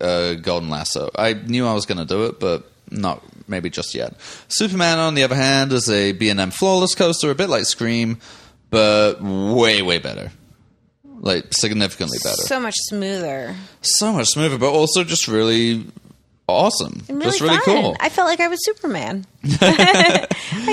uh, 0.00 0.34
Golden 0.34 0.68
Lasso. 0.68 1.10
I 1.16 1.32
knew 1.32 1.66
I 1.66 1.72
was 1.72 1.86
going 1.86 1.98
to 1.98 2.04
do 2.04 2.24
it, 2.26 2.38
but 2.38 2.70
not 2.90 3.22
maybe 3.48 3.70
just 3.70 3.94
yet. 3.94 4.14
Superman, 4.48 4.98
on 4.98 5.14
the 5.14 5.22
other 5.22 5.36
hand, 5.36 5.72
is 5.72 5.88
a 5.88 6.12
B&M 6.12 6.50
floorless 6.50 6.94
coaster, 6.96 7.30
a 7.30 7.34
bit 7.34 7.48
like 7.48 7.64
Scream, 7.64 8.18
but 8.70 9.22
way 9.22 9.80
way 9.82 9.98
better, 9.98 10.30
like 11.20 11.54
significantly 11.54 12.18
better. 12.22 12.42
So 12.42 12.60
much 12.60 12.74
smoother. 12.76 13.54
So 13.80 14.12
much 14.12 14.26
smoother, 14.28 14.58
but 14.58 14.70
also 14.72 15.02
just 15.04 15.28
really 15.28 15.86
awesome, 16.48 17.02
And 17.08 17.20
just 17.22 17.40
really 17.40 17.56
fun. 17.58 17.64
cool. 17.64 17.96
I 18.00 18.08
felt 18.08 18.28
like 18.28 18.40
I 18.40 18.48
was 18.48 18.64
Superman. 18.64 19.26
I 19.60 20.26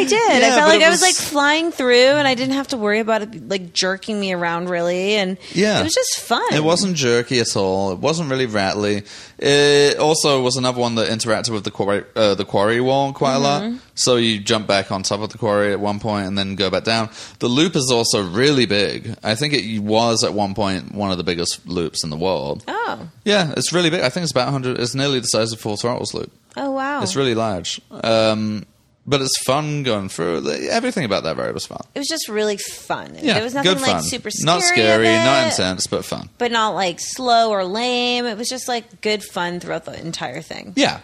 did. 0.08 0.44
I 0.44 0.50
felt 0.56 0.70
like 0.70 0.82
it 0.82 0.86
I 0.86 0.90
was 0.90 1.02
was- 1.02 1.02
like 1.02 1.16
flying 1.16 1.72
through, 1.72 1.94
and 1.95 2.28
I 2.28 2.36
didn't 2.36 2.54
have 2.56 2.70
to 2.70 2.78
worry 2.78 3.00
about 3.00 3.22
it 3.24 3.48
like 3.50 3.74
jerking 3.74 4.20
me 4.20 4.34
around 4.34 4.70
really. 4.70 5.16
And 5.16 5.38
Yeah. 5.54 5.80
it 5.80 5.84
was 5.84 5.94
just 5.94 6.20
fun. 6.20 6.54
It 6.54 6.64
wasn't 6.64 6.95
jerky 6.95 7.40
at 7.40 7.56
all. 7.56 7.91
It 7.91 8.00
wasn't 8.00 8.30
really 8.30 8.45
rattly. 8.45 9.04
It 9.39 9.97
also 9.97 10.41
was 10.41 10.55
another 10.57 10.80
one 10.80 10.95
that 10.95 11.10
interacted 11.10 11.49
with 11.51 11.64
the 11.64 11.72
quarry, 11.72 12.03
uh, 12.15 12.35
the 12.35 12.45
quarry 12.45 12.80
wall 12.80 13.14
quite 13.14 13.35
a 13.35 13.39
lot. 13.39 13.73
So 13.95 14.15
you 14.15 14.39
jump 14.39 14.68
back 14.68 14.91
on 14.91 15.03
top 15.03 15.19
of 15.22 15.30
the 15.31 15.38
quarry 15.38 15.72
at 15.73 15.80
one 15.80 15.99
point 15.99 16.27
and 16.27 16.38
then 16.38 16.55
go 16.55 16.69
back 16.69 16.84
down. 16.84 17.10
The 17.39 17.47
loop 17.47 17.76
is 17.76 17.91
also 17.91 18.23
really 18.23 18.65
big. 18.65 19.15
I 19.23 19.35
think 19.35 19.53
it 19.53 19.80
was 19.80 20.23
at 20.23 20.34
one 20.34 20.53
point 20.53 20.93
one 20.93 21.11
of 21.11 21.18
the 21.18 21.23
biggest 21.23 21.68
loops 21.68 22.03
in 22.03 22.10
the 22.10 22.18
world. 22.18 22.64
Oh, 22.68 23.10
Yeah, 23.26 23.53
it's 23.57 23.73
really 23.73 23.89
big. 23.89 24.01
I 24.01 24.10
think 24.10 24.23
it's 24.23 24.31
about 24.31 24.45
100. 24.51 24.80
It's 24.80 24.95
nearly 24.95 25.19
the 25.19 25.26
size 25.27 25.51
of 25.51 25.60
Full 25.60 25.77
Throttle's 25.77 26.14
loop. 26.14 26.31
oh 26.55 26.72
wow! 26.72 27.01
It's 27.01 27.15
really 27.15 27.35
large. 27.35 27.81
Um, 27.91 28.65
but 29.06 29.22
it's 29.22 29.38
fun 29.44 29.84
going 29.84 30.10
through. 30.10 30.50
Everything 30.70 31.04
about 31.06 31.24
that 31.24 31.38
ride 31.38 31.54
was 31.54 31.66
fun. 31.66 31.82
it 31.94 32.00
was 32.00 32.08
just 32.08 32.30
really 32.30 32.58
fun. 32.58 33.16
Yeah, 33.22 33.34
there 33.36 33.44
was 33.44 33.54
nothing 33.54 33.74
good 33.74 33.82
like 33.82 33.92
fun. 33.92 34.04
super 34.04 34.30
scary, 34.32 34.46
not 34.46 34.62
scary, 34.64 35.06
not 35.08 35.48
intense, 35.48 35.88
but 35.88 36.06
fun. 36.06 36.30
but 36.38 36.52
not 36.52 36.70
like 36.76 37.00
slow 37.00 37.50
or 37.52 37.66
lame. 37.66 38.26
It 38.26 38.38
was 38.38 38.48
just 38.50 38.68
like 38.68 39.02
good 39.02 39.24
fun 39.24 39.60
throughout 39.60 39.86
the 39.86 40.00
entire 40.00 40.42
thing. 40.42 40.74
Yeah, 40.76 41.00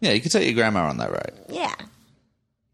yeah. 0.00 0.12
You 0.12 0.20
could 0.20 0.32
take 0.32 0.44
your 0.44 0.54
grandma 0.54 0.88
on 0.88 0.98
that 0.98 1.10
ride. 1.10 1.32
Yeah, 1.48 1.74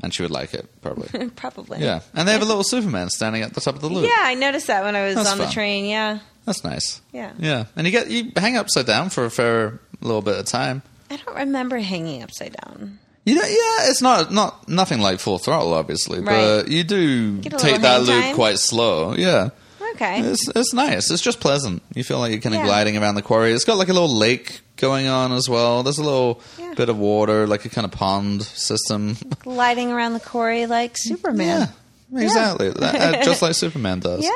and 0.03 0.13
she 0.13 0.23
would 0.23 0.31
like 0.31 0.53
it 0.55 0.69
probably. 0.83 1.29
probably. 1.37 1.81
yeah, 1.81 2.01
and 2.15 2.29
they 2.29 2.33
have 2.33 2.43
a 2.43 2.47
little 2.47 2.65
Superman 2.65 3.09
standing 3.09 3.43
at 3.43 3.55
the 3.55 3.61
top 3.61 3.75
of 3.77 3.81
the 3.81 3.89
loop. 3.89 4.07
Yeah, 4.07 4.15
I 4.19 4.35
noticed 4.35 4.67
that 4.67 4.85
when 4.85 4.95
I 4.95 5.07
was 5.07 5.15
That's 5.15 5.31
on 5.31 5.39
the 5.39 5.47
train. 5.47 5.87
Yeah, 5.87 6.19
that's 6.45 6.65
nice. 6.65 7.01
yeah. 7.13 7.33
Yeah, 7.39 7.65
and 7.77 7.87
you 7.87 7.91
get 7.93 8.11
you 8.11 8.31
hang 8.37 8.57
upside 8.57 8.87
down 8.87 9.09
for 9.11 9.25
a 9.25 9.31
fair 9.31 9.81
little 10.01 10.23
bit 10.23 10.39
of 10.39 10.45
time. 10.45 10.83
I 11.11 11.17
don't 11.17 11.37
remember 11.37 11.79
hanging 11.79 12.23
upside 12.23 12.57
down. 12.65 12.99
You 13.27 13.35
know, 13.35 13.43
yeah, 13.43 13.91
it's 13.91 14.01
not 14.01 14.33
not 14.33 14.69
nothing 14.69 15.01
like 15.01 15.19
full 15.21 15.39
throttle, 15.39 15.75
obviously, 15.75 16.21
but 16.23 16.69
you 16.69 16.85
do 16.85 17.41
take 17.43 17.83
that 17.83 18.03
loop 18.03 18.23
time. 18.23 18.35
quite 18.37 18.59
slow. 18.61 19.15
Yeah, 19.15 19.51
Okay. 19.95 20.21
it's 20.21 20.49
it's 20.55 20.73
nice. 20.73 21.11
It's 21.11 21.21
just 21.23 21.41
pleasant. 21.41 21.83
You 21.95 22.05
feel 22.05 22.21
like 22.21 22.31
you're 22.31 22.41
kind 22.41 22.55
of 22.55 22.61
Yeah. 22.61 22.67
gliding 22.67 22.97
around 22.97 23.17
the 23.17 23.23
quarry. 23.23 23.53
It's 23.53 23.65
got 23.65 23.79
like 23.79 23.89
a 23.89 23.93
little 23.93 24.09
lake 24.17 24.61
going 24.77 25.09
on 25.09 25.33
as 25.33 25.49
well. 25.49 25.83
There's 25.83 25.99
a 25.99 26.05
little 26.05 26.41
Yeah. 26.57 26.75
bit 26.75 26.89
of 26.89 26.99
water, 26.99 27.49
like 27.49 27.65
a 27.65 27.69
kind 27.69 27.85
of 27.85 27.91
pond 27.91 28.45
system. 28.45 29.17
Gliding 29.41 29.91
around 29.91 30.13
the 30.13 30.21
quarry 30.21 30.67
like 30.67 30.93
Superman. 30.97 31.69
yeah, 32.13 32.21
exactly. 32.23 32.71
That- 32.71 32.95
uh, 32.95 33.23
just 33.25 33.43
like 33.43 33.55
Superman 33.55 33.99
does. 34.01 34.23
Yeah. 34.23 34.31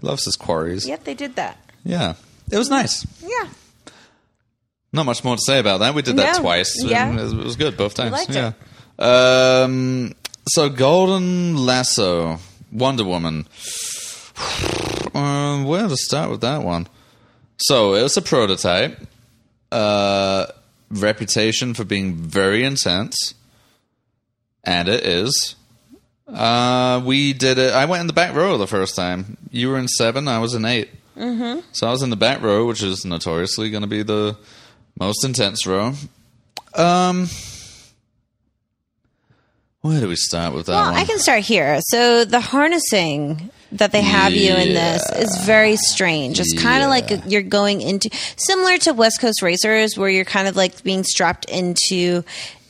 He 0.00 0.06
loves 0.06 0.24
his 0.24 0.36
quarries. 0.36 0.86
Yep, 0.86 1.02
they 1.04 1.14
did 1.14 1.34
that. 1.36 1.58
Yeah, 1.84 2.14
it 2.52 2.56
was 2.56 2.70
nice. 2.70 3.04
Yeah. 3.20 3.48
Not 4.92 5.06
much 5.06 5.24
more 5.24 5.36
to 5.36 5.42
say 5.42 5.58
about 5.58 5.78
that. 5.80 5.94
We 5.94 6.02
did 6.02 6.16
that 6.16 6.36
No. 6.36 6.42
twice. 6.42 6.74
Yeah. 6.84 7.12
It 7.18 7.32
was- 7.34 7.56
good 7.56 7.76
both 7.76 7.94
times. 7.94 8.26
yeah. 8.28 8.52
Um, 8.98 10.14
so 10.48 10.68
Golden 10.68 11.56
Lasso, 11.56 12.38
Wonder 12.70 13.04
Woman. 13.04 13.46
Um, 15.14 15.64
where 15.64 15.86
to 15.88 15.96
start 15.96 16.30
with 16.30 16.40
that 16.40 16.62
one? 16.62 16.88
So 17.58 17.94
it 17.94 18.02
was 18.02 18.16
a 18.16 18.22
prototype. 18.22 18.98
Uh, 19.70 20.46
reputation 20.90 21.74
for 21.74 21.84
being 21.84 22.14
very 22.14 22.64
intense, 22.64 23.34
and 24.64 24.88
it 24.88 25.04
is. 25.06 25.54
Uh, 26.26 27.02
we 27.04 27.34
did 27.34 27.58
it. 27.58 27.72
I 27.74 27.84
went 27.84 28.00
in 28.00 28.06
the 28.06 28.12
back 28.14 28.34
row 28.34 28.56
the 28.56 28.66
first 28.66 28.96
time. 28.96 29.36
You 29.50 29.68
were 29.68 29.78
in 29.78 29.86
seven. 29.88 30.28
I 30.28 30.38
was 30.38 30.54
in 30.54 30.64
8 30.64 30.88
Mm-hmm. 31.18 31.60
So 31.72 31.86
I 31.86 31.90
was 31.90 32.02
in 32.02 32.08
the 32.08 32.16
back 32.16 32.40
row, 32.40 32.64
which 32.66 32.82
is 32.82 33.04
notoriously 33.04 33.68
going 33.68 33.82
to 33.82 33.86
be 33.86 34.02
the 34.02 34.34
most 34.98 35.24
intense 35.24 35.66
row. 35.66 35.94
Um, 36.74 37.28
where 39.82 40.00
do 40.00 40.08
we 40.08 40.16
start 40.16 40.54
with 40.54 40.66
that 40.66 40.72
Well, 40.72 40.92
one? 40.92 41.00
I 41.00 41.04
can 41.04 41.18
start 41.18 41.40
here. 41.42 41.80
So 41.88 42.24
the 42.24 42.40
harnessing 42.40 43.50
that 43.72 43.90
they 43.90 44.02
have 44.02 44.32
you 44.32 44.54
in 44.54 44.74
this 44.74 45.02
is 45.10 45.44
very 45.44 45.76
strange. 45.76 46.38
It's 46.38 46.60
kind 46.62 46.84
of 46.84 46.88
like 46.90 47.10
you're 47.26 47.42
going 47.42 47.80
into 47.80 48.08
similar 48.36 48.78
to 48.78 48.92
West 48.92 49.20
Coast 49.20 49.42
Racers, 49.42 49.96
where 49.98 50.08
you're 50.08 50.24
kind 50.24 50.46
of 50.46 50.56
like 50.56 50.82
being 50.84 51.02
strapped 51.02 51.46
into 51.46 52.22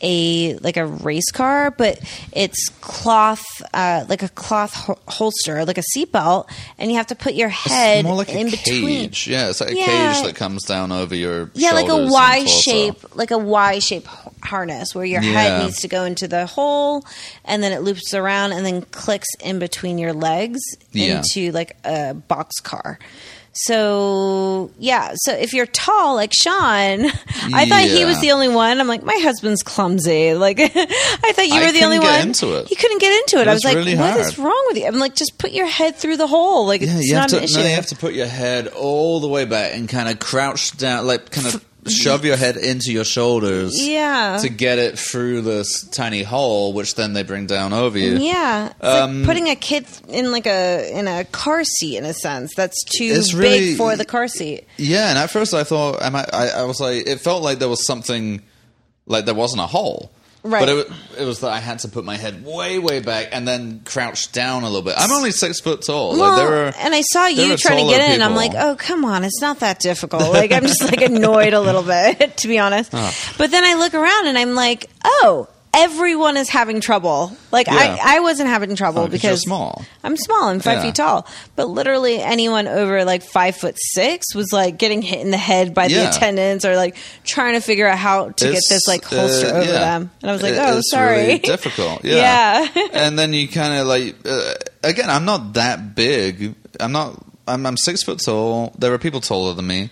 a 0.03 0.55
like 0.59 0.77
a 0.77 0.85
race 0.87 1.31
car, 1.31 1.71
but 1.71 1.99
it's 2.33 2.69
cloth, 2.81 3.45
uh, 3.73 4.05
like 4.09 4.23
a 4.23 4.29
cloth 4.31 4.75
ho- 4.75 4.99
holster, 5.09 5.65
like 5.65 5.79
a 5.79 5.85
seatbelt, 5.97 6.49
and 6.79 6.91
you 6.91 6.97
have 6.97 7.07
to 7.09 7.15
put 7.15 7.35
your 7.35 7.49
head 7.49 8.05
more 8.05 8.17
like 8.17 8.29
in 8.31 8.49
a 8.49 8.51
between. 8.51 9.09
cage. 9.11 9.29
Yeah, 9.29 9.49
it's 9.51 9.61
like 9.61 9.71
a 9.71 9.77
Yeah. 9.77 10.13
cage 10.15 10.25
that 10.27 10.35
comes 10.37 10.65
down 10.65 10.91
over 10.93 11.15
your 11.15 11.51
Yeah, 11.55 11.73
like 11.73 11.89
a 11.89 11.97
Y 12.07 12.45
shape, 12.47 13.17
like 13.17 13.31
a 13.31 13.39
Y 13.39 13.79
shape 13.79 14.07
harness 14.43 14.95
where 14.95 15.05
your 15.05 15.23
Yeah. 15.23 15.33
head 15.33 15.65
needs 15.65 15.81
to 15.83 15.89
go 15.89 16.05
into 16.05 16.27
the 16.27 16.47
hole, 16.47 17.05
and 17.45 17.63
then 17.63 17.73
it 17.73 17.83
loops 17.83 18.13
around 18.13 18.53
and 18.53 18.67
then 18.67 18.83
clicks 18.83 19.29
in 19.41 19.59
between 19.59 19.99
your 19.99 20.13
legs 20.13 20.61
Yeah. 20.93 21.19
into 21.19 21.53
like 21.53 21.77
a 21.85 22.15
box 22.15 22.59
car. 22.61 22.99
So 23.55 24.71
yeah, 24.79 25.13
so 25.15 25.33
if 25.35 25.53
you're 25.53 25.67
tall 25.67 26.15
like 26.15 26.33
Sean, 26.33 27.05
I 27.55 27.67
thought 27.69 27.83
he 27.83 28.05
was 28.05 28.21
the 28.21 28.33
only 28.33 28.49
one. 28.49 28.81
I'm 28.81 28.89
like, 28.89 29.03
my 29.03 29.19
husband's 29.23 29.63
clumsy. 29.63 30.33
Like, 30.43 30.59
I 30.61 30.69
thought 30.69 31.47
you 31.47 31.55
I 31.61 31.67
were 31.67 31.73
the 31.73 31.85
only 31.85 31.99
get 31.99 32.19
one. 32.19 32.29
into 32.29 32.57
it. 32.59 32.67
He 32.69 32.75
couldn't 32.75 32.99
get 33.01 33.13
into 33.21 33.37
it. 33.39 33.43
It 33.43 33.49
I 33.49 33.53
was 33.55 33.59
was 33.59 33.65
like, 33.65 33.77
really 33.77 33.97
what 33.97 34.19
is 34.19 34.39
wrong 34.39 34.65
with 34.69 34.79
you? 34.79 34.87
I'm 34.87 34.99
like, 34.99 35.15
just 35.15 35.39
put 35.39 35.53
your 35.53 35.67
head 35.67 35.95
through 35.97 36.17
the 36.17 36.27
hole. 36.27 36.67
Like, 36.67 36.81
Yeah, 36.81 36.97
it's 36.99 37.13
not 37.13 37.29
to. 37.29 37.39
an 37.39 37.45
issue. 37.45 37.59
No, 37.59 37.63
you 37.63 37.69
have 37.75 37.87
to 37.87 37.97
put 37.97 38.15
your 38.15 38.27
head 38.27 38.67
all 38.69 39.21
the 39.21 39.29
way 39.29 39.45
back 39.45 39.75
and 39.75 39.89
kind 39.89 40.09
of 40.09 40.19
crouch 40.19 40.77
down, 40.77 41.07
like 41.07 41.31
kind 41.31 41.47
of 41.47 41.65
shove 41.89 42.25
your 42.25 42.37
head 42.37 42.57
into 42.57 42.93
your 42.93 43.05
shoulders. 43.05 43.73
Yeah. 43.77 44.39
To 44.43 44.49
get 44.49 44.79
it 44.79 44.99
through 44.99 45.41
this 45.43 45.83
tiny 45.89 46.23
hole, 46.23 46.73
which 46.73 46.95
then 46.95 47.13
they 47.13 47.23
bring 47.23 47.47
down 47.47 47.73
over 47.73 47.99
you. 47.99 48.17
Yeah, 48.19 48.67
it's 48.69 48.85
Um, 48.85 49.19
like 49.21 49.27
putting 49.27 49.49
a 49.51 49.57
kid 49.57 49.87
in 50.09 50.31
like 50.31 50.47
a 50.47 50.91
in 50.97 51.09
a 51.09 51.25
car 51.25 51.65
seat 51.65 51.97
in 51.97 52.05
a 52.05 52.15
sense. 52.15 52.53
That's 52.57 52.83
too 52.85 53.15
big 53.15 53.35
really- 53.35 53.75
for 53.75 53.97
the 53.97 54.05
car 54.05 54.29
seat. 54.29 54.65
Yeah, 54.77 55.09
and 55.11 55.19
at 55.19 55.31
first 55.31 55.55
I 55.55 55.65
thought 55.65 56.01
I. 56.03 56.09
I, 56.33 56.49
I 56.61 56.65
was 56.65 56.81
like, 56.81 57.07
it 57.07 57.21
felt 57.21 57.43
like 57.43 57.59
there 57.59 57.69
was 57.69 57.85
something, 57.87 58.43
like 59.07 59.25
there 59.25 59.35
wasn't 59.35 59.63
a 59.63 59.67
hole. 59.67 60.13
Right. 60.45 60.67
But 60.67 60.69
it, 60.71 60.93
it 61.21 61.25
was 61.25 61.41
that 61.41 61.53
I 61.53 61.61
had 61.61 61.79
to 61.81 61.89
put 61.89 62.05
my 62.05 62.17
head 62.17 62.45
way, 62.45 62.81
way 62.81 62.99
back 62.99 63.29
and 63.31 63.47
then 63.47 63.81
crouch 63.85 64.33
down 64.33 64.65
a 64.65 64.67
little 64.67 64.83
bit. 64.83 64.95
I'm 64.97 65.13
only 65.13 65.31
six 65.31 65.61
foot 65.61 65.83
tall. 65.83 66.19
Well, 66.19 66.31
like 66.31 66.37
there 66.37 66.67
are, 66.67 66.75
and 66.79 66.93
I 66.95 67.03
saw 67.03 67.27
you 67.27 67.57
trying 67.57 67.87
to 67.87 67.91
get 67.93 68.01
in. 68.09 68.15
and 68.15 68.23
I'm 68.25 68.35
like, 68.35 68.53
oh 68.57 68.75
come 68.77 69.05
on, 69.05 69.23
it's 69.23 69.41
not 69.41 69.61
that 69.61 69.79
difficult. 69.79 70.33
Like 70.33 70.51
I'm 70.51 70.65
just 70.65 70.83
like 70.83 71.01
annoyed 71.01 71.53
a 71.53 71.61
little 71.61 71.83
bit, 71.85 72.37
to 72.39 72.49
be 72.49 72.59
honest. 72.59 72.91
But 72.91 73.51
then 73.53 73.65
I 73.65 73.75
look 73.75 73.95
around 73.95 74.27
and 74.27 74.37
I'm 74.37 74.55
like, 74.55 74.91
oh, 75.05 75.49
everyone 75.75 76.37
is 76.37 76.49
having 76.49 76.81
trouble. 76.81 77.37
Like 77.51 77.67
Yeah. 77.67 77.75
I, 78.03 78.17
I 78.17 78.21
wasn't 78.21 78.49
having 78.51 78.77
trouble 78.77 79.03
Oh, 79.03 79.09
because 79.09 79.41
small. 79.43 79.85
I'm 80.05 80.17
small. 80.17 80.45
I'm 80.49 80.61
five 80.61 80.79
Yeah. 80.79 80.83
feet 80.83 80.95
tall. 80.97 81.27
But 81.57 81.69
literally 81.69 82.21
anyone 82.21 82.69
over 82.69 83.05
like 83.05 83.23
five 83.23 83.57
foot 83.57 83.77
six 83.79 84.35
was 84.35 84.53
like 84.53 84.79
getting 84.79 85.01
hit 85.03 85.21
in 85.21 85.31
the 85.31 85.37
head 85.39 85.73
by 85.75 85.89
the 85.89 86.09
attendants 86.09 86.65
or 86.65 86.77
like 86.77 86.97
trying 87.25 87.55
to 87.55 87.61
figure 87.61 87.87
out 87.89 87.99
how 87.99 88.29
to 88.31 88.45
get 88.45 88.63
this 88.69 88.87
like 88.87 89.05
holster 89.05 89.47
uh, 89.47 89.51
over 89.51 89.65
yeah. 89.73 89.79
them. 89.79 90.11
And 90.21 90.31
I 90.31 90.33
was 90.35 90.43
like, 90.43 90.55
It- 90.55 90.59
oh, 90.61 90.79
it's 90.79 90.91
sorry. 90.91 91.17
really 91.17 91.39
difficult. 91.55 92.05
Yeah. 92.05 92.67
Yeah. 92.75 92.89
and 92.93 93.19
then 93.19 93.33
you 93.33 93.49
kind 93.49 93.79
of 93.81 93.87
like, 93.87 94.17
uh, 94.27 94.55
again, 94.83 95.09
I'm 95.11 95.25
not 95.25 95.55
that 95.55 95.95
big. 95.95 96.55
I'm 96.81 96.93
not. 96.93 97.23
I'm, 97.49 97.67
I'm 97.67 97.77
six 97.77 98.05
foot 98.05 98.21
tall. 98.21 98.73
There 98.79 98.93
are 98.95 98.99
people 98.99 99.21
taller 99.21 99.53
than 99.55 99.67
me. 99.67 99.91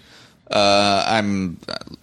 Uh, 0.51 1.05
I'm. 1.07 1.59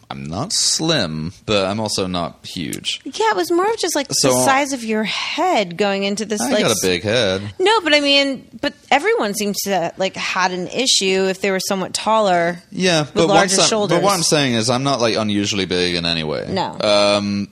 I'm 0.09 0.23
not 0.23 0.53
slim, 0.53 1.33
but 1.45 1.65
I'm 1.65 1.81
also 1.81 2.07
not 2.07 2.45
huge. 2.45 3.01
yeah, 3.03 3.31
it 3.31 3.35
was 3.35 3.51
more 3.51 3.69
of 3.69 3.77
just 3.77 3.93
like 3.93 4.07
So- 4.09 4.29
the 4.29 4.45
size 4.45 4.71
of 4.71 4.81
your 4.81 5.03
head 5.03 5.75
going 5.75 6.05
into 6.05 6.23
this 6.23 6.39
I 6.39 6.51
like 6.51 6.63
got 6.63 6.71
a 6.71 6.79
big 6.81 7.03
head. 7.03 7.41
No, 7.59 7.81
but 7.81 7.93
I 7.93 7.99
mean, 7.99 8.47
but 8.61 8.73
everyone 8.89 9.33
seems 9.33 9.57
to 9.63 9.91
like 9.97 10.15
had 10.15 10.53
an 10.53 10.67
issue 10.69 11.25
if 11.27 11.41
they 11.41 11.51
were 11.51 11.59
somewhat 11.59 11.93
taller. 11.93 12.63
Yeah, 12.71 13.05
but, 13.13 13.27
larger 13.27 13.61
shoulders. 13.61 13.97
but 13.97 14.03
what 14.03 14.13
I'm 14.13 14.23
saying 14.23 14.53
is, 14.53 14.69
I'm 14.69 14.83
not 14.83 15.01
like 15.01 15.17
unusually 15.17 15.65
big 15.65 15.95
in 15.95 16.05
any 16.05 16.23
way. 16.23 16.47
No. 16.49 16.77
Um, 16.79 17.49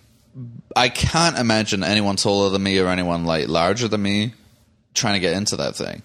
I 0.78 0.88
can't 0.88 1.38
imagine 1.38 1.84
anyone 1.84 2.16
taller 2.16 2.52
than 2.52 2.64
me 2.64 2.80
or 2.80 2.88
anyone 2.88 3.26
like 3.26 3.50
larger 3.50 3.90
than 3.90 4.02
me 4.02 4.34
trying 4.94 5.16
to 5.16 5.20
get 5.20 5.34
into 5.34 5.58
that 5.58 5.76
thing. 5.76 6.04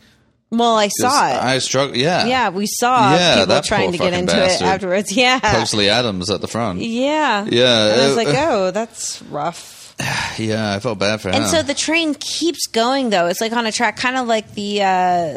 Well, 0.50 0.76
I 0.76 0.88
saw 0.88 1.28
it. 1.28 1.34
I 1.36 1.58
struggle. 1.58 1.96
Yeah. 1.96 2.26
yeah, 2.26 2.48
we 2.48 2.66
saw 2.66 3.14
Yeah, 3.14 3.40
people 3.44 3.60
trying 3.62 3.92
to 3.92 3.98
get 3.98 4.12
into 4.12 4.32
bastard. 4.34 4.66
it 4.66 4.70
afterwards. 4.70 5.12
Yeah. 5.16 5.38
Pugsley 5.38 5.88
Addams 5.88 6.28
at 6.30 6.40
the 6.40 6.48
front. 6.48 6.80
Yeah. 6.80 7.44
Yeah, 7.48 7.92
And 7.92 8.00
I 8.00 8.06
was 8.08 8.12
uh, 8.14 8.16
like, 8.16 8.28
uh, 8.28 8.48
oh, 8.50 8.70
that's 8.72 9.22
rough. 9.22 9.94
Yeah, 10.38 10.74
I 10.74 10.80
felt 10.80 10.98
bad 10.98 11.20
for 11.20 11.28
him. 11.28 11.34
And 11.36 11.46
so 11.46 11.62
the 11.62 11.74
train 11.74 12.14
keeps 12.14 12.66
going 12.66 13.10
though. 13.10 13.26
It's 13.26 13.40
like 13.40 13.52
on 13.52 13.66
a 13.66 13.72
track, 13.72 13.96
kind 13.96 14.16
of 14.16 14.26
like 14.26 14.54
the 14.54 14.80
uh, 14.82 14.86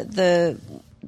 the 0.08 0.58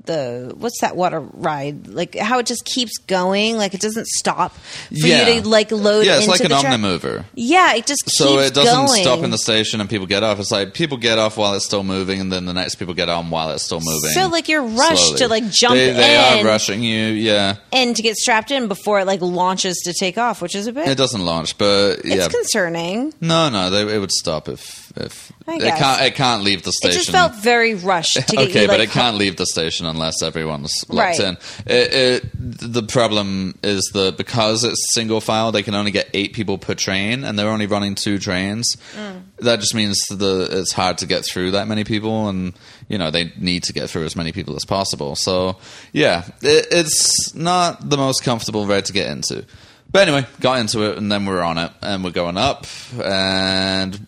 the 0.06 0.54
what's 0.56 0.80
that 0.80 0.96
water 0.96 1.20
ride? 1.20 1.86
Like 1.88 2.14
how 2.16 2.38
it 2.38 2.46
just 2.46 2.64
keeps 2.64 2.98
going, 2.98 3.56
like 3.56 3.74
it 3.74 3.80
doesn't 3.80 4.06
stop 4.06 4.52
for 4.54 4.58
yeah. 4.90 5.28
you 5.28 5.42
to 5.42 5.48
like 5.48 5.70
load. 5.70 6.06
Yeah, 6.06 6.16
it's 6.16 6.26
into 6.26 6.30
like 6.32 6.40
an 6.40 6.48
the 6.50 6.60
track. 6.60 6.80
omnimover. 6.80 7.24
Yeah, 7.34 7.74
it 7.74 7.86
just 7.86 8.04
keeps 8.04 8.18
So 8.18 8.38
it 8.38 8.54
doesn't 8.54 8.86
going. 8.86 9.02
stop 9.02 9.20
in 9.20 9.30
the 9.30 9.38
station 9.38 9.80
and 9.80 9.90
people 9.90 10.06
get 10.06 10.22
off. 10.22 10.38
It's 10.40 10.50
like 10.50 10.74
people 10.74 10.96
get 10.96 11.18
off 11.18 11.36
while 11.36 11.54
it's 11.54 11.64
still 11.64 11.84
moving, 11.84 12.20
and 12.20 12.32
then 12.32 12.46
the 12.46 12.54
next 12.54 12.76
people 12.76 12.94
get 12.94 13.08
on 13.08 13.30
while 13.30 13.50
it's 13.50 13.64
still 13.64 13.80
moving. 13.80 14.10
So, 14.10 14.28
like, 14.28 14.48
you're 14.48 14.62
rushed 14.62 15.16
slowly. 15.16 15.18
to, 15.18 15.28
like, 15.28 15.50
jump 15.50 15.74
they, 15.74 15.92
They 15.92 16.38
in. 16.40 16.46
are 16.46 16.48
rushing 16.48 16.82
you. 16.82 17.06
Yeah, 17.08 17.56
and 17.72 17.94
to 17.96 18.02
get 18.02 18.16
strapped 18.16 18.50
in 18.50 18.68
before 18.68 19.00
it 19.00 19.06
like 19.06 19.20
launches 19.20 19.76
to 19.84 19.92
take 19.92 20.18
off, 20.18 20.40
which 20.42 20.54
is 20.54 20.66
a 20.66 20.72
bit 20.72 20.88
it 20.88 20.96
doesn't 20.96 21.24
launch, 21.24 21.58
but 21.58 22.00
it's 22.04 22.28
concerning. 22.28 23.12
no, 23.20 23.48
no, 23.48 23.70
they, 23.70 23.94
it 23.94 23.98
would 23.98 24.12
stop 24.12 24.48
if 24.48 24.85
if 24.96 25.32
I 25.46 25.54
it 25.56 25.60
guess. 25.60 25.78
can't. 25.78 26.02
It 26.02 26.14
can't 26.14 26.42
leave 26.42 26.62
the 26.62 26.72
station. 26.72 26.96
It 26.96 26.98
just 27.04 27.10
felt 27.10 27.34
very 27.36 27.74
rushed 27.74 28.14
to 28.14 28.22
get 28.36 28.48
okay, 28.50 28.62
you, 28.62 28.66
but 28.68 28.78
like, 28.78 28.88
it 28.88 28.92
can't 28.92 29.16
leave 29.16 29.36
the 29.36 29.46
station 29.46 29.86
unless 29.86 30.22
everyone's 30.22 30.84
locked 30.88 31.18
Right. 31.18 31.20
in. 31.20 31.36
It, 31.66 31.92
it, 31.94 32.30
the 32.34 32.82
problem 32.82 33.58
is 33.62 33.90
that 33.94 34.16
because 34.16 34.64
it's 34.64 34.94
single 34.94 35.20
file, 35.20 35.52
they 35.52 35.62
can 35.62 35.74
only 35.74 35.90
get 35.90 36.08
eight 36.14 36.32
people 36.32 36.58
per 36.58 36.74
train, 36.74 37.24
and 37.24 37.38
they're 37.38 37.48
only 37.50 37.66
running 37.66 37.94
two 37.94 38.18
trains. 38.18 38.76
Mm. 38.96 39.22
That 39.38 39.60
just 39.60 39.74
means 39.74 39.98
that 40.08 40.48
it's 40.52 40.72
hard 40.72 40.98
to 40.98 41.06
get 41.06 41.24
through 41.24 41.52
that 41.52 41.68
many 41.68 41.84
people, 41.84 42.28
and 42.28 42.54
you 42.88 42.98
know 42.98 43.10
they 43.10 43.32
need 43.38 43.62
to 43.64 43.72
get 43.72 43.90
through 43.90 44.04
as 44.04 44.16
many 44.16 44.32
people 44.32 44.56
as 44.56 44.64
possible. 44.64 45.14
So 45.16 45.56
yeah, 45.92 46.24
it, 46.42 46.66
it's 46.70 47.34
not 47.34 47.88
the 47.90 47.96
most 47.96 48.22
comfortable 48.24 48.66
ride 48.66 48.86
to 48.86 48.92
get 48.92 49.10
into. 49.10 49.44
But 49.92 50.08
anyway, 50.08 50.26
got 50.40 50.58
into 50.58 50.82
it, 50.90 50.98
and 50.98 51.12
then 51.12 51.26
we're 51.26 51.42
on 51.42 51.58
it, 51.58 51.70
and 51.80 52.02
we're 52.02 52.10
going 52.10 52.36
up, 52.36 52.66
and 53.02 54.04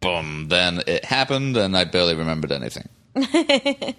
boom, 0.00 0.48
then 0.48 0.82
it 0.86 1.04
happened, 1.04 1.56
and 1.56 1.76
I 1.76 1.84
barely 1.84 2.14
remembered 2.14 2.52
anything. 2.52 2.88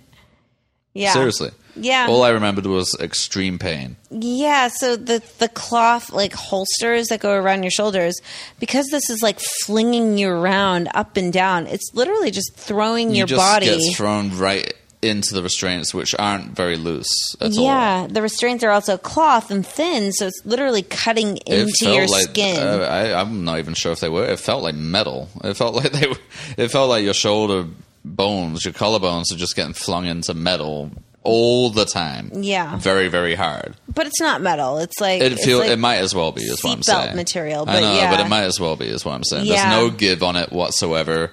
yeah, 0.94 1.14
Seriously. 1.14 1.52
Yeah. 1.76 2.08
All 2.10 2.24
I 2.24 2.30
remembered 2.30 2.66
was 2.66 2.94
extreme 3.00 3.58
pain. 3.58 3.96
Yeah, 4.10 4.68
so 4.68 4.98
the 4.98 5.24
the 5.40 5.48
cloth 5.48 6.12
like 6.12 6.34
holsters 6.34 7.08
that 7.08 7.22
go 7.22 7.32
around 7.34 7.64
your 7.64 7.72
shoulders, 7.72 8.20
because 8.60 8.88
this 8.92 9.10
is 9.10 9.22
like 9.22 9.40
flinging 9.66 10.18
you 10.18 10.30
around 10.30 10.90
up 10.94 11.16
and 11.16 11.32
down. 11.32 11.68
It's 11.68 11.90
literally 11.94 12.30
just 12.30 12.54
throwing 12.56 13.12
You 13.12 13.20
your 13.20 13.28
just 13.28 13.40
body. 13.40 13.68
get 13.68 13.96
thrown 13.96 14.38
right 14.38 14.74
into 15.02 15.34
the 15.34 15.42
restraints, 15.42 15.94
which 15.94 16.14
aren't 16.20 16.56
very 16.56 16.78
loose 16.78 17.08
at 17.42 17.58
all. 17.58 17.64
yeah, 17.64 18.08
the 18.10 18.22
restraints 18.22 18.64
are 18.64 18.70
also 18.72 18.98
cloth 18.98 19.50
and 19.52 19.66
thin, 19.66 20.12
so 20.12 20.28
it's 20.28 20.42
literally 20.46 20.84
cutting 20.84 21.38
It 21.38 21.60
into 21.68 21.92
your 21.94 22.08
like 22.08 22.30
skin. 22.30 22.58
uh, 22.58 22.82
I, 22.84 23.20
I'm 23.20 23.44
not 23.44 23.60
even 23.60 23.74
sure 23.74 23.92
if 23.92 24.00
they 24.00 24.10
were. 24.10 24.26
It 24.26 24.40
felt 24.40 24.62
like 24.64 24.76
metal. 24.76 25.30
It 25.44 25.56
felt 25.56 25.74
like 25.82 25.92
they. 25.92 26.08
Were, 26.08 26.16
it 26.58 26.68
felt 26.70 26.90
like 26.90 27.04
your 27.04 27.14
shoulder 27.16 27.66
bones, 28.06 28.64
your 28.66 28.74
collarbones, 28.74 29.32
are 29.34 29.38
just 29.38 29.56
getting 29.56 29.74
flung 29.74 30.06
into 30.06 30.34
metal 30.34 30.92
all 31.24 31.70
the 31.70 31.86
time. 31.86 32.32
Yeah. 32.34 32.78
very 32.78 33.08
very 33.08 33.36
hard. 33.36 33.76
but 33.94 34.08
it's 34.08 34.20
not 34.20 34.42
metal. 34.42 34.80
It's 34.80 35.00
like 35.00 35.22
It 35.22 35.38
feel 35.40 35.60
like- 35.60 35.70
it 35.70 35.78
might 35.78 35.98
as 35.98 36.16
well 36.16 36.32
be. 36.32 36.42
Is 36.42 36.64
what 36.64 36.74
I'm 36.78 36.82
saying. 36.84 37.16
material, 37.16 37.62
I 37.62 37.66
but 37.66 37.80
know, 37.82 37.96
yeah. 37.96 38.10
but 38.12 38.20
it 38.26 38.28
might 38.30 38.44
as 38.46 38.60
well 38.60 38.76
be. 38.76 38.86
Is 38.88 39.06
what 39.06 39.14
I'm 39.14 39.24
saying. 39.24 39.46
Yeah. 39.46 39.70
There's 39.70 39.92
no 39.92 39.96
give 39.96 40.24
on 40.24 40.36
it 40.36 40.52
whatsoever. 40.52 41.32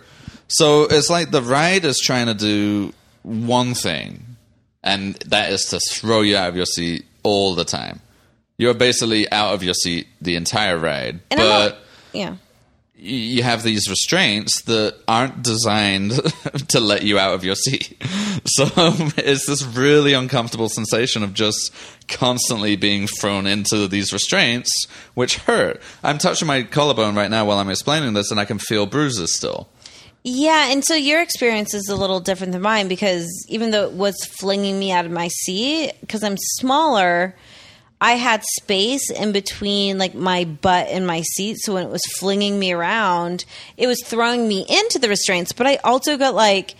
So 0.49 0.85
it's 0.85 1.09
like 1.11 1.31
the 1.31 1.43
ride 1.43 1.85
is 1.86 1.99
trying 2.05 2.27
to 2.27 2.35
do 2.35 2.93
one 3.23 3.74
thing, 3.74 4.24
and 4.82 5.15
that 5.27 5.51
is 5.53 5.65
to 5.66 5.81
throw 5.81 6.23
you 6.23 6.36
out 6.36 6.49
of 6.49 6.57
your 6.57 6.66
seat 6.66 7.05
all 7.23 7.55
the 7.55 7.65
time. 7.65 8.01
You're 8.57 8.74
basically 8.74 9.31
out 9.31 9.55
of 9.55 9.62
your 9.62 9.74
seat 9.74 10.07
the 10.20 10.35
entire 10.36 10.77
ride, 10.78 11.20
And 11.31 11.39
but 11.39 11.69
not- 11.70 11.78
yeah. 12.12 12.36
you 12.97 13.43
have 13.45 13.62
these 13.62 13.89
restraints 13.89 14.62
that 14.62 14.97
aren't 15.07 15.43
designed 15.43 16.12
to 16.69 16.81
let 16.81 17.03
you 17.05 17.19
out 17.19 17.35
of 17.35 17.45
your 17.45 17.55
seat. 17.55 17.97
So 18.47 18.65
it's 19.16 19.47
this 19.47 19.65
really 19.65 20.12
uncomfortable 20.12 20.69
sensation 20.69 21.24
of 21.24 21.35
just 21.35 21.73
constantly 22.07 22.77
being 22.77 23.09
thrown 23.09 23.47
into 23.49 23.89
these 23.89 24.12
restraints, 24.12 24.70
which 25.15 25.39
hurt. 25.39 25.82
I'm 26.05 26.19
touching 26.19 26.47
my 26.47 26.62
collarbone 26.62 27.16
right 27.16 27.31
now 27.31 27.45
while 27.45 27.59
I'm 27.59 27.69
explaining 27.69 28.12
this, 28.15 28.31
and 28.31 28.39
I 28.39 28.45
can 28.45 28.59
feel 28.59 28.86
bruises 28.86 29.35
still. 29.36 29.69
Yeah, 30.31 30.71
and 30.71 30.85
so 30.85 30.95
your 30.95 31.23
experience 31.23 31.73
is 31.73 31.89
a 31.89 31.97
little 31.97 32.21
different 32.21 32.53
than 32.53 32.61
mine 32.61 32.87
because 32.87 33.27
even 33.49 33.71
though 33.71 33.85
it 33.85 33.93
was 33.93 34.15
flinging 34.39 34.79
me 34.79 34.93
out 34.93 35.07
of 35.07 35.11
my 35.11 35.29
seat, 35.29 35.95
because 36.03 36.23
I'm 36.23 36.37
smaller, 36.37 37.35
I 37.99 38.13
had 38.13 38.43
space 38.61 39.11
in 39.11 39.33
between 39.33 39.97
like 39.97 40.15
my 40.15 40.45
butt 40.45 40.89
and 40.89 41.07
my 41.07 41.23
seat. 41.23 41.57
So 41.61 41.73
when 41.73 41.87
it 41.87 41.91
was 41.91 42.03
flinging 42.19 42.59
me 42.59 42.73
around, 42.73 43.47
it 43.79 43.87
was 43.87 44.03
throwing 44.05 44.47
me 44.47 44.67
into 44.69 44.99
the 44.99 45.09
restraints, 45.09 45.53
but 45.53 45.67
I 45.67 45.77
also 45.77 46.19
got 46.19 46.35
like 46.35 46.75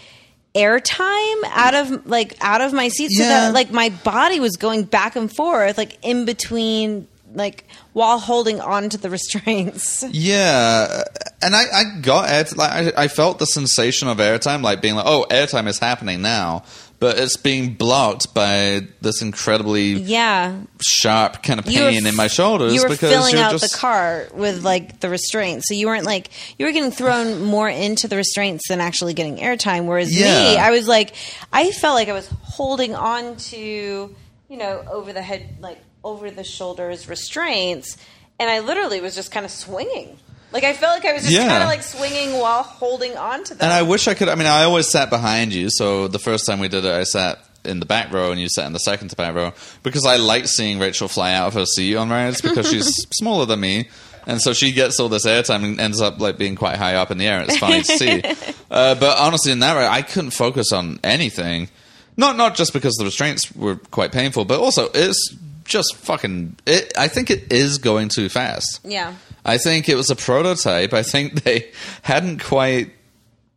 airtime 0.55 1.43
out 1.47 1.75
of 1.75 2.07
like 2.07 2.35
out 2.43 2.61
of 2.61 2.75
my 2.75 2.89
seat 2.89 3.11
so 3.13 3.23
Yeah. 3.23 3.29
that 3.29 3.55
like 3.55 3.71
my 3.71 3.89
body 3.89 4.41
was 4.41 4.57
going 4.57 4.83
back 4.85 5.17
and 5.17 5.35
forth 5.35 5.79
like 5.79 5.97
in 6.03 6.27
between 6.27 7.09
like 7.35 7.65
while 7.99 8.21
holding 8.21 8.61
on 8.61 8.89
to 8.89 8.97
the 8.97 9.11
restraints. 9.11 10.05
Yeah, 10.19 11.05
and 11.43 11.55
I, 11.55 11.65
I 11.73 12.01
got 12.01 12.29
air, 12.29 12.45
like 12.57 12.71
I, 12.71 13.05
I 13.05 13.09
felt 13.09 13.39
the 13.39 13.47
sensation 13.47 14.09
of 14.09 14.19
airtime, 14.19 14.63
like 14.63 14.81
being 14.81 14.95
like, 14.95 15.07
oh, 15.07 15.27
airtime 15.31 15.69
is 15.69 15.79
happening 15.79 16.23
now, 16.23 16.65
but 16.99 17.19
it's 17.19 17.37
being 17.37 17.75
blocked 17.75 18.35
by 18.35 18.87
this 19.01 19.23
incredibly 19.23 19.93
yeah. 19.93 20.61
sharp 20.81 21.43
kind 21.43 21.61
of 21.61 21.67
were 21.67 21.73
pain 21.73 22.07
in 22.07 22.17
my 22.17 22.27
shoulders 22.27 22.75
You 22.75 22.83
were 22.83 22.89
because 22.89 23.11
filling 23.11 23.35
you're 23.35 23.45
out 23.45 23.53
just 23.53 23.73
the 23.73 23.79
car 23.79 24.29
with 24.33 24.65
like 24.65 25.01
the 25.01 25.09
restraints, 25.09 25.69
so 25.69 25.75
you 25.75 25.87
weren't 25.87 26.07
like 26.07 26.31
you 26.59 26.67
were 26.67 26.73
getting 26.73 26.91
thrown 26.91 27.43
more 27.43 27.69
into 27.69 28.09
the 28.09 28.17
restraints 28.17 28.69
than 28.69 28.81
actually 28.81 29.15
getting 29.15 29.37
airtime. 29.37 29.87
Whereas 29.87 30.11
me, 30.11 30.57
I 30.57 30.71
was 30.71 30.89
like, 30.89 31.15
I 31.53 31.71
felt 31.73 31.95
like 31.95 32.09
I 32.09 32.15
was 32.15 32.29
holding 32.43 32.95
on 32.95 33.37
to 33.37 34.15
you 34.49 34.57
know 34.57 34.85
over 34.91 35.13
the 35.13 35.23
head, 35.23 35.57
like 35.61 35.79
over 36.09 36.31
the 36.31 36.45
shoulders 36.45 37.09
restraints, 37.09 37.97
and 38.41 38.49
I 38.51 38.61
literally 38.61 39.01
was 39.01 39.15
just 39.15 39.31
kind 39.33 39.45
of 39.47 39.53
swinging. 39.53 40.17
Like 40.53 40.65
I 40.65 40.73
felt 40.73 40.97
like 40.99 41.05
I 41.05 41.13
was 41.13 41.23
just 41.23 41.35
Yeah. 41.35 41.47
kind 41.49 41.63
of 41.63 41.69
like 41.69 41.83
swinging 41.83 42.39
while 42.39 42.63
holding 42.63 43.17
on 43.17 43.45
to 43.45 43.55
them. 43.55 43.65
And 43.65 43.73
I 43.73 43.83
wish 43.83 44.09
I 44.09 44.15
could. 44.15 44.29
I 44.29 44.35
mean, 44.35 44.47
I 44.47 44.65
always 44.65 44.89
sat 44.89 45.11
behind 45.11 45.53
you. 45.53 45.69
So 45.71 46.09
the 46.09 46.19
first 46.19 46.47
time 46.47 46.59
we 46.59 46.69
did 46.69 46.85
it, 46.87 46.93
I 46.95 47.05
sat 47.05 47.39
in 47.65 47.81
the 47.81 47.87
back 47.87 48.13
row, 48.13 48.31
and 48.31 48.41
you 48.41 48.49
sat 48.49 48.67
in 48.67 48.73
the 48.73 48.79
second 48.79 49.09
to 49.09 49.17
back 49.17 49.35
row 49.35 49.53
because 49.83 50.07
I 50.07 50.17
like 50.17 50.47
seeing 50.49 50.79
Rachel 50.79 51.07
fly 51.09 51.35
out 51.35 51.49
of 51.49 51.55
her 51.55 51.67
seat 51.67 51.97
on 51.97 52.09
rides 52.09 52.41
because 52.41 52.67
she's 52.71 52.95
smaller 53.15 53.45
than 53.45 53.61
me. 53.61 53.89
And 54.27 54.41
so 54.43 54.53
she 54.53 54.73
gets 54.73 55.01
all 55.01 55.09
this 55.09 55.25
airtime 55.27 55.65
and 55.65 55.81
ends 55.81 56.01
up 56.03 56.21
like 56.21 56.37
being 56.39 56.55
quite 56.55 56.77
high 56.77 56.95
up 56.97 57.11
in 57.11 57.19
the 57.19 57.27
air. 57.27 57.41
It's 57.43 57.59
funny 57.59 57.83
to 57.83 57.99
see. 57.99 58.23
Uh, 58.71 58.95
but 58.95 59.17
honestly, 59.19 59.51
in 59.51 59.61
that 59.61 59.73
ride, 59.73 59.89
I 59.91 60.03
couldn't 60.03 60.33
focus 60.33 60.73
on 60.75 61.01
anything. 61.03 61.71
Not 62.19 62.37
not 62.37 62.55
just 62.55 62.75
because 62.75 62.93
the 62.97 63.05
restraints 63.07 63.51
were 63.57 63.77
quite 63.77 64.13
painful, 64.13 64.45
but 64.45 64.61
also 64.61 64.91
it's 64.93 65.35
just 65.69 65.95
fucking. 65.97 66.57
It, 66.67 66.93
I 66.99 67.09
think 67.09 67.31
it 67.31 67.53
is 67.53 67.79
going 67.79 68.09
too 68.09 68.29
fast. 68.29 68.81
yeah. 68.85 69.15
I 69.45 69.57
think 69.57 69.89
it 69.89 69.95
was 69.95 70.11
a 70.11 70.17
prototype. 70.17 70.93
I 70.93 71.03
think 71.03 71.45
they 71.45 71.71
hadn't 72.03 72.43
quite 72.45 72.93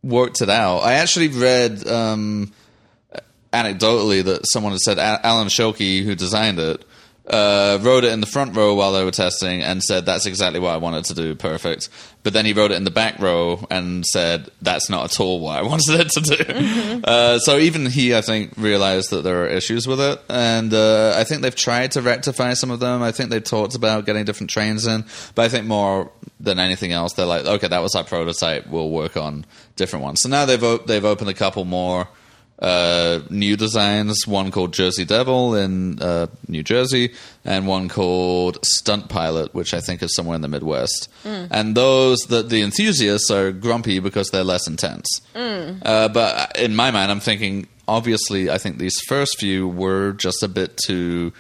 worked 0.03 0.41
it 0.41 0.49
out. 0.49 0.79
I 0.79 0.93
actually 0.93 1.27
read 1.27 1.85
um, 1.85 2.53
anecdotally 3.51 4.23
that 4.23 4.47
someone 4.47 4.71
had 4.71 4.79
said 4.79 4.99
Alan 4.99 5.47
Schilke, 5.47 6.03
who 6.03 6.15
designed 6.15 6.59
it, 6.59 6.85
uh, 7.31 7.79
rode 7.81 8.03
it 8.03 8.11
in 8.11 8.19
the 8.19 8.27
front 8.27 8.55
row 8.55 8.75
while 8.75 8.91
they 8.91 9.03
were 9.03 9.11
testing 9.11 9.61
and 9.61 9.81
said 9.81 10.05
that's 10.05 10.25
exactly 10.25 10.59
what 10.59 10.73
I 10.73 10.77
wanted 10.77 11.05
to 11.05 11.13
do, 11.13 11.33
perfect. 11.33 11.89
But 12.23 12.33
then 12.33 12.45
he 12.45 12.53
rode 12.53 12.71
it 12.71 12.75
in 12.75 12.83
the 12.83 12.91
back 12.91 13.19
row 13.19 13.65
and 13.71 14.05
said 14.05 14.49
that's 14.61 14.89
not 14.89 15.05
at 15.05 15.19
all 15.19 15.39
what 15.39 15.57
I 15.57 15.61
wanted 15.67 16.01
it 16.01 16.09
to 16.09 16.21
do. 16.21 17.01
Uh, 17.03 17.39
so 17.39 17.57
even 17.57 17.85
he, 17.85 18.13
I 18.13 18.21
think, 18.21 18.53
realized 18.57 19.09
that 19.11 19.23
there 19.23 19.43
are 19.43 19.47
issues 19.47 19.87
with 19.87 20.01
it, 20.01 20.21
and 20.29 20.73
uh, 20.73 21.13
I 21.15 21.23
think 21.23 21.41
they've 21.41 21.55
tried 21.55 21.91
to 21.91 22.01
rectify 22.01 22.53
some 22.53 22.69
of 22.69 22.79
them. 22.79 23.01
I 23.01 23.11
think 23.11 23.29
they've 23.29 23.43
talked 23.43 23.75
about 23.75 24.05
getting 24.05 24.25
different 24.25 24.49
trains 24.49 24.85
in, 24.85 25.05
but 25.33 25.45
I 25.45 25.49
think 25.49 25.65
more 25.65 26.11
than 26.39 26.59
anything 26.59 26.91
else, 26.91 27.13
they're 27.13 27.25
like, 27.25 27.45
okay, 27.45 27.67
that 27.69 27.81
was 27.81 27.95
our 27.95 28.03
prototype. 28.03 28.67
We'll 28.67 28.89
work 28.89 29.15
on 29.15 29.45
different 29.77 30.03
ones. 30.03 30.21
So 30.21 30.29
now 30.29 30.45
they've 30.45 30.63
op- 30.63 30.85
they've 30.85 31.05
opened 31.05 31.29
a 31.29 31.33
couple 31.33 31.65
more 31.65 32.07
uh, 32.61 33.19
new 33.29 33.57
designs. 33.57 34.27
One 34.27 34.51
called 34.51 34.73
Jersey 34.73 35.03
Devil 35.05 35.55
in 35.55 35.99
uh, 36.01 36.27
New 36.47 36.63
Jersey, 36.63 37.13
and 37.43 37.65
one 37.67 37.89
called 37.89 38.59
Stunt 38.63 39.09
Pilot, 39.09 39.53
which 39.53 39.73
I 39.73 39.79
think 39.81 40.03
is 40.03 40.15
somewhere 40.15 40.35
in 40.35 40.41
the 40.41 40.47
Midwest. 40.47 41.09
And 41.25 41.75
those 41.75 42.19
that 42.29 42.49
the 42.49 42.61
enthusiasts 42.61 43.31
are 43.31 43.51
grumpy 43.51 43.99
because 43.99 44.29
they're 44.29 44.43
less 44.43 44.67
intense. 44.67 45.07
Uh, 45.81 46.07
but 46.09 46.57
in 46.57 46.75
my 46.75 46.91
mind, 46.91 47.11
I'm 47.11 47.19
thinking. 47.19 47.67
Obviously, 47.87 48.49
I 48.49 48.57
think 48.57 48.77
these 48.77 48.97
first 49.07 49.37
few 49.37 49.67
were 49.67 50.13
just 50.13 50.43
a 50.43 50.47
bit 50.47 50.77
too 50.77 51.33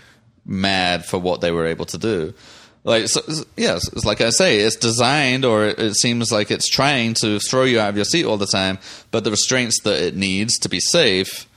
mad 0.45 1.05
for 1.05 1.17
what 1.17 1.39
they 1.39 1.51
were 1.51 1.65
able 1.65 1.85
to 1.85 1.97
do. 1.97 2.33
Like, 2.83 3.07
so, 3.07 3.21
yes, 3.55 3.87
it's 3.93 4.05
like 4.05 4.21
I 4.21 4.31
say, 4.31 4.59
it's 4.59 4.75
designed, 4.75 5.45
or 5.45 5.65
it, 5.65 5.95
seems 5.95 6.31
like 6.31 6.49
it's 6.49 6.67
trying 6.67 7.13
to 7.15 7.39
throw 7.39 7.63
you 7.63 7.79
out 7.79 7.89
of 7.89 7.95
your 7.95 8.05
seat 8.05 8.25
all 8.25 8.37
the 8.37 8.47
time, 8.47 8.79
but 9.11 9.23
the 9.23 9.29
restraints 9.31 9.81
that 9.83 10.01
it 10.01 10.15
needs 10.15 10.57
to 10.59 10.69
be 10.69 10.79
safe 10.79 11.47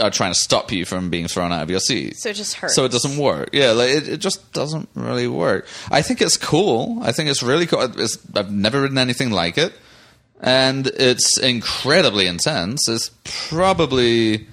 are 0.00 0.10
trying 0.10 0.32
to 0.32 0.38
stop 0.38 0.72
you 0.72 0.84
from 0.84 1.08
being 1.08 1.28
thrown 1.28 1.52
out 1.52 1.62
of 1.62 1.70
your 1.70 1.78
seat. 1.78 2.16
So 2.16 2.30
it 2.30 2.34
just 2.34 2.54
hurts. 2.54 2.74
So 2.74 2.84
it 2.84 2.90
doesn't 2.90 3.16
work. 3.16 3.50
Yeah, 3.52 3.70
like 3.70 3.90
it, 3.90 4.08
it 4.08 4.16
just 4.16 4.52
doesn't 4.52 4.88
really 4.94 5.28
work. 5.28 5.68
I 5.88 6.02
think 6.02 6.20
it's 6.20 6.36
cool. 6.36 6.98
I 7.02 7.12
think 7.12 7.30
it's 7.30 7.42
really 7.42 7.66
cool. 7.66 7.82
It's, 7.82 8.18
I've 8.34 8.50
never 8.50 8.82
ridden 8.82 8.98
anything 8.98 9.30
like 9.30 9.56
it, 9.56 9.72
and 10.40 10.88
it's 10.88 11.38
incredibly 11.38 12.26
intense. 12.26 12.88
It's 12.88 13.12
probably 13.22 14.48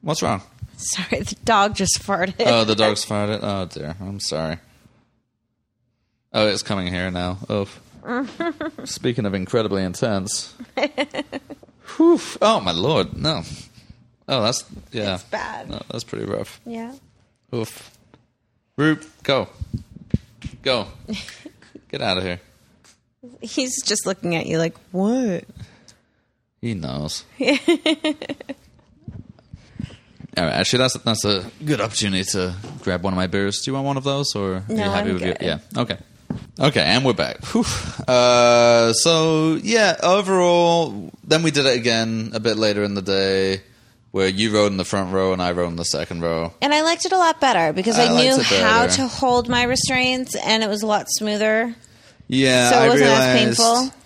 what's 0.00 0.22
wrong? 0.22 0.42
Sorry, 0.76 1.22
the 1.22 1.36
dog 1.44 1.76
just 1.76 2.02
farted. 2.02 2.34
Oh, 2.40 2.64
the 2.64 2.74
dog's 2.74 3.04
farted. 3.04 3.38
Oh 3.42 3.66
dear, 3.66 3.94
I'm 4.00 4.18
sorry. 4.18 4.58
Oh, 6.34 6.48
it's 6.48 6.64
coming 6.64 6.88
here 6.88 7.12
now. 7.12 7.38
Oh, 7.48 7.68
speaking 8.84 9.24
of 9.24 9.34
incredibly 9.34 9.84
intense. 9.84 10.52
Whew. 11.96 12.20
Oh 12.42 12.60
my 12.60 12.72
lord, 12.72 13.16
no. 13.16 13.42
Oh, 14.28 14.42
that's 14.42 14.64
yeah. 14.90 15.14
It's 15.14 15.22
bad. 15.24 15.70
No, 15.70 15.80
that's 15.90 16.02
pretty 16.02 16.24
rough. 16.24 16.60
Yeah. 16.66 16.92
Oof. 17.54 17.96
Roop, 18.76 19.04
go, 19.22 19.48
go, 20.62 20.88
get 21.88 22.02
out 22.02 22.18
of 22.18 22.24
here. 22.24 22.40
He's 23.40 23.80
just 23.84 24.04
looking 24.04 24.34
at 24.34 24.46
you 24.46 24.58
like, 24.58 24.76
what? 24.90 25.44
He 26.60 26.74
knows. 26.74 27.24
All 30.36 30.42
right, 30.42 30.52
actually, 30.54 30.78
that's 30.80 30.94
that's 30.94 31.24
a 31.24 31.48
good 31.64 31.80
opportunity 31.80 32.24
to 32.32 32.56
grab 32.82 33.04
one 33.04 33.12
of 33.12 33.16
my 33.16 33.28
beers. 33.28 33.60
Do 33.60 33.70
you 33.70 33.74
want 33.74 33.86
one 33.86 33.96
of 33.96 34.02
those, 34.02 34.34
or 34.34 34.54
are 34.54 34.64
you 34.68 34.76
happy 34.78 35.10
I'm 35.10 35.14
with 35.14 35.22
your? 35.22 35.34
good. 35.34 35.46
Yeah, 35.46 35.58
okay, 35.76 35.98
okay, 36.60 36.80
and 36.82 37.04
we're 37.04 37.12
back. 37.12 37.38
Uh, 38.06 38.92
so 38.92 39.58
yeah, 39.62 39.96
overall, 40.02 41.10
then 41.24 41.42
we 41.42 41.50
did 41.50 41.66
it 41.66 41.76
again 41.76 42.30
a 42.34 42.40
bit 42.40 42.56
later 42.56 42.82
in 42.84 42.94
the 42.94 43.02
day, 43.02 43.62
where 44.10 44.28
you 44.28 44.52
rode 44.54 44.70
in 44.70 44.76
the 44.76 44.84
front 44.84 45.12
row 45.12 45.32
and 45.32 45.42
I 45.42 45.52
rode 45.52 45.68
in 45.68 45.76
the 45.76 45.84
second 45.84 46.20
row. 46.20 46.52
And 46.62 46.72
I 46.74 46.82
liked 46.82 47.04
it 47.04 47.12
a 47.12 47.18
lot 47.18 47.40
better 47.40 47.72
because 47.72 47.98
I, 47.98 48.06
I 48.06 48.22
knew 48.22 48.40
how 48.42 48.86
to 48.86 49.08
hold 49.08 49.48
my 49.48 49.64
restraints 49.64 50.36
and 50.36 50.62
it 50.62 50.68
was 50.68 50.82
a 50.82 50.86
lot 50.86 51.06
smoother. 51.08 51.74
Yeah, 52.28 52.70
So 52.70 52.76
it 52.76 52.80
I 52.84 52.88
wasn't 52.88 53.10
as 53.10 53.18
realized, 53.18 53.58
painful? 53.58 54.00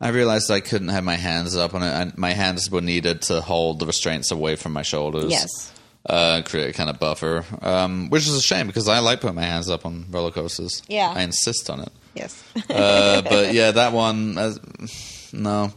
I 0.00 0.08
realized 0.08 0.50
I 0.50 0.60
couldn't 0.60 0.88
have 0.88 1.04
my 1.04 1.14
hands 1.16 1.56
up 1.56 1.74
on 1.74 1.82
it, 1.82 1.86
and 1.92 2.18
my 2.18 2.32
hands 2.32 2.70
were 2.70 2.80
needed 2.80 3.22
to 3.22 3.40
hold 3.40 3.78
the 3.78 3.86
restraints 3.86 4.30
away 4.32 4.56
from 4.56 4.72
my 4.72 4.82
shoulders. 4.82 5.30
Yes. 5.30 5.72
Uh, 6.06 6.42
create 6.44 6.70
a 6.70 6.72
kind 6.72 6.90
of 6.90 6.98
buffer, 6.98 7.44
um, 7.62 8.10
which 8.10 8.26
is 8.26 8.34
a 8.34 8.42
shame 8.42 8.66
because 8.66 8.88
I 8.88 8.98
like 8.98 9.20
putting 9.20 9.36
my 9.36 9.42
hands 9.42 9.70
up 9.70 9.86
on 9.86 10.06
roller 10.10 10.30
coasters. 10.30 10.82
Yeah. 10.88 11.12
I 11.14 11.22
insist 11.22 11.70
on 11.70 11.80
it. 11.80 11.92
Yes. 12.14 12.42
Uh, 12.68 13.22
but 13.22 13.54
yeah, 13.54 13.70
that 13.70 13.92
one, 13.92 14.36
uh, 14.36 14.54
no. 15.32 15.72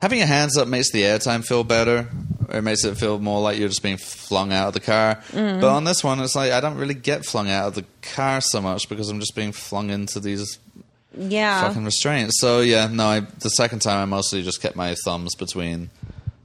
Having 0.00 0.18
your 0.18 0.26
hands 0.28 0.56
up 0.56 0.66
makes 0.66 0.90
the 0.92 1.02
airtime 1.02 1.44
feel 1.44 1.62
better. 1.62 2.08
It 2.48 2.62
makes 2.62 2.84
it 2.84 2.96
feel 2.96 3.18
more 3.18 3.40
like 3.40 3.58
you're 3.58 3.68
just 3.68 3.82
being 3.82 3.98
flung 3.98 4.52
out 4.52 4.68
of 4.68 4.74
the 4.74 4.80
car. 4.80 5.16
Mm-hmm. 5.30 5.60
But 5.60 5.68
on 5.68 5.84
this 5.84 6.02
one, 6.02 6.20
it's 6.20 6.34
like 6.34 6.52
I 6.52 6.60
don't 6.60 6.78
really 6.78 6.94
get 6.94 7.26
flung 7.26 7.50
out 7.50 7.68
of 7.68 7.74
the 7.74 7.84
car 8.00 8.40
so 8.40 8.62
much 8.62 8.88
because 8.88 9.10
I'm 9.10 9.20
just 9.20 9.36
being 9.36 9.52
flung 9.52 9.90
into 9.90 10.18
these 10.18 10.58
yeah. 11.16 11.62
fucking 11.62 11.84
restraints. 11.84 12.40
So 12.40 12.60
yeah, 12.60 12.88
no. 12.88 13.06
I, 13.06 13.20
the 13.20 13.50
second 13.50 13.80
time, 13.80 13.98
I 13.98 14.04
mostly 14.06 14.42
just 14.42 14.62
kept 14.62 14.74
my 14.74 14.96
thumbs 15.04 15.34
between 15.34 15.90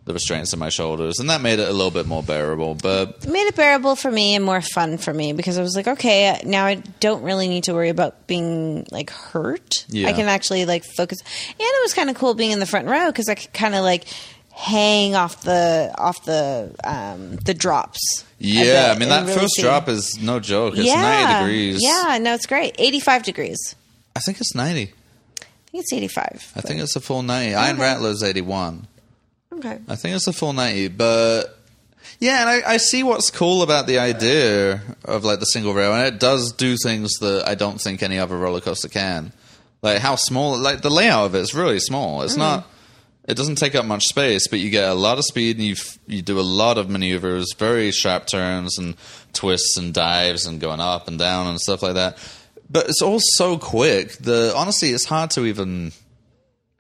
the 0.06 0.14
restraints 0.14 0.54
on 0.54 0.60
my 0.60 0.70
shoulders, 0.70 1.20
and 1.20 1.30
that 1.32 1.42
made 1.42 1.58
it 1.60 1.68
a 1.68 1.74
little 1.74 1.92
bit 1.92 2.06
more 2.06 2.22
bearable. 2.22 2.76
But 2.76 3.24
It 3.24 3.28
made 3.30 3.48
it 3.48 3.56
bearable 3.56 3.96
for 3.96 4.12
me 4.12 4.36
and 4.36 4.46
more 4.46 4.62
fun 4.62 4.98
for 5.00 5.14
me 5.14 5.34
because 5.34 5.58
I 5.58 5.62
was 5.64 5.76
like, 5.76 5.88
okay, 5.88 6.40
now 6.46 6.66
I 6.66 6.76
don't 7.00 7.24
really 7.24 7.48
need 7.48 7.64
to 7.66 7.74
worry 7.74 7.90
about 7.90 8.28
being 8.28 8.86
like 8.92 9.10
hurt. 9.10 9.86
Yeah. 9.90 10.08
I 10.08 10.14
can 10.14 10.28
actually 10.28 10.66
like 10.66 10.84
focus. 10.84 11.20
And 11.50 11.56
it 11.60 11.84
was 11.84 11.94
kind 11.96 12.10
of 12.10 12.16
cool 12.16 12.36
being 12.36 12.52
in 12.52 12.60
the 12.60 12.66
front 12.68 12.88
row 12.88 13.08
because 13.08 13.30
I 13.30 13.36
could 13.36 13.52
kind 13.54 13.74
of 13.76 13.84
like 13.84 14.06
hang 14.54 15.16
off 15.16 15.42
the 15.42 15.94
off 15.98 16.24
the 16.26 16.74
um 16.84 17.36
the 17.38 17.54
drops. 17.54 18.24
yeah, 18.38 18.94
I 18.96 19.00
mean 19.00 19.10
that 19.10 19.26
really 19.26 19.40
first 19.40 19.56
see- 19.56 19.64
drop 19.64 19.90
is 19.90 20.18
no 20.22 20.40
joke. 20.40 20.76
It's 20.78 20.86
yeah, 20.88 21.02
ninety 21.02 21.40
degrees. 21.46 21.80
Yeah, 21.84 22.20
no, 22.22 22.34
it's 22.36 22.46
great. 22.46 22.76
Eighty 22.78 23.00
five 23.00 23.24
degrees. 23.24 23.76
I 24.16 24.20
think 24.20 24.40
it's 24.40 24.54
ninety. 24.56 24.94
I 25.42 25.46
think 25.72 25.84
it's 25.84 25.94
eighty 25.94 26.08
five. 26.08 26.52
I 26.56 26.62
think 26.62 26.80
it's 26.80 26.96
a 26.96 27.02
full 27.02 27.22
ninety. 27.24 27.54
Iron 27.56 27.78
Rattler's 27.80 28.24
eighty 28.24 28.42
one. 28.42 28.88
Okay. 29.58 29.80
I 29.88 29.96
think 29.96 30.16
it's 30.16 30.28
a 30.28 30.34
full 30.34 30.54
ninety, 30.54 30.88
but 30.88 31.58
yeah, 32.20 32.42
and 32.42 32.50
I, 32.50 32.74
I 32.74 32.78
see 32.78 33.04
what's 33.04 33.30
cool 33.30 33.62
about 33.62 33.88
the 33.88 34.00
idea 34.00 34.82
of 35.04 35.24
like 35.24 35.40
the 35.40 35.46
single 35.46 35.74
rail, 35.74 35.94
and 35.94 36.08
it 36.08 36.20
does 36.20 36.54
do 36.54 36.78
things 36.78 37.14
that 37.16 37.48
I 37.48 37.56
don't 37.56 37.80
think 37.80 38.04
any 38.04 38.20
other 38.20 38.38
roller 38.38 38.62
coaster 38.62 38.88
can. 38.88 39.34
Like 39.82 40.00
how 40.00 40.16
small, 40.16 40.58
like 40.58 40.82
the 40.82 40.90
layout 40.90 41.28
of 41.28 41.36
it 41.36 41.40
is 41.40 41.54
really 41.54 41.80
small. 41.80 42.22
It's 42.22 42.34
mm-hmm. 42.34 42.42
not. 42.42 42.72
It 43.28 43.36
doesn't 43.38 43.56
take 43.56 43.74
up 43.74 43.86
much 43.86 44.06
space, 44.06 44.48
but 44.48 44.60
you 44.60 44.70
get 44.70 44.88
a 44.88 44.94
lot 44.94 45.18
of 45.18 45.26
speed, 45.26 45.58
and 45.58 45.66
you 45.66 45.76
you 46.08 46.22
do 46.22 46.40
a 46.40 46.42
lot 46.42 46.78
of 46.78 46.90
maneuvers, 46.90 47.54
very 47.58 47.92
sharp 47.92 48.28
turns 48.28 48.78
and 48.78 48.96
twists 49.34 49.78
and 49.78 49.94
dives, 49.94 50.46
and 50.46 50.60
going 50.60 50.80
up 50.80 51.08
and 51.08 51.20
down 51.20 51.48
and 51.48 51.60
stuff 51.60 51.82
like 51.82 51.96
that. 51.96 52.18
But 52.70 52.88
it's 52.88 53.02
all 53.02 53.20
so 53.20 53.58
quick. 53.58 54.14
The 54.14 54.54
honestly, 54.56 54.90
it's 54.90 55.06
hard 55.06 55.32
to 55.32 55.46
even 55.46 55.92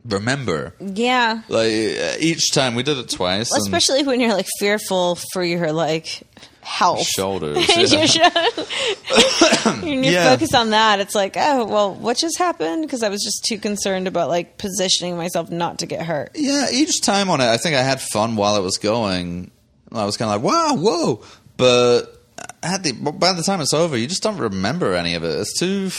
remember. 0.06 0.74
Yeah. 0.80 1.42
Like 1.50 1.72
uh, 1.72 2.16
each 2.20 2.52
time 2.52 2.76
we 2.76 2.84
did 2.84 2.98
it 2.98 3.10
twice, 3.10 3.52
and 3.52 3.62
Especially 3.62 4.04
when 4.04 4.20
you're 4.20 4.34
like 4.34 4.48
fearful 4.60 5.18
for 5.34 5.44
your 5.44 5.72
like 5.72 6.22
health. 6.62 7.06
shoulders. 7.06 7.58
You 7.78 7.86
yeah. 8.14 8.48
when 9.82 10.04
you 10.04 10.12
Yeah. 10.12 10.32
focus 10.32 10.54
on 10.54 10.72
that, 10.72 11.00
it's 11.00 11.16
like, 11.16 11.36
oh, 11.38 11.66
well, 11.66 11.94
what 11.94 12.18
just 12.18 12.38
happened? 12.38 12.84
Because 12.84 13.04
I 13.04 13.10
was 13.10 13.24
just 13.24 13.46
too 13.46 13.58
concerned 13.58 14.08
about 14.08 14.30
like 14.30 14.58
positioning 14.58 15.18
myself 15.18 15.50
not 15.52 15.80
to 15.80 15.86
get 15.86 16.06
hurt. 16.06 16.32
Yeah, 16.36 16.68
each 16.72 17.02
time 17.02 17.30
on 17.30 17.42
it, 17.42 17.46
I 17.46 17.58
think 17.58 17.76
I 17.76 17.82
had 17.84 18.02
fun 18.02 18.36
while 18.36 18.56
it 18.58 18.62
was 18.62 18.78
going. 18.78 19.52
I 19.92 20.06
was 20.06 20.18
kind 20.18 20.32
of 20.34 20.44
like, 20.44 20.52
wow, 20.54 20.76
whoa. 20.76 21.24
But 21.58 22.22
at 22.64 22.84
the, 22.84 22.92
by 22.94 23.34
the 23.34 23.44
time 23.44 23.62
it's 23.62 23.74
over, 23.74 23.96
you 23.98 24.08
just 24.08 24.24
don't 24.24 24.38
remember 24.38 24.94
any 24.96 25.14
of 25.16 25.24
it. 25.24 25.40
It's 25.40 25.58
too, 25.58 25.90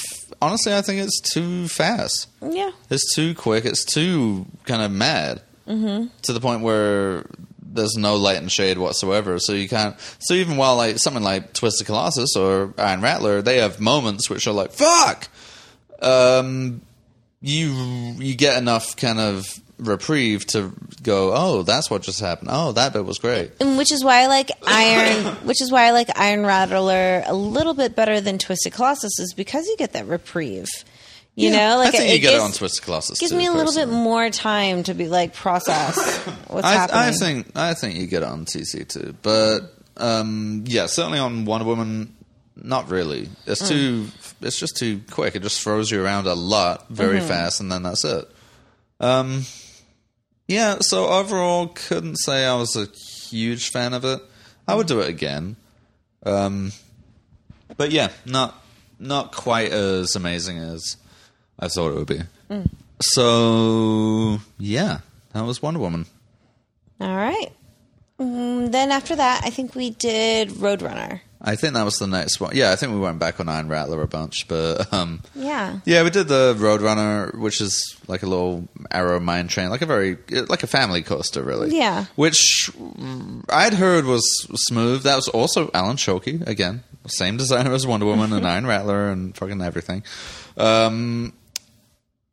honestly, 0.41 0.75
I 0.75 0.83
think 0.83 1.03
it's 1.03 1.21
too 1.21 1.69
fast. 1.69 2.29
Yeah. 2.43 2.71
It's 2.91 3.15
too 3.15 3.35
quick. 3.35 3.65
It's 3.65 3.85
too 3.85 4.47
kind 4.65 4.83
of 4.83 4.91
mad 4.91 5.43
mm-hmm. 5.67 6.07
to 6.23 6.33
the 6.33 6.41
point 6.41 6.63
where 6.63 7.27
there's 7.61 7.97
no 7.97 8.17
light 8.17 8.39
and 8.39 8.51
shade 8.51 8.79
whatsoever. 8.79 9.39
So 9.39 9.53
you 9.53 9.69
can't. 9.69 9.97
So 10.19 10.35
even 10.35 10.57
while 10.57 10.77
like 10.77 10.99
something 10.99 11.23
like 11.23 11.53
Twisted 11.53 11.87
Colossus 11.87 12.37
or 12.37 12.75
Iron 12.79 13.03
Rattler, 13.03 13.43
they 13.43 13.59
have 13.59 13.81
moments 13.81 14.29
which 14.29 14.47
are 14.47 14.53
like 14.53 14.73
fuck. 14.73 15.29
Um, 16.01 16.83
you 17.41 17.73
you 18.19 18.35
get 18.35 18.59
enough 18.59 18.97
kind 18.97 19.19
of 19.19 19.47
reprieve 19.79 20.47
to 20.49 20.73
go. 21.03 21.33
Oh, 21.35 21.63
that's 21.63 21.91
what 21.91 22.03
just 22.03 22.21
happened. 22.21 22.51
Oh, 22.53 22.73
that 22.73 22.93
bit 22.93 23.05
was 23.05 23.19
great. 23.19 23.53
And 23.61 23.77
which 23.79 23.93
is 23.93 24.03
why 24.05 24.23
I 24.23 24.27
like 24.27 24.51
Iron, 24.67 25.35
which 25.47 25.61
is 25.61 25.71
why 25.71 25.85
I 25.87 25.91
like 25.91 26.09
Iron 26.19 26.45
Rattler 26.47 27.23
a 27.27 27.35
little 27.35 27.75
bit 27.75 27.95
better 27.97 28.21
than 28.21 28.39
Twisted 28.39 28.73
Colossus, 28.73 29.19
is 29.19 29.35
because 29.35 29.67
you 29.67 29.77
get 29.77 29.93
that 29.93 30.07
reprieve. 30.07 30.67
You 31.35 31.51
Yeah, 31.51 31.69
know, 31.71 31.77
like 31.79 31.95
I 31.95 31.99
think 31.99 32.13
you 32.15 32.19
get 32.21 32.31
gives, 32.31 32.43
it 32.43 32.47
on 32.47 32.53
Twisted 32.53 32.83
Colossus. 32.85 33.19
gives 33.19 33.33
too, 33.33 33.37
me 33.39 33.47
a 33.47 33.53
little 33.53 33.75
bit 33.75 33.89
more 33.91 34.31
time 34.31 34.83
to 34.85 34.95
be 34.95 35.07
like 35.09 35.35
process 35.35 35.99
what's 36.49 36.67
I, 36.67 36.73
happening. 36.73 36.99
I 37.03 37.11
think 37.13 37.47
I 37.55 37.75
think 37.75 37.97
you 37.97 38.07
get 38.07 38.23
it 38.23 38.29
on 38.29 38.47
TC 38.47 38.89
too, 38.89 39.15
but 39.23 39.61
um, 39.99 40.65
yeah, 40.67 40.87
certainly 40.87 41.19
on 41.19 41.45
Wonder 41.45 41.67
Woman, 41.67 42.15
not 42.57 42.91
really. 42.91 43.29
It's 43.47 43.61
Mm. 43.63 43.69
too. 43.69 44.07
It's 44.41 44.59
just 44.59 44.77
too 44.79 45.01
quick. 45.11 45.37
It 45.37 45.43
just 45.43 45.61
throws 45.63 45.91
you 45.91 46.03
around 46.03 46.27
a 46.27 46.35
lot 46.35 46.89
very 46.89 47.19
Mm-hmm. 47.19 47.29
fast, 47.29 47.61
and 47.61 47.71
then 47.71 47.83
that's 47.83 48.05
it. 48.05 48.31
Um, 48.99 49.45
yeah. 50.49 50.79
So 50.81 51.09
overall, 51.09 51.69
couldn't 51.69 52.17
say 52.17 52.45
I 52.47 52.55
was 52.55 52.77
a 52.77 52.87
huge 52.87 53.71
fan 53.71 53.95
of 53.95 54.05
it. 54.05 54.21
I 54.69 54.75
would 54.75 54.87
do 54.87 55.01
it 55.01 55.09
again. 55.09 55.57
Um, 56.25 56.73
But 57.77 57.91
yeah, 57.93 58.09
not 58.25 58.55
not 58.99 59.33
quite 59.33 59.73
as 59.73 60.17
amazing 60.17 60.59
as 60.59 60.97
I 61.59 61.69
thought 61.69 61.91
it 61.91 61.95
would 61.95 62.07
be. 62.07 62.21
Mm. 62.51 62.69
So 63.01 64.41
yeah, 64.59 65.01
that 65.33 65.45
was 65.45 65.61
Wonder 65.63 65.81
Woman. 65.81 66.07
All 67.01 67.15
right. 67.15 67.53
Mm, 68.19 68.73
then 68.73 68.91
after 68.91 69.15
that, 69.17 69.43
I 69.45 69.51
think 69.51 69.75
we 69.75 69.91
did 69.91 70.49
Roadrunner. 70.51 71.21
I 71.41 71.55
think 71.55 71.75
that 71.75 71.85
was 71.85 71.99
the 71.99 72.07
next 72.07 72.41
one. 72.41 72.57
Yeah, 72.57 72.73
I 72.73 72.77
think 72.77 72.93
we 72.93 72.99
went 72.99 73.19
back 73.19 73.39
on 73.41 73.49
Iron 73.49 73.69
Rattler 73.69 74.01
a 74.03 74.09
bunch, 74.09 74.49
but 74.49 74.91
um, 74.93 75.21
Yeah. 75.35 75.81
yeah, 75.85 76.03
we 76.03 76.11
did 76.11 76.29
the 76.29 76.55
Roadrunner, 76.59 77.35
which 77.39 77.61
is 77.61 77.95
like 78.09 78.23
a 78.23 78.27
little 78.27 78.67
arrow 78.91 79.21
mine 79.21 79.47
train, 79.49 79.69
like 79.69 79.83
a 79.83 79.87
very 79.87 80.17
like 80.49 80.63
a 80.63 80.67
family 80.67 81.03
coaster, 81.03 81.43
really. 81.43 81.77
Yeah. 81.77 82.07
Which 82.17 82.71
mm, 82.75 83.45
I'd 83.51 83.75
heard 83.75 84.07
was 84.07 84.25
smooth. 84.67 85.03
That 85.03 85.17
was 85.17 85.29
also 85.29 85.71
Alan 85.75 85.97
Schilke 85.99 86.47
again, 86.47 86.83
same 87.07 87.37
designer 87.37 87.73
as 87.75 87.87
Wonder 87.87 88.07
Woman 88.07 88.33
and 88.33 88.47
Iron 88.55 88.67
Rattler 88.67 89.11
and 89.11 89.37
fucking 89.37 89.61
everything. 89.61 90.03
Um, 90.57 91.35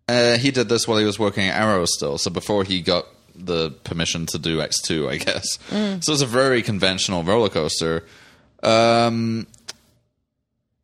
uh, 0.08 0.38
he 0.38 0.52
did 0.52 0.70
this 0.70 0.88
while 0.88 0.98
he 0.98 1.06
was 1.06 1.20
working 1.20 1.48
at 1.48 1.60
Arrow 1.62 1.86
still, 1.86 2.18
so 2.18 2.30
before 2.32 2.64
he 2.64 2.82
got 2.82 3.06
the 3.36 3.72
permission 3.84 4.26
to 4.28 4.38
do 4.40 4.62
X 4.62 4.82
two, 4.82 5.10
I 5.10 5.18
guess. 5.18 5.58
So 5.70 6.14
it's 6.14 6.22
a 6.22 6.26
very 6.26 6.62
conventional 6.62 7.24
roller 7.24 7.50
coaster. 7.50 8.04
Um, 8.64 9.48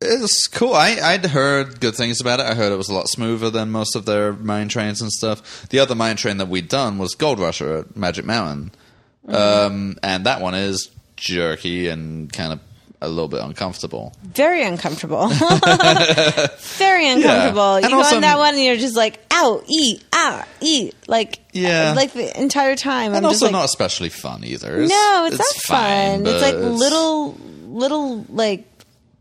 it's 0.01 0.47
cool. 0.47 0.73
I, 0.73 0.97
I'd 1.01 1.26
heard 1.26 1.81
good 1.81 1.95
things 1.95 2.22
about 2.22 2.39
it. 2.39 2.45
I 2.45 2.53
heard 2.56 2.72
it 2.72 2.77
was 2.77 2.88
a 2.89 2.93
lot 2.93 3.10
smoother 3.10 3.49
than 3.49 3.69
most 3.72 3.95
of 3.95 4.06
their 4.06 4.31
mine 4.34 4.69
trains 4.69 5.01
and 5.01 5.11
stuff. 5.11 5.68
The 5.69 5.80
other 5.80 5.93
mine 5.95 6.15
train 6.15 6.38
that 6.38 6.47
we'd 6.47 6.69
done 6.69 6.97
was 6.97 7.15
Gold 7.15 7.39
Rusher 7.39 7.80
at 7.80 7.97
Magic 7.97 8.23
Mountain. 8.26 8.72
Um, 9.27 9.97
and 10.01 10.26
that 10.26 10.41
one 10.41 10.56
is 10.56 10.89
jerky 11.18 11.88
and 11.89 12.31
kind 12.31 12.53
of 12.53 12.60
a 13.01 13.10
little 13.10 13.27
bit 13.27 13.41
uncomfortable. 13.41 14.14
Very 14.23 14.64
uncomfortable. 14.64 15.27
Very 16.60 17.07
uncomfortable. 17.10 17.76
And 17.76 17.84
You 17.85 17.89
go 17.91 17.97
also- 17.97 18.15
on 18.15 18.22
that 18.22 18.38
one 18.38 18.56
and 18.56 18.64
you're 18.64 18.77
just 18.77 18.95
like, 18.95 19.19
ow, 19.34 19.61
eat, 19.68 20.03
ah, 20.14 20.47
eat. 20.61 20.95
Like, 21.07 21.39
Yeah. 21.51 21.93
like 21.95 22.14
the 22.14 22.38
entire 22.41 22.76
time. 22.77 23.14
And 23.14 23.26
I'm 23.26 23.31
just 23.31 23.43
also 23.43 23.45
like, 23.47 23.51
not 23.53 23.65
especially 23.65 24.10
fun 24.10 24.43
either. 24.45 24.81
It's, 24.81 24.89
no, 24.91 25.26
it's, 25.27 25.38
not 25.38 25.47
fine, 25.64 26.23
fun. 26.26 26.34
It's 26.34 26.41
like 26.41 26.56
it's- 26.56 26.80
little, 26.80 27.38
little, 27.69 28.25
like, 28.29 28.65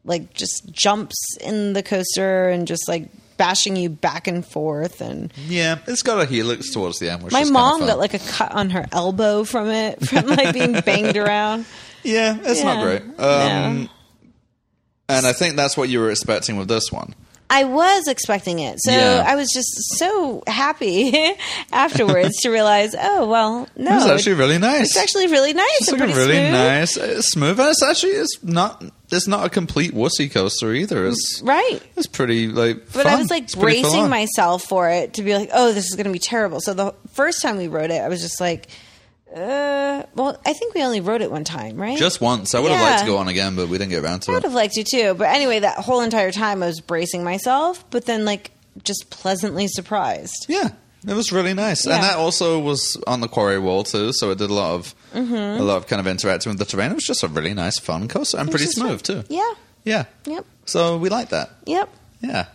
like 0.05 0.33
just 0.35 0.71
jumps 0.73 1.37
in 1.41 1.73
the 1.75 1.83
coaster 1.83 2.49
and 2.49 2.67
just 2.67 2.89
like 2.89 3.09
bashing 3.37 3.77
you 3.77 3.89
back 3.89 4.27
and 4.27 4.45
forth. 4.45 5.01
And 5.01 5.33
Yeah, 5.47 5.79
it's 5.87 6.03
got 6.03 6.21
a 6.21 6.27
helix 6.27 6.73
towards 6.73 6.99
the 6.99 7.11
end. 7.11 7.23
Which 7.23 7.33
my 7.33 7.43
is 7.43 7.51
mom 7.51 7.81
got 7.87 7.99
like 7.99 8.15
a 8.15 8.19
cut 8.19 8.53
on 8.53 8.71
her 8.71 8.87
elbow 8.93 9.45
from 9.45 9.69
it, 9.69 10.05
from 10.09 10.27
like 10.27 10.53
being 10.55 10.81
banged 10.81 11.17
around. 11.17 11.67
Yeah, 12.03 12.37
it's 12.43 12.63
not 12.63 12.83
great. 12.83 13.03
Um, 13.21 13.89
And 15.11 15.27
I 15.27 15.33
think 15.33 15.57
that's 15.57 15.77
what 15.77 15.89
you 15.89 16.01
were 16.01 16.11
expecting 16.11 16.57
with 16.59 16.69
this 16.69 16.93
one. 16.93 17.15
I 17.51 17.65
was 17.65 18.09
expecting 18.09 18.59
it. 18.59 18.79
So 18.81 18.91
Yeah. 18.93 19.25
I 19.27 19.35
was 19.37 19.51
just 19.53 19.69
so 19.99 20.43
happy 20.47 21.15
afterwards 21.73 22.37
to 22.43 22.51
realize, 22.51 22.95
oh, 22.99 23.27
well, 23.27 23.67
no. 23.77 23.91
It 23.91 23.95
was 23.95 24.07
actually 24.07 24.35
really 24.35 24.59
nice. 24.59 24.89
It's 24.91 24.97
actually 24.97 25.29
really 25.29 25.55
nice 25.55 25.81
It's 25.81 25.91
like 25.93 26.01
a 26.03 26.07
really 26.09 26.37
smooth. 26.37 26.53
nice, 26.53 26.97
it's 26.97 27.29
smooth, 27.31 27.59
and 27.59 27.69
it's 27.71 27.83
actually 27.83 28.13
it's 28.13 28.43
not 28.43 28.85
it's 29.11 29.27
not 29.27 29.47
a 29.47 29.51
complete 29.51 29.93
wussy 29.95 30.31
coaster 30.31 30.73
either. 30.75 31.07
It's 31.07 31.41
Right. 31.43 31.81
it's 31.97 32.07
pretty 32.07 32.49
like. 32.49 32.93
But 32.93 33.07
I 33.07 33.17
was 33.17 33.31
like 33.31 33.45
It's 33.45 33.55
bracing 33.55 34.11
myself 34.11 34.65
for 34.65 34.91
it 34.91 35.15
to 35.15 35.23
be 35.23 35.35
like, 35.35 35.49
oh, 35.55 35.73
this 35.73 35.87
is 35.87 35.95
going 35.95 36.07
to 36.07 36.13
be 36.13 36.19
terrible. 36.19 36.61
So 36.61 36.75
the 36.75 36.95
first 37.13 37.41
time 37.41 37.57
we 37.57 37.69
rode 37.69 37.91
it, 37.91 38.03
I 38.03 38.09
was 38.09 38.21
just 38.21 38.41
like, 38.41 38.69
uh, 39.35 40.03
well, 40.15 40.41
I 40.47 40.53
think 40.53 40.75
we 40.75 40.83
only 40.83 41.01
rode 41.01 41.23
it 41.23 41.31
one 41.31 41.45
time, 41.45 41.77
right? 41.77 41.99
just 41.99 42.21
once. 42.21 42.55
I 42.55 42.61
would 42.61 42.71
have 42.73 42.81
liked 42.81 43.01
to 43.01 43.07
go 43.07 43.19
on 43.19 43.29
again, 43.29 43.57
but 43.57 43.69
we 43.69 43.79
didn't 43.79 43.91
get 43.91 44.03
around 44.05 44.21
to 44.21 44.31
it. 44.31 44.35
I 44.35 44.37
would 44.37 44.45
it. 44.45 44.49
have 44.49 44.55
liked 44.55 44.75
to 44.75 44.85
too. 44.85 45.15
But 45.15 45.29
anyway, 45.29 45.61
that 45.61 45.79
whole 45.79 46.01
entire 46.01 46.33
time 46.33 46.63
I 46.63 46.67
was 46.67 46.81
bracing 46.81 47.25
myself, 47.25 47.85
but 47.91 48.07
then 48.07 48.25
like 48.25 48.51
just 48.85 49.11
pleasantly 49.11 49.67
surprised. 49.69 50.47
Yeah, 50.49 50.69
it 51.07 51.15
was 51.15 51.33
really 51.33 51.55
nice, 51.55 51.87
Yeah. 51.87 51.95
and 51.97 52.05
that 52.05 52.17
also 52.17 52.59
was 52.61 52.97
on 53.07 53.21
the 53.21 53.29
quarry 53.29 53.59
wall 53.59 53.85
too. 53.85 54.13
So 54.13 54.31
it 54.31 54.39
did 54.39 54.51
a 54.51 54.55
lot 54.55 54.75
of 54.75 54.95
Mm-hmm. 55.15 55.35
a 55.35 55.65
lot 55.65 55.79
of 55.79 55.87
kind 55.87 56.01
of 56.01 56.07
interacting 56.07 56.51
with 56.51 56.59
the 56.59 56.67
terrain. 56.67 56.91
It 56.91 56.95
was 56.95 57.05
just 57.07 57.23
a 57.23 57.29
really 57.29 57.55
nice, 57.55 57.79
fun 57.79 58.09
coaster 58.09 58.37
and 58.39 58.51
pretty 58.51 58.67
just 58.67 58.77
smooth 58.77 59.03
too. 59.03 59.25
Yeah. 59.31 59.55
Yeah, 59.85 60.05
Yep. 60.27 60.45
so 60.67 60.99
we 60.99 61.09
liked 61.09 61.31
that. 61.31 61.49
Yep. 61.65 61.89
Yeah. 62.21 62.47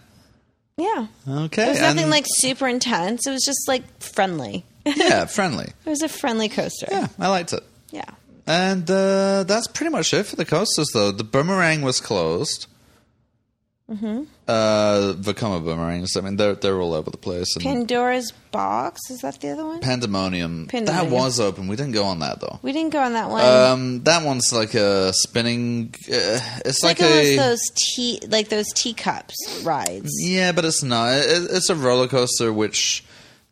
Yeah. 0.78 1.08
Okay. 1.28 1.66
It 1.66 1.70
was 1.70 1.82
nothing 1.82 2.02
and- 2.04 2.12
like 2.12 2.26
super 2.28 2.68
intense. 2.68 3.26
It 3.26 3.32
was 3.32 3.44
just 3.44 3.68
like 3.68 3.84
friendly. 4.02 4.66
Yeah, 4.86 5.26
friendly. 5.26 5.72
It 5.86 5.90
was 5.90 6.02
a 6.02 6.10
friendly 6.10 6.50
coaster. 6.50 6.88
Yeah, 6.90 7.08
I 7.20 7.28
liked 7.30 7.54
it. 7.54 7.64
Yeah. 7.92 8.10
And 8.46 8.90
uh, 8.90 9.44
that's 9.44 9.68
pretty 9.68 9.92
much 9.92 10.14
it 10.14 10.24
for 10.26 10.36
the 10.36 10.46
coasters, 10.46 10.90
though. 10.94 11.12
The 11.12 11.24
boomerang 11.24 11.82
was 11.82 12.00
closed. 12.02 12.68
Mm-hmm. 13.90 14.24
Uh, 14.48 15.14
Vekoma 15.18 15.64
boomerangs. 15.64 16.16
I 16.16 16.22
mean, 16.22 16.38
they're 16.38 16.56
they're 16.56 16.80
all 16.80 16.94
over 16.94 17.12
the 17.12 17.18
place. 17.18 17.56
And 17.56 17.64
Pandora's 17.64 18.32
Box 18.52 19.00
is 19.10 19.22
that 19.22 19.40
the 19.42 19.50
other 19.50 19.66
one? 19.66 19.82
Pandemonium, 19.82 20.68
That 20.68 21.10
was 21.10 21.40
open. 21.40 21.68
We 21.68 21.76
didn't 21.76 21.92
go 21.92 22.06
on 22.06 22.20
that 22.20 22.40
though. 22.40 22.60
we 22.62 22.72
didn't 22.72 22.92
go 22.92 23.02
on 23.02 23.14
that 23.14 23.30
one. 23.30 23.44
Um, 23.46 24.04
that 24.04 24.24
one's 24.26 24.54
like 24.54 24.74
a 24.74 25.12
spinning. 25.14 25.94
Uh, 26.08 26.40
it's 26.66 26.82
like, 26.82 27.00
like, 27.02 27.10
a 27.10 27.36
those 27.36 27.62
tea, 27.76 28.22
like 28.30 28.50
those 28.50 28.68
teacups 28.74 29.62
rides. 29.66 30.12
yeah, 30.22 30.54
but 30.54 30.64
it's 30.66 30.82
not. 30.82 31.14
It, 31.14 31.48
it's 31.52 31.70
a 31.70 31.76
roller 31.76 32.08
coaster 32.08 32.54
which 32.54 33.04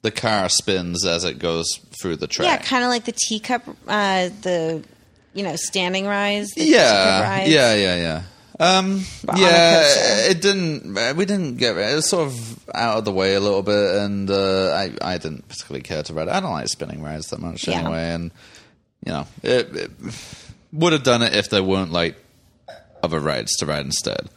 the 0.02 0.12
car 0.12 0.50
spins 0.50 1.06
as 1.06 1.24
it 1.24 1.40
goes 1.40 1.78
through 2.02 2.16
the 2.18 2.28
track. 2.28 2.48
Yeah, 2.48 2.58
kind 2.58 2.84
of 2.84 2.90
like 2.90 3.06
the 3.06 3.12
teacup, 3.12 3.64
uh, 3.88 4.30
the 4.42 4.84
you 5.34 5.44
know 5.44 5.56
standing 5.56 6.06
rise. 6.08 6.50
The 6.56 6.64
yeah, 6.66 7.22
rides. 7.22 7.50
yeah, 7.52 7.74
yeah, 7.76 7.96
yeah. 7.96 8.22
Um, 8.60 9.04
But 9.24 9.36
on 9.36 9.42
a 9.42 9.44
yeah, 9.44 10.30
it 10.30 10.42
didn't. 10.42 10.96
uh, 10.98 11.14
We 11.16 11.26
didn't 11.26 11.58
get 11.58 11.78
it. 11.78 11.96
was 11.96 12.08
sort 12.10 12.28
of 12.28 12.70
out 12.76 12.98
of 13.00 13.06
the 13.06 13.12
way 13.12 13.34
a 13.36 13.40
little 13.40 13.64
bit, 13.64 13.96
and 13.96 14.30
uh, 14.30 14.72
I 14.74 15.14
I 15.14 15.18
didn't 15.18 15.48
particularly 15.48 15.82
care 15.84 16.04
to 16.04 16.14
ride 16.14 16.28
it. 16.28 16.32
I 16.34 16.40
don't 16.40 16.52
like 16.52 16.68
spinning 16.68 17.02
rides 17.02 17.28
that 17.30 17.40
much 17.40 17.68
Yeah. 17.68 17.80
anyway, 17.80 18.12
and 18.12 18.32
you 19.06 19.12
know, 19.14 19.26
it, 19.42 19.76
it 19.76 19.92
would 20.72 20.94
have 20.94 21.02
done 21.04 21.24
it 21.24 21.36
if 21.36 21.50
there 21.50 21.64
weren't 21.64 21.92
like 21.92 22.18
other 23.02 23.20
rides 23.20 23.56
to 23.58 23.66
ride 23.66 23.84
instead. 23.86 24.30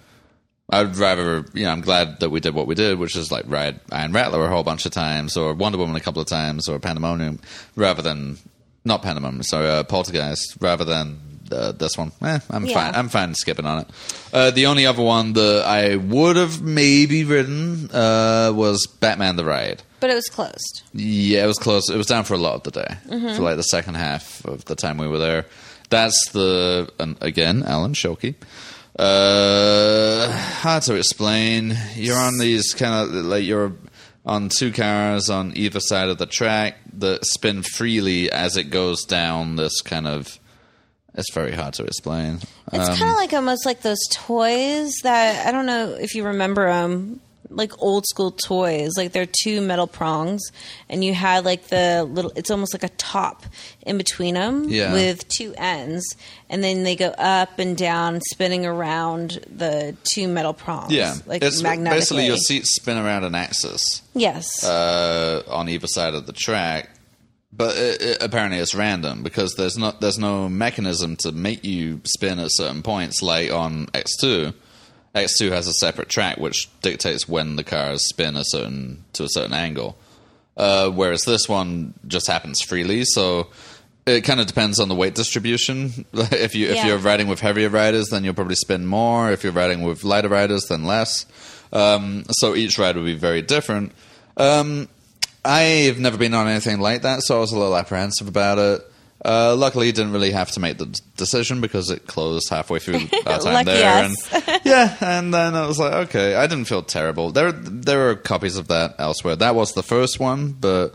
I'd 0.70 0.96
rather, 0.96 1.44
you 1.52 1.64
know, 1.64 1.70
I'm 1.70 1.82
glad 1.82 2.20
that 2.20 2.30
we 2.30 2.40
did 2.40 2.54
what 2.54 2.66
we 2.66 2.74
did, 2.74 2.98
which 2.98 3.16
is 3.16 3.30
like 3.30 3.44
ride 3.46 3.80
Iron 3.92 4.12
Rattler 4.12 4.44
a 4.44 4.48
whole 4.48 4.62
bunch 4.62 4.86
of 4.86 4.92
times, 4.92 5.36
or 5.36 5.52
Wonder 5.54 5.78
Woman 5.78 5.94
a 5.96 6.00
couple 6.00 6.22
of 6.22 6.28
times, 6.28 6.68
or 6.68 6.78
Pandemonium, 6.78 7.38
rather 7.76 8.00
than 8.02 8.38
not 8.84 9.02
Pandemonium, 9.02 9.42
sorry, 9.42 9.68
uh, 9.68 9.82
Poltergeist, 9.84 10.56
rather 10.60 10.84
than 10.84 11.18
uh, 11.52 11.72
this 11.72 11.98
one. 11.98 12.10
Eh, 12.22 12.38
I'm 12.50 12.64
Yeah. 12.64 12.74
fine. 12.74 12.94
I'm 12.94 13.08
fine 13.10 13.34
skipping 13.34 13.66
on 13.66 13.80
it. 13.80 13.88
Uh, 14.32 14.50
the 14.50 14.64
only 14.66 14.86
other 14.86 15.02
one 15.02 15.34
that 15.34 15.64
I 15.66 15.96
would 15.96 16.36
have 16.36 16.62
maybe 16.62 17.24
ridden 17.24 17.90
uh, 17.92 18.50
was 18.54 18.86
Batman 19.00 19.36
the 19.36 19.44
Ride. 19.44 19.82
but 20.00 20.08
it 20.10 20.14
was 20.14 20.26
closed. 20.28 20.82
Yeah, 20.94 21.44
it 21.44 21.46
was 21.46 21.58
closed. 21.58 21.90
It 21.90 21.96
was 21.98 22.06
down 22.06 22.24
for 22.24 22.32
a 22.34 22.38
lot 22.38 22.54
of 22.54 22.62
the 22.62 22.70
day, 22.70 22.96
Mm-hmm. 23.10 23.36
for 23.36 23.42
like 23.42 23.56
the 23.56 23.62
second 23.62 23.94
half 23.96 24.42
of 24.46 24.64
the 24.64 24.74
time 24.74 24.96
we 24.96 25.06
were 25.08 25.18
there. 25.18 25.44
That's 25.90 26.30
the 26.30 26.88
and 26.98 27.16
again 27.20 27.62
Alan 27.66 27.92
Schilke. 27.92 28.34
Uh, 28.98 30.30
hard 30.60 30.82
to 30.84 30.94
explain. 30.94 31.76
You're 31.96 32.16
on 32.16 32.38
these 32.38 32.72
kind 32.74 32.94
of 32.94 33.24
like 33.24 33.44
you're 33.44 33.72
on 34.24 34.48
two 34.48 34.72
cars 34.72 35.28
on 35.28 35.52
either 35.56 35.80
side 35.80 36.08
of 36.08 36.18
the 36.18 36.26
track 36.26 36.76
that 36.98 37.24
spin 37.26 37.62
freely 37.62 38.30
as 38.30 38.56
it 38.56 38.64
goes 38.64 39.04
down 39.04 39.56
this 39.56 39.80
kind 39.80 40.06
of. 40.06 40.38
It's 41.16 41.32
very 41.32 41.52
hard 41.52 41.74
to 41.74 41.84
explain. 41.84 42.40
It's 42.72 42.88
Um, 42.88 42.96
kind 42.96 43.10
of 43.10 43.16
like 43.16 43.32
almost 43.32 43.64
like 43.66 43.82
those 43.82 44.04
toys 44.10 44.92
that 45.04 45.46
I 45.46 45.52
don't 45.52 45.66
know 45.66 45.90
if 45.94 46.14
you 46.16 46.24
remember 46.24 46.66
them, 46.66 47.20
like 47.50 47.72
old 47.82 48.06
school 48.06 48.30
toys. 48.30 48.92
Like 48.96 49.12
they're 49.12 49.26
two 49.44 49.60
metal 49.60 49.86
prongs, 49.86 50.42
and 50.88 51.04
you 51.04 51.14
had 51.14 51.44
like 51.44 51.68
the 51.68 52.04
little. 52.04 52.32
It's 52.36 52.50
almost 52.50 52.74
like 52.74 52.82
a 52.84 52.88
top 52.96 53.44
in 53.82 53.98
between 53.98 54.34
them 54.34 54.64
Yeah. 54.68 54.92
with 54.92 55.28
two 55.28 55.54
ends, 55.56 56.04
and 56.48 56.62
then 56.64 56.82
they 56.82 56.96
go 56.96 57.08
up 57.18 57.58
and 57.58 57.76
down, 57.76 58.20
spinning 58.32 58.66
around 58.66 59.40
the 59.54 59.96
two 60.04 60.28
metal 60.28 60.52
prongs. 60.54 60.92
yeah, 60.92 61.14
like 61.26 61.42
it's 61.42 61.62
magnetically. 61.62 61.96
basically 61.98 62.26
your 62.26 62.36
seats 62.36 62.74
spin 62.74 62.96
around 62.96 63.24
an 63.24 63.34
axis. 63.34 64.02
Yes. 64.14 64.64
uh, 64.64 65.42
on 65.48 65.68
either 65.68 65.86
side 65.86 66.14
of 66.14 66.26
the 66.26 66.32
track. 66.32 66.90
But 67.56 67.76
it, 67.76 68.02
it, 68.02 68.18
apparently 68.20 68.58
it's 68.58 68.74
random 68.74 69.22
because 69.22 69.54
there's 69.54 69.78
not 69.78 70.00
there's 70.00 70.18
no 70.18 70.48
mechanism 70.48 71.14
to 71.18 71.30
make 71.30 71.64
you 71.64 72.00
spin 72.04 72.40
at 72.40 72.48
certain 72.50 72.82
points 72.82 73.22
like 73.22 73.52
on 73.52 73.86
X2. 73.94 74.52
X2 75.14 75.50
has 75.52 75.66
a 75.68 75.72
separate 75.74 76.08
track 76.08 76.38
which 76.38 76.68
dictates 76.82 77.28
when 77.28 77.56
the 77.56 77.64
cars 77.64 78.08
spin 78.08 78.36
a 78.36 78.44
certain 78.44 79.04
to 79.12 79.24
a 79.24 79.28
certain 79.28 79.52
angle. 79.54 79.96
Uh, 80.56 80.88
whereas 80.90 81.24
this 81.24 81.48
one 81.48 81.94
just 82.06 82.26
happens 82.28 82.60
freely, 82.62 83.04
so 83.04 83.48
it 84.06 84.20
kind 84.22 84.40
of 84.40 84.46
depends 84.46 84.78
on 84.78 84.88
the 84.88 84.94
weight 84.94 85.14
distribution. 85.14 86.04
if 86.12 86.54
you 86.54 86.68
if 86.68 86.76
Yeah. 86.76 86.86
you're 86.86 86.98
riding 86.98 87.26
with 87.28 87.40
heavier 87.40 87.68
riders, 87.70 88.08
then 88.10 88.22
you'll 88.24 88.34
probably 88.34 88.54
spin 88.56 88.86
more. 88.86 89.32
If 89.32 89.42
you're 89.44 89.52
riding 89.52 89.82
with 89.82 90.04
lighter 90.04 90.28
riders, 90.28 90.66
then 90.68 90.84
less. 90.84 91.26
Um, 91.72 92.24
so 92.30 92.54
each 92.54 92.78
ride 92.78 92.96
will 92.96 93.04
be 93.04 93.14
very 93.16 93.42
different. 93.42 93.92
Um, 94.36 94.88
I've 95.44 95.98
never 95.98 96.16
been 96.16 96.34
on 96.34 96.46
anything 96.48 96.78
like 96.80 97.02
that, 97.02 97.22
so 97.22 97.36
I 97.36 97.40
was 97.40 97.52
a 97.52 97.58
little 97.58 97.76
apprehensive 97.76 98.28
about 98.28 98.58
it. 98.58 98.80
Uh, 99.24 99.56
luckily, 99.56 99.86
you 99.86 99.92
didn't 99.92 100.12
really 100.12 100.32
have 100.32 100.50
to 100.50 100.60
make 100.60 100.76
the 100.76 100.86
d- 100.86 101.00
decision 101.16 101.60
because 101.62 101.88
it 101.90 102.06
closed 102.06 102.50
halfway 102.50 102.78
through 102.78 102.96
our 103.26 103.38
time 103.38 103.64
there. 103.64 104.04
And, 104.04 104.60
yeah, 104.64 104.96
and 105.00 105.32
then 105.32 105.54
I 105.54 105.66
was 105.66 105.78
like, 105.78 105.94
okay, 106.08 106.34
I 106.34 106.46
didn't 106.46 106.66
feel 106.66 106.82
terrible. 106.82 107.30
There, 107.30 107.50
there 107.52 108.10
are 108.10 108.16
copies 108.16 108.58
of 108.58 108.68
that 108.68 108.96
elsewhere. 108.98 109.36
That 109.36 109.54
was 109.54 109.72
the 109.72 109.82
first 109.82 110.20
one, 110.20 110.52
but 110.52 110.94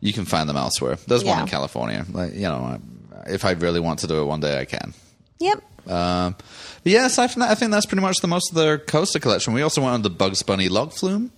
you 0.00 0.12
can 0.12 0.24
find 0.24 0.48
them 0.48 0.56
elsewhere. 0.56 0.98
There's 1.06 1.24
one 1.24 1.40
in 1.42 1.46
California. 1.46 2.04
Like, 2.10 2.34
you 2.34 2.42
know, 2.42 2.80
if 3.26 3.44
I 3.44 3.52
really 3.52 3.80
want 3.80 4.00
to 4.00 4.08
do 4.08 4.20
it 4.20 4.24
one 4.24 4.40
day, 4.40 4.58
I 4.58 4.64
can. 4.64 4.92
Yep. 5.38 5.62
Um, 5.88 6.34
but 6.82 6.92
yeah, 6.92 7.06
aside 7.06 7.30
from 7.30 7.40
that, 7.40 7.50
I 7.50 7.54
think 7.54 7.70
that's 7.70 7.86
pretty 7.86 8.02
much 8.02 8.18
the 8.18 8.28
most 8.28 8.50
of 8.50 8.56
their 8.56 8.78
coaster 8.78 9.20
collection. 9.20 9.52
We 9.54 9.62
also 9.62 9.80
went 9.82 9.94
on 9.94 10.02
the 10.02 10.10
Bugs 10.10 10.42
Bunny 10.42 10.68
log 10.68 10.92
flume. 10.92 11.30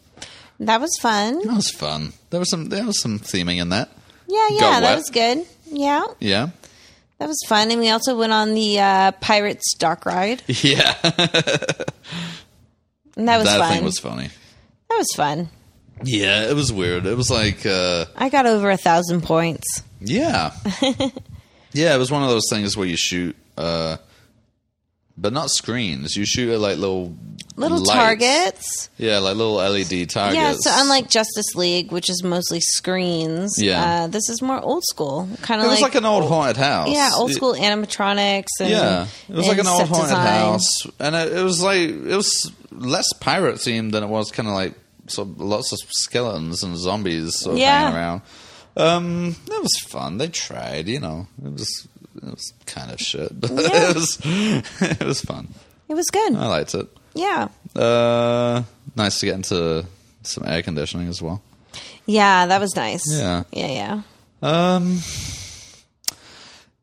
That 0.59 0.81
was 0.81 0.97
fun. 1.01 1.39
That 1.47 1.55
was 1.55 1.71
fun. 1.71 2.13
There 2.31 2.41
was 2.41 2.51
some 2.51 2.69
there 2.69 2.85
was 2.85 3.01
some 3.01 3.19
theming 3.19 3.61
in 3.61 3.71
that. 3.71 3.91
Yeah, 4.29 4.49
yeah, 4.51 4.81
that 4.81 4.97
was 4.97 5.09
good. 5.11 5.47
Yeah, 5.71 6.05
Yeah. 6.19 6.49
that 7.19 7.29
was 7.29 7.39
fun. 7.49 7.71
And 7.71 7.81
we 7.81 7.91
also 7.91 8.17
went 8.19 8.33
on 8.33 8.55
the 8.55 8.81
uh, 8.81 9.13
Pirates 9.13 9.75
Dark 9.75 10.05
ride. 10.07 10.43
Yeah. 10.63 10.95
And 13.17 13.29
that 13.29 13.37
was 13.39 13.47
that 13.47 13.59
fun. 13.59 13.73
thing 13.75 13.85
was 13.85 13.99
funny. 13.99 14.29
that 14.89 14.97
was 14.97 15.09
fun. 15.17 15.49
Yeah, 16.05 16.49
it 16.49 16.55
was 16.55 16.73
weird. 16.73 17.05
It 17.07 17.17
was 17.17 17.31
like 17.31 17.67
uh 17.67 18.07
I 18.17 18.29
got 18.31 18.47
over 18.47 18.71
a 18.71 18.77
thousand 18.79 19.23
points. 19.23 19.83
yeah. 20.01 20.53
yeah, 21.73 21.95
it 21.95 21.99
was 21.99 22.11
one 22.11 22.23
of 22.23 22.31
those 22.31 22.49
things 22.51 22.77
where 22.77 22.87
you 22.87 22.97
shoot 22.97 23.37
uh 23.59 23.99
but 25.21 25.33
not 25.33 25.51
screens. 25.51 26.17
You 26.17 26.25
shoot 26.25 26.51
at 26.53 26.61
like 26.61 26.79
little 26.79 27.15
Little 27.57 27.79
lights. 27.79 27.91
targets. 27.91 28.91
Yeah, 28.97 29.19
like 29.19 29.37
little 29.37 29.57
LED 29.57 30.09
targets. 30.09 30.35
Yeah, 30.37 30.55
so 30.59 30.71
unlike 30.73 31.11
Justice 31.11 31.55
League, 31.55 31.93
which 31.93 32.09
is 32.09 32.23
mostly 32.23 32.61
screens, 32.61 33.55
Yeah. 33.59 34.05
uh, 34.05 34.07
this 34.07 34.29
is 34.31 34.41
more 34.41 34.59
old 34.61 34.83
school. 34.85 35.29
Kind 35.43 35.61
of. 35.61 35.67
it 35.67 35.71
was 35.71 35.81
like, 35.83 35.93
like, 35.95 36.03
an 36.03 36.07
old 36.07 36.27
haunted 36.29 36.57
house. 36.57 36.89
yeah, 36.91 37.11
old 37.15 37.31
It- 37.33 37.35
school 37.35 37.55
animatronics. 37.55 38.47
And, 38.61 38.71
Yeah, 38.71 39.07
it 39.29 39.35
was 39.35 39.47
like 39.47 39.59
an 39.59 39.67
old 39.67 39.83
haunted 39.89 40.05
design. 40.09 40.27
house, 40.27 40.69
and 40.99 41.15
it, 41.15 41.33
it 41.37 41.43
was 41.43 41.61
like 41.61 41.81
it 41.91 42.17
was 42.17 42.51
less 42.73 43.13
pirate 43.21 43.57
themed 43.57 43.93
than 43.93 44.03
it 44.05 44.09
was 44.09 44.31
kind 44.31 44.49
of 44.49 44.55
like 44.55 44.75
so 45.09 45.25
lots 45.37 45.73
of 45.73 45.81
skeletons 45.91 46.63
and 46.63 46.79
zombies 46.79 47.41
sort 47.41 47.55
of 47.55 47.59
Yeah. 47.61 47.81
hanging 47.81 47.97
around. 47.97 48.23
Um, 48.77 49.37
it 49.51 49.61
was 49.63 49.77
fun. 49.89 50.17
They 50.19 50.29
tried, 50.29 50.89
you 50.89 51.01
know. 51.01 51.27
It 51.45 51.53
was 51.53 51.89
it 52.17 52.25
was 52.25 52.53
kind 52.67 52.91
of 52.91 53.01
shit, 53.01 53.29
but 53.41 53.51
Yeah. 53.51 53.91
it 53.91 53.95
was 53.95 54.19
it 54.25 55.03
was 55.05 55.21
fun. 55.21 55.49
It 55.89 55.95
was 55.95 56.07
good. 56.13 56.35
I 56.37 56.47
liked 56.47 56.75
it. 56.75 56.87
yeah, 57.15 57.49
Uh, 57.75 58.63
nice 58.97 59.19
to 59.21 59.27
get 59.27 59.35
into 59.35 59.85
some 60.23 60.45
air 60.47 60.63
conditioning 60.63 61.09
as 61.09 61.21
well. 61.23 61.43
yeah, 62.07 62.47
that 62.47 62.61
was 62.61 62.75
nice. 62.77 63.03
Yeah. 63.11 63.43
yeah, 63.53 63.67
yeah. 63.67 64.03
Um, 64.43 65.01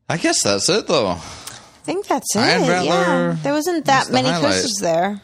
I 0.08 0.16
guess 0.16 0.42
that's 0.42 0.68
it 0.68 0.86
though. 0.86 1.08
I 1.08 1.18
think 1.84 2.06
that's 2.06 2.34
it. 2.36 2.38
Rattler 2.40 2.84
yeah, 2.84 3.36
there 3.42 3.52
wasn't 3.52 3.84
that 3.86 4.06
was 4.06 4.12
many 4.12 4.28
coasters 4.28 4.76
there. 4.80 5.20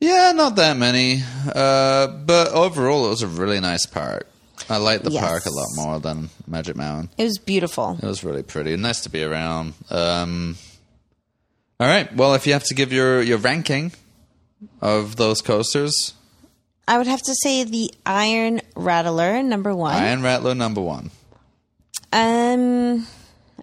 Yeah, 0.00 0.32
not 0.32 0.56
that 0.56 0.76
many. 0.76 1.22
Uh, 1.54 2.08
but 2.08 2.48
overall, 2.52 3.06
it 3.06 3.10
was 3.10 3.22
a 3.22 3.26
really 3.26 3.60
nice 3.60 3.86
park. 3.86 4.26
I 4.68 4.78
liked 4.78 5.04
the 5.04 5.10
Yes. 5.10 5.22
park 5.24 5.46
a 5.46 5.50
lot 5.50 5.66
more 5.76 6.00
than 6.00 6.30
Magic 6.46 6.76
Mountain. 6.76 7.10
It 7.18 7.24
was 7.24 7.38
beautiful. 7.38 7.98
It 8.02 8.06
was 8.06 8.24
really 8.24 8.42
pretty. 8.42 8.76
Nice 8.76 9.00
to 9.02 9.10
be 9.10 9.22
around. 9.22 9.74
Um, 9.90 10.56
all 11.80 11.86
right. 11.86 12.14
Well, 12.14 12.34
if 12.34 12.46
you 12.46 12.52
have 12.54 12.64
to 12.64 12.74
give 12.74 12.92
your, 12.92 13.20
your 13.22 13.38
ranking 13.38 13.92
of 14.80 15.16
those 15.16 15.42
coasters, 15.42 16.14
I 16.86 16.98
would 16.98 17.06
have 17.06 17.22
to 17.22 17.34
say 17.42 17.64
the 17.64 17.90
Iron 18.06 18.60
Rattler 18.76 19.42
number 19.42 19.74
one. 19.74 19.94
Iron 19.94 20.22
Rattler 20.22 20.54
number 20.54 20.80
one. 20.80 21.10
Um, 22.12 23.06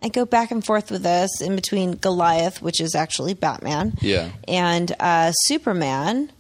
I 0.04 0.10
go 0.10 0.26
back 0.26 0.52
and 0.52 0.66
forth 0.66 0.92
with 0.92 1.04
this 1.04 1.30
in 1.42 1.56
between 1.56 1.94
Goliath, 1.94 2.62
which 2.62 2.82
is 2.82 2.96
actually 2.96 3.34
Batman, 3.34 3.94
Yeah. 4.02 4.30
and 4.48 4.94
uh, 5.00 5.32
Superman. 5.46 6.32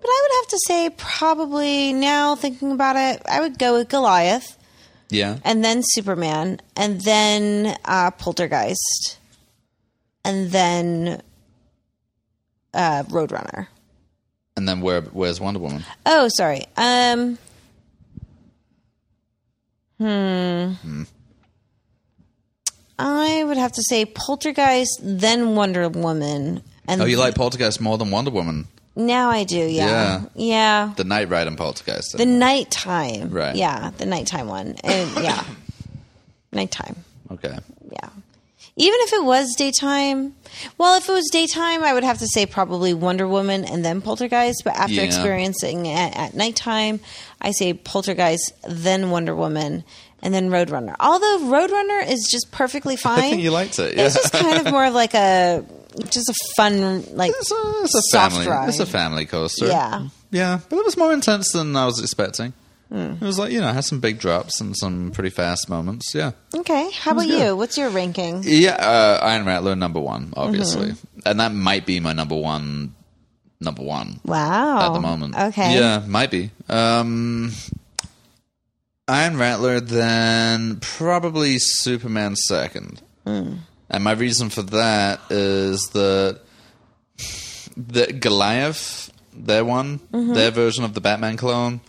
But 0.00 0.08
I 0.08 0.20
would 0.22 0.36
have 0.42 0.50
to 0.50 0.58
say 0.66 0.90
probably 0.96 1.92
now 1.92 2.36
thinking 2.36 2.72
about 2.72 2.96
it, 2.96 3.22
I 3.28 3.40
would 3.40 3.58
go 3.58 3.76
with 3.78 3.88
Goliath 3.88 4.56
Yeah. 5.10 5.38
and 5.44 5.64
then 5.64 5.82
Superman 5.82 6.60
and 6.76 7.00
then 7.00 7.76
uh, 7.84 8.10
Poltergeist 8.12 9.18
and 10.24 10.50
then 10.50 11.22
uh, 12.74 13.02
Roadrunner. 13.04 13.68
And 14.56 14.68
then 14.68 14.80
where 14.80 15.02
where's 15.02 15.40
Wonder 15.40 15.60
Woman? 15.60 15.84
Oh, 16.06 16.28
sorry. 16.34 16.66
Um. 16.76 17.38
Hmm. 19.98 21.02
I 22.98 23.44
would 23.44 23.56
have 23.58 23.72
to 23.72 23.82
say 23.88 24.04
Poltergeist, 24.06 25.00
then 25.02 25.54
Wonder 25.54 25.88
Woman, 25.88 26.62
and 26.88 27.02
Oh, 27.02 27.04
you 27.04 27.18
like 27.18 27.34
Poltergeist 27.34 27.80
more 27.80 27.98
than 27.98 28.10
Wonder 28.10 28.30
Woman? 28.30 28.68
Now 28.96 29.30
I 29.30 29.44
do. 29.44 29.58
Yeah, 29.58 30.22
yeah. 30.34 30.92
The 30.96 31.04
Night 31.04 31.28
Ride 31.28 31.46
and 31.46 31.56
Poltergeist. 31.56 32.16
The 32.16 32.26
nighttime, 32.26 33.30
Right. 33.30 33.54
Yeah, 33.54 33.90
the 33.98 34.06
nighttime 34.06 34.48
one, 34.48 34.74
and 34.82 35.10
yeah, 35.22 35.44
nighttime. 36.52 36.96
okay. 37.30 37.56
Yeah. 37.92 38.08
Even 38.78 38.98
if 39.00 39.12
it 39.14 39.24
was 39.24 39.54
daytime, 39.56 40.34
well, 40.76 40.98
if 40.98 41.08
it 41.08 41.12
was 41.12 41.28
daytime, 41.32 41.82
I 41.82 41.94
would 41.94 42.04
have 42.04 42.18
to 42.18 42.26
say 42.26 42.44
probably 42.44 42.92
Wonder 42.92 43.26
Woman 43.26 43.64
and 43.64 43.82
then 43.82 44.02
Poltergeist. 44.02 44.62
But 44.64 44.74
after 44.76 44.94
Yeah. 44.96 45.02
experiencing 45.04 45.86
it 45.86 46.14
at 46.16 46.34
nighttime, 46.34 47.00
I 47.40 47.52
say 47.52 47.72
Poltergeist, 47.72 48.52
then 48.68 49.10
Wonder 49.10 49.34
Woman, 49.34 49.82
and 50.20 50.34
then 50.34 50.50
Roadrunner. 50.50 50.94
Although 51.00 51.38
Roadrunner 51.44 52.06
is 52.06 52.28
just 52.30 52.50
perfectly 52.52 52.96
fine. 52.96 53.18
I 53.24 53.30
think 53.30 53.42
you 53.42 53.50
liked 53.50 53.78
it. 53.78 53.96
Yeah. 53.96 54.06
It's 54.06 54.14
just 54.14 54.32
kind 54.34 54.66
of 54.66 54.70
more 54.70 54.84
of 54.84 54.92
like 54.92 55.14
a 55.14 55.64
just 56.10 56.28
a 56.28 56.34
fun 56.56 57.04
like 57.16 57.32
It's 57.36 57.50
a, 57.50 57.54
it's 57.84 57.94
a 57.94 58.02
soft 58.10 58.32
family. 58.34 58.48
ride. 58.48 58.68
It's 58.68 58.78
a 58.80 58.86
family 58.86 59.26
coaster. 59.26 59.66
Yeah. 59.66 60.08
yeah, 60.30 60.60
but 60.68 60.76
it 60.78 60.84
was 60.84 60.96
more 60.96 61.12
intense 61.12 61.52
than 61.52 61.74
I 61.76 61.84
was 61.86 62.00
expecting. 62.00 62.52
Hmm. 62.88 63.14
It 63.14 63.20
was 63.22 63.38
like 63.38 63.50
you 63.52 63.60
know, 63.60 63.68
it 63.68 63.74
had 63.74 63.84
some 63.84 63.98
big 64.00 64.18
drops 64.20 64.60
and 64.60 64.76
some 64.76 65.10
pretty 65.10 65.30
fast 65.30 65.68
moments. 65.68 66.14
Yeah, 66.14 66.32
Okay, 66.54 66.88
how 66.92 67.12
about 67.12 67.26
good. 67.26 67.46
you? 67.46 67.56
What's 67.56 67.76
your 67.76 67.90
ranking? 67.90 68.42
yeah. 68.44 68.74
Uh, 68.76 69.18
Iron 69.22 69.44
Rattler 69.44 69.74
number 69.74 69.98
one, 70.00 70.32
obviously, 70.36 70.90
Mm-hmm. 70.92 71.20
and 71.28 71.40
that 71.40 71.52
might 71.52 71.84
be 71.86 71.98
my 72.00 72.12
number 72.12 72.36
one. 72.36 72.94
Number 73.58 73.82
one 73.82 74.20
Wow. 74.22 74.86
at 74.86 74.92
the 74.92 75.00
moment. 75.00 75.34
Okay. 75.34 75.74
yeah, 75.76 76.02
might 76.06 76.30
be. 76.30 76.50
Um, 76.68 77.52
Iron 79.08 79.38
Rattler, 79.38 79.80
then 79.80 80.78
probably 80.80 81.56
Superman 81.58 82.36
second. 82.36 83.00
Hmm. 83.26 83.54
And 83.88 84.02
my 84.04 84.12
reason 84.12 84.50
for 84.50 84.62
that 84.62 85.20
is 85.30 85.80
that 85.92 86.40
the 87.76 88.12
Goliath, 88.12 89.12
their 89.32 89.64
one, 89.64 89.98
Mm-hmm. 90.12 90.34
their 90.34 90.50
version 90.50 90.84
of 90.84 90.94
the 90.94 91.00
Batman 91.00 91.36
clone, 91.36 91.80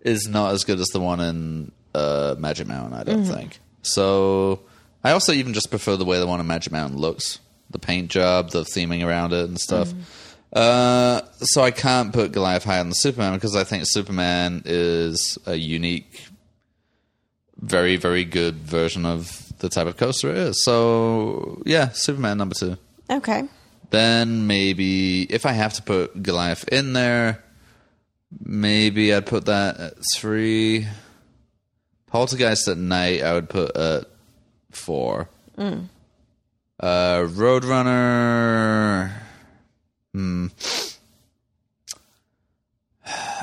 is 0.00 0.28
not 0.28 0.52
as 0.52 0.64
good 0.64 0.78
as 0.80 0.88
the 0.88 1.00
one 1.00 1.20
in 1.20 1.72
uh, 1.94 2.34
Magic 2.38 2.66
Mountain. 2.66 2.92
I 2.98 3.04
don't 3.04 3.22
Mm-hmm. 3.24 3.32
think. 3.34 3.58
So 3.82 4.60
I 5.04 5.12
also 5.12 5.32
even 5.32 5.54
just 5.54 5.70
prefer 5.70 5.96
the 5.96 6.04
way 6.04 6.18
the 6.18 6.26
one 6.26 6.40
in 6.40 6.46
Magic 6.46 6.72
Mountain 6.72 6.98
looks, 6.98 7.38
the 7.70 7.78
paint 7.78 8.10
job, 8.10 8.50
the 8.50 8.62
theming 8.62 9.06
around 9.06 9.32
it, 9.32 9.48
and 9.48 9.58
stuff. 9.58 9.88
Mm-hmm. 9.88 10.00
Uh, 10.52 11.20
so 11.40 11.62
I 11.62 11.70
can't 11.70 12.12
put 12.12 12.32
Goliath 12.32 12.64
higher 12.64 12.82
than 12.82 12.92
Superman 12.94 13.34
because 13.34 13.56
I 13.56 13.64
think 13.64 13.84
Superman 13.86 14.62
is 14.64 15.38
a 15.46 15.54
unique, 15.54 16.22
very 17.58 17.96
very 17.96 18.24
good 18.24 18.54
version 18.56 19.04
of 19.06 19.45
the 19.58 19.68
type 19.68 19.86
of 19.86 19.96
coaster 19.96 20.30
it 20.30 20.36
is. 20.36 20.64
So 20.64 21.62
yeah, 21.66 21.90
Superman 21.90 22.38
number 22.38 22.54
two. 22.54 22.76
Okay. 23.10 23.44
Then 23.90 24.46
maybe 24.46 25.22
if 25.22 25.46
I 25.46 25.52
have 25.52 25.74
to 25.74 25.82
put 25.82 26.22
Goliath 26.22 26.66
in 26.68 26.92
there, 26.92 27.42
maybe 28.44 29.14
I'd 29.14 29.26
put 29.26 29.46
that 29.46 29.78
at 29.78 29.94
three. 30.16 30.86
Poltergeist 32.06 32.68
at 32.68 32.78
night, 32.78 33.22
I 33.22 33.34
would 33.34 33.48
put 33.48 33.76
at 33.76 34.06
four. 34.70 35.28
Uh, 35.58 37.20
Roadrunner. 37.20 39.12
Hmm. 40.12 40.46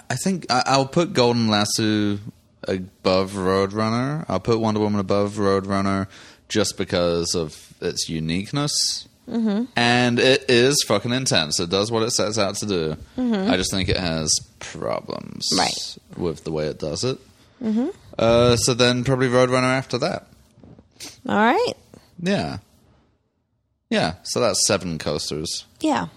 I 0.09 0.15
think 0.15 0.45
I, 0.49 0.63
I'll 0.65 0.87
put 0.87 1.13
Golden 1.13 1.47
Lasso 1.47 2.19
above 2.67 3.33
Roadrunner. 3.33 4.25
I'll 4.27 4.39
put 4.39 4.59
Wonder 4.59 4.79
Woman 4.79 4.99
above 4.99 5.33
Roadrunner 5.35 6.07
just 6.49 6.77
because 6.77 7.35
of 7.35 7.73
its 7.81 8.09
uniqueness. 8.09 9.07
Mm-hmm. 9.29 9.65
And 9.75 10.19
it 10.19 10.45
is 10.49 10.83
fucking 10.87 11.11
intense. 11.13 11.59
It 11.59 11.69
does 11.69 11.91
what 11.91 12.03
it 12.03 12.11
sets 12.11 12.37
out 12.37 12.55
to 12.57 12.65
do. 12.65 12.97
I 13.17 13.55
just 13.57 13.71
think 13.71 13.87
it 13.89 13.97
has 13.97 14.33
problems 14.59 15.47
Right. 15.57 15.97
with 16.17 16.43
the 16.43 16.51
way 16.51 16.67
it 16.67 16.77
does 16.79 17.03
it. 17.05 17.17
Mm-hmm. 17.63 17.87
Uh, 18.19 18.57
so 18.57 18.73
then 18.73 19.03
probably 19.05 19.27
Roadrunner 19.29 19.63
after 19.77 19.97
that. 19.99 20.27
All 21.27 21.35
right. 21.37 21.73
Yeah. 22.21 22.57
Yeah, 23.89 24.15
so 24.23 24.39
that's 24.39 24.65
seven 24.67 24.97
coasters. 24.97 25.65
Yeah. 25.79 26.07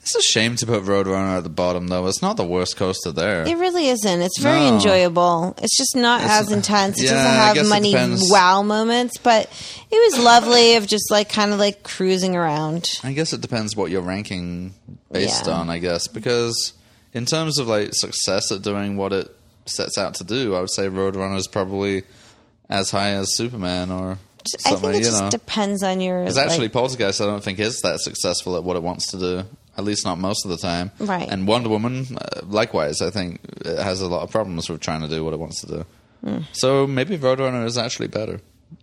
It's 0.00 0.14
a 0.16 0.22
shame 0.22 0.56
to 0.56 0.66
put 0.66 0.84
Roadrunner 0.84 1.36
at 1.38 1.42
the 1.44 1.50
bottom, 1.50 1.88
though. 1.88 2.06
It's 2.06 2.22
not 2.22 2.36
the 2.36 2.44
worst 2.44 2.76
coaster 2.76 3.12
there. 3.12 3.46
It 3.46 3.56
really 3.58 3.88
isn't. 3.88 4.22
It's 4.22 4.38
very 4.40 4.60
No. 4.60 4.74
enjoyable. 4.74 5.54
It's 5.58 5.76
just 5.76 5.94
not 5.96 6.22
as 6.22 6.50
intense. 6.50 6.98
It 7.00 7.06
yeah, 7.06 7.12
doesn't 7.54 7.58
have 7.60 7.68
many 7.68 7.94
wow 8.30 8.62
moments, 8.62 9.18
but 9.18 9.50
it 9.90 10.12
was 10.12 10.22
lovely 10.24 10.76
of 10.76 10.86
just 10.86 11.10
like 11.10 11.28
kind 11.28 11.52
of 11.52 11.58
like 11.58 11.82
cruising 11.82 12.34
around. 12.36 12.88
I 13.04 13.12
guess 13.12 13.32
it 13.32 13.40
depends 13.40 13.76
what 13.76 13.90
you're 13.90 14.00
ranking 14.02 14.74
based 15.12 15.46
Yeah. 15.46 15.54
on, 15.54 15.70
I 15.70 15.78
guess, 15.78 16.06
because 16.08 16.72
in 17.12 17.26
terms 17.26 17.58
of 17.58 17.66
like 17.68 17.90
success 17.92 18.50
at 18.52 18.62
doing 18.62 18.96
what 18.96 19.12
it 19.12 19.34
sets 19.66 19.98
out 19.98 20.14
to 20.14 20.24
do, 20.24 20.54
I 20.54 20.60
would 20.60 20.70
say 20.70 20.88
Roadrunner 20.88 21.36
is 21.36 21.48
probably 21.48 22.04
as 22.70 22.90
high 22.90 23.10
as 23.10 23.34
Superman 23.36 23.90
or 23.90 24.18
I 24.64 24.76
think 24.76 24.96
it 24.96 25.02
just 25.02 25.20
know. 25.20 25.28
depends 25.30 25.82
on 25.82 26.00
your. 26.00 26.24
Like- 26.24 26.36
actually, 26.36 26.68
Poltergeist, 26.70 27.20
I 27.20 27.26
don't 27.26 27.44
think 27.44 27.58
is 27.58 27.80
that 27.80 28.00
successful 28.00 28.56
at 28.56 28.64
what 28.64 28.76
it 28.76 28.82
wants 28.82 29.08
to 29.10 29.18
do. 29.18 29.44
At 29.78 29.84
least 29.84 30.04
not 30.04 30.18
most 30.18 30.44
of 30.44 30.50
the 30.50 30.56
time. 30.58 30.90
Right. 30.98 31.28
And 31.28 31.46
Wonder 31.46 31.68
Woman, 31.68 32.06
uh, 32.20 32.40
likewise, 32.44 33.00
I 33.00 33.10
think 33.10 33.40
has 33.64 34.00
a 34.00 34.08
lot 34.08 34.22
of 34.22 34.30
problems 34.30 34.68
with 34.68 34.80
trying 34.80 35.02
to 35.02 35.08
do 35.08 35.24
what 35.24 35.32
it 35.32 35.38
wants 35.38 35.60
to 35.60 35.66
do. 35.68 35.86
Hmm. 36.24 36.38
So 36.52 36.86
maybe 36.86 37.16
Roadrunner 37.16 37.64
is 37.64 37.78
actually 37.78 38.08
better. 38.08 38.40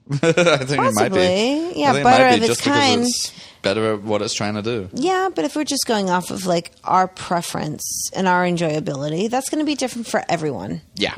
I 0.12 0.18
think 0.64 0.82
it 0.82 0.94
might 0.96 1.14
be. 1.14 1.74
Yeah, 1.76 2.02
better 2.02 2.36
of 2.38 2.50
its 2.50 2.62
kind. 2.62 3.02
it's 3.04 3.34
better 3.62 3.96
at 3.96 4.04
what 4.04 4.22
it's 4.22 4.34
trying 4.34 4.54
to 4.54 4.62
do. 4.62 4.90
Yeah, 4.94 5.30
but 5.34 5.44
if 5.46 5.56
we're 5.56 5.64
just 5.66 5.86
going 5.86 6.10
off 6.10 6.32
of 6.32 6.46
like 6.46 6.72
our 6.84 7.08
preference 7.08 8.10
and 8.14 8.28
our 8.28 8.46
enjoyability, 8.46 9.30
that's 9.30 9.50
going 9.50 9.60
to 9.60 9.66
be 9.66 9.76
different 9.76 10.08
for 10.08 10.24
everyone. 10.30 10.82
Yeah. 10.96 11.16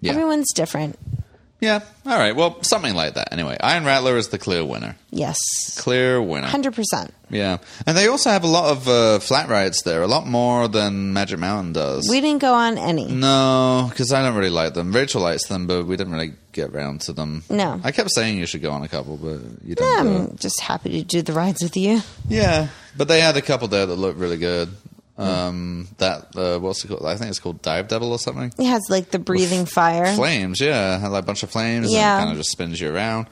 Yeah. 0.00 0.12
Everyone's 0.12 0.52
different. 0.52 0.98
Yeah. 1.62 1.78
All 2.04 2.18
right. 2.18 2.34
Well, 2.34 2.60
something 2.64 2.92
like 2.94 3.14
that. 3.14 3.32
Anyway, 3.32 3.56
Iron 3.60 3.84
Rattler 3.84 4.16
is 4.16 4.28
the 4.30 4.38
clear 4.38 4.64
winner. 4.64 4.96
Yes. 5.10 5.38
Clear 5.78 6.20
winner. 6.20 6.48
100%. 6.48 7.10
Yeah. 7.30 7.58
And 7.86 7.96
they 7.96 8.08
also 8.08 8.30
have 8.30 8.42
a 8.42 8.48
lot 8.48 8.72
of 8.72 8.88
uh, 8.88 9.18
flat 9.20 9.48
rides 9.48 9.80
there, 9.84 10.02
a 10.02 10.08
lot 10.08 10.26
more 10.26 10.66
than 10.66 11.12
Magic 11.12 11.38
Mountain 11.38 11.74
does. 11.74 12.08
We 12.10 12.20
didn't 12.20 12.40
go 12.42 12.52
on 12.52 12.78
any. 12.78 13.06
No, 13.06 13.86
because 13.88 14.12
I 14.12 14.22
don't 14.22 14.34
really 14.34 14.50
like 14.50 14.74
them. 14.74 14.92
Rachel 14.92 15.22
likes 15.22 15.46
them, 15.46 15.68
but 15.68 15.86
we 15.86 15.96
didn't 15.96 16.12
really 16.12 16.32
get 16.50 16.70
around 16.70 17.02
to 17.02 17.12
them. 17.12 17.44
No. 17.48 17.80
I 17.84 17.92
kept 17.92 18.10
saying 18.10 18.38
you 18.38 18.46
should 18.46 18.60
go 18.62 18.72
on 18.72 18.82
a 18.82 18.88
couple, 18.88 19.16
but 19.16 19.38
you 19.64 19.76
didn't. 19.76 20.06
it. 20.06 20.20
I'm 20.30 20.36
just 20.38 20.60
happy 20.60 20.90
to 20.90 21.02
do 21.04 21.22
the 21.22 21.32
rides 21.32 21.62
with 21.62 21.76
you. 21.76 22.00
Yeah, 22.28 22.68
but 22.96 23.06
they 23.06 23.20
had 23.20 23.36
a 23.36 23.42
couple 23.42 23.68
there 23.68 23.86
that 23.86 23.94
looked 23.94 24.18
really 24.18 24.36
good. 24.36 24.68
Um, 25.22 25.88
that 25.98 26.36
uh, 26.36 26.58
what's 26.58 26.84
it 26.84 26.88
called? 26.88 27.04
I 27.06 27.16
think 27.16 27.30
it's 27.30 27.38
called 27.38 27.62
Dive 27.62 27.88
Devil 27.88 28.12
or 28.12 28.18
something. 28.18 28.52
It 28.58 28.66
has 28.66 28.82
like 28.90 29.10
the 29.10 29.18
breathing 29.18 29.66
fire. 29.66 30.14
Flames, 30.14 30.60
yeah, 30.60 30.98
had 30.98 31.08
like 31.08 31.22
a 31.24 31.26
bunch 31.26 31.42
of 31.42 31.50
flames. 31.50 31.92
Yeah. 31.92 32.18
kind 32.18 32.30
of 32.30 32.36
just 32.36 32.50
spins 32.50 32.80
you 32.80 32.94
around. 32.94 33.26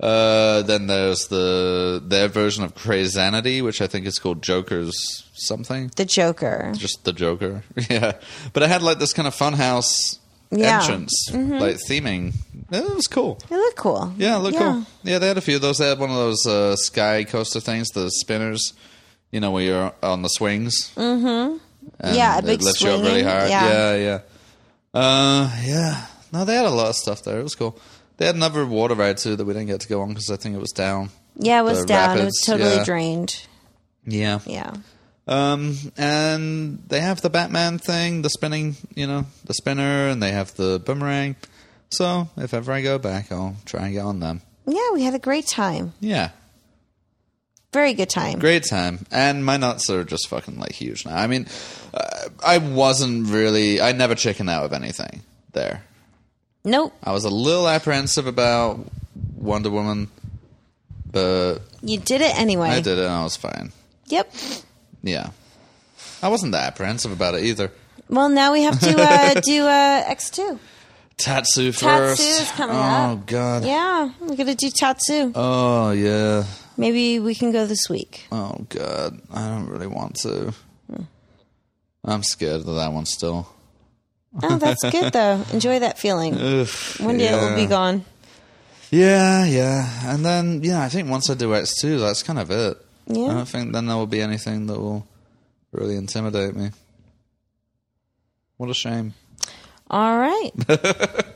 Uh, 0.00 0.62
then 0.62 0.88
there's 0.88 1.28
the 1.28 2.02
their 2.04 2.26
version 2.28 2.64
of 2.64 2.74
Crazanity, 2.74 3.62
which 3.62 3.80
I 3.80 3.86
think 3.86 4.06
is 4.06 4.18
called 4.18 4.42
Joker's 4.42 4.92
something. 5.34 5.90
The 5.96 6.04
Joker. 6.04 6.72
just 6.76 7.04
the 7.04 7.12
Joker. 7.12 7.62
yeah, 7.90 8.12
but 8.52 8.62
it 8.62 8.68
had 8.68 8.82
like 8.82 8.98
this 8.98 9.12
kind 9.12 9.28
of 9.28 9.34
funhouse 9.34 10.18
Yeah. 10.50 10.80
entrance, 10.80 11.28
like 11.32 11.76
theming. 11.88 12.34
It 12.72 12.94
was 12.94 13.06
cool. 13.06 13.38
It 13.50 13.54
looked 13.54 13.76
cool. 13.76 14.12
Yeah, 14.16 14.36
it 14.36 14.40
looked 14.40 14.54
Yeah. 14.56 14.72
cool. 14.72 14.86
Yeah, 15.04 15.18
they 15.18 15.28
had 15.28 15.38
a 15.38 15.42
few 15.42 15.56
of 15.56 15.62
those. 15.62 15.78
They 15.78 15.88
had 15.88 15.98
one 16.00 16.10
of 16.10 16.16
those 16.16 16.46
uh, 16.46 16.74
sky 16.76 17.22
coaster 17.24 17.60
things, 17.60 17.88
the 17.90 18.10
spinners. 18.10 18.72
You 19.32 19.40
know, 19.40 19.50
where 19.50 19.64
you're 19.64 19.92
on 20.02 20.22
the 20.22 20.28
swings. 20.28 20.92
Mm-hmm. 20.94 21.56
Yeah, 22.14 22.36
a 22.36 22.38
it 22.38 22.44
big 22.44 22.62
lifts 22.62 22.80
you 22.80 22.90
up 22.90 23.00
really 23.00 23.22
swinging, 23.22 23.26
hard. 23.26 23.50
yeah. 23.50 23.70
yeah, 23.70 23.96
yeah. 23.96 24.20
Uh, 24.94 25.60
yeah. 25.64 26.06
No, 26.32 26.44
they 26.44 26.54
had 26.54 26.66
a 26.66 26.70
lot 26.70 26.88
of 26.88 26.96
stuff 26.96 27.22
there. 27.24 27.40
It 27.40 27.42
was 27.42 27.54
cool. 27.54 27.78
They 28.18 28.26
had 28.26 28.34
another 28.34 28.64
water 28.64 28.94
ride 28.94 29.18
too 29.18 29.34
that 29.36 29.44
we 29.44 29.52
didn't 29.52 29.68
get 29.68 29.80
to 29.80 29.88
go 29.88 30.02
on 30.02 30.10
because 30.10 30.30
I 30.30 30.36
think 30.36 30.54
it 30.54 30.60
was 30.60 30.70
down. 30.70 31.10
Yeah, 31.36 31.60
it 31.60 31.64
was 31.64 31.84
down. 31.84 32.18
it 32.18 32.24
was 32.24 32.42
totally 32.44 32.76
yeah. 32.76 32.84
drained. 32.84 33.46
Yeah. 34.06 34.40
Yeah. 34.46 34.74
Um, 35.26 35.76
and 35.96 36.82
they 36.88 37.00
have 37.00 37.20
the 37.20 37.30
Batman 37.30 37.78
thing, 37.78 38.22
the 38.22 38.30
spinning, 38.30 38.76
you 38.94 39.06
know, 39.06 39.26
the 39.44 39.54
spinner, 39.54 40.08
and 40.08 40.22
they 40.22 40.32
have 40.32 40.54
the 40.56 40.80
boomerang. 40.84 41.36
So 41.90 42.28
if 42.36 42.54
ever 42.54 42.72
I 42.72 42.82
go 42.82 42.98
back, 42.98 43.30
I'll 43.30 43.56
try 43.64 43.84
and 43.84 43.92
get 43.92 44.04
on 44.04 44.20
them. 44.20 44.42
Yeah, 44.66 44.90
we 44.92 45.02
had 45.02 45.14
a 45.14 45.18
great 45.18 45.46
time. 45.46 45.92
Yeah, 46.00 46.30
Very 47.72 47.94
good 47.94 48.10
time. 48.10 48.38
great 48.38 48.64
time. 48.68 49.06
And 49.10 49.44
my 49.44 49.56
nuts 49.56 49.88
are 49.88 50.04
just 50.04 50.28
fucking 50.28 50.58
like 50.58 50.72
huge 50.72 51.06
now. 51.06 51.16
I 51.16 51.26
mean, 51.26 51.46
uh, 51.94 52.28
I 52.44 52.58
wasn't 52.58 53.28
really, 53.28 53.80
I 53.80 53.92
never 53.92 54.14
chicken 54.14 54.48
out 54.50 54.64
of 54.64 54.72
anything 54.74 55.22
there. 55.52 55.82
Nope. 56.64 56.92
I 57.02 57.12
was 57.12 57.24
a 57.24 57.30
little 57.30 57.66
apprehensive 57.66 58.26
about 58.26 58.78
Wonder 59.36 59.70
Woman, 59.70 60.08
but 61.10 61.60
You 61.80 61.98
did 61.98 62.20
it 62.20 62.38
anyway. 62.38 62.68
I 62.68 62.80
did 62.80 62.98
it 62.98 63.04
and 63.04 63.12
I 63.12 63.22
was 63.22 63.36
fine. 63.36 63.72
Yep. 64.06 64.34
Yeah. 65.02 65.30
I 66.22 66.28
wasn't 66.28 66.52
that 66.52 66.66
apprehensive 66.68 67.10
about 67.10 67.34
it 67.34 67.44
either. 67.44 67.72
Well, 68.08 68.28
now 68.28 68.52
we 68.52 68.62
have 68.64 68.78
to 68.80 68.94
uh, 69.00 69.34
do 69.40 69.64
uh, 69.66 70.04
X2. 70.14 70.58
Tatsu 71.16 71.72
first. 71.72 72.20
Tatsu 72.22 72.42
is 72.42 72.50
coming 72.52 72.76
oh, 72.76 72.80
up. 72.80 73.26
God. 73.26 73.64
Yeah, 73.64 74.10
we're 74.20 74.36
going 74.36 74.46
to 74.46 74.54
do 74.54 74.70
Tatsu. 74.70 75.32
Oh, 75.34 75.92
yeah. 75.92 76.44
Maybe 76.76 77.18
we 77.18 77.34
can 77.34 77.52
go 77.52 77.66
this 77.66 77.88
week. 77.88 78.26
Oh, 78.32 78.66
God. 78.68 79.20
I 79.32 79.48
don't 79.48 79.68
really 79.68 79.86
want 79.86 80.16
to. 80.22 80.54
I'm 82.04 82.22
scared 82.22 82.60
of 82.62 82.66
that 82.66 82.92
one 82.92 83.06
still. 83.06 83.48
Oh, 84.42 84.56
that's 84.58 84.82
good, 84.90 85.12
though. 85.12 85.44
Enjoy 85.52 85.78
that 85.78 85.98
feeling. 85.98 86.34
Ugh, 86.34 86.68
One 86.98 87.18
day 87.18 87.28
it 87.28 87.40
will 87.40 87.54
be 87.56 87.66
gone. 87.66 88.04
Yeah, 88.90 89.44
yeah. 89.44 90.12
And 90.12 90.24
then, 90.24 90.62
yeah, 90.62 90.82
I 90.82 90.88
think 90.88 91.08
once 91.08 91.30
I 91.30 91.34
do 91.34 91.50
X2, 91.50 92.00
that's 92.00 92.22
kind 92.22 92.38
of 92.38 92.50
it. 92.50 92.76
Yeah. 93.06 93.26
I 93.26 93.34
don't 93.34 93.48
think 93.48 93.72
then 93.72 93.86
there 93.86 93.96
will 93.96 94.06
be 94.06 94.20
anything 94.20 94.66
that 94.66 94.78
will 94.78 95.06
really 95.70 95.96
intimidate 95.96 96.54
me. 96.56 96.70
What 98.56 98.70
a 98.70 98.74
shame. 98.74 99.14
All 99.90 100.18
right. 100.18 100.50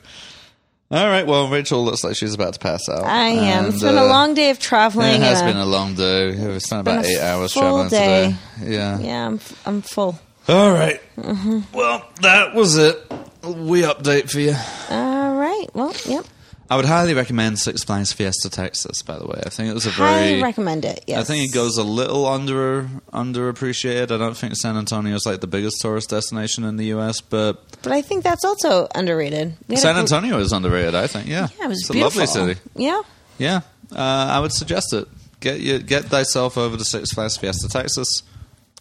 All 0.89 1.09
right, 1.09 1.27
well, 1.27 1.49
Rachel 1.49 1.85
looks 1.85 2.05
like 2.05 2.15
she's 2.15 2.35
about 2.35 2.55
to 2.55 2.61
pass 2.61 2.89
out. 2.89 3.03
I 3.03 3.29
am. 3.31 3.65
And, 3.65 3.75
It's 3.75 3.83
been 3.83 3.97
a 3.97 4.05
uh, 4.05 4.09
long 4.09 4.35
day 4.35 4.51
of 4.51 4.61
traveling. 4.61 5.15
It 5.15 5.21
has 5.21 5.43
uh, 5.43 5.47
been 5.47 5.57
a 5.57 5.67
long 5.67 5.95
day. 5.95 6.31
We 6.31 6.61
spent 6.61 6.85
been 6.85 6.95
about 6.99 7.07
eight 7.07 7.19
hours 7.19 7.53
traveling 7.53 7.89
day. 7.89 8.37
today. 8.61 8.73
Yeah. 8.73 8.99
Yeah, 9.01 9.27
I'm, 9.27 9.41
I'm 9.65 9.83
full. 9.83 10.17
All 10.49 10.71
right. 10.71 11.01
Mm-hmm. 11.17 11.77
Well, 11.77 12.09
that 12.23 12.55
was 12.55 12.77
it. 12.77 12.99
We 13.43 13.83
update 13.83 14.31
for 14.31 14.39
you. 14.39 14.55
All 14.91 15.35
right. 15.35 15.67
Well, 15.75 15.93
yep. 16.07 16.25
I 16.69 16.77
would 16.77 16.85
highly 16.85 17.15
recommend 17.15 17.59
Six 17.61 17.85
Flags 17.85 18.13
Fiesta 18.13 18.51
Texas. 18.51 19.03
By 19.03 19.19
the 19.19 19.27
way, 19.27 19.41
I 19.45 19.51
think 19.51 19.71
it 19.71 19.75
was 19.75 19.87
a 19.87 19.91
very 19.91 20.11
Highly 20.11 20.43
recommend 20.43 20.85
it. 20.85 21.05
Yes. 21.07 21.21
I 21.21 21.25
think 21.25 21.49
it 21.49 21.55
goes 21.55 21.79
a 21.79 21.85
little 21.85 22.27
under 22.27 22.89
underappreciated. 23.13 24.11
I 24.11 24.19
don't 24.19 24.37
think 24.37 24.57
San 24.57 24.77
Antonio 24.77 25.15
is 25.15 25.25
like 25.27 25.41
the 25.41 25.47
biggest 25.47 25.81
tourist 25.81 26.11
destination 26.11 26.65
in 26.65 26.77
the 26.77 26.87
U.S., 26.87 27.21
but 27.21 27.63
But 27.83 27.93
I 27.93 28.03
think 28.03 28.25
that's 28.25 28.45
also 28.45 28.89
underrated. 28.95 29.57
We 29.69 29.77
had 29.77 29.79
a 29.79 29.83
San 29.83 29.97
Antonio 29.97 30.39
is 30.39 30.53
underrated. 30.53 30.95
I 30.97 31.07
think. 31.07 31.29
Yeah, 31.29 31.49
Yeah, 31.59 31.67
it 31.67 31.69
was 31.69 31.81
it's 31.83 31.91
a 31.91 31.93
lovely 31.93 32.27
city. 32.27 32.61
Yeah. 32.75 33.03
Yeah, 33.39 33.61
uh, 33.93 33.97
I 34.31 34.41
would 34.41 34.53
suggest 34.53 34.93
it. 34.93 35.07
Get 35.41 35.61
you 35.61 35.79
get 35.79 36.07
thyself 36.07 36.59
over 36.59 36.77
to 36.77 36.85
Six 36.85 37.13
Flags 37.13 37.37
Fiesta 37.37 37.69
Texas. 37.69 38.23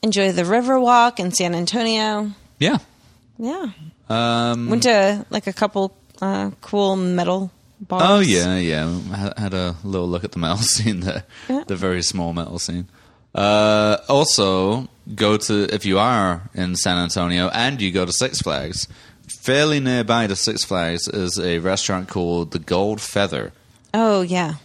Enjoy 0.01 0.31
the 0.31 0.45
river 0.45 0.79
walk 0.79 1.19
in 1.19 1.31
San 1.31 1.53
Antonio. 1.53 2.31
Yeah. 2.57 2.77
Yeah. 3.37 3.67
Um, 4.09 4.69
Went 4.69 4.83
to 4.83 5.25
like 5.29 5.47
a 5.47 5.53
couple 5.53 5.95
uh, 6.21 6.51
cool 6.61 6.95
metal 6.95 7.51
bars. 7.80 8.03
Oh 8.06 8.19
yeah, 8.19 8.57
yeah. 8.57 8.99
Had- 9.15 9.38
Had 9.39 9.53
a 9.53 9.76
little 9.84 10.07
look 10.07 10.23
at 10.23 10.31
the 10.31 10.39
metal 10.39 10.57
scene 10.61 11.02
there, 11.02 11.23
Yeah. 11.49 11.64
the 11.68 11.76
very 11.76 12.02
small 12.03 12.34
metal 12.34 12.60
scene. 12.60 12.88
Uh, 13.34 13.97
also, 14.07 14.88
go 15.14 15.35
to 15.38 15.64
if 15.73 15.85
you 15.85 15.99
are 15.99 16.49
in 16.53 16.76
San 16.76 16.97
Antonio 16.97 17.49
and 17.49 17.81
you 17.81 17.91
go 17.91 18.06
to 18.06 18.11
Six 18.14 18.39
Flags. 18.41 18.88
Fairly 19.41 19.80
nearby 19.80 20.27
to 20.27 20.35
Six 20.35 20.64
Flags 20.64 21.07
is 21.07 21.38
a 21.39 21.60
restaurant 21.60 22.07
called 22.10 22.52
the 22.52 22.60
Gold 22.60 23.02
Feather. 23.02 23.52
Oh 23.93 24.22
yeah. 24.22 24.56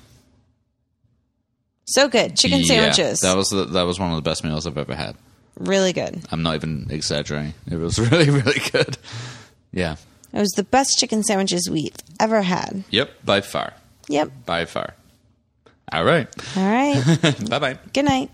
So 1.87 2.09
good. 2.09 2.37
Chicken 2.37 2.61
Yeah, 2.61 2.93
sandwiches. 2.93 3.21
that 3.21 3.37
was 3.37 3.49
the, 3.51 3.65
that 3.65 3.83
was 3.83 3.99
one 3.99 4.11
of 4.11 4.17
the 4.17 4.23
best 4.23 4.45
meals 4.45 4.67
I've 4.67 4.79
ever 4.79 4.95
had. 4.95 5.17
really 5.59 5.93
good. 5.93 6.21
I'm 6.31 6.43
not 6.43 6.55
even 6.55 6.87
exaggerating. 6.91 7.55
It 7.71 7.77
was 7.77 7.99
really 8.11 8.31
really 8.31 8.61
good. 8.71 8.97
Yeah. 9.73 9.97
It 10.33 10.39
was 10.39 10.51
the 10.53 10.63
best 10.65 10.99
chicken 10.99 11.23
sandwiches 11.23 11.69
we've 11.69 11.95
ever 12.19 12.43
had. 12.43 12.85
Yep. 12.91 13.25
By 13.25 13.41
far. 13.41 13.75
Yep. 14.09 14.31
By 14.47 14.65
far. 14.65 14.95
All 15.93 16.05
right. 16.05 16.29
All 16.57 16.65
right. 16.71 17.37
bye 17.51 17.59
bye. 17.59 17.79
Good 17.93 18.05
night. 18.05 18.31